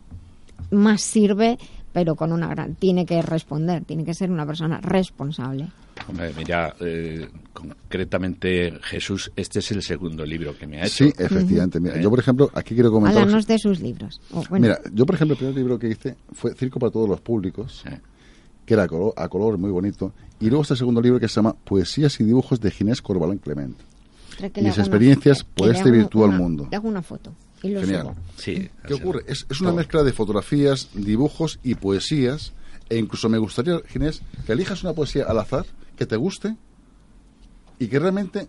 más 0.70 1.00
sirve, 1.02 1.58
pero 1.92 2.16
con 2.16 2.32
una 2.32 2.48
gran 2.48 2.74
tiene 2.74 3.06
que 3.06 3.22
responder, 3.22 3.84
tiene 3.84 4.04
que 4.04 4.14
ser 4.14 4.30
una 4.30 4.44
persona 4.46 4.78
responsable. 4.82 5.68
Hombre, 6.08 6.32
mira, 6.36 6.74
eh, 6.80 7.28
concretamente 7.52 8.72
Jesús, 8.82 9.30
este 9.36 9.58
es 9.60 9.70
el 9.72 9.82
segundo 9.82 10.24
libro 10.24 10.56
que 10.56 10.66
me 10.66 10.78
ha 10.80 10.86
hecho. 10.86 11.04
Sí, 11.04 11.12
efectivamente. 11.18 11.80
Mira, 11.80 12.00
yo, 12.00 12.10
por 12.10 12.18
ejemplo, 12.18 12.50
aquí 12.54 12.74
quiero 12.74 12.90
comentar... 12.92 13.22
Háblanos 13.22 13.46
de 13.46 13.58
sus 13.58 13.80
libros. 13.80 14.20
Oh, 14.32 14.44
bueno, 14.48 14.68
Mira, 14.68 14.80
yo, 14.92 15.04
por 15.06 15.14
ejemplo, 15.16 15.32
el 15.34 15.38
primer 15.38 15.54
libro 15.56 15.78
que 15.78 15.88
hice 15.88 16.16
fue 16.32 16.54
Circo 16.54 16.78
para 16.78 16.92
todos 16.92 17.08
los 17.08 17.20
públicos, 17.20 17.82
Sí. 17.84 17.94
que 18.64 18.74
era 18.74 18.84
a 18.84 18.88
color, 18.88 19.12
a 19.16 19.28
color 19.28 19.58
muy 19.58 19.70
bonito. 19.70 20.12
Y 20.40 20.46
luego 20.48 20.62
está 20.62 20.74
el 20.74 20.78
segundo 20.78 21.00
libro 21.00 21.18
que 21.18 21.28
se 21.28 21.34
llama 21.36 21.54
Poesías 21.54 22.20
y 22.20 22.24
dibujos 22.24 22.60
de 22.60 22.70
Ginés 22.70 23.00
Corbalán 23.02 23.38
Clement. 23.38 23.76
creo 24.36 24.52
que 24.52 24.60
le 24.60 24.68
mis 24.68 24.76
una 24.76 24.84
experiencias 24.84 25.38
foto, 25.38 25.50
por 25.54 25.74
este 25.74 25.90
virtual 25.90 26.28
una- 26.30 26.38
mundo. 26.38 26.68
Le 26.70 26.76
hago 26.76 26.88
una 26.88 27.02
foto 27.02 27.32
y 27.62 27.70
lo 27.70 27.80
Genial. 27.80 28.10
Sí, 28.36 28.68
¿Qué 28.86 28.94
ocurre? 28.94 29.22
es. 29.26 29.40
Es, 29.44 29.46
es 29.50 29.60
una 29.60 29.70
Todo. 29.70 29.78
mezcla 29.78 30.02
de 30.02 30.12
fotografías, 30.12 30.90
dibujos 30.94 31.58
y 31.64 31.74
poesías. 31.74 32.52
E 32.88 32.98
incluso 32.98 33.28
me 33.28 33.38
gustaría, 33.38 33.80
Ginés, 33.88 34.20
que 34.46 34.52
elijas 34.52 34.84
una 34.84 34.92
poesía 34.92 35.24
al 35.24 35.38
azar, 35.40 35.64
que 35.96 36.06
te 36.06 36.16
guste 36.16 36.56
y 37.78 37.88
que 37.88 37.98
realmente 37.98 38.48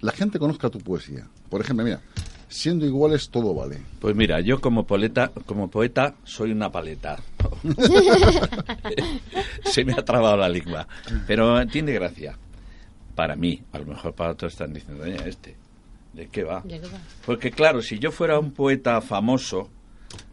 la 0.00 0.12
gente 0.12 0.38
conozca 0.38 0.70
tu 0.70 0.78
poesía. 0.78 1.26
Por 1.48 1.60
ejemplo, 1.60 1.84
mira, 1.84 2.00
siendo 2.48 2.86
iguales 2.86 3.30
todo 3.30 3.54
vale. 3.54 3.80
Pues 4.00 4.14
mira, 4.14 4.40
yo 4.40 4.60
como 4.60 4.86
poeta, 4.86 5.32
como 5.46 5.68
poeta 5.68 6.14
soy 6.24 6.52
una 6.52 6.70
paleta. 6.70 7.18
Se 9.64 9.84
me 9.84 9.92
ha 9.92 10.04
trabado 10.04 10.36
la 10.36 10.48
lengua. 10.48 10.86
Pero 11.26 11.66
tiene 11.66 11.92
gracia. 11.92 12.36
Para 13.14 13.36
mí, 13.36 13.62
a 13.72 13.78
lo 13.78 13.86
mejor 13.86 14.14
para 14.14 14.32
otros 14.32 14.52
están 14.52 14.72
diciendo, 14.72 15.04
"Oye, 15.04 15.16
este, 15.26 15.56
¿de 16.12 16.26
qué 16.28 16.42
va? 16.42 16.60
¿De 16.62 16.80
qué 16.80 16.88
va? 16.88 16.98
Porque 17.24 17.50
claro, 17.50 17.80
si 17.80 17.98
yo 17.98 18.10
fuera 18.10 18.38
un 18.40 18.52
poeta 18.52 19.00
famoso, 19.00 19.70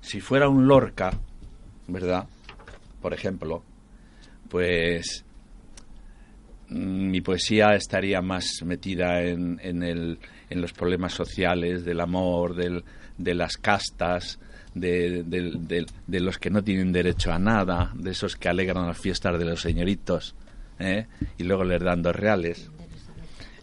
si 0.01 0.19
fuera 0.19 0.49
un 0.49 0.67
Lorca, 0.67 1.11
¿verdad? 1.87 2.27
Por 3.01 3.13
ejemplo, 3.13 3.63
pues 4.49 5.23
mi 6.71 7.21
poesía 7.21 7.75
estaría 7.75 8.21
más 8.21 8.63
metida 8.65 9.21
en, 9.23 9.59
en, 9.61 9.83
el, 9.83 10.19
en 10.49 10.61
los 10.61 10.73
problemas 10.73 11.13
sociales, 11.13 11.83
del 11.85 11.99
amor, 11.99 12.55
del, 12.55 12.83
de 13.17 13.35
las 13.35 13.57
castas, 13.57 14.39
de, 14.73 15.23
del- 15.23 15.85
de 16.07 16.19
los 16.21 16.37
que 16.37 16.49
no 16.49 16.63
tienen 16.63 16.91
derecho 16.93 17.31
a 17.31 17.39
nada, 17.39 17.91
de 17.95 18.11
esos 18.11 18.35
que 18.37 18.47
alegran 18.49 18.87
las 18.87 18.97
fiestas 18.97 19.37
de 19.37 19.45
los 19.45 19.61
señoritos, 19.61 20.33
¿eh? 20.79 21.07
y 21.37 21.43
luego 21.43 21.63
les 21.65 21.81
dan 21.81 22.01
dos 22.01 22.15
reales. 22.15 22.69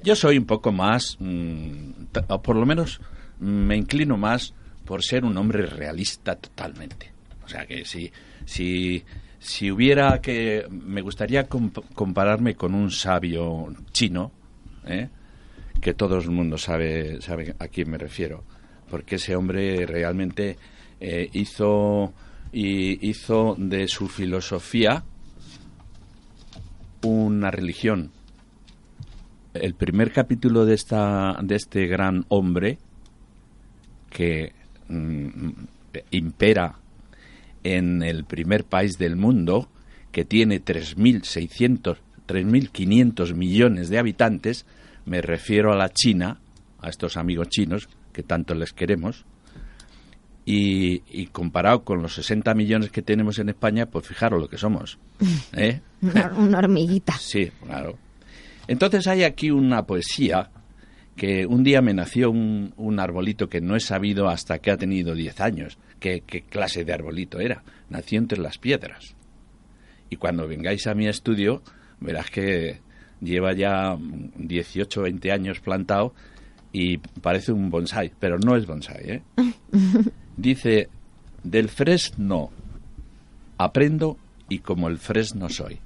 Yo 0.03 0.15
soy 0.15 0.39
un 0.39 0.45
poco 0.47 0.71
más, 0.71 1.17
mm, 1.19 2.05
t- 2.13 2.21
o 2.29 2.43
por 2.43 2.57
lo 2.57 2.67
menos 2.67 3.01
mm, 3.41 3.47
me 3.47 3.77
inclino 3.77 4.17
más 4.17 4.55
por 4.85 5.03
ser 5.03 5.25
un 5.25 5.37
hombre 5.39 5.67
realista 5.67 6.37
totalmente. 6.37 7.13
O 7.45 7.49
sea 7.49 7.65
que 7.67 7.85
si, 7.85 8.13
si, 8.45 9.03
si 9.39 9.71
hubiera 9.71 10.21
que... 10.21 10.67
Me 10.71 11.01
gustaría 11.01 11.49
comp- 11.49 11.85
compararme 11.95 12.55
con 12.55 12.75
un 12.75 12.91
sabio 12.91 13.75
chino, 13.93 14.33
¿eh? 14.87 15.09
que 15.81 15.95
todo 15.95 16.19
el 16.19 16.31
mundo 16.31 16.59
sabe, 16.59 17.21
sabe 17.21 17.55
a 17.59 17.69
quién 17.69 17.91
me 17.91 17.99
refiero, 17.99 18.43
porque 18.91 19.17
ese 19.17 19.37
hombre 19.37 19.87
realmente 19.87 20.57
eh, 21.01 21.29
hizo, 21.33 22.13
y 22.53 23.09
hizo 23.09 23.55
de 23.57 23.87
su 23.87 24.09
filosofía 24.09 25.05
una 27.03 27.51
religión. 27.53 28.11
El 29.55 29.75
primer 29.75 30.13
capítulo 30.13 30.65
de, 30.67 30.75
esta, 30.75 31.39
de 31.43 31.55
este 31.55 31.87
gran 31.87 32.25
hombre 32.29 32.79
que 34.11 34.53
mm, 34.89 35.51
impera 36.11 36.75
en 37.77 38.03
el 38.03 38.25
primer 38.25 38.65
país 38.65 38.99
del 38.99 39.17
mundo, 39.17 39.69
que 40.13 40.25
tiene 40.25 40.65
3.600, 40.65 41.99
3.500 42.27 43.35
millones 43.35 43.89
de 43.89 43.99
habitantes, 43.99 44.67
me 45.05 45.21
refiero 45.21 45.73
a 45.73 45.77
la 45.77 45.91
China, 45.91 46.39
a 46.81 46.89
estos 46.89 47.17
amigos 47.17 47.49
chinos 47.49 47.89
que 48.13 48.23
tanto 48.23 48.55
les 48.55 48.73
queremos, 48.73 49.25
y, 50.45 51.03
y 51.11 51.27
comparado 51.27 51.85
con 51.85 52.01
los 52.01 52.15
60 52.15 52.55
millones 52.55 52.91
que 52.91 53.03
tenemos 53.03 53.39
en 53.39 53.51
España, 53.51 53.87
pues 53.87 54.07
fijaros 54.07 54.41
lo 54.41 54.49
que 54.49 54.57
somos. 54.57 54.99
¿eh? 55.53 55.81
Una, 56.01 56.33
una 56.39 56.59
hormiguita. 56.59 57.15
Sí, 57.19 57.51
claro. 57.65 57.99
Entonces 58.67 59.07
hay 59.07 59.25
aquí 59.25 59.51
una 59.51 59.83
poesía 59.83 60.51
que 61.19 61.45
un 61.47 61.65
día 61.65 61.83
me 61.83 61.93
nació 61.93 62.31
un, 62.31 62.73
un 62.77 63.01
arbolito 63.01 63.49
que 63.49 63.61
no 63.61 63.77
he 63.77 63.81
sabido 63.81 64.29
hasta 64.29 64.61
que 64.61 64.71
ha 64.71 64.79
tenido 64.79 65.15
10 65.15 65.41
años 65.41 65.79
qué, 66.01 66.23
qué 66.27 66.43
clase 66.43 66.85
de 66.85 66.95
arbolito 66.95 67.41
era. 67.41 67.63
Nació 67.91 68.19
entre 68.19 68.39
las 68.39 68.57
piedras. 68.57 69.15
Y 70.09 70.17
cuando 70.17 70.49
vengáis 70.49 70.87
a 70.87 70.95
mi 70.95 71.09
estudio, 71.09 71.63
verás 72.01 72.31
que 72.31 72.81
lleva 73.21 73.53
ya 73.53 73.99
18 73.99 75.01
o 75.01 75.03
20 75.03 75.33
años 75.33 75.61
plantado 75.61 76.15
y 76.73 76.99
parece 76.99 77.53
un 77.53 77.69
bonsai, 77.69 78.13
pero 78.19 78.39
no 78.39 78.57
es 78.57 78.67
bonsai. 78.67 79.11
¿eh? 79.11 79.23
Dice, 80.37 80.89
del 81.43 81.69
fresno 81.69 82.51
aprendo 83.59 84.17
y 84.49 84.61
como 84.61 84.89
el 84.89 84.99
fresno 84.99 85.49
soy. 85.49 85.81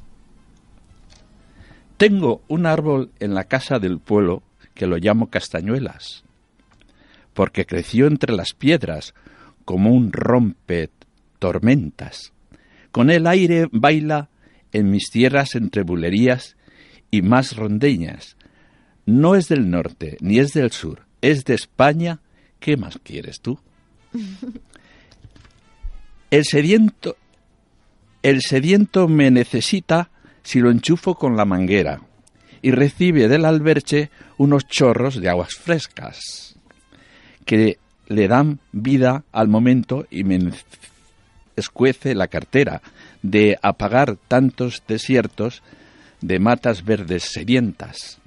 Tengo 1.97 2.43
un 2.49 2.67
árbol 2.67 3.11
en 3.19 3.35
la 3.35 3.45
casa 3.45 3.79
del 3.79 3.99
pueblo 3.99 4.43
que 4.75 4.87
lo 4.87 4.97
llamo 4.97 5.31
castañuelas, 5.31 6.25
porque 7.35 7.67
creció 7.67 8.07
entre 8.07 8.35
las 8.35 8.53
piedras 8.53 9.15
como 9.65 9.91
un 9.91 10.13
rompe 10.13 10.91
tormentas. 11.39 12.33
Con 12.91 13.11
el 13.11 13.27
aire 13.27 13.69
baila 13.73 14.29
en 14.73 14.91
mis 14.91 15.11
tierras 15.11 15.55
entre 15.55 15.83
bulerías 15.83 16.57
y 17.11 17.23
más 17.23 17.57
rondeñas. 17.57 18.37
No 19.07 19.35
es 19.35 19.49
del 19.49 19.71
norte 19.71 20.17
ni 20.21 20.39
es 20.39 20.53
del 20.53 20.71
sur, 20.73 21.07
es 21.21 21.45
de 21.45 21.55
España. 21.55 22.21
¿Qué 22.61 22.77
más 22.77 22.99
quieres 23.03 23.41
tú? 23.41 23.59
El 26.31 26.45
sediento, 26.47 27.17
el 28.23 28.41
sediento 28.41 29.07
me 29.07 29.31
necesita 29.31 30.09
si 30.43 30.61
lo 30.61 30.71
enchufo 30.71 31.15
con 31.17 31.37
la 31.37 31.45
manguera 31.45 32.01
y 32.63 32.71
recibe 32.71 33.29
del 33.29 33.45
alberche 33.45 34.11
unos 34.39 34.67
chorros 34.67 35.21
de 35.21 35.29
aguas 35.29 35.55
frescas 35.55 36.57
que 37.45 37.79
le 38.07 38.29
dan 38.29 38.61
vida 38.73 39.25
al 39.33 39.49
momento 39.49 40.07
y 40.11 40.25
me 40.25 40.53
escuece 41.57 42.15
la 42.15 42.29
cartera 42.29 42.83
de 43.23 43.59
apagar 43.63 44.17
tantos 44.29 44.83
desiertos 44.87 45.63
de 46.21 46.39
matas 46.39 46.85
verdes 46.85 47.25
sedientas. 47.25 48.19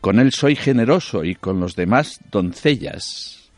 Con 0.00 0.18
él 0.18 0.32
soy 0.32 0.56
generoso 0.56 1.24
y 1.24 1.34
con 1.34 1.60
los 1.60 1.76
demás 1.76 2.20
doncellas, 2.30 3.50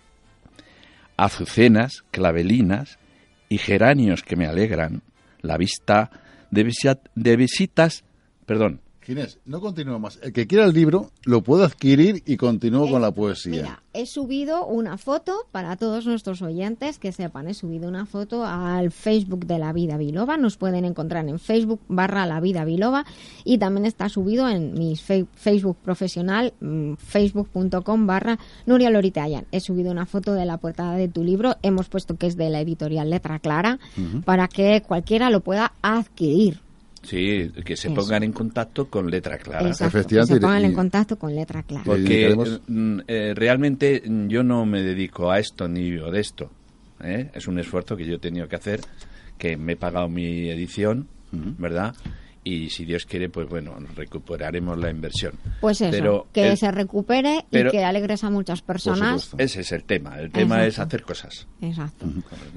azucenas, 1.16 2.05
clavelinas 2.11 2.98
y 3.48 3.59
geranios 3.59 4.23
que 4.23 4.36
me 4.36 4.47
alegran 4.47 5.02
la 5.40 5.56
vista 5.56 6.11
de, 6.51 6.70
de 7.15 7.36
visitas, 7.36 8.05
perdón, 8.47 8.81
Ginés, 9.05 9.39
no 9.44 9.60
continúo 9.60 9.98
más. 9.98 10.18
El 10.22 10.32
que 10.32 10.47
quiera 10.47 10.64
el 10.64 10.72
libro 10.72 11.10
lo 11.24 11.43
puede 11.43 11.64
adquirir 11.64 12.22
y 12.24 12.39
continúo 12.39 12.90
con 12.90 13.02
la 13.02 13.12
poesía. 13.12 13.62
Mira, 13.62 13.82
he 13.93 14.06
subido 14.06 14.66
una 14.66 14.97
foto 14.97 15.47
para 15.52 15.76
todos 15.76 16.06
nuestros 16.06 16.40
oyentes 16.40 16.98
que 16.98 17.12
sepan. 17.12 17.47
He 17.47 17.55
subido 17.55 17.86
una 17.86 18.06
foto 18.06 18.47
al 18.47 18.90
Facebook 18.90 19.44
de 19.47 19.59
La 19.59 19.74
Vida 19.74 19.98
Biloba. 19.98 20.39
Nos 20.39 20.56
pueden 20.56 20.86
encontrar 20.86 21.28
en 21.28 21.39
Facebook 21.39 21.81
barra 21.89 22.24
La 22.24 22.40
Vida 22.40 22.64
Biloba 22.64 23.05
y 23.44 23.59
también 23.59 23.85
está 23.85 24.09
subido 24.09 24.48
en 24.48 24.72
mi 24.72 24.97
Facebook 24.97 25.76
profesional 25.85 26.55
mm, 26.60 26.94
facebook.com 26.94 28.06
barra 28.06 28.39
Nuria 28.64 28.89
Loritayan. 28.89 29.44
He 29.52 29.60
subido 29.60 29.93
una 29.93 30.06
foto 30.06 30.32
de 30.32 30.47
la 30.47 30.56
portada 30.56 30.94
de 30.94 31.09
tu 31.09 31.22
libro. 31.22 31.56
Hemos 31.62 31.90
puesto 31.90 32.16
que 32.16 32.26
es 32.26 32.39
de 32.39 32.48
la 32.48 32.62
editorial 32.62 33.10
Letra 33.10 33.39
Clara 33.39 33.78
para 34.24 34.48
que 34.48 34.82
cualquiera 34.86 35.28
lo 35.28 35.40
pueda 35.40 35.74
adquirir. 35.82 36.64
Sí, 37.05 37.51
que 37.64 37.76
se 37.76 37.89
Eso. 37.89 37.94
pongan 37.94 38.22
en 38.24 38.32
contacto 38.32 38.86
con 38.90 39.10
letra 39.10 39.39
clara. 39.39 39.68
Exacto, 39.68 39.93
que 39.93 39.98
Efectivamente, 39.98 40.35
se 40.35 40.40
pongan 40.40 40.62
y- 40.62 40.64
en 40.66 40.72
contacto 40.74 41.18
con 41.18 41.35
Letra 41.35 41.62
Clara. 41.62 41.85
Porque 41.85 42.02
dedicaremos- 42.28 42.60
mm, 42.66 42.98
eh, 43.06 43.32
realmente 43.36 44.02
mm, 44.05 44.26
yo 44.28 44.43
no 44.43 44.64
me 44.66 44.82
dedico 44.82 45.31
a 45.31 45.39
esto 45.39 45.68
ni 45.68 45.90
vivo 45.90 46.10
de 46.10 46.20
esto. 46.20 46.51
¿eh? 47.02 47.31
Es 47.35 47.47
un 47.47 47.59
esfuerzo 47.59 47.97
que 47.97 48.05
yo 48.06 48.14
he 48.14 48.18
tenido 48.18 48.48
que 48.48 48.56
hacer, 48.56 48.81
que 49.39 49.56
me 49.56 49.72
he 49.72 49.76
pagado 49.76 50.09
mi 50.09 50.48
edición, 50.51 51.09
¿verdad? 51.59 51.94
Y 52.47 52.69
si 52.69 52.85
Dios 52.85 53.07
quiere, 53.07 53.31
pues 53.31 53.49
bueno, 53.49 53.75
recuperaremos 53.97 54.79
la 54.79 54.91
inversión. 54.91 55.33
Pues 55.62 55.81
eso, 55.81 55.91
Pero 55.91 56.27
que 56.33 56.51
el- 56.51 56.57
se 56.59 56.71
recupere 56.71 57.47
pero- 57.51 57.71
y 57.71 57.73
que 57.73 57.85
alegres 57.85 58.23
a 58.23 58.29
muchas 58.31 58.61
personas. 58.61 59.31
Ese 59.39 59.62
es 59.62 59.73
el 59.73 59.85
tema. 59.85 60.19
El 60.21 60.31
tema 60.31 60.65
es 60.66 60.79
hacer 60.79 61.03
cosas. 61.03 61.47
Exacto. 61.62 62.07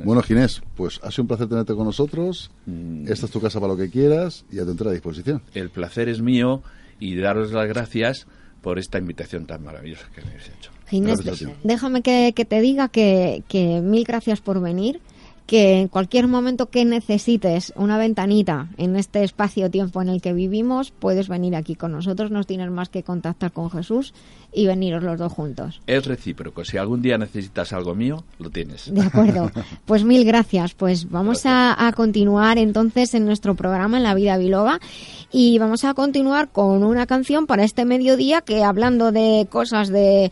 Bueno, 0.04 0.22
Ginés, 0.22 0.62
pues 0.76 1.00
ha 1.04 1.10
sido 1.12 1.24
un 1.24 1.28
placer 1.30 1.48
tenerte 1.48 1.74
con 1.74 1.86
nosotros. 1.86 2.52
Mm. 2.66 3.08
Esta 3.12 3.26
es 3.28 3.32
tu 3.32 3.40
casa 3.40 3.62
para 3.62 3.74
lo 3.74 3.80
que 3.80 3.90
quieras 3.90 4.44
y 4.52 4.60
a 4.60 4.66
tu 4.66 4.72
entera 4.72 4.92
disposición. 4.92 5.42
El 5.54 5.70
placer 5.70 6.10
es 6.10 6.22
mío 6.22 6.62
y 7.00 7.16
daros 7.16 7.54
las 7.54 7.68
gracias 7.68 8.28
por 8.62 8.80
esta 8.80 8.98
invitación 8.98 9.46
tan 9.46 9.64
maravillosa 9.64 10.08
que 10.14 10.22
me 10.22 10.32
habéis 10.32 10.50
hecho. 10.50 10.72
Ginés, 10.90 11.20
déjame 11.64 12.02
que, 12.02 12.34
que 12.36 12.46
te 12.46 12.60
diga 12.62 12.88
que, 12.90 13.44
que 13.50 13.82
mil 13.82 14.04
gracias 14.06 14.40
por 14.42 14.62
venir, 14.62 15.02
que 15.48 15.80
en 15.80 15.88
cualquier 15.88 16.28
momento 16.28 16.70
que 16.70 16.84
necesites 16.86 17.74
una 17.78 17.98
ventanita 17.98 18.68
en 18.78 18.98
este 18.98 19.24
espacio-tiempo 19.24 20.02
en 20.02 20.10
el 20.10 20.22
que 20.22 20.34
vivimos, 20.34 20.92
puedes 20.92 21.30
venir 21.30 21.56
aquí 21.56 21.76
con 21.76 21.94
nosotros, 21.94 22.32
nos 22.32 22.46
tienes 22.46 22.70
más 22.70 22.90
que 22.90 23.02
contactar 23.02 23.54
con 23.54 23.72
Jesús 23.72 24.14
y 24.54 24.68
veniros 24.68 25.04
los 25.04 25.18
dos 25.18 25.32
juntos. 25.32 25.82
Es 25.88 26.06
recíproco. 26.06 26.66
Si 26.66 26.78
algún 26.78 27.02
día 27.02 27.18
necesitas 27.18 27.72
algo 27.74 27.96
mío, 27.96 28.26
lo 28.40 28.50
tienes. 28.50 28.94
De 28.94 29.02
acuerdo. 29.02 29.52
Pues 29.86 30.04
mil 30.04 30.26
gracias. 30.26 30.74
Pues 30.74 31.10
vamos 31.10 31.46
a, 31.46 31.88
a 31.88 31.94
continuar 31.94 32.58
entonces 32.58 33.14
en 33.14 33.26
nuestro 33.26 33.56
programa 33.56 33.98
en 33.98 34.04
La 34.04 34.14
Vida 34.14 34.38
Biloba 34.38 34.80
y 35.32 35.60
vamos 35.60 35.84
a 35.84 35.94
continuar 35.94 36.50
con 36.50 36.84
una 36.84 37.06
canción 37.06 37.48
para 37.48 37.64
este 37.64 37.86
mediodía 37.86 38.42
que 38.42 38.64
hablando 38.64 39.12
de 39.12 39.48
cosas 39.50 39.90
de 39.90 40.32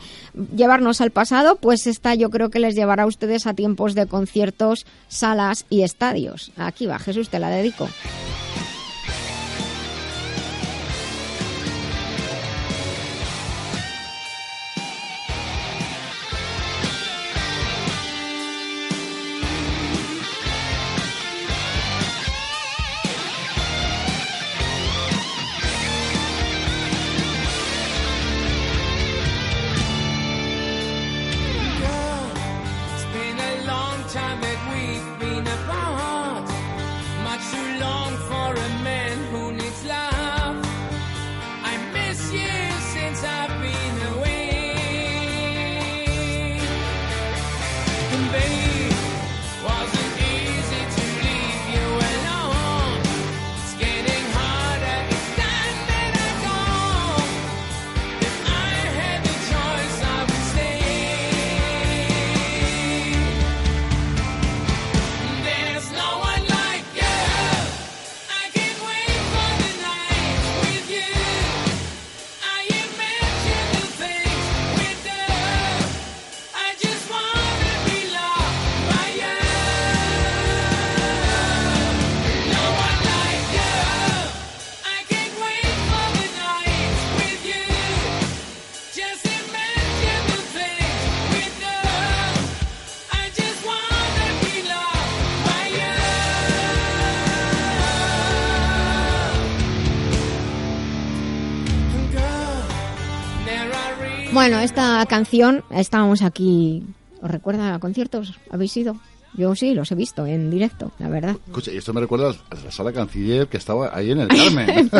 llevarnos 0.55 1.01
al 1.01 1.11
pasado, 1.11 1.55
pues 1.57 1.87
esta 1.87 2.15
yo 2.15 2.29
creo 2.29 2.49
que 2.49 2.59
les 2.59 2.75
llevará 2.75 3.03
a 3.03 3.07
ustedes 3.07 3.47
a 3.47 3.53
tiempos 3.53 3.95
de 3.95 4.07
conciertos, 4.07 4.85
salas 5.07 5.65
y 5.69 5.83
estadios. 5.83 6.51
Aquí 6.57 6.85
va, 6.85 6.99
Jesús, 6.99 7.29
te 7.29 7.39
la 7.39 7.49
dedico. 7.49 7.87
Canción, 105.15 105.63
estábamos 105.71 106.21
aquí, 106.21 106.83
¿os 107.21 107.31
recuerda 107.31 107.73
a 107.73 107.79
conciertos? 107.79 108.37
¿Habéis 108.51 108.75
ido? 108.75 108.97
Yo 109.37 109.55
sí, 109.55 109.73
los 109.73 109.89
he 109.89 109.95
visto 109.95 110.25
en 110.25 110.51
directo, 110.51 110.91
la 110.99 111.07
verdad. 111.07 111.37
Escucha, 111.47 111.71
y 111.71 111.77
esto 111.77 111.93
me 111.93 112.01
recuerda 112.01 112.31
a 112.31 112.55
la 112.65 112.71
sala 112.71 112.91
canciller 112.91 113.47
que 113.47 113.55
estaba 113.55 113.95
ahí 113.95 114.11
en 114.11 114.19
el 114.19 114.27
Carmen. 114.27 114.91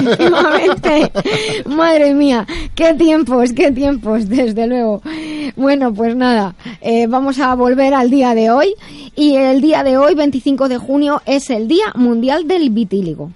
Madre 1.75 2.13
mía, 2.13 2.47
qué 2.75 2.93
tiempos, 2.93 3.51
qué 3.51 3.71
tiempos, 3.73 4.29
desde 4.29 4.67
luego. 4.67 5.01
Bueno, 5.57 5.93
pues 5.93 6.15
nada, 6.15 6.55
eh, 6.79 7.07
vamos 7.07 7.39
a 7.39 7.53
volver 7.55 7.93
al 7.93 8.09
día 8.09 8.33
de 8.35 8.51
hoy. 8.51 8.73
Y 9.17 9.35
el 9.35 9.59
día 9.59 9.83
de 9.83 9.97
hoy, 9.97 10.15
25 10.15 10.69
de 10.69 10.77
junio, 10.77 11.21
es 11.25 11.49
el 11.49 11.67
Día 11.67 11.91
Mundial 11.95 12.47
del 12.47 12.69
Vitíligo. 12.69 13.31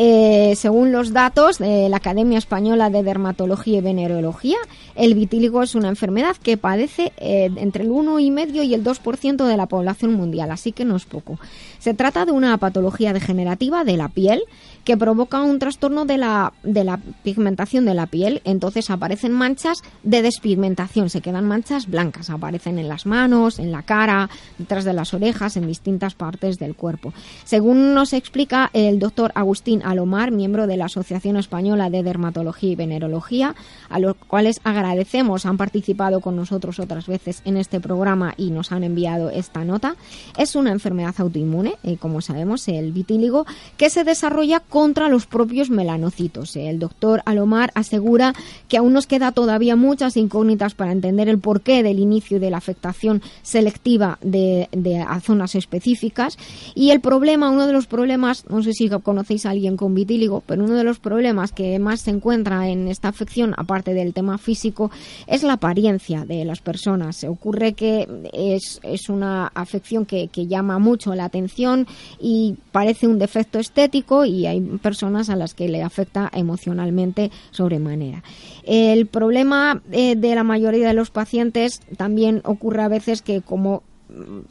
Eh, 0.00 0.54
según 0.54 0.92
los 0.92 1.12
datos 1.12 1.58
de 1.58 1.88
la 1.88 1.96
Academia 1.96 2.38
Española 2.38 2.88
de 2.88 3.02
Dermatología 3.02 3.78
y 3.78 3.80
Venerología, 3.80 4.56
el 4.94 5.14
vitíligo 5.14 5.60
es 5.60 5.74
una 5.74 5.88
enfermedad 5.88 6.36
que 6.36 6.56
padece 6.56 7.12
eh, 7.16 7.50
entre 7.56 7.82
el 7.82 7.90
1,5 7.90 8.64
y 8.64 8.74
el 8.74 8.84
2% 8.84 9.44
de 9.44 9.56
la 9.56 9.66
población 9.66 10.14
mundial, 10.14 10.52
así 10.52 10.70
que 10.70 10.84
no 10.84 10.94
es 10.94 11.04
poco. 11.04 11.40
Se 11.80 11.94
trata 11.94 12.24
de 12.24 12.30
una 12.30 12.56
patología 12.58 13.12
degenerativa 13.12 13.82
de 13.82 13.96
la 13.96 14.08
piel 14.08 14.44
que 14.84 14.96
provoca 14.96 15.42
un 15.42 15.58
trastorno 15.58 16.04
de 16.04 16.18
la, 16.18 16.52
de 16.62 16.84
la 16.84 16.98
pigmentación 17.22 17.84
de 17.84 17.94
la 17.94 18.06
piel. 18.06 18.40
Entonces 18.44 18.90
aparecen 18.90 19.32
manchas 19.32 19.82
de 20.02 20.22
despigmentación, 20.22 21.10
se 21.10 21.20
quedan 21.20 21.46
manchas 21.46 21.86
blancas, 21.88 22.30
aparecen 22.30 22.78
en 22.78 22.88
las 22.88 23.06
manos, 23.06 23.58
en 23.58 23.72
la 23.72 23.82
cara, 23.82 24.30
detrás 24.58 24.84
de 24.84 24.92
las 24.92 25.14
orejas, 25.14 25.56
en 25.56 25.66
distintas 25.66 26.14
partes 26.14 26.58
del 26.58 26.74
cuerpo. 26.74 27.12
Según 27.44 27.94
nos 27.94 28.12
explica 28.12 28.70
el 28.72 28.98
doctor 28.98 29.32
Agustín 29.34 29.82
Alomar, 29.84 30.30
miembro 30.30 30.66
de 30.66 30.76
la 30.76 30.86
Asociación 30.86 31.36
Española 31.36 31.90
de 31.90 32.02
Dermatología 32.02 32.70
y 32.70 32.76
Venerología, 32.76 33.54
a 33.88 33.98
los 33.98 34.16
cuales 34.16 34.60
agradecemos, 34.64 35.46
han 35.46 35.56
participado 35.56 36.20
con 36.20 36.36
nosotros 36.36 36.78
otras 36.78 37.06
veces 37.06 37.42
en 37.44 37.56
este 37.56 37.80
programa 37.80 38.34
y 38.36 38.50
nos 38.50 38.72
han 38.72 38.84
enviado 38.84 39.30
esta 39.30 39.64
nota, 39.64 39.96
es 40.36 40.56
una 40.56 40.72
enfermedad 40.72 41.14
autoinmune, 41.18 41.74
eh, 41.82 41.96
como 41.98 42.20
sabemos, 42.20 42.66
el 42.68 42.92
vitíligo, 42.92 43.46
que 43.76 43.90
se 43.90 44.04
desarrolla 44.04 44.60
contra 44.68 45.08
los 45.08 45.26
propios 45.26 45.70
melanocitos. 45.70 46.56
El 46.56 46.78
doctor 46.78 47.22
Alomar 47.24 47.70
asegura 47.74 48.34
que 48.68 48.76
aún 48.76 48.92
nos 48.92 49.06
queda 49.06 49.32
todavía 49.32 49.76
muchas 49.76 50.16
incógnitas 50.16 50.74
para 50.74 50.92
entender 50.92 51.28
el 51.28 51.38
porqué 51.38 51.82
del 51.82 51.98
inicio 51.98 52.40
de 52.40 52.50
la 52.50 52.58
afectación 52.58 53.22
selectiva 53.42 54.18
de, 54.22 54.68
a 55.06 55.20
zonas 55.20 55.54
específicas 55.54 56.38
y 56.74 56.90
el 56.90 57.00
problema, 57.00 57.50
uno 57.50 57.66
de 57.66 57.72
los 57.72 57.86
problemas, 57.86 58.44
no 58.48 58.62
sé 58.62 58.72
si 58.72 58.88
conocéis 58.88 59.46
a 59.46 59.50
alguien 59.50 59.76
con 59.76 59.94
vitíligo, 59.94 60.42
pero 60.46 60.64
uno 60.64 60.74
de 60.74 60.84
los 60.84 60.98
problemas 60.98 61.52
que 61.52 61.78
más 61.78 62.00
se 62.00 62.10
encuentra 62.10 62.68
en 62.68 62.88
esta 62.88 63.08
afección, 63.08 63.54
aparte 63.56 63.94
del 63.94 64.12
tema 64.12 64.38
físico, 64.38 64.90
es 65.26 65.42
la 65.42 65.54
apariencia 65.54 66.24
de 66.24 66.44
las 66.44 66.60
personas. 66.60 67.24
Ocurre 67.24 67.72
que 67.72 68.06
es, 68.32 68.80
es 68.82 69.08
una 69.08 69.46
afección 69.54 70.04
que, 70.06 70.28
que 70.28 70.46
llama 70.46 70.78
mucho 70.78 71.14
la 71.14 71.24
atención 71.24 71.86
y 72.20 72.56
parece 72.72 73.06
un 73.06 73.18
defecto 73.18 73.58
estético 73.58 74.24
y 74.24 74.46
hay 74.46 74.57
personas 74.60 75.30
a 75.30 75.36
las 75.36 75.54
que 75.54 75.68
le 75.68 75.82
afecta 75.82 76.30
emocionalmente 76.32 77.30
sobremanera. 77.50 78.22
El 78.64 79.06
problema 79.06 79.82
eh, 79.90 80.16
de 80.16 80.34
la 80.34 80.44
mayoría 80.44 80.88
de 80.88 80.94
los 80.94 81.10
pacientes 81.10 81.80
también 81.96 82.42
ocurre 82.44 82.82
a 82.82 82.88
veces 82.88 83.22
que 83.22 83.40
como 83.40 83.82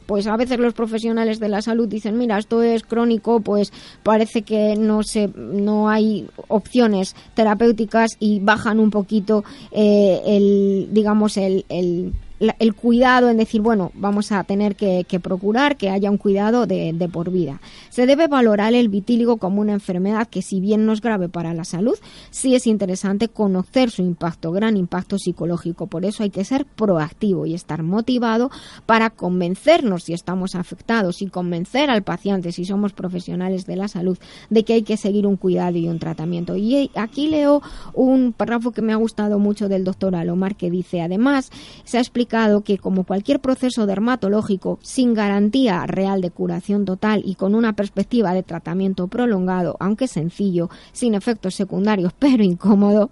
pues 0.06 0.26
a 0.26 0.36
veces 0.36 0.58
los 0.58 0.72
profesionales 0.72 1.40
de 1.40 1.48
la 1.48 1.62
salud 1.62 1.88
dicen 1.88 2.16
mira 2.16 2.38
esto 2.38 2.62
es 2.62 2.84
crónico 2.84 3.40
pues 3.40 3.72
parece 4.04 4.42
que 4.42 4.76
no 4.76 5.02
se 5.02 5.28
no 5.36 5.88
hay 5.88 6.28
opciones 6.46 7.16
terapéuticas 7.34 8.12
y 8.20 8.38
bajan 8.38 8.78
un 8.78 8.90
poquito 8.90 9.42
eh, 9.72 10.22
el 10.26 10.88
digamos 10.92 11.36
el, 11.36 11.64
el 11.68 12.12
la- 12.38 12.56
el 12.58 12.74
cuidado 12.74 13.28
en 13.28 13.36
decir, 13.36 13.60
bueno, 13.60 13.90
vamos 13.94 14.32
a 14.32 14.44
tener 14.44 14.76
que, 14.76 15.04
procurar 15.22 15.76
que 15.76 15.90
haya 15.90 16.10
un 16.10 16.16
cuidado 16.18 16.66
de, 16.66 16.92
de 16.92 17.08
por 17.08 17.30
vida. 17.30 17.60
Se 17.90 18.06
debe 18.06 18.28
valorar 18.28 18.74
el 18.74 18.88
vitíligo 18.88 19.38
como 19.38 19.60
una 19.60 19.72
enfermedad 19.72 20.28
que, 20.28 20.42
si 20.42 20.60
bien 20.60 20.86
no 20.86 20.92
es 20.92 21.00
grave 21.00 21.28
para 21.28 21.54
la 21.54 21.64
salud, 21.64 21.96
sí 22.30 22.54
es 22.54 22.66
interesante 22.66 23.28
conocer 23.28 23.90
su 23.90 24.02
impacto, 24.02 24.52
gran 24.52 24.76
impacto 24.76 25.18
psicológico. 25.18 25.86
Por 25.88 26.04
eso 26.04 26.22
hay 26.22 26.30
que 26.30 26.44
ser 26.44 26.64
proactivo 26.66 27.46
y 27.46 27.54
estar 27.54 27.82
motivado 27.82 28.50
para 28.86 29.10
convencernos 29.10 30.04
si 30.04 30.12
estamos 30.12 30.54
afectados 30.54 31.22
y 31.22 31.26
convencer 31.26 31.90
al 31.90 32.02
paciente, 32.02 32.52
si 32.52 32.64
somos 32.64 32.92
profesionales 32.92 33.66
de 33.66 33.76
la 33.76 33.88
salud, 33.88 34.18
de 34.50 34.62
que 34.64 34.74
hay 34.74 34.82
que 34.82 34.96
seguir 34.96 35.26
un 35.26 35.36
cuidado 35.36 35.76
y 35.78 35.88
un 35.88 35.98
tratamiento. 35.98 36.56
Y 36.56 36.90
aquí 36.94 37.26
leo 37.28 37.62
un 37.94 38.32
párrafo 38.32 38.70
que 38.70 38.82
me 38.82 38.92
ha 38.92 38.96
gustado 38.96 39.38
mucho 39.38 39.68
del 39.68 39.82
doctor 39.84 40.14
Alomar 40.14 40.54
que 40.54 40.70
dice, 40.70 41.00
además, 41.00 41.50
se 41.84 41.98
ha 41.98 42.00
explicado 42.00 42.27
que 42.28 42.78
como 42.78 43.04
cualquier 43.04 43.40
proceso 43.40 43.86
dermatológico 43.86 44.78
sin 44.82 45.14
garantía 45.14 45.86
real 45.86 46.20
de 46.20 46.30
curación 46.30 46.84
total 46.84 47.22
y 47.24 47.36
con 47.36 47.54
una 47.54 47.72
perspectiva 47.72 48.34
de 48.34 48.42
tratamiento 48.42 49.08
prolongado, 49.08 49.76
aunque 49.80 50.08
sencillo, 50.08 50.68
sin 50.92 51.14
efectos 51.14 51.54
secundarios 51.54 52.12
pero 52.18 52.44
incómodo, 52.44 53.10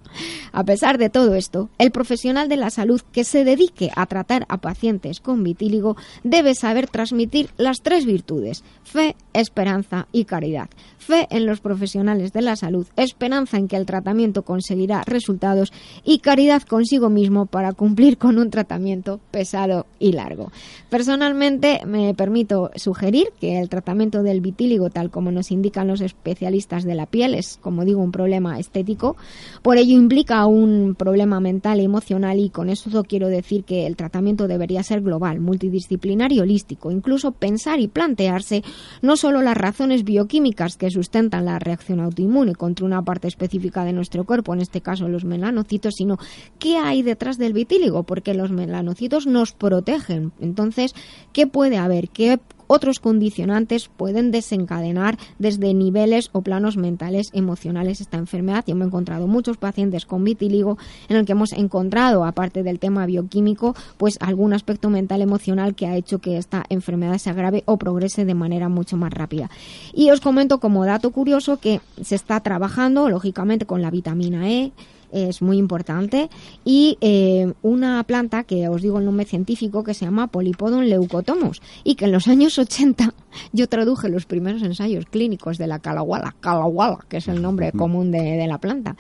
a 0.53 0.65
pesar 0.65 0.99
de 0.99 1.09
todo 1.09 1.35
esto, 1.35 1.71
el 1.79 1.91
profesional 1.91 2.49
de 2.49 2.59
la 2.59 2.71
salud 2.71 3.01
que 3.13 3.25
se 3.25 3.45
dedique 3.45 3.91
a 3.97 4.05
tratar 4.07 4.45
a 4.49 4.59
pacientes 4.59 5.21
con 5.21 5.43
vitíligo 5.43 5.97
debe 6.23 6.55
saber 6.55 6.87
transmitir 6.87 7.49
las 7.57 7.81
tres 7.81 8.05
virtudes, 8.05 8.65
fe, 8.85 9.17
esperanza 9.33 10.09
y 10.13 10.25
caridad. 10.25 10.69
Fe 11.07 11.29
en 11.31 11.47
los 11.47 11.61
profesionales 11.61 12.33
de 12.33 12.43
la 12.43 12.57
salud, 12.57 12.85
esperanza 12.97 13.59
en 13.59 13.69
que 13.69 13.77
el 13.77 13.87
tratamiento 13.87 14.43
conseguirá 14.43 15.05
resultados 15.07 15.73
y 16.05 16.19
caridad 16.19 16.63
consigo 16.63 17.11
mismo 17.11 17.47
para 17.47 17.73
cumplir 17.75 18.19
con 18.19 18.39
un 18.39 18.51
tratamiento 18.51 19.21
pesado 19.31 19.87
y 20.01 20.11
largo. 20.11 20.51
Personalmente 20.91 21.83
me 21.87 22.13
permito 22.15 22.73
sugerir 22.75 23.29
que 23.41 23.61
el 23.61 23.69
tratamiento 23.69 24.25
del 24.25 24.41
vitíligo, 24.41 24.91
tal 24.91 25.11
como 25.11 25.31
nos 25.31 25.53
indican 25.53 25.87
los 25.87 26.01
especialistas 26.01 26.83
de 26.83 26.97
la 26.97 27.07
piel, 27.07 27.35
es, 27.35 27.57
como 27.63 27.85
digo, 27.85 28.03
un 28.03 28.11
problema 28.11 28.59
estético. 28.59 29.17
Por 29.63 29.79
ello 29.79 29.95
implica 29.95 30.45
un 30.47 30.97
problema 30.99 31.39
mental 31.39 31.81
y 31.81 31.85
emocional 31.85 32.41
y 32.41 32.51
con 32.51 32.69
eso 32.69 33.05
quiero 33.05 33.29
decir 33.29 33.63
que 33.63 33.87
el 33.87 33.95
tratamiento 33.95 34.49
debería 34.49 34.83
ser 34.83 35.03
global, 35.03 35.39
multidisciplinar 35.39 36.33
y 36.33 36.41
holístico. 36.41 36.91
Incluso 36.91 37.31
pensar 37.31 37.79
y 37.79 37.87
plantearse 37.87 38.65
no 39.03 39.17
solo 39.17 39.41
las 39.41 39.57
razones 39.57 40.03
bioquímicas 40.03 40.77
que 40.77 40.96
sustentan 40.97 41.45
la 41.45 41.59
reacción 41.59 42.01
autoinmune 42.01 42.55
contra 42.55 42.87
una 42.87 43.03
parte 43.03 43.29
específica 43.29 43.85
de 43.85 43.93
nuestro 43.93 44.25
cuerpo, 44.25 44.55
en 44.55 44.63
este 44.63 44.81
caso 44.81 45.09
los 45.09 45.25
melanocitos, 45.25 45.95
sino 45.97 46.19
qué 46.59 46.79
hay 46.79 47.03
detrás 47.03 47.37
del 47.37 47.53
vitíligo, 47.53 48.03
porque 48.05 48.33
los 48.33 48.51
melanocitos 48.51 49.27
nos 49.27 49.53
protegen. 49.53 50.33
Entonces, 50.41 50.95
¿qué 51.35 51.47
puede 51.47 51.77
haber? 51.77 52.09
¿Qué 52.09 52.39
otros 52.67 53.01
condicionantes 53.01 53.89
pueden 53.89 54.31
desencadenar 54.31 55.19
desde 55.39 55.75
niveles 55.75 56.31
o 56.33 56.43
planos 56.43 56.77
mentales, 56.77 57.29
emocionales 57.33 58.01
esta 58.01 58.17
enfermedad. 58.17 58.65
Yo 58.67 58.75
me 58.75 58.85
he 58.85 58.89
encontrado 58.89 59.27
muchos 59.27 59.57
pacientes 59.57 60.07
con 60.07 60.25
vitíligo 60.25 60.79
en 61.09 61.17
el 61.17 61.27
que 61.27 61.33
hemos 61.33 61.53
encontrado, 61.53 62.25
aparte 62.25 62.63
del 62.63 62.79
tema 62.79 63.07
bioquímico, 63.07 63.75
pues 63.97 64.19
algún 64.21 64.53
aspecto 64.53 64.91
mental 64.91 65.23
emocional 65.23 65.75
que 65.75 65.87
ha 65.87 65.97
hecho 65.97 66.19
que 66.19 66.37
esta 66.37 66.65
enfermedad 66.69 67.19
se 67.19 67.31
agrave 67.31 67.63
o 67.67 67.77
progrese 67.77 68.25
de 68.25 68.35
manera 68.35 68.69
mucho 68.69 68.97
más 68.97 69.13
rápida. 69.13 69.51
Y 69.95 70.11
os 70.11 70.21
comento 70.21 70.59
como 70.59 70.85
dato 70.85 71.11
curioso 71.11 71.59
que 71.59 71.81
se 72.03 72.15
está 72.15 72.41
trabajando, 72.41 73.09
lógicamente, 73.09 73.67
con 73.67 73.83
la 73.83 73.91
vitamina 73.91 74.51
E, 74.51 74.73
es 75.13 75.43
muy 75.43 75.59
importante. 75.59 76.29
Y 76.65 76.99
eh, 77.01 77.53
una 77.63 78.03
planta 78.05 78.45
que 78.45 78.69
os 78.69 78.83
digo 78.83 78.99
el 78.99 79.05
nombre 79.05 79.27
científico 79.27 79.85
que 79.85 79.95
se 79.95 80.05
llama 80.05 80.29
Polypodon 80.29 80.89
leucotomus 80.89 81.63
y 81.85 81.95
que 81.95 82.07
en 82.07 82.13
los 82.13 82.29
años 82.29 82.59
80 82.59 83.15
yo 83.53 83.69
traduje 83.69 84.09
los 84.09 84.27
primeros 84.27 84.63
ensayos 84.63 85.07
clínicos 85.07 85.59
de 85.59 85.67
la 85.67 85.79
calawala, 85.79 86.35
calawala 86.41 86.99
que 87.09 87.19
es 87.19 87.29
el 87.29 87.43
nombre 87.43 87.73
común 87.73 88.11
de, 88.11 88.23
de 88.23 88.47
la 88.47 88.59
planta 88.59 88.97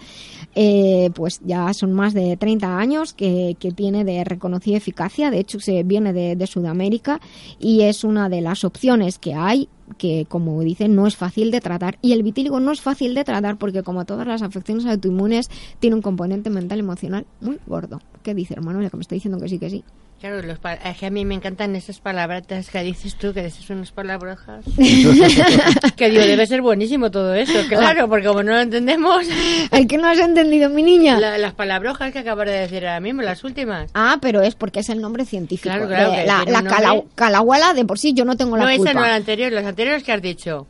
eh, 0.59 1.11
pues 1.15 1.41
ya 1.45 1.73
son 1.75 1.93
más 1.93 2.15
de 2.15 2.39
30 2.39 2.79
años 2.79 3.13
que, 3.13 3.57
que 3.61 3.73
tiene 3.73 4.05
de 4.05 4.25
reconocida 4.25 4.79
eficacia 4.79 5.31
de 5.31 5.39
hecho 5.39 5.61
se 5.61 5.83
viene 5.83 6.15
de, 6.15 6.35
de 6.35 6.47
Sudamérica 6.47 7.21
y 7.61 7.83
es 7.83 8.05
una 8.05 8.31
de 8.31 8.41
las 8.41 8.65
opciones 8.65 9.19
que 9.19 9.35
hay 9.35 9.69
que 9.99 10.27
como 10.29 10.59
dicen 10.63 10.97
no 10.97 11.07
es 11.07 11.15
fácil 11.15 11.51
de 11.51 11.61
tratar 11.61 11.99
y 12.01 12.13
el 12.13 12.23
vitíligo 12.23 12.59
no 12.59 12.73
es 12.73 12.81
fácil 12.81 13.15
de 13.15 13.23
tratar 13.23 13.59
porque 13.59 13.83
como 13.83 14.07
todas 14.07 14.27
las 14.27 14.41
afecciones 14.41 14.87
autoinmunes 14.87 15.51
tiene 15.79 15.95
un 15.95 16.03
componente 16.03 16.49
mental 16.49 16.79
emocional 16.79 17.27
muy 17.41 17.59
gordo. 17.67 18.01
¿Qué 18.23 18.35
dice 18.35 18.55
hermano? 18.55 18.79
Que 18.91 18.97
me 18.97 19.03
está 19.03 19.15
diciendo 19.15 19.39
que 19.39 19.49
sí, 19.49 19.59
que 19.59 19.71
sí. 19.71 19.85
Claro, 20.19 20.41
los 20.41 20.59
es 20.85 20.97
que 20.97 21.07
a 21.07 21.11
mí 21.11 21.27
me 21.27 21.35
encantan 21.35 21.77
esas 21.77 22.01
palabras 22.01 22.45
que 22.73 22.83
dices 22.83 23.17
tú, 23.17 23.35
que 23.35 23.43
dices 23.43 23.69
unas 23.69 23.93
palabrojas. 23.93 24.65
que 25.97 26.11
digo, 26.11 26.23
debe 26.23 26.47
ser 26.47 26.63
buenísimo 26.63 27.11
todo 27.11 27.35
eso, 27.35 27.53
claro, 27.69 28.09
porque 28.09 28.27
como 28.27 28.43
no 28.43 28.53
lo 28.53 28.61
entendemos. 28.61 29.27
¿El 29.71 29.87
que 29.87 29.99
no 29.99 30.09
has 30.09 30.19
entendido, 30.19 30.71
mi 30.71 30.83
niña? 30.83 31.21
La- 31.21 31.37
las 31.39 31.53
palabrojas 31.53 32.13
que 32.13 32.21
acabas 32.21 32.47
de 32.47 32.53
decir 32.61 32.87
ahora 32.87 33.01
mismo, 33.01 33.21
las 33.23 33.45
últimas. 33.45 33.91
Ah, 33.95 34.17
pero 34.23 34.41
es 34.43 34.55
porque 34.55 34.81
es 34.81 34.89
el 34.89 35.01
nombre 35.03 35.27
científico. 35.27 35.69
Claro, 35.75 35.87
claro, 35.87 36.13
que 36.13 36.25
la 36.27 36.45
la 36.47 36.63
nombre. 36.63 37.05
calahuala 37.15 37.75
de 37.75 37.85
por 37.85 37.99
sí 37.99 38.15
yo 38.15 38.25
no 38.25 38.37
tengo 38.37 38.57
No, 38.57 38.65
la 38.65 38.71
esa 38.73 38.79
culpa. 38.79 38.95
no, 38.95 39.01
la 39.03 39.15
anterior, 39.17 39.53
las 39.53 39.67
anteriores 39.67 40.03
que 40.03 40.13
has 40.13 40.23
dicho. 40.23 40.67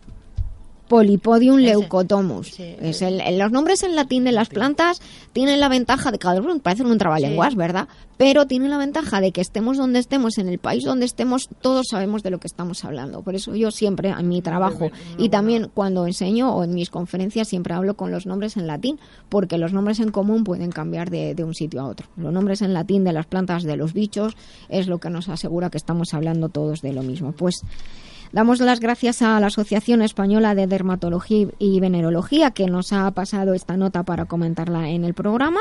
Polypodium 0.89 1.59
Ese. 1.59 1.69
leucotomus. 1.69 2.49
Sí. 2.49 2.77
Es 2.81 3.03
el- 3.03 3.21
el- 3.21 3.39
los 3.39 3.51
nombres 3.53 3.83
en 3.83 3.97
latín 3.97 4.25
de 4.25 4.33
las 4.33 4.49
plantas 4.49 5.01
tienen 5.33 5.61
la 5.61 5.69
ventaja 5.69 6.11
de 6.13 6.19
cada 6.19 6.41
uno 6.41 6.59
parecen 6.61 6.87
un 6.87 6.99
trabalenguas, 6.99 7.51
Sí. 7.53 7.57
¿verdad? 7.59 7.89
Pero 8.17 8.47
tienen 8.47 8.71
la 8.71 8.79
ventaja 8.79 9.21
de 9.21 9.31
que 9.31 9.43
estemos 9.43 9.77
donde 9.77 9.99
estemos, 9.99 10.39
en 10.39 10.49
el 10.49 10.59
país 10.59 10.85
donde 10.85 11.05
estemos, 11.05 11.49
todos 11.61 11.87
sabemos 11.91 12.23
de 12.23 12.31
lo 12.31 12.39
que 12.41 12.47
estamos 12.47 12.83
hablando. 12.85 13.21
Por 13.23 13.35
eso 13.35 13.55
yo 13.55 13.71
siempre 13.71 14.09
en 14.09 14.29
mi 14.29 14.41
trabajo 14.41 14.91
y 15.19 15.29
también 15.29 15.71
cuando 15.75 16.07
enseño 16.07 16.55
o 16.55 16.65
en 16.65 16.73
mis 16.75 16.89
conferencias 16.89 17.49
siempre 17.49 17.75
hablo 17.75 17.95
con 17.95 18.11
los 18.11 18.25
nombres 18.25 18.57
en 18.57 18.67
latín, 18.67 18.99
porque 19.29 19.59
los 19.59 19.73
nombres 19.75 20.01
en 20.01 20.11
común 20.11 20.45
pueden 20.45 20.71
cambiar 20.73 21.11
de, 21.11 21.35
de 21.35 21.45
un 21.45 21.55
sitio 21.55 21.83
a 21.83 21.87
otro. 21.89 22.07
Los 22.17 22.33
nombres 22.33 22.63
en 22.63 22.73
latín 22.73 23.05
de 23.05 23.13
las 23.13 23.27
plantas, 23.27 23.65
de 23.65 23.77
los 23.77 23.93
bichos, 23.93 24.35
es 24.71 24.87
lo 24.87 24.99
que 24.99 25.11
nos 25.11 25.29
asegura 25.29 25.69
que 25.69 25.77
estamos 25.77 26.15
hablando 26.15 26.49
todos 26.49 26.81
de 26.81 26.93
lo 26.95 27.03
mismo. 27.03 27.33
Pues 27.33 27.57
Damos 28.33 28.61
las 28.61 28.81
gracias 28.81 29.23
a 29.23 29.39
la 29.41 29.47
Asociación 29.47 30.03
Española 30.03 30.55
de 30.55 30.67
Dermatología 30.67 31.49
y 31.59 31.81
Venerología 31.81 32.51
que 32.51 32.67
nos 32.67 32.93
ha 32.93 33.11
pasado 33.13 33.55
esta 33.55 33.77
nota 33.77 34.03
para 34.03 34.27
comentarla 34.27 34.89
en 34.89 35.05
el 35.05 35.15
programa. 35.15 35.61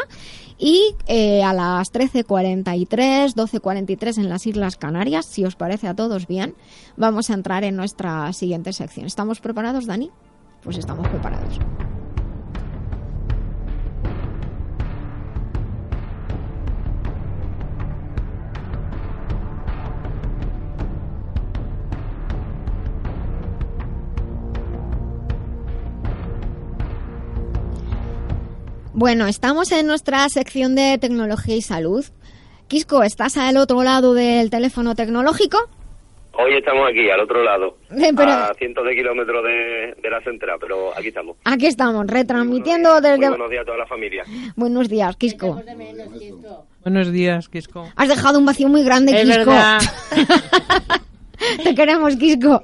Y 0.57 0.95
eh, 1.07 1.43
a 1.43 1.53
las 1.53 1.93
13.43, 1.93 3.33
12.43 3.33 4.17
en 4.17 4.29
las 4.29 4.47
Islas 4.47 4.77
Canarias, 4.77 5.25
si 5.25 5.43
os 5.43 5.55
parece 5.55 5.87
a 5.87 5.95
todos 5.95 6.27
bien, 6.27 6.55
vamos 6.97 7.29
a 7.29 7.33
entrar 7.33 7.63
en 7.63 7.75
nuestra 7.75 8.31
siguiente 8.33 8.73
sección. 8.73 9.05
¿Estamos 9.05 9.39
preparados, 9.39 9.85
Dani? 9.85 10.11
Pues 10.63 10.77
estamos 10.77 11.07
preparados. 11.07 11.59
Bueno, 28.97 29.27
estamos 29.27 29.71
en 29.71 29.87
nuestra 29.87 30.27
sección 30.29 30.73
de 30.75 30.97
tecnología 30.97 31.55
y 31.55 31.61
salud. 31.61 32.05
Quisco, 32.67 33.03
¿estás 33.03 33.37
al 33.37 33.57
otro 33.57 33.83
lado 33.83 34.13
del 34.13 34.49
teléfono 34.49 34.95
tecnológico? 34.95 35.57
Hoy 36.37 36.55
estamos 36.57 36.89
aquí, 36.89 37.09
al 37.09 37.19
otro 37.21 37.43
lado, 37.43 37.77
Eh, 37.91 38.11
pero- 38.15 38.31
a 38.31 38.53
cientos 38.57 38.85
de 38.85 38.95
kilómetros 38.95 39.43
de, 39.43 39.95
de 40.01 40.09
la 40.09 40.21
central, 40.21 40.57
pero 40.59 40.91
aquí 40.97 41.09
estamos. 41.09 41.37
Aquí 41.45 41.65
estamos, 41.65 42.07
retransmitiendo 42.07 42.91
Muy 42.93 43.01
desde... 43.01 43.29
buenos 43.29 43.49
días 43.49 43.61
a 43.61 43.65
toda 43.65 43.77
la 43.77 43.85
familia. 43.87 44.23
Buenos 44.55 44.89
días, 44.89 45.15
Quisco. 45.15 45.61
Buenos 46.83 47.11
días, 47.11 47.47
Quisco. 47.49 47.87
Has 47.95 48.09
dejado 48.09 48.39
un 48.39 48.45
vacío 48.45 48.67
muy 48.67 48.83
grande, 48.83 49.13
Es 49.13 49.25
Quisco. 49.27 49.37
verdad. 49.51 49.79
Te 51.63 51.75
queremos, 51.75 52.15
Quisco. 52.17 52.61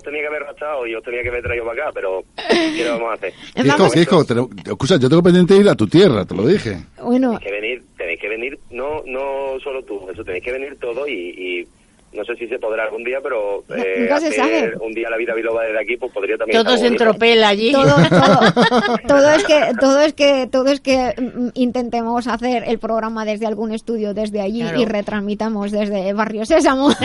Os 0.00 0.04
tenía 0.04 0.22
que 0.22 0.28
haber 0.28 0.42
rachado 0.44 0.86
y 0.86 0.94
os 0.94 1.02
tenía 1.04 1.22
que 1.22 1.28
haber 1.28 1.42
traído 1.42 1.66
para 1.66 1.82
acá, 1.82 1.90
pero 1.94 2.22
¿qué 2.48 2.82
le 2.84 2.88
vamos 2.88 3.10
a 3.10 3.14
hacer? 3.14 3.32
Vamos- 3.66 3.92
Quisco, 3.92 4.24
te 4.24 4.34
lo- 4.34 4.48
escucha, 4.64 4.96
yo 4.98 5.08
tengo 5.10 5.22
pendiente 5.22 5.54
ir 5.56 5.68
a 5.68 5.74
tu 5.74 5.86
tierra, 5.86 6.24
te 6.24 6.34
lo 6.34 6.46
dije. 6.46 6.78
Bueno, 7.02 7.38
Tenéis 7.38 7.44
que 7.44 7.52
venir, 7.60 7.82
tenéis 7.98 8.20
que 8.20 8.28
venir, 8.28 8.58
no 8.70 9.02
no 9.04 9.60
solo 9.62 9.82
tú, 9.84 10.08
eso 10.10 10.24
tenéis 10.24 10.42
que 10.42 10.52
venir 10.52 10.78
todo 10.80 11.06
y, 11.06 11.12
y 11.12 11.68
no 12.12 12.24
sé 12.24 12.34
si 12.34 12.48
se 12.48 12.58
podrá 12.58 12.84
algún 12.84 13.04
día, 13.04 13.18
pero 13.22 13.62
eh, 13.76 13.98
nunca 14.00 14.18
se 14.18 14.26
hacer 14.28 14.34
sabe. 14.34 14.72
un 14.80 14.92
día 14.92 15.08
la 15.10 15.16
vida 15.16 15.32
biloba 15.34 15.62
desde 15.64 15.80
aquí, 15.80 15.96
pues 15.96 16.10
podría 16.12 16.36
también 16.36 16.60
Todos 16.64 16.74
estar 16.82 16.86
en 16.88 16.94
bonito. 16.94 17.04
tropel 17.12 17.44
allí. 17.44 17.70
todo, 17.72 17.84
todo, 18.08 18.98
todo 19.06 19.30
es 19.36 19.44
que 19.44 19.60
todo 19.80 20.00
es 20.00 20.12
que 20.14 20.48
todo 20.50 20.68
es 20.70 20.80
que 20.80 21.14
mm, 21.16 21.48
intentemos 21.54 22.26
hacer 22.26 22.64
el 22.66 22.78
programa 22.80 23.24
desde 23.24 23.46
algún 23.46 23.72
estudio 23.72 24.12
desde 24.14 24.40
allí 24.40 24.62
Claro. 24.62 24.80
y 24.80 24.86
retransmitamos 24.86 25.70
desde 25.70 26.12
Barrio 26.12 26.44
Sésamo. 26.46 26.90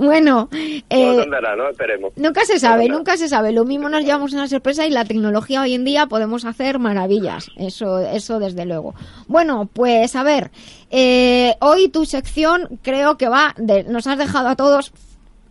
bueno, 0.00 0.48
eh, 0.88 1.22
andará, 1.22 1.54
¿no? 1.56 1.68
Esperemos. 1.68 2.12
Nunca 2.16 2.44
se 2.46 2.58
sabe, 2.58 2.88
nunca 2.88 3.18
se 3.18 3.28
sabe. 3.28 3.52
Lo 3.52 3.66
mismo 3.66 3.90
nos 3.90 4.02
llevamos 4.02 4.32
una 4.32 4.48
sorpresa 4.48 4.86
y 4.86 4.90
la 4.90 5.04
tecnología 5.04 5.60
hoy 5.60 5.74
en 5.74 5.84
día 5.84 6.06
podemos 6.06 6.46
hacer 6.46 6.78
maravillas. 6.78 7.50
Eso, 7.56 7.98
eso 7.98 8.38
desde 8.38 8.64
luego. 8.64 8.94
Bueno, 9.28 9.68
pues 9.70 10.16
a 10.16 10.22
ver, 10.22 10.50
eh, 10.90 11.54
hoy 11.60 11.88
tu 11.90 12.06
sección 12.06 12.80
creo 12.82 13.18
que 13.18 13.28
va, 13.28 13.54
de, 13.58 13.84
nos 13.84 14.06
has 14.06 14.16
dejado 14.16 14.48
a 14.48 14.56
todos 14.56 14.92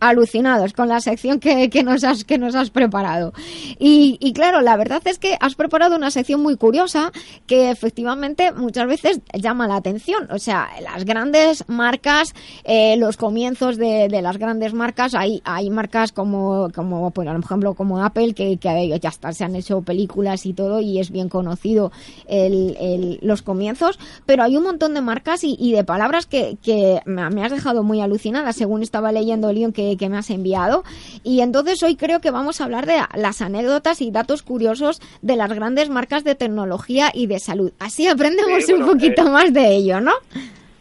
alucinados 0.00 0.72
con 0.72 0.88
la 0.88 1.00
sección 1.00 1.38
que, 1.40 1.70
que 1.70 1.82
nos 1.82 2.02
has 2.04 2.24
que 2.24 2.38
nos 2.38 2.54
has 2.54 2.70
preparado. 2.70 3.32
Y, 3.78 4.16
y 4.20 4.32
claro 4.32 4.60
la 4.60 4.76
verdad 4.76 5.02
es 5.04 5.18
que 5.18 5.36
has 5.40 5.54
preparado 5.54 5.96
una 5.96 6.10
sección 6.10 6.42
muy 6.42 6.56
curiosa 6.56 7.12
que 7.46 7.70
efectivamente 7.70 8.52
muchas 8.52 8.86
veces 8.86 9.20
llama 9.34 9.68
la 9.68 9.76
atención. 9.76 10.28
O 10.30 10.38
sea 10.38 10.68
las 10.82 11.04
grandes 11.04 11.64
marcas 11.68 12.34
eh, 12.64 12.96
los 12.96 13.16
comienzos 13.16 13.76
de, 13.76 14.08
de 14.08 14.22
las 14.22 14.38
grandes 14.38 14.74
marcas 14.74 15.14
hay 15.14 15.42
hay 15.44 15.70
marcas 15.70 16.12
como 16.12 16.68
como 16.74 17.10
por 17.10 17.26
ejemplo 17.26 17.74
como 17.74 18.02
Apple 18.04 18.34
que, 18.34 18.56
que 18.58 18.98
ya 19.00 19.08
está 19.08 19.32
se 19.32 19.44
han 19.44 19.54
hecho 19.56 19.82
películas 19.82 20.46
y 20.46 20.52
todo 20.54 20.80
y 20.80 20.98
es 20.98 21.10
bien 21.10 21.28
conocido 21.28 21.92
el, 22.26 22.76
el- 22.80 23.18
los 23.22 23.42
comienzos 23.42 23.98
pero 24.26 24.42
hay 24.42 24.56
un 24.56 24.64
montón 24.64 24.94
de 24.94 25.00
marcas 25.00 25.44
y, 25.44 25.56
y 25.58 25.72
de 25.72 25.84
palabras 25.84 26.26
que, 26.26 26.56
que 26.62 27.00
me, 27.06 27.28
me 27.30 27.44
has 27.44 27.50
dejado 27.52 27.82
muy 27.82 28.00
alucinada. 28.00 28.52
Según 28.52 28.82
estaba 28.82 29.12
leyendo 29.12 29.48
el 29.50 29.56
guion 29.56 29.72
que, 29.72 29.89
que 29.96 30.08
me 30.08 30.18
has 30.18 30.30
enviado 30.30 30.84
y 31.22 31.40
entonces 31.40 31.82
hoy 31.82 31.96
creo 31.96 32.20
que 32.20 32.30
vamos 32.30 32.60
a 32.60 32.64
hablar 32.64 32.86
de 32.86 32.96
las 33.14 33.42
anécdotas 33.42 34.00
y 34.02 34.10
datos 34.10 34.42
curiosos 34.42 35.00
de 35.22 35.36
las 35.36 35.52
grandes 35.52 35.90
marcas 35.90 36.24
de 36.24 36.34
tecnología 36.34 37.10
y 37.14 37.26
de 37.26 37.38
salud 37.38 37.72
así 37.78 38.06
aprendemos 38.06 38.64
Sí, 38.64 38.72
un 38.72 38.86
poquito 38.86 39.22
eh, 39.22 39.30
más 39.30 39.52
de 39.52 39.74
ello 39.74 40.00
¿no? 40.00 40.12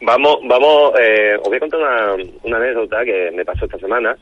Vamos, 0.02 0.38
vamos, 0.48 0.94
eh, 1.00 1.36
os 1.38 1.48
voy 1.48 1.58
a 1.58 1.60
contar 1.60 1.80
una, 1.80 2.30
una 2.44 2.58
anécdota 2.58 3.04
que 3.04 3.32
me 3.36 3.44
pasó 3.44 3.66
esta 3.66 3.78
semana 3.80 4.16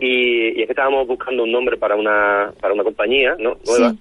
y, 0.00 0.58
y 0.58 0.60
es 0.62 0.66
que 0.66 0.72
estábamos 0.72 1.06
buscando 1.06 1.44
un 1.44 1.52
nombre 1.52 1.76
para 1.76 1.94
una, 1.94 2.52
para 2.60 2.74
una 2.74 2.82
compañía, 2.82 3.36
¿no? 3.38 3.56
Nueva. 3.64 3.90
Sí. 3.90 3.98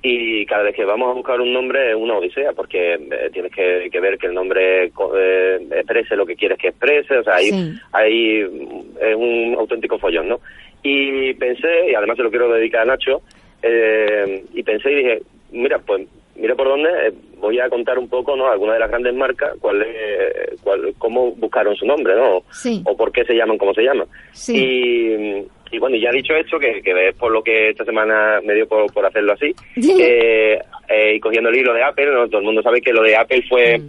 Y 0.00 0.46
cada 0.46 0.62
vez 0.62 0.76
que 0.76 0.84
vamos 0.84 1.10
a 1.10 1.14
buscar 1.14 1.40
un 1.40 1.52
nombre 1.52 1.90
es 1.90 1.96
una 1.96 2.16
odisea, 2.18 2.52
porque 2.52 2.94
eh, 2.94 3.30
tienes 3.32 3.52
que, 3.52 3.88
que 3.90 4.00
ver 4.00 4.16
que 4.16 4.28
el 4.28 4.34
nombre 4.34 4.84
eh, 4.84 5.68
exprese 5.72 6.14
lo 6.14 6.24
que 6.24 6.36
quieres 6.36 6.56
que 6.58 6.68
exprese, 6.68 7.18
o 7.18 7.24
sea, 7.24 7.34
ahí, 7.34 7.50
Sí. 7.50 7.72
ahí 7.92 8.44
mm, 8.44 8.96
es 9.00 9.16
un 9.16 9.56
auténtico 9.58 9.98
follón, 9.98 10.28
¿no? 10.28 10.40
Y 10.84 11.34
pensé, 11.34 11.90
y 11.90 11.94
además 11.94 12.16
se 12.16 12.22
lo 12.22 12.30
quiero 12.30 12.48
dedicar 12.52 12.82
a 12.82 12.84
Nacho, 12.84 13.22
eh, 13.62 14.44
y 14.54 14.62
pensé 14.62 14.92
y 14.92 14.94
dije, 14.94 15.22
mira, 15.50 15.78
pues 15.80 16.06
mira 16.36 16.54
por 16.54 16.68
dónde, 16.68 16.88
eh, 17.08 17.12
voy 17.38 17.58
a 17.58 17.68
contar 17.68 17.98
un 17.98 18.08
poco, 18.08 18.36
¿no? 18.36 18.48
Algunas 18.48 18.76
de 18.76 18.80
las 18.80 18.90
grandes 18.90 19.14
marcas, 19.14 19.56
cuál 19.60 19.82
es, 19.82 20.60
cuál, 20.62 20.94
cómo 20.98 21.32
buscaron 21.32 21.74
su 21.74 21.84
nombre, 21.86 22.14
¿no? 22.14 22.44
Sí. 22.52 22.80
O 22.84 22.96
por 22.96 23.10
qué 23.10 23.24
se 23.24 23.34
llaman 23.34 23.58
como 23.58 23.74
se 23.74 23.82
llaman. 23.82 24.06
Sí. 24.32 24.56
Y, 24.56 25.46
y 25.70 25.78
bueno, 25.78 25.96
y 25.96 26.00
ya 26.00 26.10
dicho 26.10 26.34
esto, 26.34 26.58
que, 26.58 26.80
que 26.82 27.08
es 27.08 27.14
por 27.14 27.30
lo 27.32 27.42
que 27.42 27.70
esta 27.70 27.84
semana 27.84 28.40
me 28.44 28.54
dio 28.54 28.66
por, 28.68 28.92
por 28.92 29.04
hacerlo 29.06 29.32
así, 29.34 29.54
Sí. 29.80 29.96
eh, 30.00 30.58
eh, 30.88 31.14
y 31.16 31.20
cogiendo 31.20 31.50
el 31.50 31.56
hilo 31.56 31.72
de 31.74 31.82
Apple, 31.82 32.06
¿no? 32.12 32.26
todo 32.28 32.38
el 32.38 32.46
mundo 32.46 32.62
sabe 32.62 32.80
que 32.80 32.92
lo 32.92 33.02
de 33.02 33.16
Apple 33.16 33.44
fue 33.48 33.80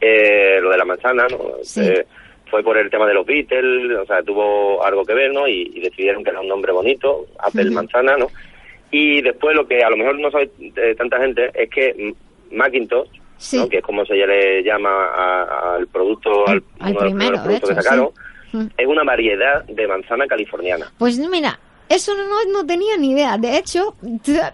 eh, 0.00 0.58
lo 0.60 0.70
de 0.70 0.78
la 0.78 0.84
manzana, 0.84 1.26
¿no? 1.30 1.38
Sí. 1.62 1.80
Eh, 1.82 2.06
fue 2.50 2.62
por 2.64 2.76
el 2.78 2.90
tema 2.90 3.06
de 3.06 3.14
los 3.14 3.24
Beatles, 3.26 3.96
o 3.96 4.06
sea, 4.06 4.22
tuvo 4.22 4.84
algo 4.84 5.04
que 5.04 5.14
ver, 5.14 5.32
¿no? 5.32 5.46
Y, 5.46 5.70
y 5.74 5.80
decidieron 5.80 6.24
que 6.24 6.30
era 6.30 6.40
un 6.40 6.48
nombre 6.48 6.72
bonito, 6.72 7.26
Apple. 7.38 7.70
Manzana, 7.70 8.16
¿no? 8.16 8.26
Y 8.90 9.22
después 9.22 9.54
lo 9.54 9.68
que 9.68 9.84
a 9.84 9.90
lo 9.90 9.96
mejor 9.96 10.18
no 10.18 10.30
sabe 10.32 10.50
eh, 10.76 10.94
tanta 10.96 11.18
gente 11.20 11.50
es 11.54 11.70
que 11.70 11.94
mm, 12.50 12.56
Macintosh, 12.56 13.08
Sí. 13.36 13.56
¿no? 13.56 13.68
que 13.70 13.78
es 13.78 13.82
como 13.82 14.04
se 14.04 14.14
le 14.14 14.62
llama 14.62 15.74
al 15.76 15.86
producto, 15.86 16.46
al, 16.46 16.62
Al 16.80 16.94
uno 16.94 17.24
de 17.24 17.30
los 17.30 17.40
productos 17.40 17.68
de 17.70 17.74
que 17.74 17.80
hecho, 17.80 17.82
sacaron, 17.82 18.08
sí. 18.08 18.20
Mm. 18.52 18.66
es 18.76 18.86
una 18.86 19.04
variedad 19.04 19.64
de 19.64 19.86
manzana 19.86 20.26
californiana. 20.26 20.90
Pues 20.98 21.18
mira, 21.18 21.58
eso 21.88 22.12
no, 22.16 22.52
no 22.52 22.66
tenía 22.66 22.96
ni 22.96 23.12
idea. 23.12 23.36
De 23.38 23.56
hecho, 23.58 23.94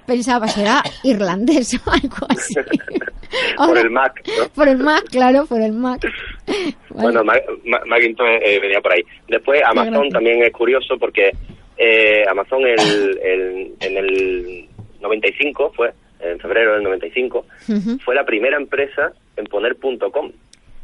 pensaba, 0.07 0.49
será 0.49 0.83
irlandés 1.03 1.75
o 1.87 1.91
algo 1.91 2.27
así. 2.29 2.55
por 3.57 3.77
el 3.79 3.91
Mac, 3.91 4.23
¿no? 4.39 4.49
Por 4.55 4.69
el 4.69 4.79
Mac, 4.79 5.05
claro, 5.11 5.47
por 5.47 5.61
el 5.61 5.73
Mac. 5.73 6.03
Vale. 6.47 6.77
Bueno, 6.91 7.23
Ma- 7.25 7.35
Ma- 7.67 7.83
Macintosh 7.85 8.27
eh, 8.43 8.59
venía 8.59 8.81
por 8.81 8.91
ahí. 8.93 9.03
Después 9.29 9.61
Amazon 9.67 10.09
también 10.09 10.43
es 10.43 10.51
curioso 10.53 10.97
porque 10.99 11.31
eh, 11.77 12.25
Amazon 12.31 12.63
el, 12.67 13.19
el- 13.23 13.75
en 13.81 13.97
el 13.99 14.69
95 15.03 15.73
fue, 15.77 15.93
en 16.21 16.39
febrero 16.41 16.73
del 16.73 16.85
95, 16.85 17.45
Ujú. 17.69 17.99
fue 18.03 18.15
la 18.15 18.25
primera 18.25 18.57
empresa 18.57 19.13
en 19.37 19.45
poner 19.45 19.77
.com. 20.11 20.33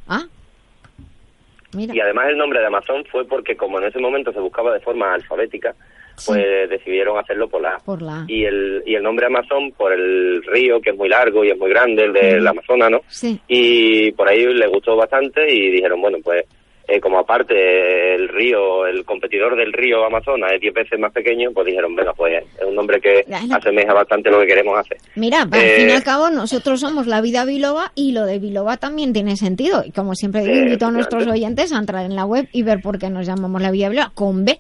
Ah, 0.06 0.22
mira. 1.74 1.94
Y 1.94 2.00
además 2.00 2.28
el 2.28 2.38
nombre 2.38 2.60
de 2.60 2.66
Amazon 2.66 3.04
fue 3.10 3.26
porque 3.26 3.56
como 3.56 3.78
en 3.78 3.86
ese 3.86 3.98
momento 3.98 4.32
se 4.32 4.40
buscaba 4.40 4.72
de 4.72 4.80
forma 4.80 5.14
alfabética, 5.14 5.74
pues 6.26 6.68
decidieron 6.68 7.18
hacerlo 7.18 7.48
por 7.48 7.62
la. 7.62 7.78
Por 7.78 8.02
la. 8.02 8.24
Y 8.28 8.44
el, 8.44 8.82
y 8.86 8.94
el 8.94 9.02
nombre 9.02 9.26
Amazon 9.26 9.72
por 9.72 9.92
el 9.92 10.42
río, 10.44 10.80
que 10.80 10.90
es 10.90 10.96
muy 10.96 11.08
largo 11.08 11.44
y 11.44 11.50
es 11.50 11.58
muy 11.58 11.70
grande, 11.70 12.04
el 12.04 12.12
del 12.12 12.40
Ujú. 12.40 12.48
Amazonas, 12.50 12.90
¿no? 12.90 13.00
Sí. 13.08 13.40
Y 13.48 14.12
por 14.12 14.28
ahí 14.28 14.44
les 14.44 14.70
gustó 14.70 14.96
bastante 14.96 15.52
y 15.52 15.70
dijeron, 15.70 16.00
bueno, 16.00 16.18
pues 16.22 16.44
eh, 16.94 17.00
como 17.00 17.18
aparte 17.18 18.14
el 18.14 18.28
río, 18.28 18.86
el 18.86 19.04
competidor 19.04 19.56
del 19.56 19.72
río 19.72 20.04
Amazonas 20.04 20.52
es 20.52 20.60
10 20.60 20.74
veces 20.74 20.98
más 20.98 21.12
pequeño, 21.12 21.50
pues 21.52 21.66
dijeron, 21.66 21.94
venga, 21.96 22.12
pues 22.12 22.42
es 22.58 22.64
un 22.66 22.74
nombre 22.74 23.00
que 23.00 23.24
asemeja 23.52 23.92
bastante 23.94 24.30
lo 24.30 24.40
que 24.40 24.46
queremos 24.46 24.78
hacer. 24.78 24.98
Mira, 25.16 25.42
al 25.42 25.48
Eh, 25.54 25.76
fin 25.78 25.88
y 25.88 25.92
al 25.92 26.02
cabo 26.02 26.30
nosotros 26.30 26.80
somos 26.80 27.06
la 27.06 27.20
vida 27.20 27.44
biloba 27.44 27.92
y 27.94 28.12
lo 28.12 28.26
de 28.26 28.38
biloba 28.38 28.76
también 28.76 29.12
tiene 29.12 29.36
sentido. 29.36 29.82
Y 29.86 29.92
como 29.92 30.14
siempre 30.14 30.42
digo, 30.42 30.54
Eh, 30.54 30.58
invito 30.64 30.86
a 30.86 30.90
nuestros 30.90 31.26
oyentes 31.26 31.72
a 31.72 31.78
entrar 31.78 32.04
en 32.04 32.16
la 32.16 32.24
web 32.26 32.48
y 32.52 32.62
ver 32.62 32.80
por 32.82 32.98
qué 32.98 33.08
nos 33.10 33.26
llamamos 33.26 33.60
la 33.62 33.70
vida 33.70 33.88
biloba 33.88 34.10
con 34.14 34.44
B. 34.44 34.58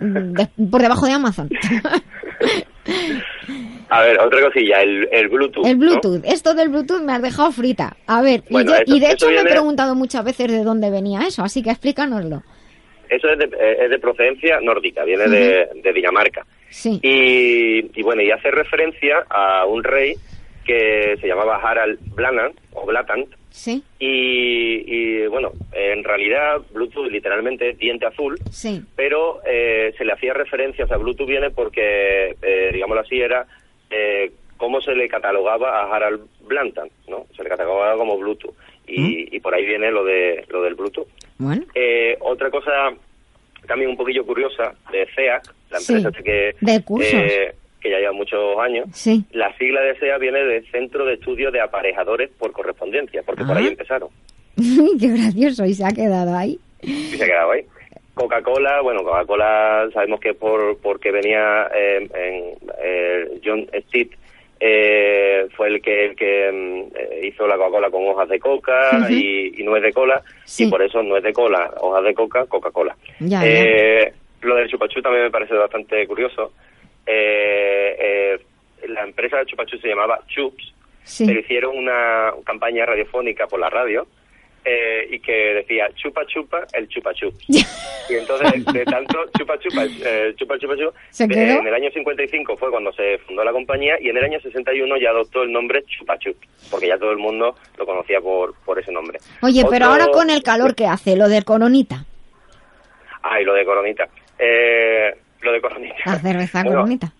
de- 0.00 0.48
por 0.70 0.80
debajo 0.80 1.06
de 1.06 1.12
Amazon. 1.12 1.48
A 3.90 4.02
ver, 4.02 4.18
otra 4.20 4.42
cosilla, 4.42 4.82
el, 4.82 5.08
el 5.10 5.28
Bluetooth. 5.28 5.66
El 5.66 5.78
¿no? 5.78 5.86
Bluetooth, 5.86 6.22
esto 6.24 6.54
del 6.54 6.68
Bluetooth 6.68 7.00
me 7.02 7.12
has 7.12 7.22
dejado 7.22 7.50
frita. 7.52 7.96
A 8.06 8.20
ver, 8.22 8.42
y 8.48 8.52
Bueno, 8.52 8.72
yo- 8.72 8.76
esto- 8.78 8.94
y 8.96 9.00
de 9.00 9.10
hecho 9.12 9.26
me 9.26 9.32
he 9.32 9.34
viene- 9.36 9.50
preguntado 9.50 9.94
muchas 9.94 10.24
veces 10.24 10.48
de 10.52 10.62
dónde 10.64 10.90
venía 10.90 11.20
eso, 11.26 11.42
así 11.42 11.62
que 11.62 11.70
explícanoslo. 11.70 12.42
Eso 13.08 13.28
es 13.30 13.38
de, 13.38 13.44
eh, 13.46 13.76
es 13.84 13.90
de 13.90 13.98
procedencia 13.98 14.60
nórdica, 14.60 15.04
viene 15.04 15.26
de, 15.28 15.68
de 15.82 15.92
Dinamarca. 15.94 16.44
Sí. 16.68 17.00
Y, 17.02 17.98
y 17.98 18.02
bueno, 18.02 18.20
y 18.20 18.30
hace 18.30 18.50
referencia 18.50 19.24
a 19.30 19.64
un 19.64 19.82
rey 19.82 20.14
que 20.66 21.16
se 21.18 21.26
llamaba 21.26 21.56
Harald 21.56 21.98
Blanan, 22.14 22.52
o 22.74 22.84
Blatant, 22.84 23.28
Sí, 23.50 23.82
y, 23.98 24.84
y, 24.86 25.26
bueno, 25.28 25.52
en 25.72 26.04
realidad 26.04 26.60
Bluetooth 26.70 27.10
literalmente 27.10 27.70
es 27.70 27.78
diente 27.78 28.04
azul, 28.04 28.38
sí. 28.50 28.82
pero 28.94 29.40
eh, 29.46 29.94
se 29.96 30.04
le 30.04 30.12
hacía 30.12 30.34
referencia, 30.34 30.84
o 30.84 30.88
sea, 30.88 30.98
Bluetooth 30.98 31.26
viene 31.26 31.50
porque, 31.50 32.36
eh, 32.42 32.70
digámoslo 32.74 33.00
así, 33.00 33.18
era 33.18 33.46
eh, 33.90 34.32
cómo 34.56 34.80
se 34.80 34.94
le 34.94 35.08
catalogaba 35.08 35.80
a 35.82 35.94
Harald 35.94 36.22
Blantan, 36.42 36.88
¿no? 37.08 37.26
Se 37.36 37.42
le 37.42 37.48
catalogaba 37.48 37.96
como 37.96 38.18
Bluetooth, 38.18 38.54
y, 38.86 39.34
y 39.36 39.40
por 39.40 39.54
ahí 39.54 39.64
viene 39.66 39.90
lo 39.90 40.04
de 40.04 40.44
lo 40.48 40.62
del 40.62 40.74
Bluetooth. 40.74 41.08
Bueno. 41.38 41.62
Eh, 41.74 42.16
otra 42.20 42.50
cosa 42.50 42.70
también 43.66 43.90
un 43.90 43.96
poquillo 43.96 44.24
curiosa 44.24 44.74
de 44.90 45.06
CEAC, 45.14 45.42
la 45.70 45.78
Sí, 45.78 45.92
empresa 45.92 46.08
esta 46.08 46.22
que, 46.22 46.54
de 46.60 46.84
cursos. 46.84 47.12
eh, 47.12 47.54
que 47.80 47.90
ya 47.90 47.98
lleva 47.98 48.12
muchos 48.12 48.58
años, 48.58 48.86
Sí. 48.92 49.24
la 49.32 49.54
sigla 49.58 49.80
de 49.82 49.94
CEAC 49.96 50.20
viene 50.20 50.42
de 50.42 50.62
Centro 50.70 51.04
de 51.04 51.14
Estudio 51.14 51.50
de 51.50 51.60
Aparejadores 51.60 52.30
por 52.38 52.50
Correspondencia, 52.52 53.22
porque 53.24 53.44
por 53.44 53.56
Ah. 53.56 53.60
ahí 53.60 53.66
empezaron. 53.68 54.08
Qué 54.56 55.08
gracioso, 55.08 55.64
y 55.66 55.74
se 55.74 55.84
ha 55.84 55.90
quedado 55.92 56.34
ahí. 56.36 56.58
y 56.82 57.16
se 57.16 57.22
ha 57.24 57.26
quedado 57.26 57.52
ahí. 57.52 57.64
Coca-Cola, 58.18 58.80
bueno, 58.82 59.04
Coca-Cola 59.04 59.88
sabemos 59.94 60.18
que 60.20 60.34
por 60.34 60.76
porque 60.78 61.10
venía 61.12 61.68
eh, 61.74 62.08
en 62.14 62.68
eh, 62.82 63.40
John 63.44 63.66
Stitt 63.86 64.12
eh, 64.60 65.46
fue 65.56 65.68
el 65.68 65.80
que 65.80 66.06
el 66.06 66.16
que 66.16 66.50
mm, 66.52 67.24
hizo 67.26 67.46
la 67.46 67.56
Coca-Cola 67.56 67.90
con 67.90 68.06
hojas 68.08 68.28
de 68.28 68.40
coca 68.40 69.06
y, 69.08 69.60
y 69.60 69.64
nuez 69.64 69.82
de 69.82 69.92
cola 69.92 70.20
Sí. 70.44 70.64
y 70.66 70.70
por 70.70 70.82
eso 70.82 71.00
nuez 71.02 71.22
de 71.22 71.32
cola, 71.32 71.72
hojas 71.80 72.02
de 72.04 72.14
coca, 72.14 72.46
Coca-Cola. 72.46 72.96
Eh, 73.20 74.12
Lo 74.42 74.56
del 74.56 74.68
chupachú 74.68 75.00
también 75.00 75.24
me 75.24 75.30
parece 75.30 75.54
bastante 75.54 76.06
curioso. 76.08 76.52
Eh, 77.06 77.96
eh, 77.98 78.38
la 78.88 79.02
empresa 79.04 79.38
de 79.38 79.46
chupachú 79.46 79.78
se 79.78 79.88
llamaba 79.88 80.20
Chups, 80.26 80.74
Sí. 81.04 81.24
pero 81.26 81.40
hicieron 81.40 81.76
una 81.76 82.32
campaña 82.44 82.84
radiofónica 82.84 83.46
por 83.46 83.58
la 83.60 83.70
radio 83.70 84.06
eh, 84.64 85.06
y 85.10 85.20
que 85.20 85.32
decía 85.54 85.88
chupa 85.94 86.24
chupa 86.26 86.66
el 86.72 86.88
chupa 86.88 87.12
chups. 87.14 87.44
y 87.48 88.14
entonces 88.14 88.64
de 88.66 88.84
tanto 88.84 89.18
chupa 89.38 89.58
chupa 89.58 89.84
eh, 89.84 90.34
chupa 90.36 90.58
chupa 90.58 90.76
chup, 90.76 90.94
¿Se 91.10 91.26
de- 91.26 91.34
quedó? 91.34 91.60
en 91.60 91.66
el 91.66 91.74
año 91.74 91.90
55 91.90 92.56
fue 92.56 92.70
cuando 92.70 92.92
se 92.92 93.18
fundó 93.18 93.44
la 93.44 93.52
compañía 93.52 93.96
y 94.00 94.08
en 94.10 94.16
el 94.16 94.24
año 94.24 94.40
61 94.40 94.96
ya 94.98 95.10
adoptó 95.10 95.42
el 95.42 95.52
nombre 95.52 95.82
chupa 95.84 96.18
chup 96.18 96.36
porque 96.70 96.88
ya 96.88 96.98
todo 96.98 97.10
el 97.12 97.18
mundo 97.18 97.54
lo 97.78 97.86
conocía 97.86 98.20
por 98.20 98.54
por 98.64 98.78
ese 98.78 98.92
nombre. 98.92 99.18
Oye, 99.42 99.64
pero 99.70 99.86
ahora 99.86 100.08
con 100.08 100.30
el 100.30 100.42
calor 100.42 100.74
que 100.74 100.86
hace, 100.86 101.16
lo 101.16 101.28
del 101.28 101.44
coronita, 101.44 102.04
Ay, 103.22 103.44
lo 103.44 103.52
de 103.54 103.64
Coronita. 103.64 104.08
Eh, 104.38 105.12
lo 105.40 105.52
de 105.52 105.60
Coronita. 105.60 105.96
la 106.06 106.18
cerveza 106.18 106.62
Bueno, 106.62 106.78
coronita. 106.80 107.12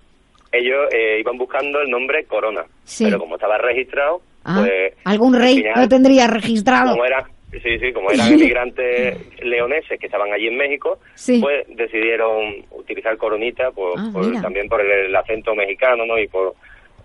Ellos 0.53 0.87
eh, 0.93 1.19
iban 1.21 1.37
buscando 1.37 1.81
el 1.81 1.91
nombre 1.91 2.25
Corona, 2.25 2.65
Sí. 2.85 3.05
pero 3.05 3.19
como 3.19 3.35
estaba 3.35 3.59
registrado, 3.59 4.23
Ah, 4.45 4.61
pues 4.65 4.95
algún 5.05 5.35
al 5.35 5.43
rey 5.43 5.57
final, 5.59 5.83
lo 5.83 5.89
tendría 5.89 6.27
registrado. 6.27 6.93
como 6.93 7.05
era 7.05 7.29
sí 7.51 7.79
sí 7.79 7.93
como 7.93 8.11
eran 8.11 8.33
emigrantes 8.33 9.17
leoneses 9.43 9.99
que 9.99 10.07
estaban 10.07 10.33
allí 10.33 10.49
en 10.49 10.57
México 10.57 10.99
Sí. 11.15 11.41
pues 11.41 11.65
decidieron 11.69 12.65
utilizar 12.71 13.17
coronita 13.17 13.71
por, 13.73 13.99
Ah, 13.99 14.11
por- 14.13 14.41
también 14.41 14.69
por 14.69 14.81
el, 14.81 15.15
acento 15.17 15.55
mexicano 15.55 16.05
no 16.07 16.19
y 16.19 16.29
por 16.29 16.55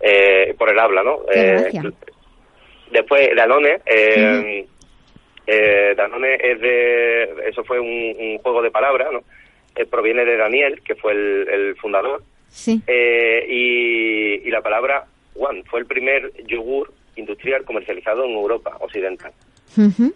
eh, 0.00 0.54
por 0.58 0.68
el 0.70 0.78
habla 0.78 1.02
no 1.02 1.20
Eh, 1.34 1.70
después 2.90 3.30
Danone 3.36 3.80
eh, 3.86 4.66
eh, 5.46 5.94
Danone 5.96 6.34
es 6.40 6.60
de 6.60 7.22
eso 7.48 7.64
fue 7.64 7.78
un, 7.80 8.14
un 8.18 8.38
juego 8.38 8.62
de 8.62 8.70
palabras 8.70 9.08
no 9.12 9.20
Eh, 9.76 9.86
proviene 9.86 10.24
de 10.24 10.36
Daniel 10.36 10.80
que 10.84 10.94
fue 10.94 11.12
el, 11.12 11.48
el 11.50 11.76
fundador. 11.76 12.22
Sí. 12.48 12.80
eh, 12.86 13.44
y, 13.48 14.46
y 14.46 14.50
la 14.50 14.62
palabra 14.62 15.04
one 15.34 15.64
fue 15.68 15.80
el 15.80 15.86
primer 15.86 16.30
yogur 16.46 16.92
industrial 17.16 17.64
comercializado 17.64 18.24
en 18.24 18.32
Europa 18.32 18.76
occidental. 18.80 19.32
Ujú. 19.76 20.12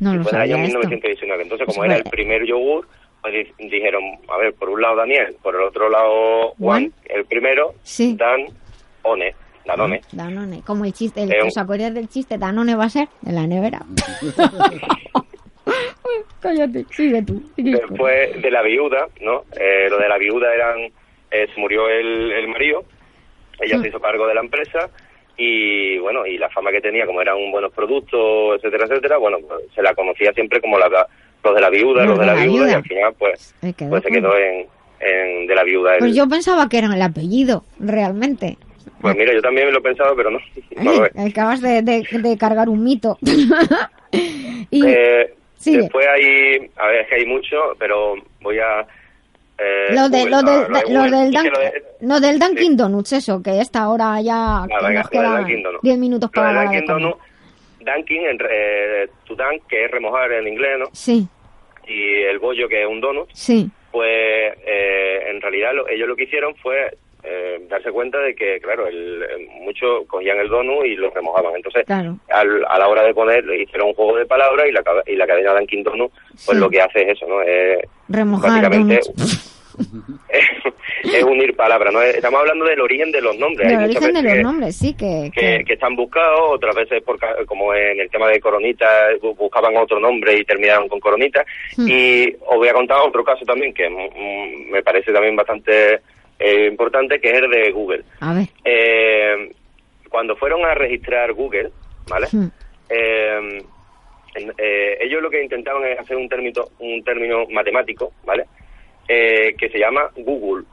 No 0.00 0.14
y 0.14 0.18
lo 0.18 0.22
fue 0.22 0.32
en 0.32 0.36
el 0.36 0.42
año 0.42 0.52
sabía 0.56 0.64
esto. 0.66 0.78
1919. 0.78 1.42
Entonces, 1.42 1.66
como 1.66 1.78
Pues 1.78 1.90
era 1.90 1.96
el 1.98 2.04
primer 2.04 2.44
yogur, 2.46 2.86
pues 3.20 3.34
di- 3.34 3.68
dijeron, 3.68 4.02
a 4.28 4.36
ver, 4.38 4.54
por 4.54 4.68
un 4.70 4.80
lado 4.80 4.96
Daniel, 4.96 5.36
por 5.42 5.54
el 5.56 5.62
otro 5.62 5.88
lado 5.88 6.54
Juan, 6.58 6.92
el 7.06 7.24
primero, 7.24 7.74
Sí. 7.82 8.14
Dan, 8.16 8.46
One, 9.02 9.34
Danone. 9.66 10.00
Danone, 10.12 10.62
como 10.64 10.84
el 10.84 10.92
chiste, 10.92 11.22
el, 11.24 11.32
Eh, 11.32 11.42
¿os 11.42 11.56
acordáis 11.58 11.92
del 11.94 12.08
chiste? 12.08 12.38
Danone 12.38 12.74
va 12.76 12.84
a 12.84 12.88
ser 12.90 13.08
de 13.22 13.32
la 13.32 13.46
nevera. 13.46 13.82
Cállate, 16.40 16.86
sigue 16.90 17.22
tú. 17.22 17.42
sigue 17.56 17.72
tú. 17.78 17.88
Después 17.88 18.40
de 18.40 18.50
la 18.50 18.62
viuda, 18.62 19.08
¿no? 19.20 19.42
Eh, 19.60 19.88
lo 19.90 19.98
de 19.98 20.08
la 20.08 20.16
viuda 20.18 20.54
eran, 20.54 20.78
eh, 21.30 21.48
se 21.52 21.60
murió 21.60 21.88
el, 21.88 22.32
el 22.32 22.48
marido, 22.48 22.84
ella 23.60 23.76
Mm. 23.78 23.82
se 23.82 23.88
hizo 23.88 24.00
cargo 24.00 24.26
de 24.26 24.34
la 24.34 24.40
empresa 24.40 24.88
y 25.40 25.96
bueno, 25.98 26.26
y 26.26 26.36
la 26.36 26.50
fama 26.50 26.70
que 26.72 26.80
tenía, 26.80 27.06
como 27.06 27.22
eran 27.22 27.36
buenos 27.52 27.72
productos, 27.72 28.56
etcétera, 28.56 28.84
etcétera, 28.86 29.16
bueno, 29.18 29.38
pues, 29.46 29.60
se 29.74 29.80
la 29.82 29.94
conocía 29.94 30.32
siempre 30.32 30.60
como 30.60 30.78
la, 30.78 30.88
los 31.44 31.54
de 31.54 31.60
la 31.60 31.70
viuda, 31.70 32.04
los, 32.04 32.18
de 32.18 32.26
la, 32.26 32.34
viuda, 32.34 32.68
y 32.70 32.74
al 32.74 32.82
final 32.82 33.14
pues, 33.16 33.54
Se 33.60 33.72
quedó 33.72 33.90
pues 33.90 34.02
se 34.02 34.08
con- 34.08 34.18
quedó 34.18 34.36
en, 34.36 34.66
en 35.00 35.46
de 35.46 35.54
la 35.54 35.62
viuda. 35.62 35.92
el- 35.94 35.98
Pues 36.00 36.14
yo 36.16 36.28
pensaba 36.28 36.68
que 36.68 36.78
era 36.78 36.92
el 36.92 37.00
apellido, 37.02 37.64
realmente. 37.78 38.56
Pues 39.00 39.14
mira, 39.16 39.32
yo 39.32 39.40
también 39.40 39.70
lo 39.72 39.78
he 39.78 39.82
pensado, 39.82 40.16
pero 40.16 40.30
no. 40.30 40.40
no 40.82 40.92
lo 40.92 41.06
es. 41.06 41.16
Acabas 41.16 41.60
de, 41.60 41.82
de- 41.82 42.04
de 42.10 42.36
cargar 42.36 42.68
un 42.68 42.82
mito. 42.82 43.16
y 44.70 44.84
Eh, 44.84 45.34
después 45.64 46.06
hay, 46.06 46.70
a 46.76 46.86
ver, 46.88 47.00
es 47.02 47.08
que 47.08 47.14
hay 47.16 47.26
mucho, 47.26 47.56
pero 47.78 48.14
voy 48.40 48.58
a... 48.58 48.86
eh, 49.58 49.94
lo, 49.94 50.08
de, 50.08 50.18
Google, 50.20 50.30
lo, 50.30 50.42
no, 50.42 50.50
del, 50.50 50.60
lo 50.72 50.78
de 50.78 50.82
lo 50.92 51.00
Google. 51.00 51.16
del, 51.16 51.34
Es 51.36 51.42
que 51.42 51.48
Dunk- 51.48 51.52
lo 51.52 51.58
de- 51.58 51.82
lo 52.00 52.20
del 52.20 52.38
Dunkin' 52.38 52.76
Donuts, 52.76 53.12
eso, 53.12 53.42
que 53.42 53.60
esta 53.60 53.88
hora 53.88 54.20
ya 54.20 54.64
que 54.68 54.74
venga, 54.86 55.02
nos 55.02 55.04
lo 55.04 55.10
quedan 55.10 55.36
Dunkin' 55.38 55.62
Donuts. 55.62 55.82
10 55.82 55.98
minutos 55.98 56.30
Lo 56.32 56.42
para 56.42 56.60
de 56.60 56.66
Dunkin'. 56.66 56.86
Donuts, 56.86 57.18
Dunkin', 57.80 58.38
eh, 58.50 59.08
to 59.26 59.34
dunk, 59.34 59.62
que 59.68 59.84
es 59.84 59.90
remojar 59.90 60.30
en 60.32 60.46
inglés, 60.48 60.78
¿no? 60.78 60.86
Sí, 60.92 61.26
Y 61.86 62.22
el 62.22 62.38
bollo, 62.38 62.68
que 62.68 62.82
es 62.82 62.88
un 62.88 63.00
donut, 63.00 63.28
sí. 63.32 63.70
pues 63.90 64.08
eh, 64.66 65.22
en 65.30 65.40
realidad 65.40 65.72
lo- 65.74 65.88
ellos 65.88 66.06
lo 66.06 66.14
que 66.16 66.24
hicieron 66.24 66.54
fue 66.56 66.96
eh, 67.30 67.58
darse 67.68 67.90
cuenta 67.92 68.18
de 68.20 68.34
que, 68.34 68.58
claro, 68.60 68.86
el, 68.86 69.22
eh, 69.22 69.48
muchos 69.60 70.06
cogían 70.06 70.38
el 70.38 70.48
donut 70.48 70.86
y 70.86 70.96
lo 70.96 71.10
remojaban. 71.10 71.54
Entonces, 71.56 71.84
Claro. 71.86 72.16
al- 72.30 72.64
a 72.68 72.78
la 72.78 72.88
hora 72.88 73.02
de 73.02 73.12
poner, 73.14 73.44
hicieron 73.60 73.88
un 73.88 73.94
juego 73.94 74.16
de 74.16 74.26
palabras 74.26 74.66
y 74.68 74.72
la, 74.72 74.82
y 75.06 75.14
la 75.16 75.26
cadena 75.26 75.52
Dunkin' 75.54 75.82
Donut, 75.84 76.10
pues 76.12 76.56
Sí. 76.56 76.56
lo 76.56 76.70
que 76.70 76.80
hace 76.80 77.02
es 77.02 77.08
eso, 77.16 77.26
¿no? 77.28 77.42
Es, 77.42 77.78
Remojar 78.08 78.50
básicamente 78.50 79.00
es 81.04 81.22
unir 81.22 81.54
palabras, 81.54 81.92
¿no? 81.92 82.02
Estamos 82.02 82.40
hablando 82.40 82.64
del 82.64 82.80
origen 82.80 83.10
de 83.12 83.20
los 83.20 83.36
nombres. 83.38 83.72
Muchas 83.72 83.84
origen 84.02 84.12
de 84.14 84.22
los 84.22 84.32
que- 84.32 84.42
nombres, 84.42 84.76
sí, 84.76 84.94
que... 84.94 85.30
que, 85.34 85.64
que 85.64 85.72
están 85.74 85.94
buscados, 85.96 86.40
otras 86.54 86.74
veces 86.74 87.02
por, 87.02 87.18
como 87.46 87.74
en 87.74 88.00
el 88.00 88.10
tema 88.10 88.28
de 88.28 88.40
Coronita, 88.40 88.86
bu- 89.20 89.36
buscaban 89.36 89.76
otro 89.76 90.00
nombre 90.00 90.36
y 90.36 90.44
terminaron 90.44 90.88
con 90.88 91.00
Coronita. 91.00 91.44
Hmm. 91.76 91.86
Y 91.88 92.34
os 92.46 92.56
voy 92.56 92.68
a 92.68 92.72
contar 92.72 92.98
otro 93.00 93.22
caso 93.24 93.44
también 93.44 93.72
que 93.72 93.88
mm, 93.88 94.70
me 94.70 94.82
parece 94.82 95.12
también 95.12 95.36
bastante 95.36 96.00
eh, 96.38 96.66
importante, 96.70 97.20
que 97.20 97.30
es 97.30 97.42
el 97.42 97.50
de 97.50 97.70
Google. 97.72 98.04
A 98.20 98.34
ver. 98.34 98.48
Eh, 98.64 99.52
cuando 100.08 100.36
fueron 100.36 100.64
a 100.64 100.74
registrar 100.74 101.32
Google, 101.32 101.70
¿vale? 102.08 102.26
Hmm. 102.32 102.46
Eh, 102.90 103.62
eh, 104.56 104.98
ellos 105.00 105.20
lo 105.22 105.30
que 105.30 105.42
intentaban 105.42 105.84
es 105.84 105.98
hacer 105.98 106.16
un 106.16 106.28
término, 106.28 106.64
un 106.78 107.02
término 107.02 107.44
matemático, 107.50 108.12
¿vale? 108.24 108.44
Eh, 109.08 109.54
que 109.58 109.68
se 109.70 109.78
llama 109.78 110.02
Google, 110.16 110.64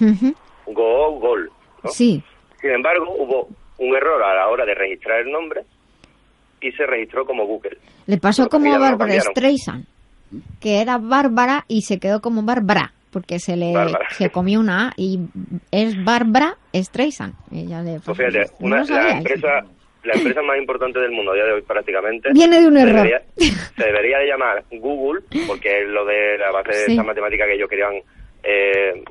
Ujú. 0.00 0.34
Go, 0.66 1.12
Gol. 1.18 1.50
¿no? 1.82 1.90
Sí, 1.90 2.22
Sin 2.60 2.70
embargo, 2.70 3.10
hubo 3.16 3.48
un 3.78 3.96
error 3.96 4.22
a 4.22 4.34
la 4.34 4.48
hora 4.48 4.64
de 4.66 4.74
registrar 4.74 5.20
el 5.20 5.30
nombre 5.32 5.62
y 6.60 6.70
se 6.72 6.86
registró 6.86 7.24
como 7.24 7.46
Google. 7.46 7.78
le 8.06 8.18
pasó 8.18 8.48
como 8.48 8.72
a 8.74 8.78
Bárbara. 8.78 9.20
Streisand, 9.20 9.86
que 10.60 10.80
era 10.80 10.98
Bárbara 10.98 11.64
y 11.68 11.82
se 11.82 11.98
quedó 11.98 12.20
como 12.20 12.42
Bárbara, 12.42 12.92
porque 13.10 13.38
se 13.38 13.56
le 13.56 13.72
Bárbara. 13.72 14.08
se 14.10 14.30
comió 14.30 14.60
una 14.60 14.88
A 14.88 14.92
y 14.96 15.18
es 15.70 16.02
Bárbara 16.04 16.56
Streisand. 16.74 17.34
Ella 17.52 17.82
le 17.82 18.00
Pues 18.00 18.16
fíjate, 18.16 18.40
no 18.60 18.66
una, 18.66 18.84
sabía, 18.84 19.02
la 19.02 19.10
¿eh? 19.10 19.18
empresa 19.18 19.48
la 20.04 20.14
empresa 20.14 20.40
más 20.42 20.56
importante 20.58 21.00
del 21.00 21.10
mundo 21.10 21.32
a 21.32 21.34
día 21.34 21.44
de 21.44 21.52
hoy 21.54 21.62
prácticamente 21.62 22.30
Viene 22.32 22.60
de 22.60 22.68
un 22.68 22.74
se 22.76 22.82
error. 22.82 22.94
debería, 22.96 23.22
se 23.76 23.84
debería 23.84 24.18
de 24.18 24.26
llamar 24.26 24.64
Google 24.70 25.20
porque 25.46 25.82
es 25.82 25.88
lo 25.88 26.04
de 26.06 26.38
la 26.38 26.50
base 26.52 26.70
de 26.72 26.92
esa 26.92 27.02
matemática 27.02 27.44
que 27.46 27.54
ellos 27.54 27.68
querían 27.68 27.94
eh, 28.44 29.02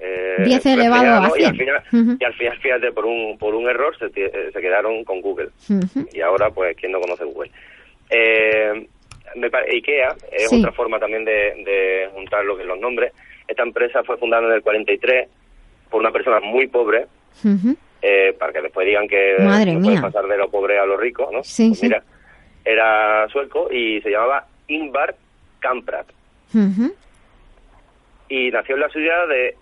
eh, 0.00 0.42
10 0.44 0.66
elevado 0.66 1.02
reflejar, 1.02 1.24
a 1.24 1.28
¿no? 1.28 1.36
y 1.36 1.44
al 1.44 1.54
100. 1.54 1.56
final 1.56 1.82
Ujú. 1.92 2.16
y 2.20 2.24
al 2.24 2.34
final 2.34 2.58
fíjate 2.58 2.92
por 2.92 3.06
un 3.06 3.38
por 3.38 3.54
un 3.54 3.68
error 3.68 3.96
se, 3.98 4.06
eh, 4.16 4.50
se 4.52 4.60
quedaron 4.60 5.02
con 5.04 5.20
Google 5.20 5.48
y 6.12 6.20
ahora 6.20 6.50
pues 6.50 6.76
quién 6.76 6.92
no 6.92 7.00
conoce 7.00 7.24
Google 7.24 7.50
eh, 8.10 8.86
IKEA 9.72 10.14
es 10.32 10.48
Sí. 10.48 10.58
otra 10.60 10.72
forma 10.72 10.98
también 10.98 11.24
de, 11.24 11.32
de 11.64 12.08
juntar 12.12 12.44
lo 12.44 12.56
que 12.56 12.64
los 12.64 12.78
nombres 12.78 13.12
Esta 13.48 13.62
empresa 13.62 14.02
fue 14.04 14.16
fundada 14.18 14.46
en 14.46 14.52
el 14.54 14.62
43 14.62 15.28
por 15.90 16.00
una 16.00 16.10
persona 16.10 16.40
muy 16.40 16.66
pobre, 16.66 17.06
eh, 18.02 18.32
para 18.38 18.52
que 18.52 18.60
después 18.62 18.86
digan 18.86 19.06
que 19.06 19.36
Madre 19.40 19.72
no 19.74 19.80
puede 19.80 20.00
pasar 20.00 20.26
de 20.26 20.36
lo 20.36 20.48
pobre 20.50 20.78
a 20.78 20.84
lo 20.86 20.96
rico, 20.96 21.28
¿no? 21.32 21.42
Sí, 21.44 21.68
Pues 21.68 21.78
sí. 21.80 21.86
Mira, 21.86 22.02
era 22.64 23.28
sueco 23.28 23.70
y 23.72 24.00
se 24.00 24.10
llamaba 24.10 24.46
Ingvar 24.68 25.14
Kamprad 25.60 26.06
y 28.28 28.50
nació 28.50 28.74
en 28.76 28.80
la 28.80 28.88
ciudad 28.88 29.28
de 29.28 29.54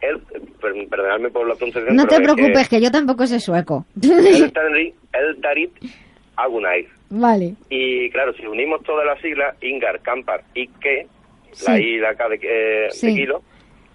el, 0.00 0.18
per- 0.20 0.88
perdonadme 0.88 1.30
por 1.30 1.46
la 1.46 1.54
pronunciación. 1.54 1.94
No 1.96 2.06
te 2.06 2.16
que- 2.16 2.22
preocupes, 2.22 2.68
que 2.68 2.80
yo 2.80 2.90
tampoco 2.90 3.26
sé 3.26 3.38
sueco. 3.40 3.84
Eltarit, 4.02 4.94
Eltarit 5.12 5.72
Agunair. 6.36 6.86
Vale. 7.10 7.54
Y 7.68 8.08
claro, 8.10 8.32
si 8.34 8.46
unimos 8.46 8.82
todas 8.82 9.04
las 9.06 9.20
siglas, 9.20 9.54
Ingar, 9.62 10.00
Campar 10.00 10.42
y 10.54 10.66
que, 10.68 11.06
Sí. 11.52 11.64
la 11.66 11.78
I 11.78 11.82
y 11.84 11.98
la 11.98 12.14
K 12.14 12.28
de, 12.28 12.38
eh, 12.42 12.88
de 13.02 13.14
kilo, 13.14 13.42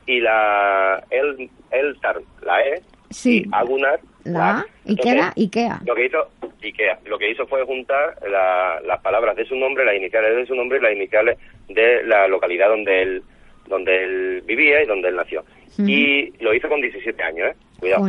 y 0.05 0.19
la 0.19 1.03
El, 1.09 1.49
Eltar, 1.71 2.21
la 2.43 2.61
E, 2.61 2.81
Sí. 3.09 3.43
y 3.45 3.49
Agunar, 3.51 3.99
La 4.25 4.59
A, 4.59 4.65
Ikea, 4.87 5.33
Ikea. 5.35 5.81
Lo 5.85 5.93
que 5.95 6.05
hizo 6.05 6.29
Ikea, 6.63 6.99
lo 7.05 7.17
que 7.19 7.29
hizo 7.31 7.45
fue 7.47 7.63
juntar 7.63 8.17
la- 8.29 8.81
las 8.85 8.99
palabras 9.01 9.35
de 9.35 9.45
su 9.45 9.55
nombre, 9.55 9.85
las 9.85 9.95
iniciales 9.95 10.35
de 10.35 10.45
su 10.47 10.55
nombre 10.55 10.79
y 10.79 10.81
las 10.81 10.93
iniciales 10.93 11.37
de 11.69 12.03
la 12.03 12.27
localidad 12.27 12.69
donde 12.69 13.01
él 13.01 13.23
donde 13.67 14.03
él 14.03 14.43
vivía 14.45 14.83
y 14.83 14.85
donde 14.85 15.07
él 15.09 15.15
nació. 15.15 15.43
Y 15.79 16.31
lo 16.43 16.53
hizo 16.53 16.69
con 16.69 16.81
17 16.81 17.21
años, 17.23 17.49
¿eh? 17.49 17.55
Cuidado. 17.79 18.03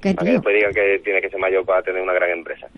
Para 0.00 0.14
que 0.16 0.24
tío. 0.24 0.32
después 0.34 0.54
digan 0.56 0.72
que 0.74 0.98
tiene 1.04 1.20
que 1.20 1.28
ser 1.30 1.38
mayor 1.38 1.64
para 1.64 1.82
tener 1.82 2.00
una 2.02 2.12
gran 2.14 2.30
empresa. 2.30 2.68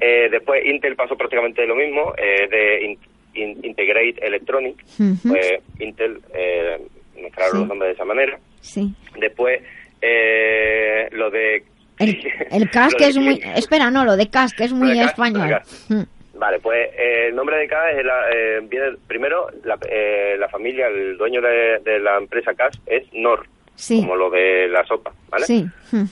Eh, 0.00 0.28
después 0.30 0.64
Intel 0.64 0.96
pasó 0.96 1.16
prácticamente 1.16 1.66
lo 1.66 1.74
mismo, 1.76 2.12
eh, 2.16 2.48
de 2.50 2.82
In- 2.84 2.98
In- 3.34 3.64
Integrate 3.64 4.16
Electronic, 4.26 4.76
Ujú. 4.98 5.28
pues 5.28 5.54
Intel 5.80 6.20
eh, 6.34 6.78
mezclaron 7.20 7.52
Sí. 7.52 7.58
los 7.58 7.68
nombres 7.68 7.88
de 7.90 7.94
esa 7.94 8.04
manera. 8.04 8.38
Sí. 8.60 8.94
Después 9.18 9.60
eh, 10.00 11.08
lo 11.12 11.30
de... 11.30 11.64
El, 11.98 12.18
el 12.50 12.70
CAS 12.70 12.94
que 12.94 13.06
es 13.08 13.16
muy... 13.16 13.40
Espera, 13.56 13.90
no, 13.90 14.04
lo 14.04 14.16
de 14.16 14.28
CAS 14.30 14.52
que 14.54 14.64
es 14.64 14.72
muy 14.72 14.94
CAS, 14.96 15.06
español. 15.12 15.60
Mm. 15.88 16.02
Vale, 16.38 16.58
pues 16.58 16.88
eh, 16.98 17.26
el 17.28 17.36
nombre 17.36 17.56
de 17.58 17.68
CAS 17.68 17.94
es 17.98 18.04
la, 18.04 18.30
eh, 18.34 18.60
viene 18.64 18.96
primero 19.06 19.46
la, 19.64 19.78
eh, 19.88 20.34
la 20.38 20.48
familia, 20.48 20.88
el 20.88 21.16
dueño 21.16 21.40
de, 21.40 21.78
de 21.84 22.00
la 22.00 22.18
empresa 22.18 22.52
CAS 22.54 22.80
es 22.86 23.04
Nor, 23.12 23.46
Sí. 23.74 24.00
como 24.00 24.16
lo 24.16 24.30
de 24.30 24.68
la 24.68 24.84
sopa, 24.84 25.12
¿vale? 25.30 25.44
Sí. 25.46 25.66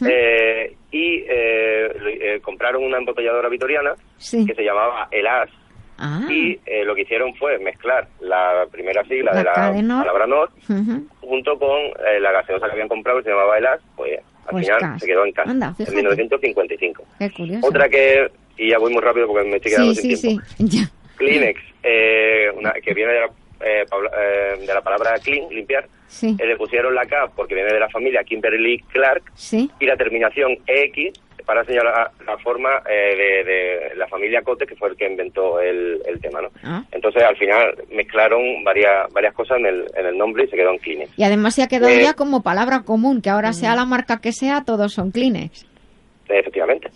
Eh, 0.08 0.74
y 0.90 1.24
eh, 1.28 1.92
eh, 2.20 2.40
compraron 2.42 2.82
una 2.84 2.98
embotelladora 2.98 3.48
vitoriana 3.48 3.94
Sí. 4.18 4.44
que 4.46 4.54
se 4.54 4.62
llamaba 4.64 5.08
El 5.10 5.26
As 5.26 5.48
Ah. 6.02 6.22
y 6.30 6.58
eh, 6.64 6.82
lo 6.84 6.94
que 6.94 7.02
hicieron 7.02 7.34
fue 7.34 7.58
mezclar 7.58 8.08
la 8.20 8.66
primera 8.72 9.04
sigla 9.04 9.32
La 9.32 9.38
de 9.38 9.44
la 9.44 9.98
palabra 10.02 10.26
Nor 10.26 10.50
Ujú. 10.68 11.06
junto 11.20 11.58
con 11.58 11.76
eh, 11.78 12.18
la 12.20 12.32
gaseosa 12.32 12.66
que 12.66 12.72
habían 12.72 12.88
comprado 12.88 13.18
que 13.18 13.24
se 13.24 13.30
llamaba 13.30 13.58
El 13.58 13.66
As, 13.66 13.80
pues 13.96 14.18
al 14.46 14.50
Pues 14.52 14.66
final 14.66 14.98
se 14.98 15.06
quedó 15.06 15.24
en 15.26 15.32
CAS 15.32 15.48
Anda, 15.48 15.66
en 15.68 15.74
fíjate. 15.76 15.96
1955. 15.96 17.04
Qué 17.18 17.30
curioso. 17.30 17.66
Otra 17.68 17.88
que, 17.90 18.30
y 18.56 18.70
ya 18.70 18.78
voy 18.78 18.92
muy 18.94 19.02
rápido 19.02 19.26
porque 19.28 19.46
me 19.48 19.56
estoy 19.56 19.72
quedando 19.72 19.94
Sí, 19.94 20.00
sin 20.00 20.16
sí, 20.16 20.22
tiempo. 20.28 20.44
sí. 20.56 20.64
Ya. 20.78 20.90
Kleenex, 21.18 21.60
eh, 21.82 22.50
una, 22.56 22.72
que 22.72 22.94
viene 22.94 23.12
de 23.12 23.20
la, 23.20 23.30
eh, 23.64 23.84
eh, 23.84 24.58
de 24.66 24.74
la 24.74 24.80
palabra 24.82 25.18
clean, 25.22 25.48
limpiar. 25.50 25.86
Sí. 26.06 26.36
Eh, 26.38 26.46
le 26.46 26.56
pusieron 26.56 26.94
la 26.94 27.06
K 27.06 27.30
porque 27.36 27.54
viene 27.54 27.72
de 27.72 27.78
la 27.80 27.88
familia 27.88 28.24
Kimberly 28.24 28.78
Clark 28.92 29.22
Sí. 29.34 29.70
y 29.78 29.86
la 29.86 29.96
terminación 29.96 30.58
EX 30.66 31.18
para 31.46 31.64
señalar 31.64 32.10
la 32.26 32.36
forma 32.38 32.68
eh, 32.88 33.16
de, 33.16 33.44
de 33.52 33.94
la 33.96 34.06
familia 34.08 34.42
Cote, 34.42 34.66
que 34.66 34.76
fue 34.76 34.90
el 34.90 34.96
que 34.96 35.06
inventó 35.08 35.60
el, 35.60 36.00
el 36.06 36.20
tema, 36.20 36.42
¿no? 36.42 36.48
Ah. 36.62 36.84
Entonces, 36.92 37.22
al 37.22 37.36
final, 37.36 37.74
mezclaron 37.90 38.62
varias 38.62 39.12
varias 39.12 39.34
cosas 39.34 39.58
en 39.58 39.66
el, 39.66 39.84
en 39.96 40.06
el 40.06 40.18
nombre 40.18 40.44
y 40.44 40.48
se 40.48 40.56
quedó 40.56 40.70
en 40.70 40.78
Kleenex. 40.78 41.18
Y 41.18 41.24
además 41.24 41.54
se 41.54 41.62
ha 41.62 41.68
quedado 41.68 41.88
Eh, 41.92 42.02
ya 42.02 42.14
como 42.14 42.42
palabra 42.42 42.82
común, 42.84 43.20
que 43.22 43.30
ahora 43.30 43.52
sea 43.52 43.74
la 43.74 43.84
marca 43.84 44.20
que 44.20 44.32
sea, 44.32 44.62
todos 44.64 44.92
son 44.92 45.10
Kleenex. 45.10 45.66
Efectivamente. 46.28 46.88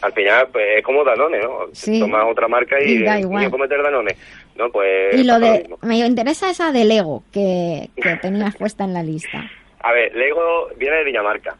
Al 0.00 0.12
final, 0.12 0.48
pues 0.52 0.64
es 0.78 0.82
como 0.84 1.04
Danone, 1.04 1.38
¿no? 1.40 1.66
Sí. 1.72 1.98
Tomas 2.00 2.24
otra 2.30 2.48
marca 2.48 2.76
y, 2.82 2.92
Y 2.92 3.02
da 3.02 3.18
igual. 3.20 3.40
¿quién 3.40 3.50
puede 3.50 3.62
meter 3.64 3.82
Danone? 3.82 4.16
No, 4.56 4.70
pues... 4.70 5.14
Y 5.14 5.24
lo 5.24 5.38
de... 5.38 5.68
Me 5.82 5.98
interesa 5.98 6.50
esa 6.50 6.72
de 6.72 6.84
Lego 6.84 7.24
que, 7.32 7.90
que 7.96 8.16
tenías 8.22 8.56
puesta 8.56 8.84
en 8.84 8.94
la 8.94 9.02
lista. 9.02 9.50
A 9.80 9.92
ver, 9.92 10.14
Lego 10.14 10.68
viene 10.78 10.96
de 10.98 11.04
Dinamarca. 11.04 11.56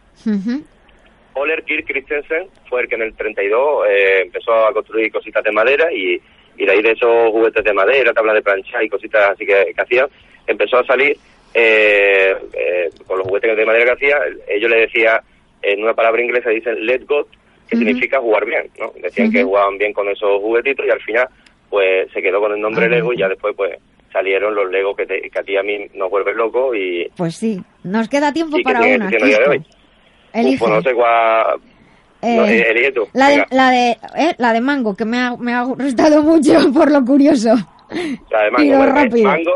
Oler 1.34 1.64
Kirk 1.64 1.86
Christensen 1.86 2.46
fue 2.68 2.82
el 2.82 2.88
que 2.88 2.94
en 2.94 3.02
el 3.02 3.14
32 3.14 3.86
eh, 3.88 4.20
empezó 4.22 4.54
a 4.54 4.72
construir 4.72 5.12
cositas 5.12 5.42
de 5.42 5.52
madera 5.52 5.92
y, 5.92 6.20
y 6.56 6.64
de 6.64 6.72
ahí 6.72 6.80
de 6.80 6.92
esos 6.92 7.30
juguetes 7.30 7.64
de 7.64 7.72
madera, 7.72 8.12
tablas 8.12 8.36
de 8.36 8.42
plancha 8.42 8.82
y 8.82 8.88
cositas 8.88 9.30
así 9.30 9.44
que, 9.44 9.72
que 9.74 9.82
hacían, 9.82 10.06
empezó 10.46 10.78
a 10.78 10.86
salir 10.86 11.18
eh, 11.52 12.34
eh, 12.52 12.90
con 13.06 13.18
los 13.18 13.26
juguetes 13.26 13.56
de 13.56 13.66
madera 13.66 13.84
que 13.84 13.92
hacía, 13.92 14.18
ellos 14.48 14.70
le 14.70 14.80
decían, 14.80 15.20
en 15.62 15.82
una 15.82 15.94
palabra 15.94 16.22
inglesa 16.22 16.50
dicen 16.50 16.86
let 16.86 17.04
go, 17.06 17.26
que 17.68 17.76
significa 17.76 18.20
jugar 18.20 18.44
bien, 18.44 18.70
¿no? 18.78 18.92
Decían 19.00 19.32
que 19.32 19.42
jugaban 19.42 19.78
bien 19.78 19.92
con 19.92 20.08
esos 20.08 20.40
juguetitos 20.40 20.86
y 20.86 20.90
al 20.90 21.00
final 21.00 21.28
pues 21.74 22.08
se 22.12 22.22
quedó 22.22 22.40
con 22.40 22.52
el 22.52 22.60
nombre 22.60 22.86
Ah, 22.86 22.88
Lego 22.88 23.12
y 23.12 23.18
ya 23.18 23.28
después 23.28 23.52
pues 23.56 23.76
salieron 24.12 24.54
los 24.54 24.70
Lego 24.70 24.94
que, 24.94 25.06
te- 25.06 25.28
que 25.28 25.38
a 25.40 25.42
ti 25.42 25.52
y 25.52 25.56
a 25.56 25.62
mí 25.64 25.86
nos 25.94 26.08
vuelven 26.08 26.36
locos 26.36 26.76
y, 26.76 27.08
Pues 27.16 27.34
sí, 27.34 27.60
nos 27.82 28.08
queda 28.08 28.32
tiempo 28.32 28.56
que 28.58 28.62
para 28.62 28.80
una. 28.80 29.08
Elige. 30.32 30.54
Uf, 30.54 30.58
pues 30.60 30.70
no 30.70 30.82
sé 30.82 30.94
cuál... 30.94 31.60
Eh, 32.22 32.36
no, 32.36 32.46
eh, 32.46 32.70
elige 32.70 32.92
tú. 32.92 33.08
la, 33.12 33.28
de, 33.28 33.44
la, 33.50 33.70
de, 33.70 33.90
eh, 34.16 34.34
la 34.38 34.52
de 34.52 34.60
mango, 34.60 34.96
que 34.96 35.04
me 35.04 35.18
ha, 35.18 35.36
me 35.36 35.52
ha 35.52 35.62
gustado 35.64 36.22
mucho 36.22 36.52
por 36.72 36.90
lo 36.90 37.04
curioso. 37.04 37.50
La 38.30 38.44
de 38.44 38.50
mango. 38.52 38.76
Bueno, 38.78 38.94
rápido. 38.94 39.24
mango, 39.28 39.52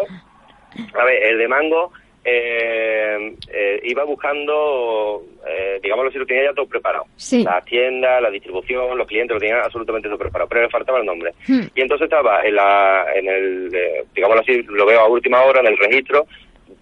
a 1.00 1.04
ver, 1.04 1.22
el 1.22 1.38
de 1.38 1.48
mango 1.48 1.92
eh, 2.24 3.34
eh, 3.52 3.80
iba 3.84 4.04
buscando, 4.04 5.22
eh, 5.58 5.80
digámoslo 5.82 6.10
si 6.12 6.18
lo 6.18 6.26
tenía 6.26 6.44
ya 6.44 6.52
todo 6.54 6.66
preparado. 6.66 7.04
Sí. 7.16 7.42
La 7.42 7.60
tienda, 7.62 8.20
la 8.20 8.30
distribución, 8.30 8.96
los 8.96 9.06
clientes 9.08 9.34
lo 9.34 9.40
tenían 9.40 9.60
absolutamente 9.60 10.08
todo 10.08 10.18
preparado, 10.18 10.48
pero 10.48 10.62
le 10.62 10.68
faltaba 10.70 10.98
el 11.00 11.06
nombre. 11.06 11.32
Hmm. 11.48 11.62
Y 11.74 11.80
entonces 11.80 12.04
estaba 12.04 12.42
en, 12.44 12.54
la, 12.54 13.06
en 13.14 13.26
el, 13.28 13.70
eh, 13.74 14.04
digámoslo 14.14 14.42
así, 14.42 14.62
lo 14.62 14.86
veo 14.86 15.00
a 15.00 15.08
última 15.08 15.42
hora 15.42 15.60
en 15.60 15.66
el 15.66 15.78
registro, 15.78 16.26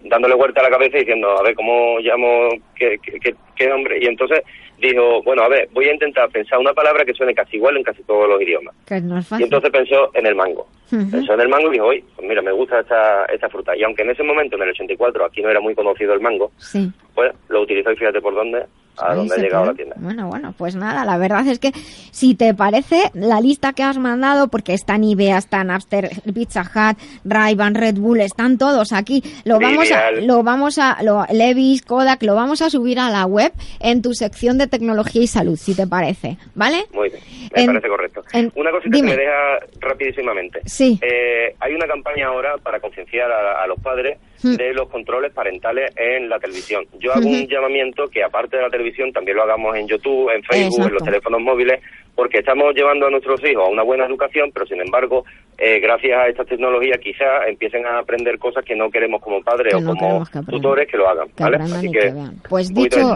dándole 0.01 0.35
vuelta 0.35 0.61
a 0.61 0.63
la 0.65 0.69
cabeza 0.69 0.97
y 0.97 1.01
diciendo, 1.01 1.37
a 1.37 1.43
ver, 1.43 1.55
¿cómo 1.55 1.99
llamo, 1.99 2.49
qué, 2.75 2.97
qué, 3.03 3.19
qué- 3.19 3.35
qué 3.55 3.67
nombre? 3.67 3.97
Y 4.01 4.05
entonces 4.05 4.41
dijo, 4.79 5.21
bueno, 5.23 5.43
a 5.43 5.47
ver, 5.49 5.67
voy 5.73 5.85
a 5.85 5.93
intentar 5.93 6.29
pensar 6.29 6.59
una 6.59 6.73
palabra 6.73 7.03
que 7.05 7.13
suene 7.13 7.33
casi 7.33 7.57
igual 7.57 7.77
en 7.77 7.83
casi 7.83 8.03
todos 8.03 8.27
los 8.29 8.41
idiomas. 8.41 8.75
Que 8.85 9.01
no 9.01 9.17
es 9.17 9.25
Y 9.25 9.29
fácil. 9.29 9.43
entonces 9.45 9.69
pensó 9.71 10.11
en 10.13 10.25
el 10.25 10.35
mango. 10.35 10.67
Pensó 10.89 11.33
en 11.33 11.41
el 11.41 11.49
mango 11.49 11.67
y 11.69 11.71
dijo, 11.73 11.85
oye, 11.85 12.03
pues 12.15 12.27
mira, 12.27 12.41
me 12.41 12.51
gusta 12.51 12.79
esta, 12.79 13.25
esta 13.25 13.49
fruta. 13.49 13.75
Y 13.75 13.83
aunque 13.83 14.03
en 14.03 14.11
ese 14.11 14.23
momento, 14.23 14.55
en 14.55 14.63
el 14.63 14.69
84, 14.69 15.25
aquí 15.25 15.41
no 15.41 15.49
era 15.49 15.59
muy 15.59 15.75
conocido 15.75 16.13
el 16.13 16.21
mango, 16.21 16.51
Sí. 16.57 16.89
pues 17.13 17.33
lo 17.49 17.61
utilizó 17.61 17.91
y 17.91 17.95
fíjate 17.97 18.21
por 18.21 18.33
dónde, 18.35 18.65
a 18.99 19.11
Ahí 19.11 19.17
dónde 19.17 19.35
ha 19.35 19.37
llegado 19.37 19.65
la 19.65 19.73
tienda. 19.73 19.95
Bueno, 19.99 20.27
bueno, 20.27 20.53
pues 20.57 20.75
nada, 20.75 21.05
la 21.05 21.17
verdad 21.17 21.45
es 21.47 21.59
que 21.59 21.71
si 22.11 22.35
te 22.35 22.53
parece, 22.53 23.11
la 23.13 23.39
lista 23.41 23.73
que 23.73 23.83
has 23.83 23.97
mandado, 23.97 24.47
porque 24.47 24.73
está 24.73 24.97
Nivea, 24.97 25.37
está 25.37 25.63
Napster, 25.63 26.09
Pizza 26.33 26.61
Hut, 26.61 26.97
Ray-Ban, 27.25 27.75
Red 27.75 27.95
Bull, 27.95 28.21
están 28.21 28.57
todos 28.57 28.93
aquí. 28.93 29.23
Lo 29.45 29.59
vamos 29.59 29.91
a, 29.91 30.11
lo 30.11 30.43
vamos 30.43 30.77
a, 30.79 31.01
lo, 31.03 31.25
Levis, 31.31 31.81
Kodak, 31.83 32.23
lo 32.23 32.35
vamos 32.35 32.61
a 32.61 32.69
subir 32.69 32.99
a 32.99 33.09
la 33.09 33.25
web 33.25 33.51
en 33.79 34.01
tu 34.01 34.13
sección 34.13 34.57
de 34.57 34.67
tecnología 34.67 35.21
y 35.21 35.27
salud, 35.27 35.57
si 35.57 35.75
te 35.75 35.87
parece, 35.87 36.37
¿vale? 36.55 36.85
Muy 36.93 37.09
bien, 37.09 37.21
me 37.55 37.61
En- 37.61 37.67
parece 37.67 37.87
correcto. 37.87 38.23
en- 38.33 38.51
Una 38.55 38.71
cosita 38.71 38.95
dime. 38.95 39.11
que 39.11 39.17
me 39.17 39.21
deja 39.23 39.59
rapidísimamente. 39.79 40.61
Sí. 40.65 40.99
Eh, 41.01 41.55
hay 41.59 41.73
una 41.73 41.87
campaña 41.87 42.27
ahora 42.27 42.55
para 42.63 42.79
concienciar 42.79 43.31
a, 43.31 43.63
a 43.63 43.67
los 43.67 43.79
padres. 43.79 44.17
De 44.41 44.73
los 44.73 44.89
controles 44.89 45.31
parentales 45.33 45.91
en 45.95 46.29
la 46.29 46.39
televisión. 46.39 46.85
Yo 46.99 47.13
hago 47.13 47.27
un 47.27 47.47
llamamiento 47.47 48.07
que 48.07 48.23
aparte 48.23 48.57
de 48.57 48.63
la 48.63 48.69
televisión 48.69 49.11
también 49.11 49.37
lo 49.37 49.43
hagamos 49.43 49.75
en 49.75 49.87
YouTube, 49.87 50.29
en 50.29 50.43
Facebook, 50.43 50.87
en 50.87 50.93
los 50.93 51.03
teléfonos 51.03 51.41
móviles, 51.41 51.81
porque 52.17 52.39
estamos 52.39 52.73
llevando 52.75 53.05
a 53.07 53.09
nuestros 53.11 53.39
hijos 53.49 53.63
a 53.65 53.71
una 53.71 53.83
buena 53.83 54.05
educación, 54.05 54.49
pero 54.53 54.65
sin 54.65 54.81
embargo, 54.81 55.23
eh, 55.57 55.79
gracias 55.79 56.19
a 56.19 56.27
esta 56.27 56.43
tecnología 56.43 56.97
quizás 57.01 57.47
empiecen 57.47 57.85
a 57.85 57.99
aprender 57.99 58.37
cosas 58.39 58.65
que 58.65 58.75
no 58.75 58.89
queremos 58.89 59.21
como 59.21 59.41
padres 59.41 59.71
Que 59.73 59.77
o 59.77 59.81
no 59.81 59.95
como 59.95 60.25
que 60.25 60.51
tutores 60.51 60.87
que 60.91 60.97
lo 60.97 61.07
hagan. 61.07 61.29
Que 61.29 61.43
¿vale? 61.43 61.57
Así 61.57 61.91
que. 61.91 62.13
Pues 62.49 62.73
dicho, 62.73 63.15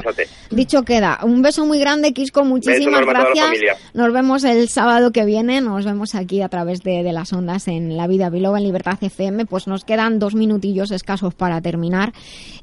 dicho 0.52 0.84
queda. 0.84 1.19
Un 1.23 1.41
beso 1.41 1.65
muy 1.65 1.80
grande, 1.80 2.14
Quisco. 2.14 2.45
Muchísimas 2.45 3.02
a 3.02 3.06
gracias. 3.06 3.49
Nos 3.95 4.14
vemos 4.14 4.44
el 4.44 4.68
sábado 4.69 5.11
que 5.11 5.26
viene. 5.26 5.61
Nos 5.61 5.84
vemos 5.86 6.15
aquí 6.15 6.41
a 6.41 6.49
través 6.49 6.82
de, 6.84 7.03
de 7.03 7.11
las 7.11 7.34
ondas 7.34 7.68
en 7.68 7.98
La 7.98 8.06
Vida 8.07 8.30
Biloba, 8.30 8.60
en 8.60 8.65
Libertad 8.65 8.98
FM. 9.02 9.45
Pues 9.48 9.68
nos 9.68 9.84
quedan 9.84 10.19
dos 10.19 10.36
minutillos 10.36 10.91
escasos 10.91 11.34
para 11.34 11.60
terminar. 11.61 12.14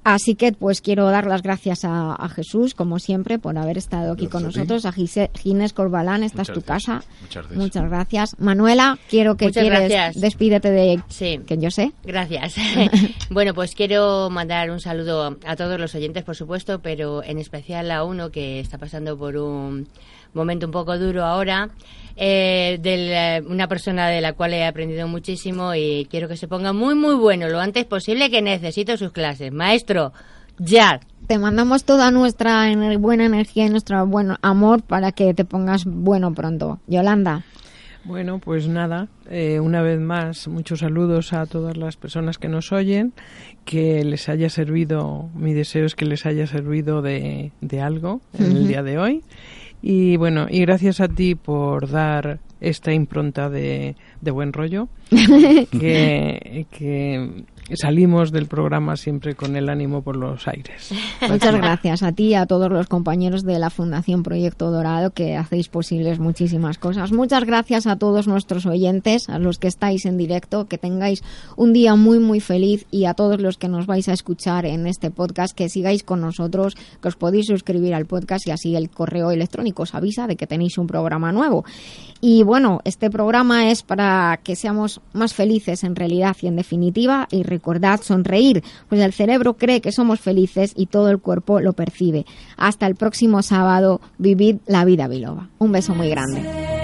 Así 0.04 0.36
que 0.36 0.52
pues 0.52 0.80
quiero 0.80 1.06
dar 1.10 1.26
las 1.26 1.42
gracias 1.42 1.84
a, 1.84 2.14
a 2.14 2.28
Jesús, 2.28 2.74
como 2.74 2.98
siempre, 3.00 3.38
por 3.38 3.58
haber 3.58 3.76
estado 3.76 4.12
aquí 4.12 4.28
con 4.28 4.42
Gracias 4.44 4.56
a 4.56 4.62
nosotros. 4.62 4.86
A 4.86 4.92
Gise- 4.92 5.30
Ginés 5.38 5.72
Corbalán, 5.72 6.22
esta 6.28 6.42
es 6.42 6.48
Muchas 6.48 6.54
tu 6.64 6.66
gracias. 6.66 6.96
casa. 6.98 7.10
Muchas 7.20 7.42
gracias. 7.44 7.58
Muchas 7.58 7.90
gracias. 7.90 8.36
Manuela, 8.40 8.98
quiero 9.10 9.36
que 9.36 9.46
Muchas 9.46 9.62
quieres 9.62 9.78
gracias. 9.90 10.20
despídete 10.20 10.70
de 10.70 11.00
Sí. 11.08 11.40
que 11.46 11.58
yo 11.58 11.70
sé. 11.70 11.92
Gracias. 12.04 12.54
bueno, 13.30 13.52
pues 13.54 13.74
quiero 13.74 14.30
mandar 14.30 14.70
un 14.70 14.80
saludo 14.80 15.36
a 15.44 15.56
todos 15.56 15.78
los 15.80 15.94
oyentes, 15.94 16.22
por 16.24 16.36
supuesto, 16.36 16.78
pero 16.80 17.22
en 17.24 17.38
especial 17.38 17.90
a 17.90 18.04
uno 18.04 18.30
que 18.30 18.60
está 18.60 18.78
pasando 18.78 19.18
por 19.18 19.36
un 19.36 19.88
momento 20.34 20.66
un 20.66 20.72
poco 20.72 20.98
duro 20.98 21.24
ahora. 21.24 21.70
eh, 22.20 22.78
de 22.80 22.96
la- 22.96 23.48
una 23.48 23.68
persona 23.68 24.08
de 24.08 24.20
la 24.20 24.32
cual 24.32 24.52
he 24.52 24.66
aprendido 24.66 25.06
muchísimo 25.06 25.72
y 25.76 26.06
quiero 26.10 26.26
que 26.26 26.36
se 26.36 26.48
ponga 26.48 26.72
muy, 26.72 26.96
muy 26.96 27.14
bueno 27.14 27.48
lo 27.48 27.60
antes 27.60 27.84
posible 27.84 28.28
que 28.28 28.42
necesito 28.42 28.96
sus 28.96 29.12
clases. 29.12 29.52
Maestro, 29.52 30.12
ya. 30.58 30.98
Te 31.28 31.38
mandamos 31.38 31.84
toda 31.84 32.10
nuestra 32.10 32.70
ener- 32.72 32.98
buena 32.98 33.26
energía 33.26 33.66
y 33.66 33.70
nuestro 33.70 34.06
buen 34.06 34.32
amor 34.42 34.82
para 34.82 35.12
que 35.12 35.34
te 35.34 35.44
pongas 35.44 35.84
bueno 35.84 36.32
pronto. 36.34 36.80
Yolanda. 36.86 37.44
Bueno, 38.04 38.38
pues 38.38 38.66
nada, 38.68 39.08
eh, 39.28 39.60
una 39.60 39.82
vez 39.82 40.00
más, 40.00 40.48
muchos 40.48 40.78
saludos 40.80 41.34
a 41.34 41.44
todas 41.44 41.76
las 41.76 41.96
personas 41.96 42.38
que 42.38 42.48
nos 42.48 42.72
oyen, 42.72 43.12
que 43.66 44.02
les 44.04 44.30
haya 44.30 44.48
servido, 44.48 45.28
mi 45.34 45.52
deseo 45.52 45.84
es 45.84 45.94
que 45.94 46.06
les 46.06 46.24
haya 46.24 46.46
servido 46.46 47.02
de, 47.02 47.52
de 47.60 47.80
algo 47.82 48.22
en 48.38 48.52
el 48.52 48.66
día 48.68 48.82
de 48.82 48.98
hoy. 48.98 49.22
Y 49.82 50.16
bueno, 50.16 50.46
y 50.48 50.60
gracias 50.60 51.00
a 51.00 51.08
ti 51.08 51.34
por 51.34 51.90
dar 51.90 52.38
esta 52.60 52.92
impronta 52.94 53.50
de, 53.50 53.94
de 54.22 54.30
buen 54.30 54.52
rollo, 54.54 54.88
que, 55.10 56.66
que 56.70 57.44
salimos 57.76 58.32
del 58.32 58.46
programa 58.46 58.96
siempre 58.96 59.34
con 59.34 59.56
el 59.56 59.68
ánimo 59.68 60.02
por 60.02 60.16
los 60.16 60.46
aires. 60.48 60.90
Muchas 61.28 61.54
gracias 61.54 62.02
a 62.02 62.12
ti 62.12 62.28
y 62.28 62.34
a 62.34 62.46
todos 62.46 62.70
los 62.70 62.86
compañeros 62.86 63.44
de 63.44 63.58
la 63.58 63.70
Fundación 63.70 64.22
Proyecto 64.22 64.70
Dorado 64.70 65.10
que 65.10 65.36
hacéis 65.36 65.68
posibles 65.68 66.18
muchísimas 66.18 66.78
cosas. 66.78 67.12
Muchas 67.12 67.44
gracias 67.44 67.86
a 67.86 67.96
todos 67.96 68.26
nuestros 68.26 68.66
oyentes, 68.66 69.28
a 69.28 69.38
los 69.38 69.58
que 69.58 69.68
estáis 69.68 70.06
en 70.06 70.16
directo, 70.16 70.66
que 70.66 70.78
tengáis 70.78 71.22
un 71.56 71.72
día 71.72 71.94
muy 71.94 72.18
muy 72.18 72.40
feliz 72.40 72.86
y 72.90 73.04
a 73.04 73.14
todos 73.14 73.40
los 73.40 73.58
que 73.58 73.68
nos 73.68 73.86
vais 73.86 74.08
a 74.08 74.12
escuchar 74.12 74.66
en 74.66 74.86
este 74.86 75.10
podcast, 75.10 75.56
que 75.56 75.68
sigáis 75.68 76.02
con 76.02 76.20
nosotros, 76.20 76.76
que 77.00 77.08
os 77.08 77.16
podéis 77.16 77.46
suscribir 77.46 77.94
al 77.94 78.06
podcast 78.06 78.46
y 78.46 78.50
así 78.50 78.76
el 78.76 78.90
correo 78.90 79.30
electrónico 79.30 79.82
os 79.82 79.94
avisa 79.94 80.26
de 80.26 80.36
que 80.36 80.46
tenéis 80.46 80.78
un 80.78 80.86
programa 80.86 81.32
nuevo. 81.32 81.64
Y 82.20 82.42
bueno, 82.42 82.80
este 82.84 83.10
programa 83.10 83.70
es 83.70 83.82
para 83.82 84.40
que 84.42 84.56
seamos 84.56 85.00
más 85.12 85.34
felices 85.34 85.84
en 85.84 85.94
realidad 85.94 86.36
y 86.42 86.48
en 86.48 86.56
definitiva 86.56 87.28
y 87.30 87.42
recordad 87.58 88.00
sonreír, 88.02 88.62
pues 88.88 89.00
el 89.00 89.12
cerebro 89.12 89.54
cree 89.54 89.80
que 89.80 89.92
somos 89.92 90.20
felices 90.20 90.72
y 90.76 90.86
todo 90.86 91.10
el 91.10 91.18
cuerpo 91.18 91.60
lo 91.60 91.72
percibe. 91.72 92.24
Hasta 92.56 92.86
el 92.86 92.94
próximo 92.94 93.42
sábado, 93.42 94.00
vivid 94.18 94.56
la 94.66 94.84
vida 94.84 95.08
biloba. 95.08 95.48
Un 95.58 95.72
beso 95.72 95.94
muy 95.94 96.08
grande. 96.08 96.77